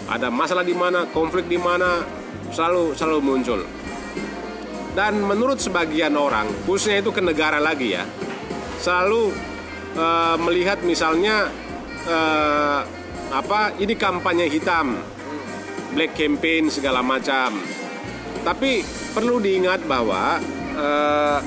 ada 0.09 0.33
masalah 0.33 0.65
di 0.65 0.73
mana, 0.73 1.05
konflik 1.13 1.45
di 1.47 1.61
mana 1.61 2.01
selalu 2.49 2.97
selalu 2.97 3.21
muncul. 3.21 3.61
Dan 4.97 5.21
menurut 5.21 5.61
sebagian 5.61 6.17
orang, 6.17 6.49
khususnya 6.65 7.05
itu 7.05 7.13
ke 7.13 7.21
negara 7.21 7.61
lagi 7.61 7.93
ya, 7.93 8.09
selalu 8.81 9.37
eh, 10.01 10.37
melihat 10.41 10.81
misalnya 10.81 11.53
eh, 12.09 12.81
apa 13.33 13.77
ini 13.77 13.93
kampanye 14.01 14.49
hitam, 14.49 14.97
black 15.93 16.17
campaign 16.17 16.73
segala 16.73 17.05
macam. 17.05 17.61
Tapi 18.43 18.83
perlu 19.13 19.39
diingat 19.39 19.85
bahwa 19.85 20.41
eh, 20.77 21.39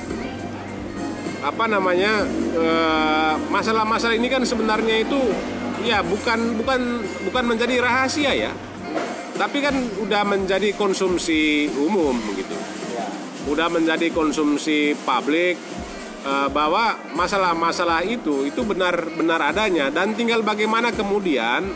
apa 1.46 1.64
namanya 1.70 2.26
eh, 2.58 3.34
masalah-masalah 3.54 4.18
ini 4.18 4.26
kan 4.26 4.42
sebenarnya 4.42 5.06
itu 5.06 5.20
ya 5.86 6.02
bukan 6.02 6.58
bukan 6.58 7.06
bukan 7.30 7.44
menjadi 7.46 7.78
rahasia 7.78 8.34
ya 8.34 8.52
tapi 9.38 9.62
kan 9.62 9.78
udah 10.02 10.26
menjadi 10.26 10.74
konsumsi 10.74 11.70
umum 11.78 12.18
gitu 12.34 12.58
Ya. 12.96 13.04
udah 13.52 13.68
menjadi 13.68 14.08
konsumsi 14.08 14.96
publik 15.06 15.60
eh, 16.26 16.48
bahwa 16.50 16.98
masalah-masalah 17.14 18.02
itu 18.02 18.48
itu 18.48 18.64
benar-benar 18.66 19.54
adanya 19.54 19.92
dan 19.92 20.16
tinggal 20.16 20.42
bagaimana 20.42 20.90
kemudian 20.90 21.70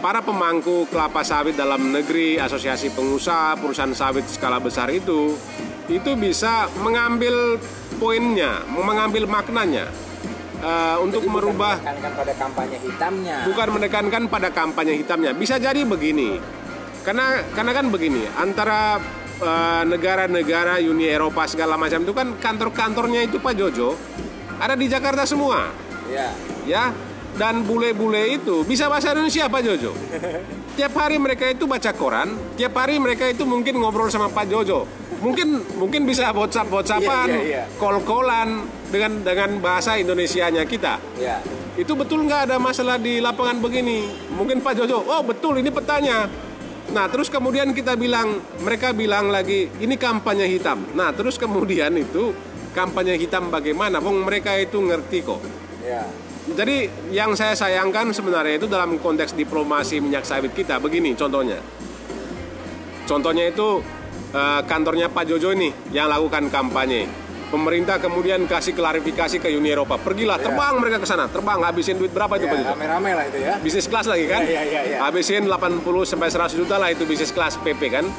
para 0.00 0.20
pemangku 0.20 0.84
kelapa 0.92 1.24
sawit 1.24 1.56
dalam 1.56 1.88
negeri, 1.88 2.36
asosiasi 2.36 2.92
pengusaha, 2.92 3.56
perusahaan 3.56 3.96
sawit 3.96 4.28
skala 4.28 4.60
besar 4.60 4.92
itu 4.92 5.32
itu 5.88 6.10
bisa 6.16 6.66
mengambil 6.80 7.60
poinnya, 7.96 8.64
mengambil 8.66 9.28
maknanya 9.28 9.88
eh, 10.58 10.96
untuk 11.00 11.20
Jadi 11.20 11.28
bukan 11.28 11.42
merubah 11.44 11.74
menekankan 11.76 12.12
pada 12.16 12.32
kampanye 12.34 12.78
hitamnya. 12.80 13.36
bukan 13.44 13.68
menekankan 13.76 14.22
pada 14.28 14.48
kampanye 14.48 14.94
hitamnya. 14.96 15.30
Bisa 15.36 15.60
jadi 15.60 15.84
begini. 15.84 16.40
Karena 17.04 17.44
karena 17.52 17.72
kan 17.76 17.86
begini, 17.92 18.24
antara 18.32 18.96
eh, 19.38 19.82
negara-negara 19.84 20.80
Uni 20.80 21.04
Eropa 21.04 21.44
segala 21.44 21.76
macam 21.76 22.00
itu 22.00 22.16
kan 22.16 22.32
kantor-kantornya 22.40 23.28
itu 23.28 23.36
Pak 23.36 23.54
Jojo 23.54 23.92
ada 24.56 24.72
di 24.72 24.86
Jakarta 24.88 25.28
semua, 25.28 25.68
Ya. 26.08 26.32
ya. 26.64 26.84
Dan 27.34 27.66
bule-bule 27.66 28.30
itu 28.30 28.62
bisa 28.62 28.86
bahasa 28.86 29.10
Indonesia 29.10 29.50
Pak 29.50 29.60
Jojo. 29.60 29.90
Tiap 30.78 30.94
hari 30.94 31.18
mereka 31.18 31.50
itu 31.50 31.66
baca 31.66 31.90
koran, 31.94 32.34
tiap 32.54 32.74
hari 32.74 32.98
mereka 32.98 33.26
itu 33.26 33.46
mungkin 33.46 33.78
ngobrol 33.78 34.10
sama 34.10 34.26
Pak 34.26 34.46
Jojo. 34.46 34.86
Mungkin 35.24 35.48
mungkin 35.80 36.04
bisa 36.04 36.28
WhatsApp 36.36 36.68
WhatsAppan, 36.68 37.28
Iya, 37.32 37.40
iya, 37.40 37.44
iya. 37.48 37.64
call-callan 37.80 38.68
dengan 38.92 39.24
dengan 39.24 39.50
bahasa 39.64 39.96
Indonesianya 39.96 40.68
kita. 40.68 41.00
Ya. 41.16 41.40
Itu 41.80 41.96
betul 41.96 42.28
nggak 42.28 42.52
ada 42.52 42.56
masalah 42.60 43.00
di 43.00 43.24
lapangan 43.24 43.58
begini? 43.64 44.04
Mungkin 44.36 44.60
Pak 44.60 44.84
Jojo, 44.84 45.00
oh 45.00 45.22
betul 45.24 45.58
ini 45.58 45.72
petanya. 45.72 46.28
Nah 46.92 47.08
terus 47.08 47.32
kemudian 47.32 47.72
kita 47.72 47.96
bilang, 47.96 48.38
mereka 48.60 48.92
bilang 48.92 49.32
lagi 49.32 49.72
ini 49.80 49.96
kampanye 49.96 50.44
hitam. 50.44 50.84
Nah 50.92 51.10
terus 51.16 51.40
kemudian 51.40 51.96
itu 51.96 52.36
kampanye 52.76 53.16
hitam 53.16 53.48
bagaimana? 53.48 54.04
Wong 54.04 54.28
mereka 54.28 54.52
itu 54.60 54.76
ngerti 54.78 55.24
kok. 55.24 55.40
Ya. 55.80 56.04
Jadi 56.44 56.92
yang 57.08 57.32
saya 57.32 57.56
sayangkan 57.56 58.12
sebenarnya 58.12 58.60
itu 58.60 58.68
dalam 58.68 59.00
konteks 59.00 59.32
diplomasi 59.32 60.04
minyak 60.04 60.28
sawit 60.28 60.52
kita 60.52 60.76
begini 60.76 61.16
contohnya. 61.16 61.56
Contohnya 63.08 63.48
itu 63.48 63.80
eh, 64.34 64.60
kantornya 64.66 65.06
Pak 65.08 65.24
Jojo 65.24 65.54
ini 65.54 65.70
yang 65.90 66.10
lakukan 66.10 66.50
kampanye. 66.50 67.06
Pemerintah 67.44 68.02
kemudian 68.02 68.50
kasih 68.50 68.74
klarifikasi 68.74 69.38
ke 69.38 69.46
Uni 69.48 69.70
Eropa. 69.70 69.94
Pergilah, 69.94 70.42
Ya. 70.42 70.50
terbang 70.50 70.74
mereka 70.74 70.98
ke 70.98 71.06
sana. 71.06 71.30
Terbang, 71.30 71.62
habisin 71.62 71.94
duit 71.94 72.10
berapa 72.10 72.34
itu 72.34 72.44
Ya, 72.44 72.50
Pak 72.50 72.58
Jojo? 72.58 72.72
rame-rame 72.74 73.10
lah 73.14 73.24
itu 73.24 73.38
ya. 73.38 73.54
bisnis 73.62 73.86
kelas 73.86 74.06
lagi 74.10 74.26
kan? 74.26 74.42
Iya, 74.42 74.62
iya, 74.64 74.80
iya. 74.82 74.98
Habisin 74.98 75.46
80 75.46 76.02
sampai 76.02 76.28
100 76.28 76.50
juta 76.52 76.76
lah 76.76 76.90
itu 76.90 77.06
bisnis 77.06 77.30
kelas 77.30 77.62
PP 77.62 77.82
kan? 77.88 78.10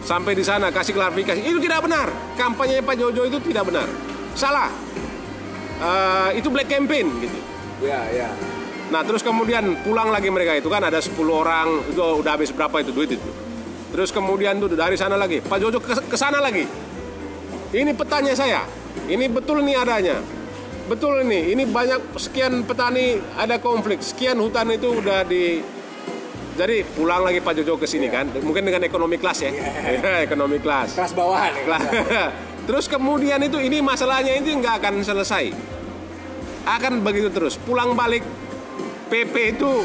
Sampai 0.00 0.32
di 0.32 0.40
sana 0.40 0.70
kasih 0.70 0.94
klarifikasi. 0.94 1.42
Itu 1.42 1.58
tidak 1.58 1.82
benar. 1.82 2.08
Kampanye 2.32 2.78
Pak 2.78 2.94
Jojo 2.96 3.26
itu 3.26 3.42
tidak 3.42 3.66
benar. 3.66 3.90
Salah. 4.32 4.70
Eh, 5.78 6.38
itu 6.38 6.46
black 6.46 6.66
campaign 6.66 7.06
gitu. 7.18 7.38
Ya, 7.80 8.06
ya. 8.08 8.30
Nah, 8.88 9.02
terus 9.02 9.20
kemudian 9.20 9.82
pulang 9.82 10.08
lagi 10.08 10.26
mereka 10.26 10.54
itu 10.54 10.66
kan 10.66 10.80
ada 10.80 10.96
10 10.96 11.12
orang, 11.34 11.84
itu 11.86 11.98
udah 11.98 12.32
habis 12.32 12.48
berapa 12.48 12.72
itu 12.78 12.90
duit 12.90 13.10
itu. 13.12 13.30
Terus 13.88 14.12
kemudian 14.12 14.60
tuh 14.60 14.72
dari 14.76 15.00
sana 15.00 15.16
lagi, 15.16 15.40
Pak 15.40 15.58
Jojo 15.60 15.80
ke, 15.80 16.16
sana 16.16 16.44
lagi. 16.44 16.64
Ini 17.72 17.92
petanya 17.96 18.36
saya. 18.36 18.64
Ini 19.08 19.28
betul 19.32 19.64
nih 19.64 19.76
adanya. 19.80 20.16
Betul 20.88 21.24
ini, 21.24 21.52
ini 21.52 21.68
banyak 21.68 22.16
sekian 22.16 22.64
petani 22.64 23.20
ada 23.36 23.60
konflik, 23.60 24.00
sekian 24.00 24.40
hutan 24.40 24.72
itu 24.72 24.88
udah 25.00 25.20
di 25.24 25.60
jadi 26.56 26.82
pulang 26.82 27.22
lagi 27.22 27.38
Pak 27.38 27.54
Jojo 27.60 27.78
ke 27.78 27.86
sini 27.86 28.10
kan, 28.10 28.26
mungkin 28.42 28.66
dengan 28.66 28.82
ekonomi 28.82 29.14
kelas 29.20 29.38
ya, 29.46 29.52
Ya, 29.52 30.12
ekonomi 30.26 30.58
kelas. 30.58 30.96
Kelas 30.96 31.12
bawahan 31.12 31.52
ya. 31.54 31.64
Lah, 31.68 31.80
terus 32.66 32.88
kemudian 32.88 33.38
itu 33.44 33.60
ini 33.60 33.84
masalahnya 33.84 34.34
itu 34.34 34.56
nggak 34.56 34.80
akan 34.82 35.04
selesai. 35.04 35.52
Akan 36.66 37.00
begitu 37.04 37.28
terus. 37.30 37.60
Pulang 37.60 37.92
balik 37.92 38.24
PP 39.08 39.56
itu 39.56 39.84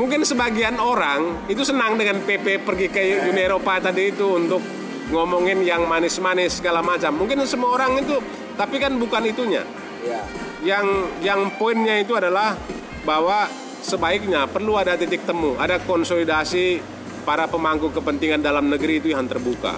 mungkin 0.00 0.24
sebagian 0.24 0.80
orang 0.80 1.44
itu 1.52 1.60
senang 1.60 2.00
dengan 2.00 2.24
PP 2.24 2.64
pergi 2.64 2.88
ke 2.88 3.20
Uni 3.28 3.44
Eropa 3.44 3.76
tadi 3.84 4.08
itu 4.08 4.32
untuk 4.32 4.64
ngomongin 5.12 5.60
yang 5.60 5.84
manis-manis 5.84 6.64
segala 6.64 6.80
macam. 6.80 7.12
Mungkin 7.20 7.44
semua 7.44 7.76
orang 7.76 8.00
itu 8.00 8.16
tapi 8.56 8.80
kan 8.80 8.96
bukan 8.96 9.28
itunya. 9.28 9.60
Ya. 10.00 10.24
Yang 10.64 10.86
yang 11.20 11.40
poinnya 11.60 12.00
itu 12.00 12.16
adalah 12.16 12.56
bahwa 13.04 13.44
sebaiknya 13.84 14.48
perlu 14.48 14.80
ada 14.80 14.96
titik 14.96 15.28
temu, 15.28 15.52
ada 15.60 15.76
konsolidasi 15.84 16.80
para 17.28 17.44
pemangku 17.44 17.92
kepentingan 17.92 18.40
dalam 18.40 18.72
negeri 18.72 19.04
itu 19.04 19.12
yang 19.12 19.28
terbuka. 19.28 19.76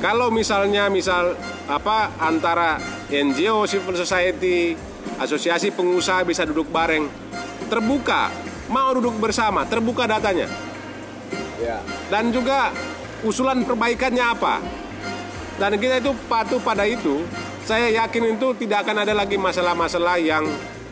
Kalau 0.00 0.32
misalnya 0.32 0.88
misal 0.88 1.36
apa 1.68 2.16
antara 2.22 2.80
NGO, 3.12 3.68
civil 3.68 3.98
society, 3.98 4.72
asosiasi 5.20 5.74
pengusaha 5.74 6.22
bisa 6.22 6.46
duduk 6.46 6.70
bareng, 6.70 7.10
terbuka, 7.66 8.30
mau 8.68 8.92
duduk 8.92 9.16
bersama, 9.16 9.64
terbuka 9.64 10.04
datanya, 10.04 10.48
Ya. 11.58 11.80
dan 12.08 12.30
juga 12.30 12.70
usulan 13.20 13.64
perbaikannya 13.64 14.22
apa. 14.22 14.60
Dan 15.58 15.74
kita 15.74 15.98
itu 15.98 16.14
patuh 16.30 16.62
pada 16.62 16.86
itu. 16.86 17.26
Saya 17.66 17.90
yakin 17.90 18.38
itu 18.38 18.54
tidak 18.56 18.86
akan 18.86 19.02
ada 19.02 19.12
lagi 19.12 19.34
masalah-masalah 19.36 20.16
yang 20.16 20.46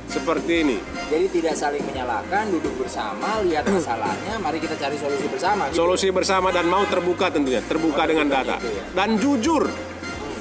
seperti 0.06 0.60
ini. 0.60 0.76
Jadi 1.06 1.26
tidak 1.32 1.54
saling 1.54 1.80
menyalahkan, 1.80 2.50
duduk 2.50 2.74
bersama, 2.76 3.40
lihat 3.46 3.64
masalahnya, 3.64 4.36
mari 4.36 4.58
kita 4.58 4.74
cari 4.74 4.98
solusi 4.98 5.30
bersama. 5.30 5.70
gitu. 5.70 5.86
Solusi 5.86 6.08
bersama 6.10 6.50
dan 6.50 6.66
mau 6.66 6.82
terbuka 6.84 7.30
tentunya, 7.30 7.62
terbuka 7.62 8.04
Oh, 8.04 8.08
dengan 8.10 8.26
data 8.28 8.58
itu 8.58 8.68
ya. 8.68 8.84
dan 8.92 9.14
jujur. 9.16 9.70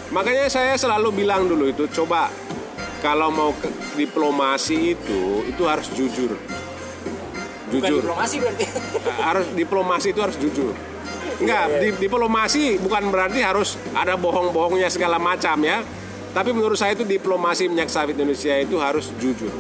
Makanya 0.09 0.49
saya 0.49 0.73
selalu 0.75 1.23
bilang 1.23 1.45
dulu 1.45 1.69
itu 1.69 1.85
coba 1.93 2.27
kalau 2.99 3.29
mau 3.29 3.51
diplomasi 3.93 4.97
itu 4.97 5.21
itu 5.45 5.63
harus 5.63 5.87
jujur. 5.93 6.33
Bukan 7.75 7.89
Jujur. 7.89 8.01
diplomasi 8.01 8.35
berarti. 8.37 8.65
harus 9.27 9.45
diplomasi 9.51 10.07
itu 10.09 10.19
harus 10.19 10.37
jujur. 10.37 10.73
Enggak, 11.35 11.63
Iya, 11.65 11.73
iya. 11.73 11.79
di- 11.91 11.97
diplomasi 11.99 12.63
bukan 12.79 13.03
berarti 13.09 13.39
harus 13.39 13.69
ada 13.91 14.15
bohong-bohongnya 14.15 14.87
segala 14.87 15.19
macam 15.19 15.59
ya. 15.59 15.83
Tapi 16.31 16.51
menurut 16.51 16.75
saya 16.75 16.91
itu 16.91 17.03
diplomasi 17.03 17.67
minyak 17.67 17.87
sawit 17.87 18.13
Indonesia 18.13 18.55
itu 18.55 18.75
harus 18.77 19.11
jujur. 19.15 19.51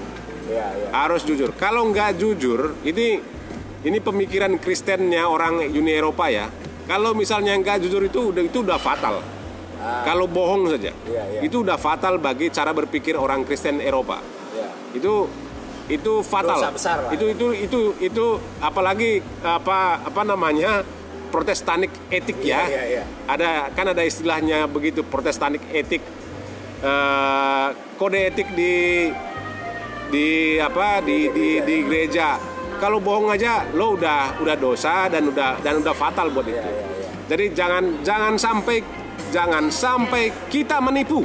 ya, 0.45 0.71
ya. 0.71 0.87
Harus 0.93 1.23
jujur. 1.23 1.51
Kalau 1.53 1.83
nggak 1.85 2.15
jujur, 2.15 2.79
ini 2.81 3.19
ini 3.81 3.97
pemikiran 3.97 4.55
Kristennya 4.55 5.25
orang 5.25 5.61
Uni 5.65 5.91
Eropa 5.91 6.27
ya. 6.27 6.47
Kalau 6.85 7.11
misalnya 7.11 7.55
nggak 7.55 7.81
jujur 7.81 8.03
itu 8.03 8.29
udah 8.29 8.43
itu 8.43 8.61
udah 8.61 8.77
fatal. 8.77 9.19
Ah. 9.75 10.01
Kalau 10.03 10.25
bohong 10.25 10.69
saja, 10.69 10.93
Iya, 11.03 11.23
iya. 11.29 11.39
itu 11.41 11.59
udah 11.59 11.75
fatal 11.75 12.17
bagi 12.17 12.47
cara 12.49 12.71
berpikir 12.71 13.13
orang 13.13 13.41
Kristen 13.41 13.79
Eropa. 13.79 14.21
Itu 14.91 15.27
itu 15.85 16.25
fatal. 16.25 16.57
Dosa 16.57 16.71
besar 16.73 16.97
lah. 17.05 17.11
Itu 17.13 17.29
itu 17.29 17.47
itu 17.53 17.79
itu 18.01 18.25
apalagi 18.57 19.21
apa 19.45 20.01
apa 20.01 20.21
namanya 20.25 20.81
protestanik 21.29 21.91
etik 22.09 22.41
Iya, 22.41 22.57
ya. 22.57 22.63
iya, 22.65 22.83
iya. 22.89 23.03
Ada 23.29 23.69
kan 23.75 23.91
ada 23.93 24.01
istilahnya 24.01 24.65
begitu 24.65 25.05
protestanik 25.05 25.61
etik 25.69 26.01
eh, 26.81 27.67
kode 27.97 28.19
etik 28.33 28.49
di 28.53 29.09
di 30.09 30.57
apa 30.57 31.01
di 31.05 31.29
di, 31.29 31.47
di 31.61 31.75
gereja. 31.85 32.37
Kalau 32.75 32.99
bohong 32.99 33.31
aja 33.31 33.63
lo 33.71 33.95
udah 33.95 34.41
udah 34.43 34.55
dosa 34.59 35.07
dan 35.07 35.31
udah 35.31 35.63
dan 35.63 35.79
udah 35.79 35.95
fatal 35.95 36.27
buat 36.33 36.43
Ya, 36.49 36.59
itu. 36.59 36.67
ya, 36.67 36.73
ya. 36.73 37.09
Jadi 37.25 37.45
jangan 37.55 37.83
jangan 38.03 38.33
sampai 38.35 38.77
jangan 39.31 39.71
sampai 39.71 40.29
kita 40.51 40.81
menipu. 40.81 41.23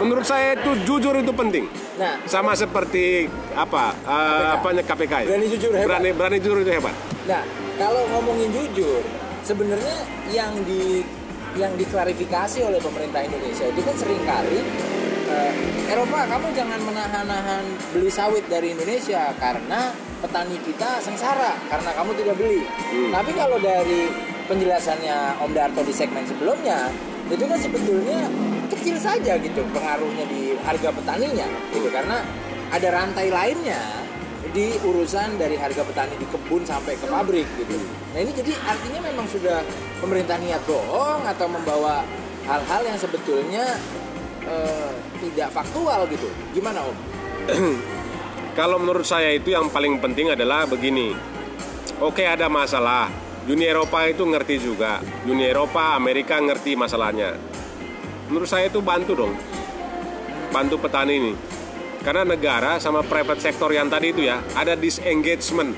Menurut 0.00 0.24
saya 0.24 0.56
itu 0.56 0.70
jujur 0.88 1.12
itu 1.12 1.32
penting. 1.32 1.68
Nah, 2.00 2.16
Sama 2.24 2.56
seperti 2.56 3.28
apa? 3.52 3.92
eh, 4.04 4.56
apanya 4.56 4.80
KPK 4.80 5.12
ya? 5.24 5.28
Berani 5.28 5.46
jujur 5.52 5.70
hebat. 5.76 5.86
Berani 5.86 6.10
berani 6.16 6.36
jujur 6.40 6.58
itu 6.64 6.72
hebat. 6.72 6.94
Nah, 7.28 7.42
kalau 7.76 8.02
ngomongin 8.16 8.48
jujur, 8.48 9.04
sebenarnya 9.44 9.96
yang 10.32 10.52
di 10.64 11.04
yang 11.58 11.74
diklarifikasi 11.74 12.62
oleh 12.62 12.78
pemerintah 12.78 13.26
Indonesia 13.26 13.66
itu 13.66 13.80
kan 13.82 13.94
sering 13.98 14.22
kali 14.22 14.62
eh, 15.26 15.52
Eropa 15.90 16.22
kamu 16.30 16.46
jangan 16.54 16.78
menahan-nahan 16.86 17.64
beli 17.90 18.06
sawit 18.06 18.46
dari 18.46 18.70
Indonesia 18.70 19.34
karena 19.42 19.90
petani 20.22 20.56
kita 20.62 21.02
sengsara 21.02 21.58
karena 21.66 21.90
kamu 21.96 22.10
tidak 22.22 22.34
beli. 22.38 22.62
Hmm. 22.62 23.10
Tapi 23.10 23.30
kalau 23.34 23.58
dari 23.58 24.06
penjelasannya 24.46 25.42
Om 25.42 25.50
Darto 25.54 25.82
di 25.82 25.94
segmen 25.94 26.22
sebelumnya 26.26 26.90
itu 27.30 27.44
kan 27.46 27.58
sebetulnya 27.58 28.18
kecil 28.74 28.96
saja 28.98 29.38
gitu 29.38 29.62
pengaruhnya 29.70 30.26
di 30.26 30.58
harga 30.66 30.90
petaninya 30.90 31.46
gitu 31.70 31.88
karena 31.94 32.26
ada 32.70 32.88
rantai 32.90 33.30
lainnya 33.30 33.80
di 34.50 34.74
urusan 34.82 35.38
dari 35.38 35.54
harga 35.54 35.86
petani 35.86 36.18
di 36.18 36.26
kebun 36.26 36.66
sampai 36.66 36.98
ke 36.98 37.06
pabrik 37.06 37.46
gitu. 37.54 37.78
Nah 38.10 38.18
ini 38.18 38.32
jadi 38.34 38.50
artinya 38.66 39.00
memang 39.06 39.26
sudah 39.30 39.62
pemerintah 40.02 40.40
niat 40.42 40.62
bohong 40.66 41.22
atau 41.22 41.46
membawa 41.46 42.02
hal-hal 42.48 42.82
yang 42.82 42.98
sebetulnya 42.98 43.78
uh, 44.48 44.90
tidak 45.22 45.54
faktual 45.54 46.02
gitu. 46.10 46.26
Gimana 46.50 46.82
Om? 46.82 46.96
Kalau 48.58 48.82
menurut 48.82 49.06
saya 49.06 49.30
itu 49.30 49.54
yang 49.54 49.70
paling 49.70 50.02
penting 50.02 50.34
adalah 50.34 50.66
begini. 50.66 51.14
Oke 52.02 52.26
ada 52.26 52.50
masalah. 52.50 53.29
Uni 53.48 53.64
Eropa 53.64 54.04
itu 54.04 54.20
ngerti 54.28 54.60
juga. 54.60 55.00
Uni 55.24 55.48
Eropa, 55.48 55.96
Amerika 55.96 56.36
ngerti 56.36 56.76
masalahnya. 56.76 57.40
Menurut 58.28 58.44
saya 58.44 58.68
itu 58.68 58.84
bantu 58.84 59.16
dong. 59.16 59.32
Bantu 60.52 60.76
petani 60.76 61.14
ini. 61.16 61.32
Karena 62.04 62.24
negara 62.24 62.76
sama 62.76 63.00
private 63.00 63.40
sector 63.40 63.72
yang 63.72 63.88
tadi 63.88 64.12
itu 64.12 64.24
ya 64.28 64.44
ada 64.56 64.76
disengagement. 64.76 65.72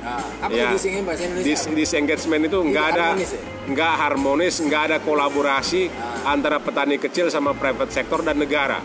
Nah, 0.00 0.16
apa 0.40 0.54
ya, 0.56 0.72
disengagement 0.72 1.44
Dis, 1.44 1.68
disengagement 1.76 2.42
itu 2.48 2.58
nggak 2.72 2.86
ada 2.96 3.06
harmonis 3.12 3.30
ya? 3.36 3.42
nggak 3.68 3.94
harmonis, 4.00 4.54
nggak 4.64 4.82
ada 4.88 4.96
kolaborasi 5.04 5.92
nah. 5.92 6.32
antara 6.32 6.56
petani 6.56 6.96
kecil 6.96 7.28
sama 7.28 7.52
private 7.52 7.92
sector 7.92 8.24
dan 8.24 8.40
negara. 8.40 8.80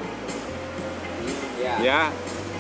Ya. 1.62 1.76
ya. 1.82 2.02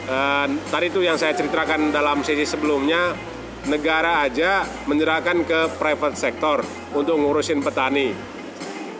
Uh, 0.05 0.45
tadi 0.69 0.93
itu 0.93 1.01
yang 1.01 1.17
saya 1.17 1.33
ceritakan 1.33 1.89
dalam 1.89 2.21
sesi 2.21 2.45
sebelumnya 2.45 3.17
negara 3.65 4.25
aja 4.25 4.65
menyerahkan 4.85 5.41
ke 5.45 5.59
private 5.77 6.17
sector 6.17 6.61
untuk 6.93 7.17
ngurusin 7.17 7.61
petani. 7.61 8.13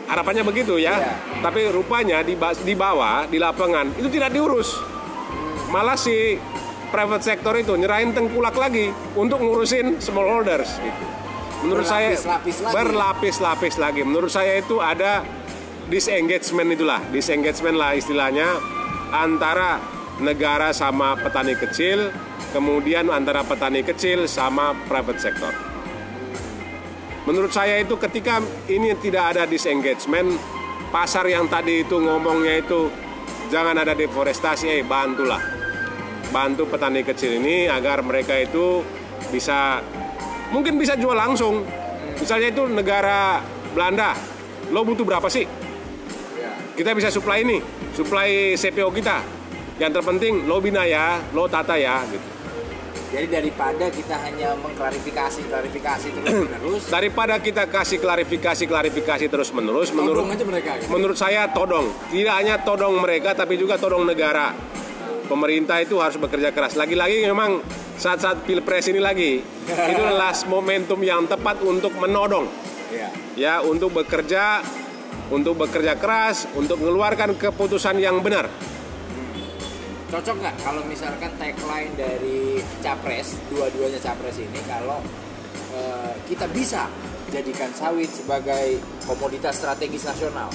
Harapannya 0.06 0.46
begitu 0.46 0.78
ya. 0.78 0.94
ya. 0.94 1.14
Tapi 1.42 1.66
rupanya 1.70 2.22
di, 2.22 2.38
di 2.38 2.74
bawah, 2.78 3.26
di 3.26 3.38
lapangan 3.42 3.94
itu 3.98 4.06
tidak 4.06 4.30
diurus. 4.30 4.78
Malah 5.70 5.98
si 5.98 6.38
private 6.94 7.24
sector 7.26 7.58
itu 7.58 7.74
nyerahin 7.74 8.14
tengkulak 8.14 8.54
lagi 8.54 8.94
untuk 9.18 9.42
ngurusin 9.42 9.98
smallholders 9.98 10.78
gitu. 10.78 11.04
Menurut 11.66 11.88
berlapis, 11.88 12.20
saya 12.22 12.70
berlapis-lapis 12.70 13.74
lagi. 13.80 14.00
Menurut 14.06 14.30
saya 14.30 14.60
itu 14.60 14.78
ada 14.78 15.26
disengagement 15.90 16.68
itulah, 16.70 17.00
disengagement 17.10 17.74
lah 17.74 17.96
istilahnya 17.98 18.60
antara 19.10 19.95
negara 20.20 20.72
sama 20.72 21.16
petani 21.16 21.52
kecil 21.56 22.08
kemudian 22.56 23.12
antara 23.12 23.44
petani 23.44 23.84
kecil 23.84 24.24
sama 24.24 24.72
private 24.88 25.20
sector. 25.20 25.52
Menurut 27.26 27.50
saya 27.50 27.82
itu 27.82 27.98
ketika 27.98 28.38
ini 28.70 28.94
tidak 29.02 29.34
ada 29.34 29.42
disengagement, 29.44 30.38
pasar 30.94 31.26
yang 31.26 31.50
tadi 31.50 31.82
itu 31.82 31.98
ngomongnya 31.98 32.62
itu 32.62 32.86
jangan 33.50 33.76
ada 33.76 33.92
deforestasi, 33.98 34.70
eh 34.70 34.86
bantulah. 34.86 35.42
Bantu 36.30 36.70
petani 36.70 37.02
kecil 37.02 37.42
ini 37.42 37.66
agar 37.66 38.00
mereka 38.06 38.38
itu 38.38 38.80
bisa 39.34 39.82
mungkin 40.54 40.78
bisa 40.78 40.94
jual 40.94 41.18
langsung. 41.18 41.66
Misalnya 42.16 42.48
itu 42.54 42.64
negara 42.70 43.42
Belanda, 43.74 44.16
lo 44.72 44.86
butuh 44.86 45.04
berapa 45.04 45.26
sih? 45.28 45.44
Kita 46.78 46.94
bisa 46.94 47.12
supply 47.12 47.42
ini, 47.42 47.58
supply 47.92 48.54
CPO 48.54 48.88
kita. 48.94 49.35
Yang 49.76 50.00
terpenting 50.00 50.48
lo 50.48 50.56
bina 50.60 50.88
ya, 50.88 51.20
lo 51.36 51.44
tata 51.44 51.76
ya 51.76 52.00
gitu. 52.08 52.36
Jadi 53.06 53.30
daripada 53.30 53.86
kita 53.86 54.18
hanya 54.18 54.58
mengklarifikasi 54.58 55.46
klarifikasi 55.46 56.06
terus 56.10 56.32
menerus 56.42 56.82
daripada 56.96 57.38
kita 57.38 57.70
kasih 57.70 58.02
klarifikasi 58.02 58.66
klarifikasi 58.66 59.24
terus 59.30 59.54
menerus 59.54 59.94
menurut 59.94 60.26
aja 60.26 60.42
mereka, 60.42 60.74
gitu. 60.82 60.90
menurut 60.90 61.14
saya 61.14 61.46
todong 61.54 61.86
tidak 62.10 62.34
hanya 62.34 62.58
todong 62.66 62.98
mereka 62.98 63.38
tapi 63.38 63.54
juga 63.54 63.78
todong 63.78 64.02
negara 64.02 64.50
pemerintah 65.30 65.78
itu 65.78 66.02
harus 66.02 66.18
bekerja 66.18 66.50
keras 66.50 66.74
lagi-lagi 66.74 67.22
memang 67.30 67.62
saat-saat 67.94 68.42
pilpres 68.42 68.90
ini 68.90 68.98
lagi 68.98 69.38
itu 69.94 70.02
last 70.18 70.50
momentum 70.50 70.98
yang 70.98 71.30
tepat 71.30 71.62
untuk 71.62 71.94
menodong 72.02 72.50
ya. 72.90 73.08
ya 73.38 73.54
untuk 73.62 73.94
bekerja 74.02 74.66
untuk 75.30 75.62
bekerja 75.62 75.94
keras 75.94 76.50
untuk 76.58 76.82
mengeluarkan 76.82 77.38
keputusan 77.38 78.02
yang 78.02 78.18
benar 78.18 78.50
cocok 80.06 80.36
nggak 80.38 80.54
kalau 80.62 80.82
misalkan 80.86 81.32
tagline 81.34 81.94
dari 81.98 82.62
capres 82.78 83.34
dua-duanya 83.50 83.98
capres 83.98 84.38
ini 84.38 84.60
kalau 84.70 85.02
uh, 85.74 86.14
kita 86.30 86.46
bisa 86.54 86.86
jadikan 87.34 87.74
sawit 87.74 88.06
sebagai 88.06 88.78
komoditas 89.02 89.58
strategis 89.58 90.06
nasional 90.06 90.46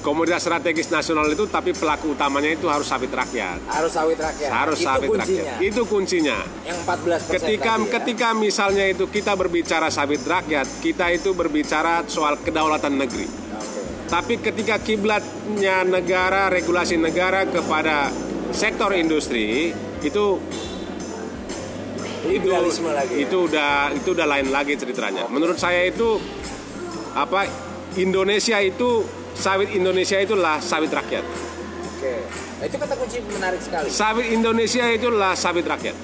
komoditas 0.00 0.46
strategis 0.46 0.88
nasional 0.88 1.26
itu 1.28 1.44
tapi 1.50 1.74
pelaku 1.74 2.14
utamanya 2.14 2.54
itu 2.54 2.70
harus 2.70 2.86
sawit 2.86 3.10
rakyat. 3.10 3.58
Harus 3.66 3.90
sawit 3.90 4.14
rakyat. 4.14 4.50
Harus 4.54 4.78
itu 4.78 4.86
sawit 4.86 5.08
kuncinya. 5.10 5.42
rakyat. 5.42 5.66
Itu 5.66 5.82
kuncinya. 5.82 6.38
Yang 6.62 6.78
14% 6.86 7.34
Ketika 7.34 7.72
tadi 7.74 7.82
ya. 7.82 7.90
ketika 7.98 8.28
misalnya 8.38 8.84
itu 8.86 9.04
kita 9.10 9.34
berbicara 9.34 9.90
sawit 9.90 10.22
rakyat, 10.22 10.66
kita 10.78 11.10
itu 11.10 11.34
berbicara 11.34 12.06
soal 12.06 12.38
kedaulatan 12.38 12.94
negeri. 13.02 13.26
Tapi 14.06 14.38
ketika 14.38 14.78
kiblatnya 14.78 15.82
negara, 15.82 16.46
regulasi 16.46 16.94
negara 16.94 17.42
kepada 17.46 18.10
sektor 18.54 18.94
industri 18.94 19.74
itu 20.02 20.38
itu 22.26 22.48
lagi, 22.50 23.14
ya? 23.14 23.22
itu 23.22 23.36
udah 23.46 23.72
itu 23.94 24.08
udah 24.14 24.26
lain 24.26 24.50
lagi 24.50 24.74
ceritanya. 24.78 25.26
Menurut 25.30 25.58
saya 25.58 25.86
itu 25.86 26.18
apa 27.14 27.46
Indonesia 27.98 28.58
itu 28.62 29.06
sawit 29.34 29.70
Indonesia 29.74 30.18
itulah 30.18 30.58
sawit 30.58 30.90
rakyat. 30.90 31.22
Oke. 31.96 32.14
Nah, 32.56 32.64
itu 32.66 32.76
kata 32.80 32.94
kunci 32.96 33.18
menarik 33.30 33.60
sekali. 33.60 33.88
Sawit 33.92 34.26
Indonesia 34.32 34.84
itulah 34.90 35.32
sawit 35.38 35.66
rakyat. 35.66 35.96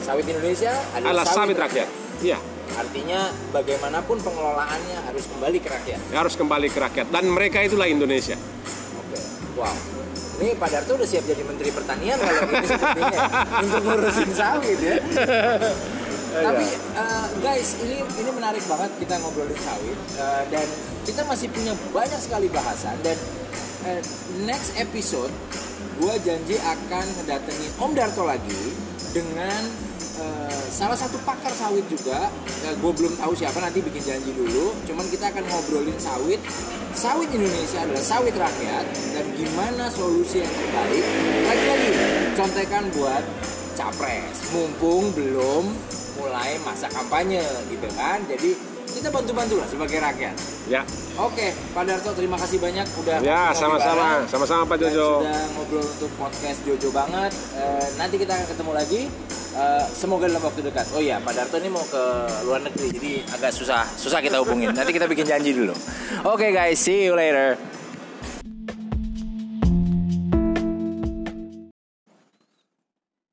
Sawit 0.00 0.26
Indonesia 0.26 0.72
adalah, 0.96 1.22
adalah 1.22 1.24
sawit, 1.26 1.36
sawit 1.36 1.56
rakyat. 1.58 1.88
Iya. 2.20 2.38
Artinya 2.78 3.30
bagaimanapun 3.50 4.18
pengelolaannya 4.22 4.98
harus 5.06 5.24
kembali 5.26 5.58
ke 5.58 5.68
rakyat. 5.70 6.00
Ya, 6.10 6.16
harus 6.22 6.34
kembali 6.38 6.68
ke 6.70 6.78
rakyat 6.78 7.06
dan 7.10 7.24
mereka 7.30 7.62
itulah 7.64 7.86
Indonesia. 7.90 8.36
Oke. 8.98 9.18
Wow. 9.58 9.76
Ini 10.40 10.56
Pak 10.56 10.68
Darto 10.72 10.96
udah 10.96 11.04
siap 11.04 11.28
jadi 11.28 11.44
Menteri 11.44 11.68
Pertanian 11.68 12.16
kalau 12.16 12.48
ini 12.48 12.64
sepertinya 12.64 13.12
ya. 13.12 13.24
untuk 13.64 13.82
ngurusin 13.84 14.30
sawit 14.32 14.78
ya. 14.80 14.96
Tapi 16.30 16.66
uh, 16.96 17.26
guys, 17.44 17.68
ini 17.84 18.00
ini 18.00 18.30
menarik 18.32 18.64
banget 18.64 18.90
kita 19.02 19.20
ngobrolin 19.20 19.60
sawit 19.60 19.98
uh, 20.16 20.42
dan 20.48 20.64
kita 21.04 21.26
masih 21.28 21.52
punya 21.52 21.76
banyak 21.92 22.20
sekali 22.22 22.48
bahasan 22.48 22.96
dan 23.04 23.18
uh, 23.84 24.00
next 24.48 24.72
episode 24.80 25.28
gue 26.00 26.14
janji 26.24 26.56
akan 26.56 27.04
datengin 27.28 27.72
Om 27.76 27.92
Darto 27.92 28.24
lagi 28.24 28.72
dengan 29.12 29.90
Eh, 30.20 30.49
salah 30.70 30.94
satu 30.94 31.18
pakar 31.26 31.50
sawit 31.50 31.82
juga 31.90 32.30
ya, 32.62 32.70
gue 32.78 32.92
belum 32.94 33.12
tahu 33.18 33.34
siapa 33.34 33.58
nanti 33.58 33.82
bikin 33.82 34.02
janji 34.06 34.30
dulu 34.30 34.70
cuman 34.86 35.06
kita 35.10 35.28
akan 35.34 35.44
ngobrolin 35.50 35.98
sawit 35.98 36.38
sawit 36.94 37.26
Indonesia 37.34 37.82
adalah 37.82 38.04
sawit 38.06 38.34
rakyat 38.38 38.86
dan 39.18 39.26
gimana 39.34 39.90
solusi 39.90 40.46
yang 40.46 40.52
terbaik 40.54 41.04
lagi-lagi 41.50 41.90
contekan 42.38 42.84
buat 42.94 43.24
capres 43.74 44.36
mumpung 44.54 45.10
belum 45.12 45.74
mulai 46.22 46.54
masa 46.62 46.86
kampanye 46.94 47.42
gitu 47.66 47.88
kan 47.98 48.22
jadi 48.30 48.54
kita 48.90 49.08
bantu-bantu 49.14 49.54
lah 49.62 49.68
sebagai 49.70 50.02
rakyat. 50.02 50.34
Ya. 50.66 50.82
Oke, 51.14 51.54
Pak 51.70 51.86
Darto 51.86 52.10
terima 52.10 52.34
kasih 52.34 52.58
banyak 52.58 52.86
udah 52.98 53.22
Ya, 53.22 53.54
sama-sama. 53.54 54.26
Sama-sama 54.26 54.66
Pak 54.66 54.76
Jojo. 54.82 55.22
sudah 55.22 55.42
ngobrol 55.54 55.86
untuk 55.86 56.10
podcast 56.18 56.58
Jojo 56.66 56.90
banget. 56.90 57.30
E, 57.54 57.62
nanti 57.94 58.18
kita 58.18 58.34
akan 58.34 58.46
ketemu 58.50 58.72
lagi. 58.74 59.02
E, 59.50 59.64
semoga 59.90 60.30
dalam 60.30 60.42
waktu 60.42 60.62
dekat. 60.62 60.86
Oh 60.94 61.02
iya, 61.02 61.18
Pak 61.18 61.32
Darto 61.34 61.58
ini 61.58 61.70
mau 61.70 61.82
ke 61.82 62.02
luar 62.46 62.62
negeri, 62.62 62.86
jadi 62.94 63.12
agak 63.34 63.50
susah 63.54 63.82
susah 63.86 64.22
kita 64.22 64.38
hubungin. 64.38 64.70
nanti 64.70 64.94
kita 64.94 65.10
bikin 65.10 65.26
janji 65.26 65.50
dulu. 65.50 65.74
Oke 66.26 66.46
okay, 66.46 66.50
guys, 66.54 66.78
see 66.78 67.08
you 67.08 67.18
later. 67.18 67.58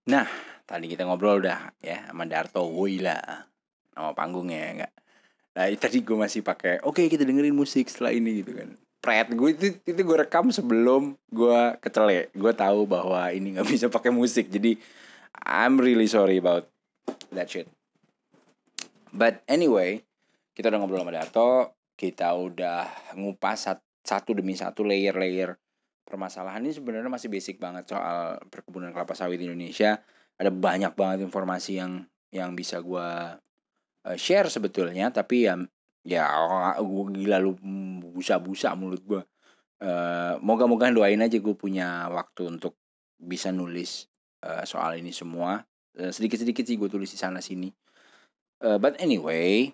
Nah, 0.07 0.27
tadi 0.68 0.91
kita 0.91 1.07
ngobrol 1.07 1.39
udah 1.39 1.72
ya 1.80 2.11
sama 2.11 2.27
Darto 2.27 2.68
Wila 2.68 3.48
nama 3.95 4.11
panggungnya 4.11 4.60
ya 4.60 4.69
enggak 4.76 4.94
nah 5.57 5.65
tadi 5.73 6.06
gue 6.06 6.18
masih 6.19 6.45
pakai 6.45 6.84
oke 6.84 7.02
okay, 7.02 7.10
kita 7.10 7.26
dengerin 7.26 7.56
musik 7.56 7.89
setelah 7.89 8.14
ini 8.14 8.44
gitu 8.44 8.53
kan 8.53 8.76
Pret 9.02 9.31
gue 9.31 9.49
itu 9.56 9.68
itu 9.88 10.02
gue 10.03 10.18
rekam 10.19 10.52
sebelum 10.52 11.15
gue 11.31 11.60
kecele 11.81 12.30
gue 12.35 12.53
tahu 12.53 12.85
bahwa 12.85 13.31
ini 13.31 13.57
nggak 13.57 13.68
bisa 13.73 13.88
pakai 13.88 14.11
musik 14.11 14.52
jadi 14.52 14.76
I'm 15.44 15.78
really 15.78 16.10
sorry 16.10 16.38
about 16.42 16.70
that 17.34 17.50
shit. 17.52 17.70
But 19.14 19.44
anyway 19.46 20.06
kita 20.58 20.74
udah 20.74 20.80
ngobrol 20.82 21.06
sama 21.06 21.14
Darto 21.14 21.78
kita 21.98 22.34
udah 22.38 23.14
ngupas 23.18 23.74
satu 24.06 24.32
demi 24.38 24.54
satu 24.54 24.86
layer-layer 24.86 25.58
permasalahan. 26.06 26.62
Ini 26.64 26.78
sebenarnya 26.78 27.10
masih 27.10 27.28
basic 27.28 27.58
banget 27.58 27.90
soal 27.90 28.38
perkebunan 28.48 28.94
kelapa 28.94 29.18
sawit 29.18 29.42
di 29.42 29.50
Indonesia. 29.50 29.98
Ada 30.38 30.54
banyak 30.54 30.94
banget 30.94 31.26
informasi 31.26 31.82
yang 31.82 32.06
yang 32.30 32.54
bisa 32.54 32.80
gue 32.86 33.10
uh, 34.06 34.18
share 34.18 34.48
sebetulnya. 34.48 35.10
Tapi 35.10 35.50
ya 35.50 35.58
ya 36.08 36.24
gue 36.80 37.04
gila 37.20 37.42
lu 37.44 37.60
busa-busa 38.16 38.72
mulut 38.80 39.04
gue 39.04 39.22
uh, 39.84 40.40
moga-moga 40.40 40.88
doain 40.88 41.20
aja 41.20 41.36
gue 41.36 41.56
punya 41.58 42.08
waktu 42.08 42.48
untuk 42.48 42.80
bisa 43.20 43.52
nulis 43.52 44.08
uh, 44.44 44.64
soal 44.68 45.00
ini 45.00 45.10
semua 45.16 45.64
uh, 45.98 46.12
sedikit-sedikit 46.12 46.68
sih 46.68 46.78
gue 46.78 46.90
tulis 46.92 47.10
di 47.10 47.20
sana 47.20 47.42
sini 47.42 47.72
uh, 48.66 48.78
but 48.78 49.00
anyway 49.02 49.72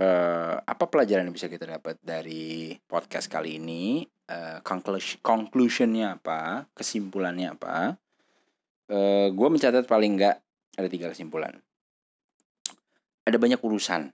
uh, 0.00 0.56
apa 0.62 0.84
pelajaran 0.88 1.28
yang 1.28 1.36
bisa 1.36 1.48
kita 1.48 1.64
dapat 1.64 1.96
dari 2.00 2.76
podcast 2.84 3.28
kali 3.28 3.60
ini? 3.60 4.04
Uh, 4.26 4.58
conclusion 4.66 5.22
conclusionnya 5.22 6.18
apa? 6.18 6.66
Kesimpulannya 6.74 7.54
apa? 7.54 7.94
Uh, 8.86 9.30
gue 9.34 9.48
mencatat 9.50 9.86
paling 9.86 10.18
enggak 10.18 10.42
ada 10.76 10.88
tiga 10.90 11.10
kesimpulan. 11.10 11.56
Ada 13.26 13.38
banyak 13.42 13.58
urusan 13.58 14.06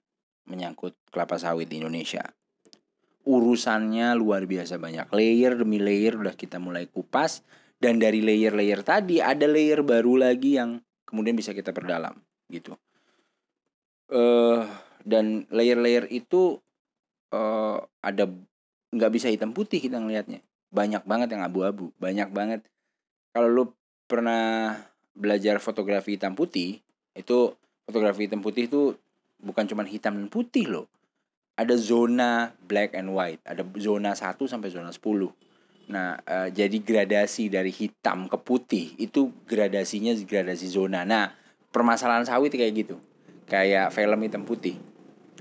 menyangkut 0.48 0.96
kelapa 1.12 1.36
sawit 1.36 1.68
di 1.68 1.80
Indonesia. 1.80 2.24
Urusannya 3.22 4.16
luar 4.18 4.48
biasa 4.48 4.80
banyak. 4.80 5.12
Layer 5.14 5.54
demi 5.54 5.78
layer 5.78 6.18
udah 6.18 6.34
kita 6.34 6.58
mulai 6.58 6.88
kupas 6.88 7.44
dan 7.82 7.98
dari 7.98 8.22
layer-layer 8.22 8.86
tadi 8.86 9.18
ada 9.18 9.42
layer 9.50 9.82
baru 9.82 10.14
lagi 10.22 10.54
yang 10.54 10.78
kemudian 11.02 11.34
bisa 11.34 11.50
kita 11.50 11.74
perdalam 11.74 12.14
gitu. 12.46 12.78
Uh, 14.06 14.62
dan 15.02 15.50
layer-layer 15.50 16.06
itu 16.14 16.62
uh, 17.34 17.82
ada 17.98 18.30
nggak 18.94 19.10
bisa 19.10 19.26
hitam 19.26 19.50
putih 19.50 19.82
kita 19.82 19.98
ngelihatnya. 19.98 20.46
Banyak 20.70 21.02
banget 21.02 21.34
yang 21.34 21.42
abu-abu, 21.42 21.90
banyak 21.98 22.30
banget. 22.30 22.62
Kalau 23.34 23.50
lu 23.50 23.64
pernah 24.06 24.78
belajar 25.18 25.58
fotografi 25.58 26.14
hitam 26.14 26.38
putih, 26.38 26.78
itu 27.18 27.38
fotografi 27.82 28.30
hitam 28.30 28.46
putih 28.46 28.70
itu 28.70 28.94
bukan 29.42 29.66
cuma 29.66 29.82
hitam 29.82 30.22
dan 30.22 30.30
putih 30.30 30.70
loh. 30.70 30.86
Ada 31.58 31.74
zona 31.76 32.54
black 32.62 32.94
and 32.94 33.10
white, 33.10 33.42
ada 33.42 33.66
zona 33.76 34.14
1 34.14 34.38
sampai 34.38 34.70
zona 34.70 34.94
10 34.94 35.02
Nah, 35.90 36.20
uh, 36.22 36.48
jadi 36.52 36.78
gradasi 36.78 37.50
dari 37.50 37.74
hitam 37.74 38.30
ke 38.30 38.38
putih 38.38 38.94
itu 39.00 39.34
gradasinya 39.48 40.14
gradasi 40.14 40.70
zona. 40.70 41.02
Nah, 41.02 41.34
permasalahan 41.74 42.28
sawit 42.28 42.54
kayak 42.54 42.86
gitu. 42.86 42.96
Kayak 43.50 43.90
film 43.90 44.22
hitam 44.22 44.46
putih. 44.46 44.78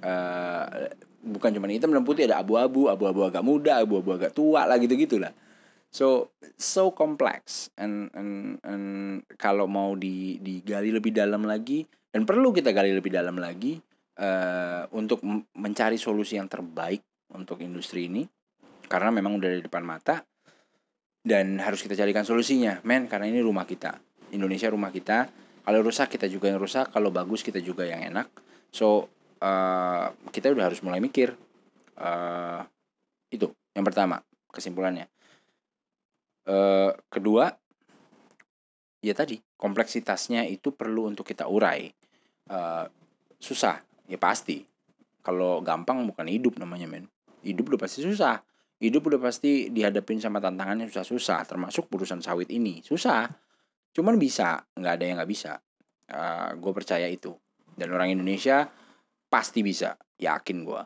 Uh, 0.02 0.90
bukan 1.22 1.54
cuma 1.54 1.70
hitam 1.70 1.94
dan 1.94 2.02
putih 2.02 2.26
ada 2.26 2.42
abu-abu, 2.42 2.90
abu-abu 2.90 3.30
agak 3.30 3.46
muda, 3.46 3.78
abu-abu 3.86 4.18
agak 4.18 4.34
tua 4.34 4.66
lah 4.66 4.82
gitu-gitulah. 4.82 5.32
So 5.92 6.32
so 6.56 6.96
complex 6.96 7.68
and 7.76 8.08
and, 8.16 8.64
and 8.64 8.86
kalau 9.36 9.68
mau 9.68 9.94
di 10.00 10.40
digali 10.40 10.88
lebih 10.88 11.12
dalam 11.12 11.44
lagi 11.44 11.84
dan 12.16 12.24
perlu 12.24 12.56
kita 12.56 12.72
gali 12.72 12.96
lebih 12.96 13.12
dalam 13.12 13.36
lagi 13.36 13.76
uh, 14.16 14.88
untuk 14.96 15.20
mencari 15.52 16.00
solusi 16.00 16.40
yang 16.40 16.48
terbaik 16.48 17.04
untuk 17.36 17.60
industri 17.60 18.08
ini 18.08 18.24
karena 18.88 19.12
memang 19.12 19.36
udah 19.36 19.52
di 19.52 19.62
depan 19.68 19.84
mata 19.84 20.24
dan 21.22 21.62
harus 21.62 21.86
kita 21.86 21.94
carikan 21.94 22.26
solusinya 22.26 22.82
men. 22.86 23.06
Karena 23.06 23.30
ini 23.30 23.40
rumah 23.42 23.66
kita. 23.66 23.98
Indonesia 24.34 24.70
rumah 24.74 24.90
kita. 24.90 25.30
Kalau 25.62 25.80
rusak 25.86 26.10
kita 26.18 26.26
juga 26.26 26.50
yang 26.50 26.60
rusak. 26.62 26.90
Kalau 26.90 27.14
bagus 27.14 27.46
kita 27.46 27.62
juga 27.62 27.86
yang 27.86 28.02
enak. 28.02 28.28
So 28.74 29.10
uh, 29.42 30.10
kita 30.34 30.50
udah 30.50 30.74
harus 30.74 30.82
mulai 30.82 30.98
mikir. 30.98 31.34
Uh, 31.98 32.66
itu 33.30 33.54
yang 33.78 33.86
pertama 33.86 34.26
kesimpulannya. 34.50 35.06
Uh, 36.42 36.98
kedua 37.14 37.54
ya 39.06 39.14
tadi 39.14 39.38
kompleksitasnya 39.62 40.50
itu 40.50 40.74
perlu 40.74 41.06
untuk 41.14 41.24
kita 41.24 41.46
urai. 41.46 41.86
Uh, 42.50 42.90
susah 43.38 43.78
ya 44.10 44.18
pasti. 44.18 44.66
Kalau 45.22 45.62
gampang 45.62 46.02
bukan 46.10 46.26
hidup 46.26 46.58
namanya 46.58 46.90
men. 46.90 47.06
Hidup 47.46 47.70
udah 47.74 47.86
pasti 47.86 48.02
susah 48.02 48.42
hidup 48.82 49.14
udah 49.14 49.22
pasti 49.22 49.70
dihadapin 49.70 50.18
sama 50.18 50.42
tantangannya 50.42 50.90
susah-susah 50.90 51.46
termasuk 51.46 51.86
urusan 51.94 52.26
sawit 52.26 52.50
ini. 52.50 52.82
Susah 52.82 53.30
cuman 53.94 54.18
bisa 54.18 54.66
nggak 54.74 54.94
ada 54.98 55.06
yang 55.06 55.16
nggak 55.22 55.32
bisa. 55.32 55.62
Uh, 56.10 56.18
eh, 56.18 56.50
gue 56.58 56.72
percaya 56.74 57.06
itu. 57.06 57.32
Dan 57.78 57.94
orang 57.94 58.10
Indonesia 58.10 58.66
pasti 59.30 59.62
bisa 59.62 59.94
yakin 60.18 60.58
gue 60.66 60.82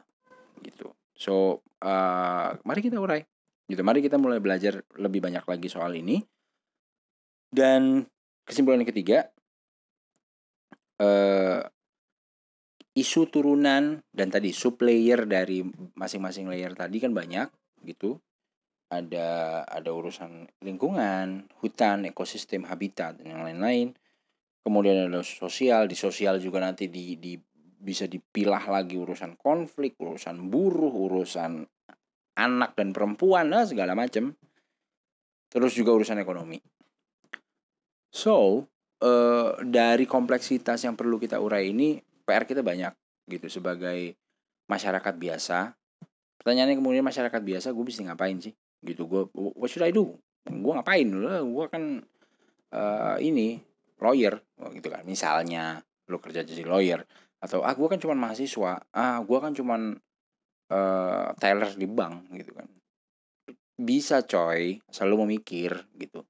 gitu. 0.68 0.92
So 1.16 1.64
uh, 1.82 2.52
mari 2.68 2.84
kita 2.84 3.00
urai 3.00 3.24
gitu. 3.72 3.82
Mari 3.82 4.04
kita 4.04 4.20
mulai 4.20 4.44
belajar 4.44 4.84
lebih 5.00 5.24
banyak 5.24 5.48
lagi 5.48 5.68
soal 5.72 5.96
ini. 5.96 6.20
Dan 7.48 8.04
kesimpulan 8.44 8.84
yang 8.84 8.92
ketiga 8.92 9.32
uh, 11.00 11.64
isu 12.96 13.32
turunan 13.32 14.04
dan 14.12 14.28
tadi 14.28 14.52
sub 14.52 14.84
layer 14.84 15.24
dari 15.24 15.64
masing-masing 15.96 16.52
layer 16.52 16.76
tadi 16.76 17.00
kan 17.00 17.16
banyak 17.16 17.48
gitu 17.88 18.20
ada 18.90 19.62
ada 19.66 19.90
urusan 19.90 20.46
lingkungan 20.62 21.50
hutan 21.62 22.06
ekosistem 22.06 22.66
habitat 22.70 23.18
dan 23.18 23.38
yang 23.38 23.42
lain-lain. 23.42 23.98
Kemudian 24.66 25.10
ada 25.10 25.22
sosial 25.22 25.86
di 25.86 25.94
sosial 25.94 26.42
juga 26.42 26.58
nanti 26.58 26.90
di, 26.90 27.18
di 27.22 27.38
bisa 27.86 28.10
dipilah 28.10 28.66
lagi 28.66 28.98
urusan 28.98 29.38
konflik 29.38 29.94
urusan 30.02 30.50
buruh 30.50 30.90
urusan 30.90 31.62
anak 32.36 32.74
dan 32.74 32.90
perempuan 32.90 33.54
lah 33.54 33.62
segala 33.70 33.94
macam 33.94 34.34
terus 35.54 35.78
juga 35.78 35.94
urusan 35.94 36.18
ekonomi. 36.18 36.58
So 38.10 38.66
uh, 39.06 39.50
dari 39.62 40.10
kompleksitas 40.10 40.82
yang 40.82 40.98
perlu 40.98 41.22
kita 41.22 41.38
urai 41.38 41.70
ini 41.70 42.02
PR 42.26 42.50
kita 42.50 42.66
banyak 42.66 42.92
gitu 43.30 43.48
sebagai 43.50 44.18
masyarakat 44.66 45.14
biasa 45.14 45.78
pertanyaannya 46.46 46.78
kemudian 46.78 47.02
masyarakat 47.02 47.42
biasa 47.42 47.74
gue 47.74 47.86
bisa 47.90 48.06
ngapain 48.06 48.38
sih? 48.38 48.54
Gitu 48.86 49.10
gue 49.10 49.26
what 49.34 49.66
should 49.66 49.82
I 49.82 49.90
do? 49.90 50.14
Gue 50.46 50.72
ngapain? 50.78 51.10
Lah 51.10 51.42
gue 51.42 51.66
kan 51.74 52.06
uh, 52.70 53.18
ini 53.18 53.58
lawyer. 53.98 54.38
Oh, 54.62 54.70
gitu 54.70 54.94
kan. 54.94 55.02
Misalnya 55.10 55.82
lo 56.06 56.22
kerja 56.22 56.46
jadi 56.46 56.62
lawyer. 56.62 57.02
Atau 57.42 57.66
ah 57.66 57.74
gue 57.74 57.90
kan 57.90 57.98
cuma 57.98 58.14
mahasiswa. 58.14 58.78
Ah 58.94 59.18
gue 59.26 59.38
kan 59.42 59.58
cuma 59.58 59.98
uh, 60.70 61.28
teller 61.42 61.74
di 61.74 61.90
bank. 61.90 62.30
Gitu 62.30 62.54
kan. 62.54 62.70
Bisa 63.82 64.22
coy. 64.22 64.78
Asal 64.86 65.10
lu 65.10 65.18
memikir 65.26 65.82
gitu. 65.98 66.22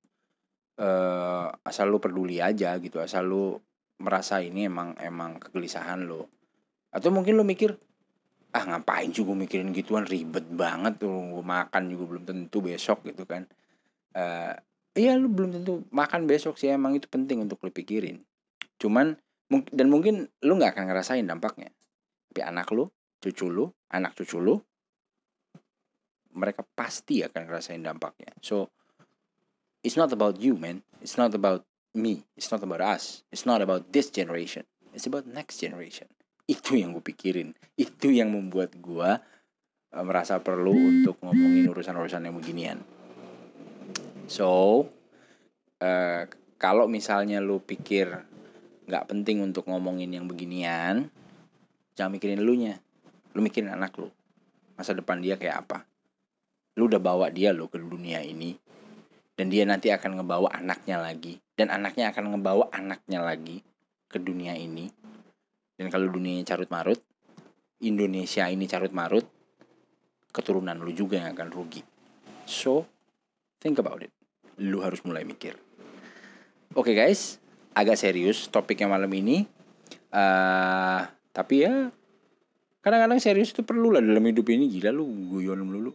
Uh, 0.80 1.52
asal 1.68 1.92
lu 1.92 2.00
peduli 2.00 2.40
aja 2.40 2.80
gitu. 2.80 3.04
Asal 3.04 3.28
lu 3.28 3.60
merasa 4.00 4.40
ini 4.40 4.72
emang 4.72 4.96
emang 5.00 5.44
kegelisahan 5.44 6.08
lo 6.08 6.32
atau 6.96 7.12
mungkin 7.12 7.36
lo 7.36 7.44
mikir 7.44 7.76
ah 8.56 8.64
ngapain 8.64 9.12
juga 9.12 9.36
mikirin 9.36 9.76
gituan? 9.76 10.08
Ribet 10.08 10.48
banget 10.48 11.04
tuh 11.04 11.12
makan 11.44 11.92
juga 11.92 12.04
belum 12.16 12.24
tentu 12.24 12.64
besok 12.64 13.04
gitu 13.04 13.28
kan. 13.28 13.44
Uh, 14.16 14.56
iya 14.96 15.20
lu 15.20 15.28
belum 15.28 15.60
tentu 15.60 15.84
makan 15.92 16.24
besok 16.24 16.56
sih 16.56 16.72
emang 16.72 16.96
itu 16.96 17.12
penting 17.12 17.44
untuk 17.44 17.60
lu 17.68 17.70
pikirin. 17.76 18.24
Cuman 18.80 19.20
dan 19.52 19.88
mungkin 19.92 20.32
lu 20.48 20.56
nggak 20.56 20.80
akan 20.80 20.88
ngerasain 20.88 21.28
dampaknya. 21.28 21.68
Tapi 22.32 22.42
anak 22.48 22.72
lu 22.72 22.88
cucu 23.20 23.52
lu 23.52 23.68
anak 23.92 24.16
cucu 24.16 24.40
lu 24.40 24.56
mereka 26.36 26.64
pasti 26.64 27.28
akan 27.28 27.52
ngerasain 27.52 27.84
dampaknya. 27.84 28.32
So 28.40 28.72
it's 29.84 30.00
not 30.00 30.16
about 30.16 30.40
you 30.40 30.56
man. 30.56 30.80
It's 31.04 31.20
not 31.20 31.36
about 31.36 31.68
me. 31.92 32.24
It's 32.40 32.56
not 32.56 32.64
about 32.64 32.80
us. 32.80 33.28
It's 33.36 33.44
not 33.44 33.60
about 33.60 33.92
this 33.92 34.08
generation. 34.08 34.64
It's 34.96 35.08
about 35.08 35.28
next 35.28 35.60
generation 35.60 36.08
itu 36.46 36.78
yang 36.78 36.94
gue 36.94 37.04
pikirin. 37.04 37.58
Itu 37.74 38.14
yang 38.14 38.30
membuat 38.34 38.78
gue 38.78 39.10
uh, 39.94 40.04
merasa 40.06 40.38
perlu 40.42 40.74
untuk 40.74 41.18
ngomongin 41.22 41.66
urusan-urusan 41.70 42.26
yang 42.26 42.36
beginian. 42.38 42.80
So 44.30 44.86
uh, 45.82 46.22
kalau 46.62 46.86
misalnya 46.86 47.42
lu 47.42 47.62
pikir 47.62 48.10
nggak 48.86 49.06
penting 49.10 49.42
untuk 49.42 49.66
ngomongin 49.66 50.14
yang 50.14 50.30
beginian 50.30 51.10
jangan 51.98 52.12
mikirin 52.14 52.46
lu 52.46 52.54
nya 52.54 52.78
lu 53.34 53.42
mikirin 53.42 53.74
anak 53.74 53.98
lu. 53.98 54.10
Masa 54.78 54.94
depan 54.94 55.24
dia 55.24 55.40
kayak 55.42 55.66
apa. 55.66 55.78
Lu 56.78 56.86
udah 56.92 57.00
bawa 57.00 57.32
dia 57.32 57.56
lo 57.56 57.72
ke 57.72 57.82
dunia 57.82 58.22
ini. 58.22 58.54
Dan 59.36 59.52
dia 59.52 59.68
nanti 59.68 59.92
akan 59.92 60.24
ngebawa 60.24 60.48
anaknya 60.56 60.96
lagi. 60.96 61.36
Dan 61.60 61.68
anaknya 61.68 62.16
akan 62.16 62.36
ngebawa 62.36 62.72
anaknya 62.72 63.20
lagi 63.20 63.60
ke 64.08 64.16
dunia 64.16 64.56
ini 64.56 64.88
dan 65.76 65.92
kalau 65.92 66.08
dunianya 66.08 66.56
carut 66.56 66.72
marut, 66.72 67.00
Indonesia 67.84 68.48
ini 68.48 68.64
carut 68.66 68.96
marut, 68.96 69.28
keturunan 70.32 70.80
lu 70.80 70.96
juga 70.96 71.20
yang 71.20 71.36
akan 71.36 71.52
rugi. 71.52 71.84
So, 72.48 72.88
think 73.60 73.80
about 73.80 74.04
it. 74.04 74.12
Lu 74.64 74.80
harus 74.80 75.04
mulai 75.04 75.28
mikir. 75.28 75.60
Oke 76.76 76.92
okay 76.92 76.96
guys, 76.96 77.40
agak 77.76 78.00
serius 78.00 78.48
topiknya 78.48 78.88
malam 78.88 79.12
ini. 79.12 79.48
Uh, 80.16 81.04
tapi 81.36 81.68
ya 81.68 81.92
kadang-kadang 82.80 83.20
serius 83.20 83.52
itu 83.52 83.68
perlu 83.68 83.92
lah 83.92 84.00
dalam 84.00 84.24
hidup 84.24 84.48
ini 84.48 84.72
gila 84.72 84.96
lu 84.96 85.08
guyon 85.32 85.60
melulu. 85.60 85.92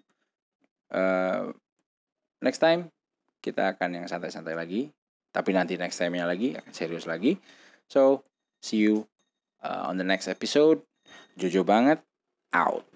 Uh, 0.93 1.53
next 2.45 2.61
time 2.61 2.93
kita 3.41 3.77
akan 3.77 4.05
yang 4.05 4.07
santai-santai 4.09 4.53
lagi. 4.53 4.93
Tapi 5.31 5.55
nanti 5.55 5.79
next 5.79 5.97
time-nya 5.97 6.27
lagi 6.27 6.59
serius 6.75 7.07
lagi. 7.07 7.39
So, 7.87 8.27
see 8.61 8.83
you 8.83 9.07
uh, 9.63 9.87
on 9.87 9.97
the 9.97 10.05
next 10.05 10.29
episode. 10.29 10.83
Jojo 11.39 11.65
banget, 11.65 12.03
out. 12.53 12.90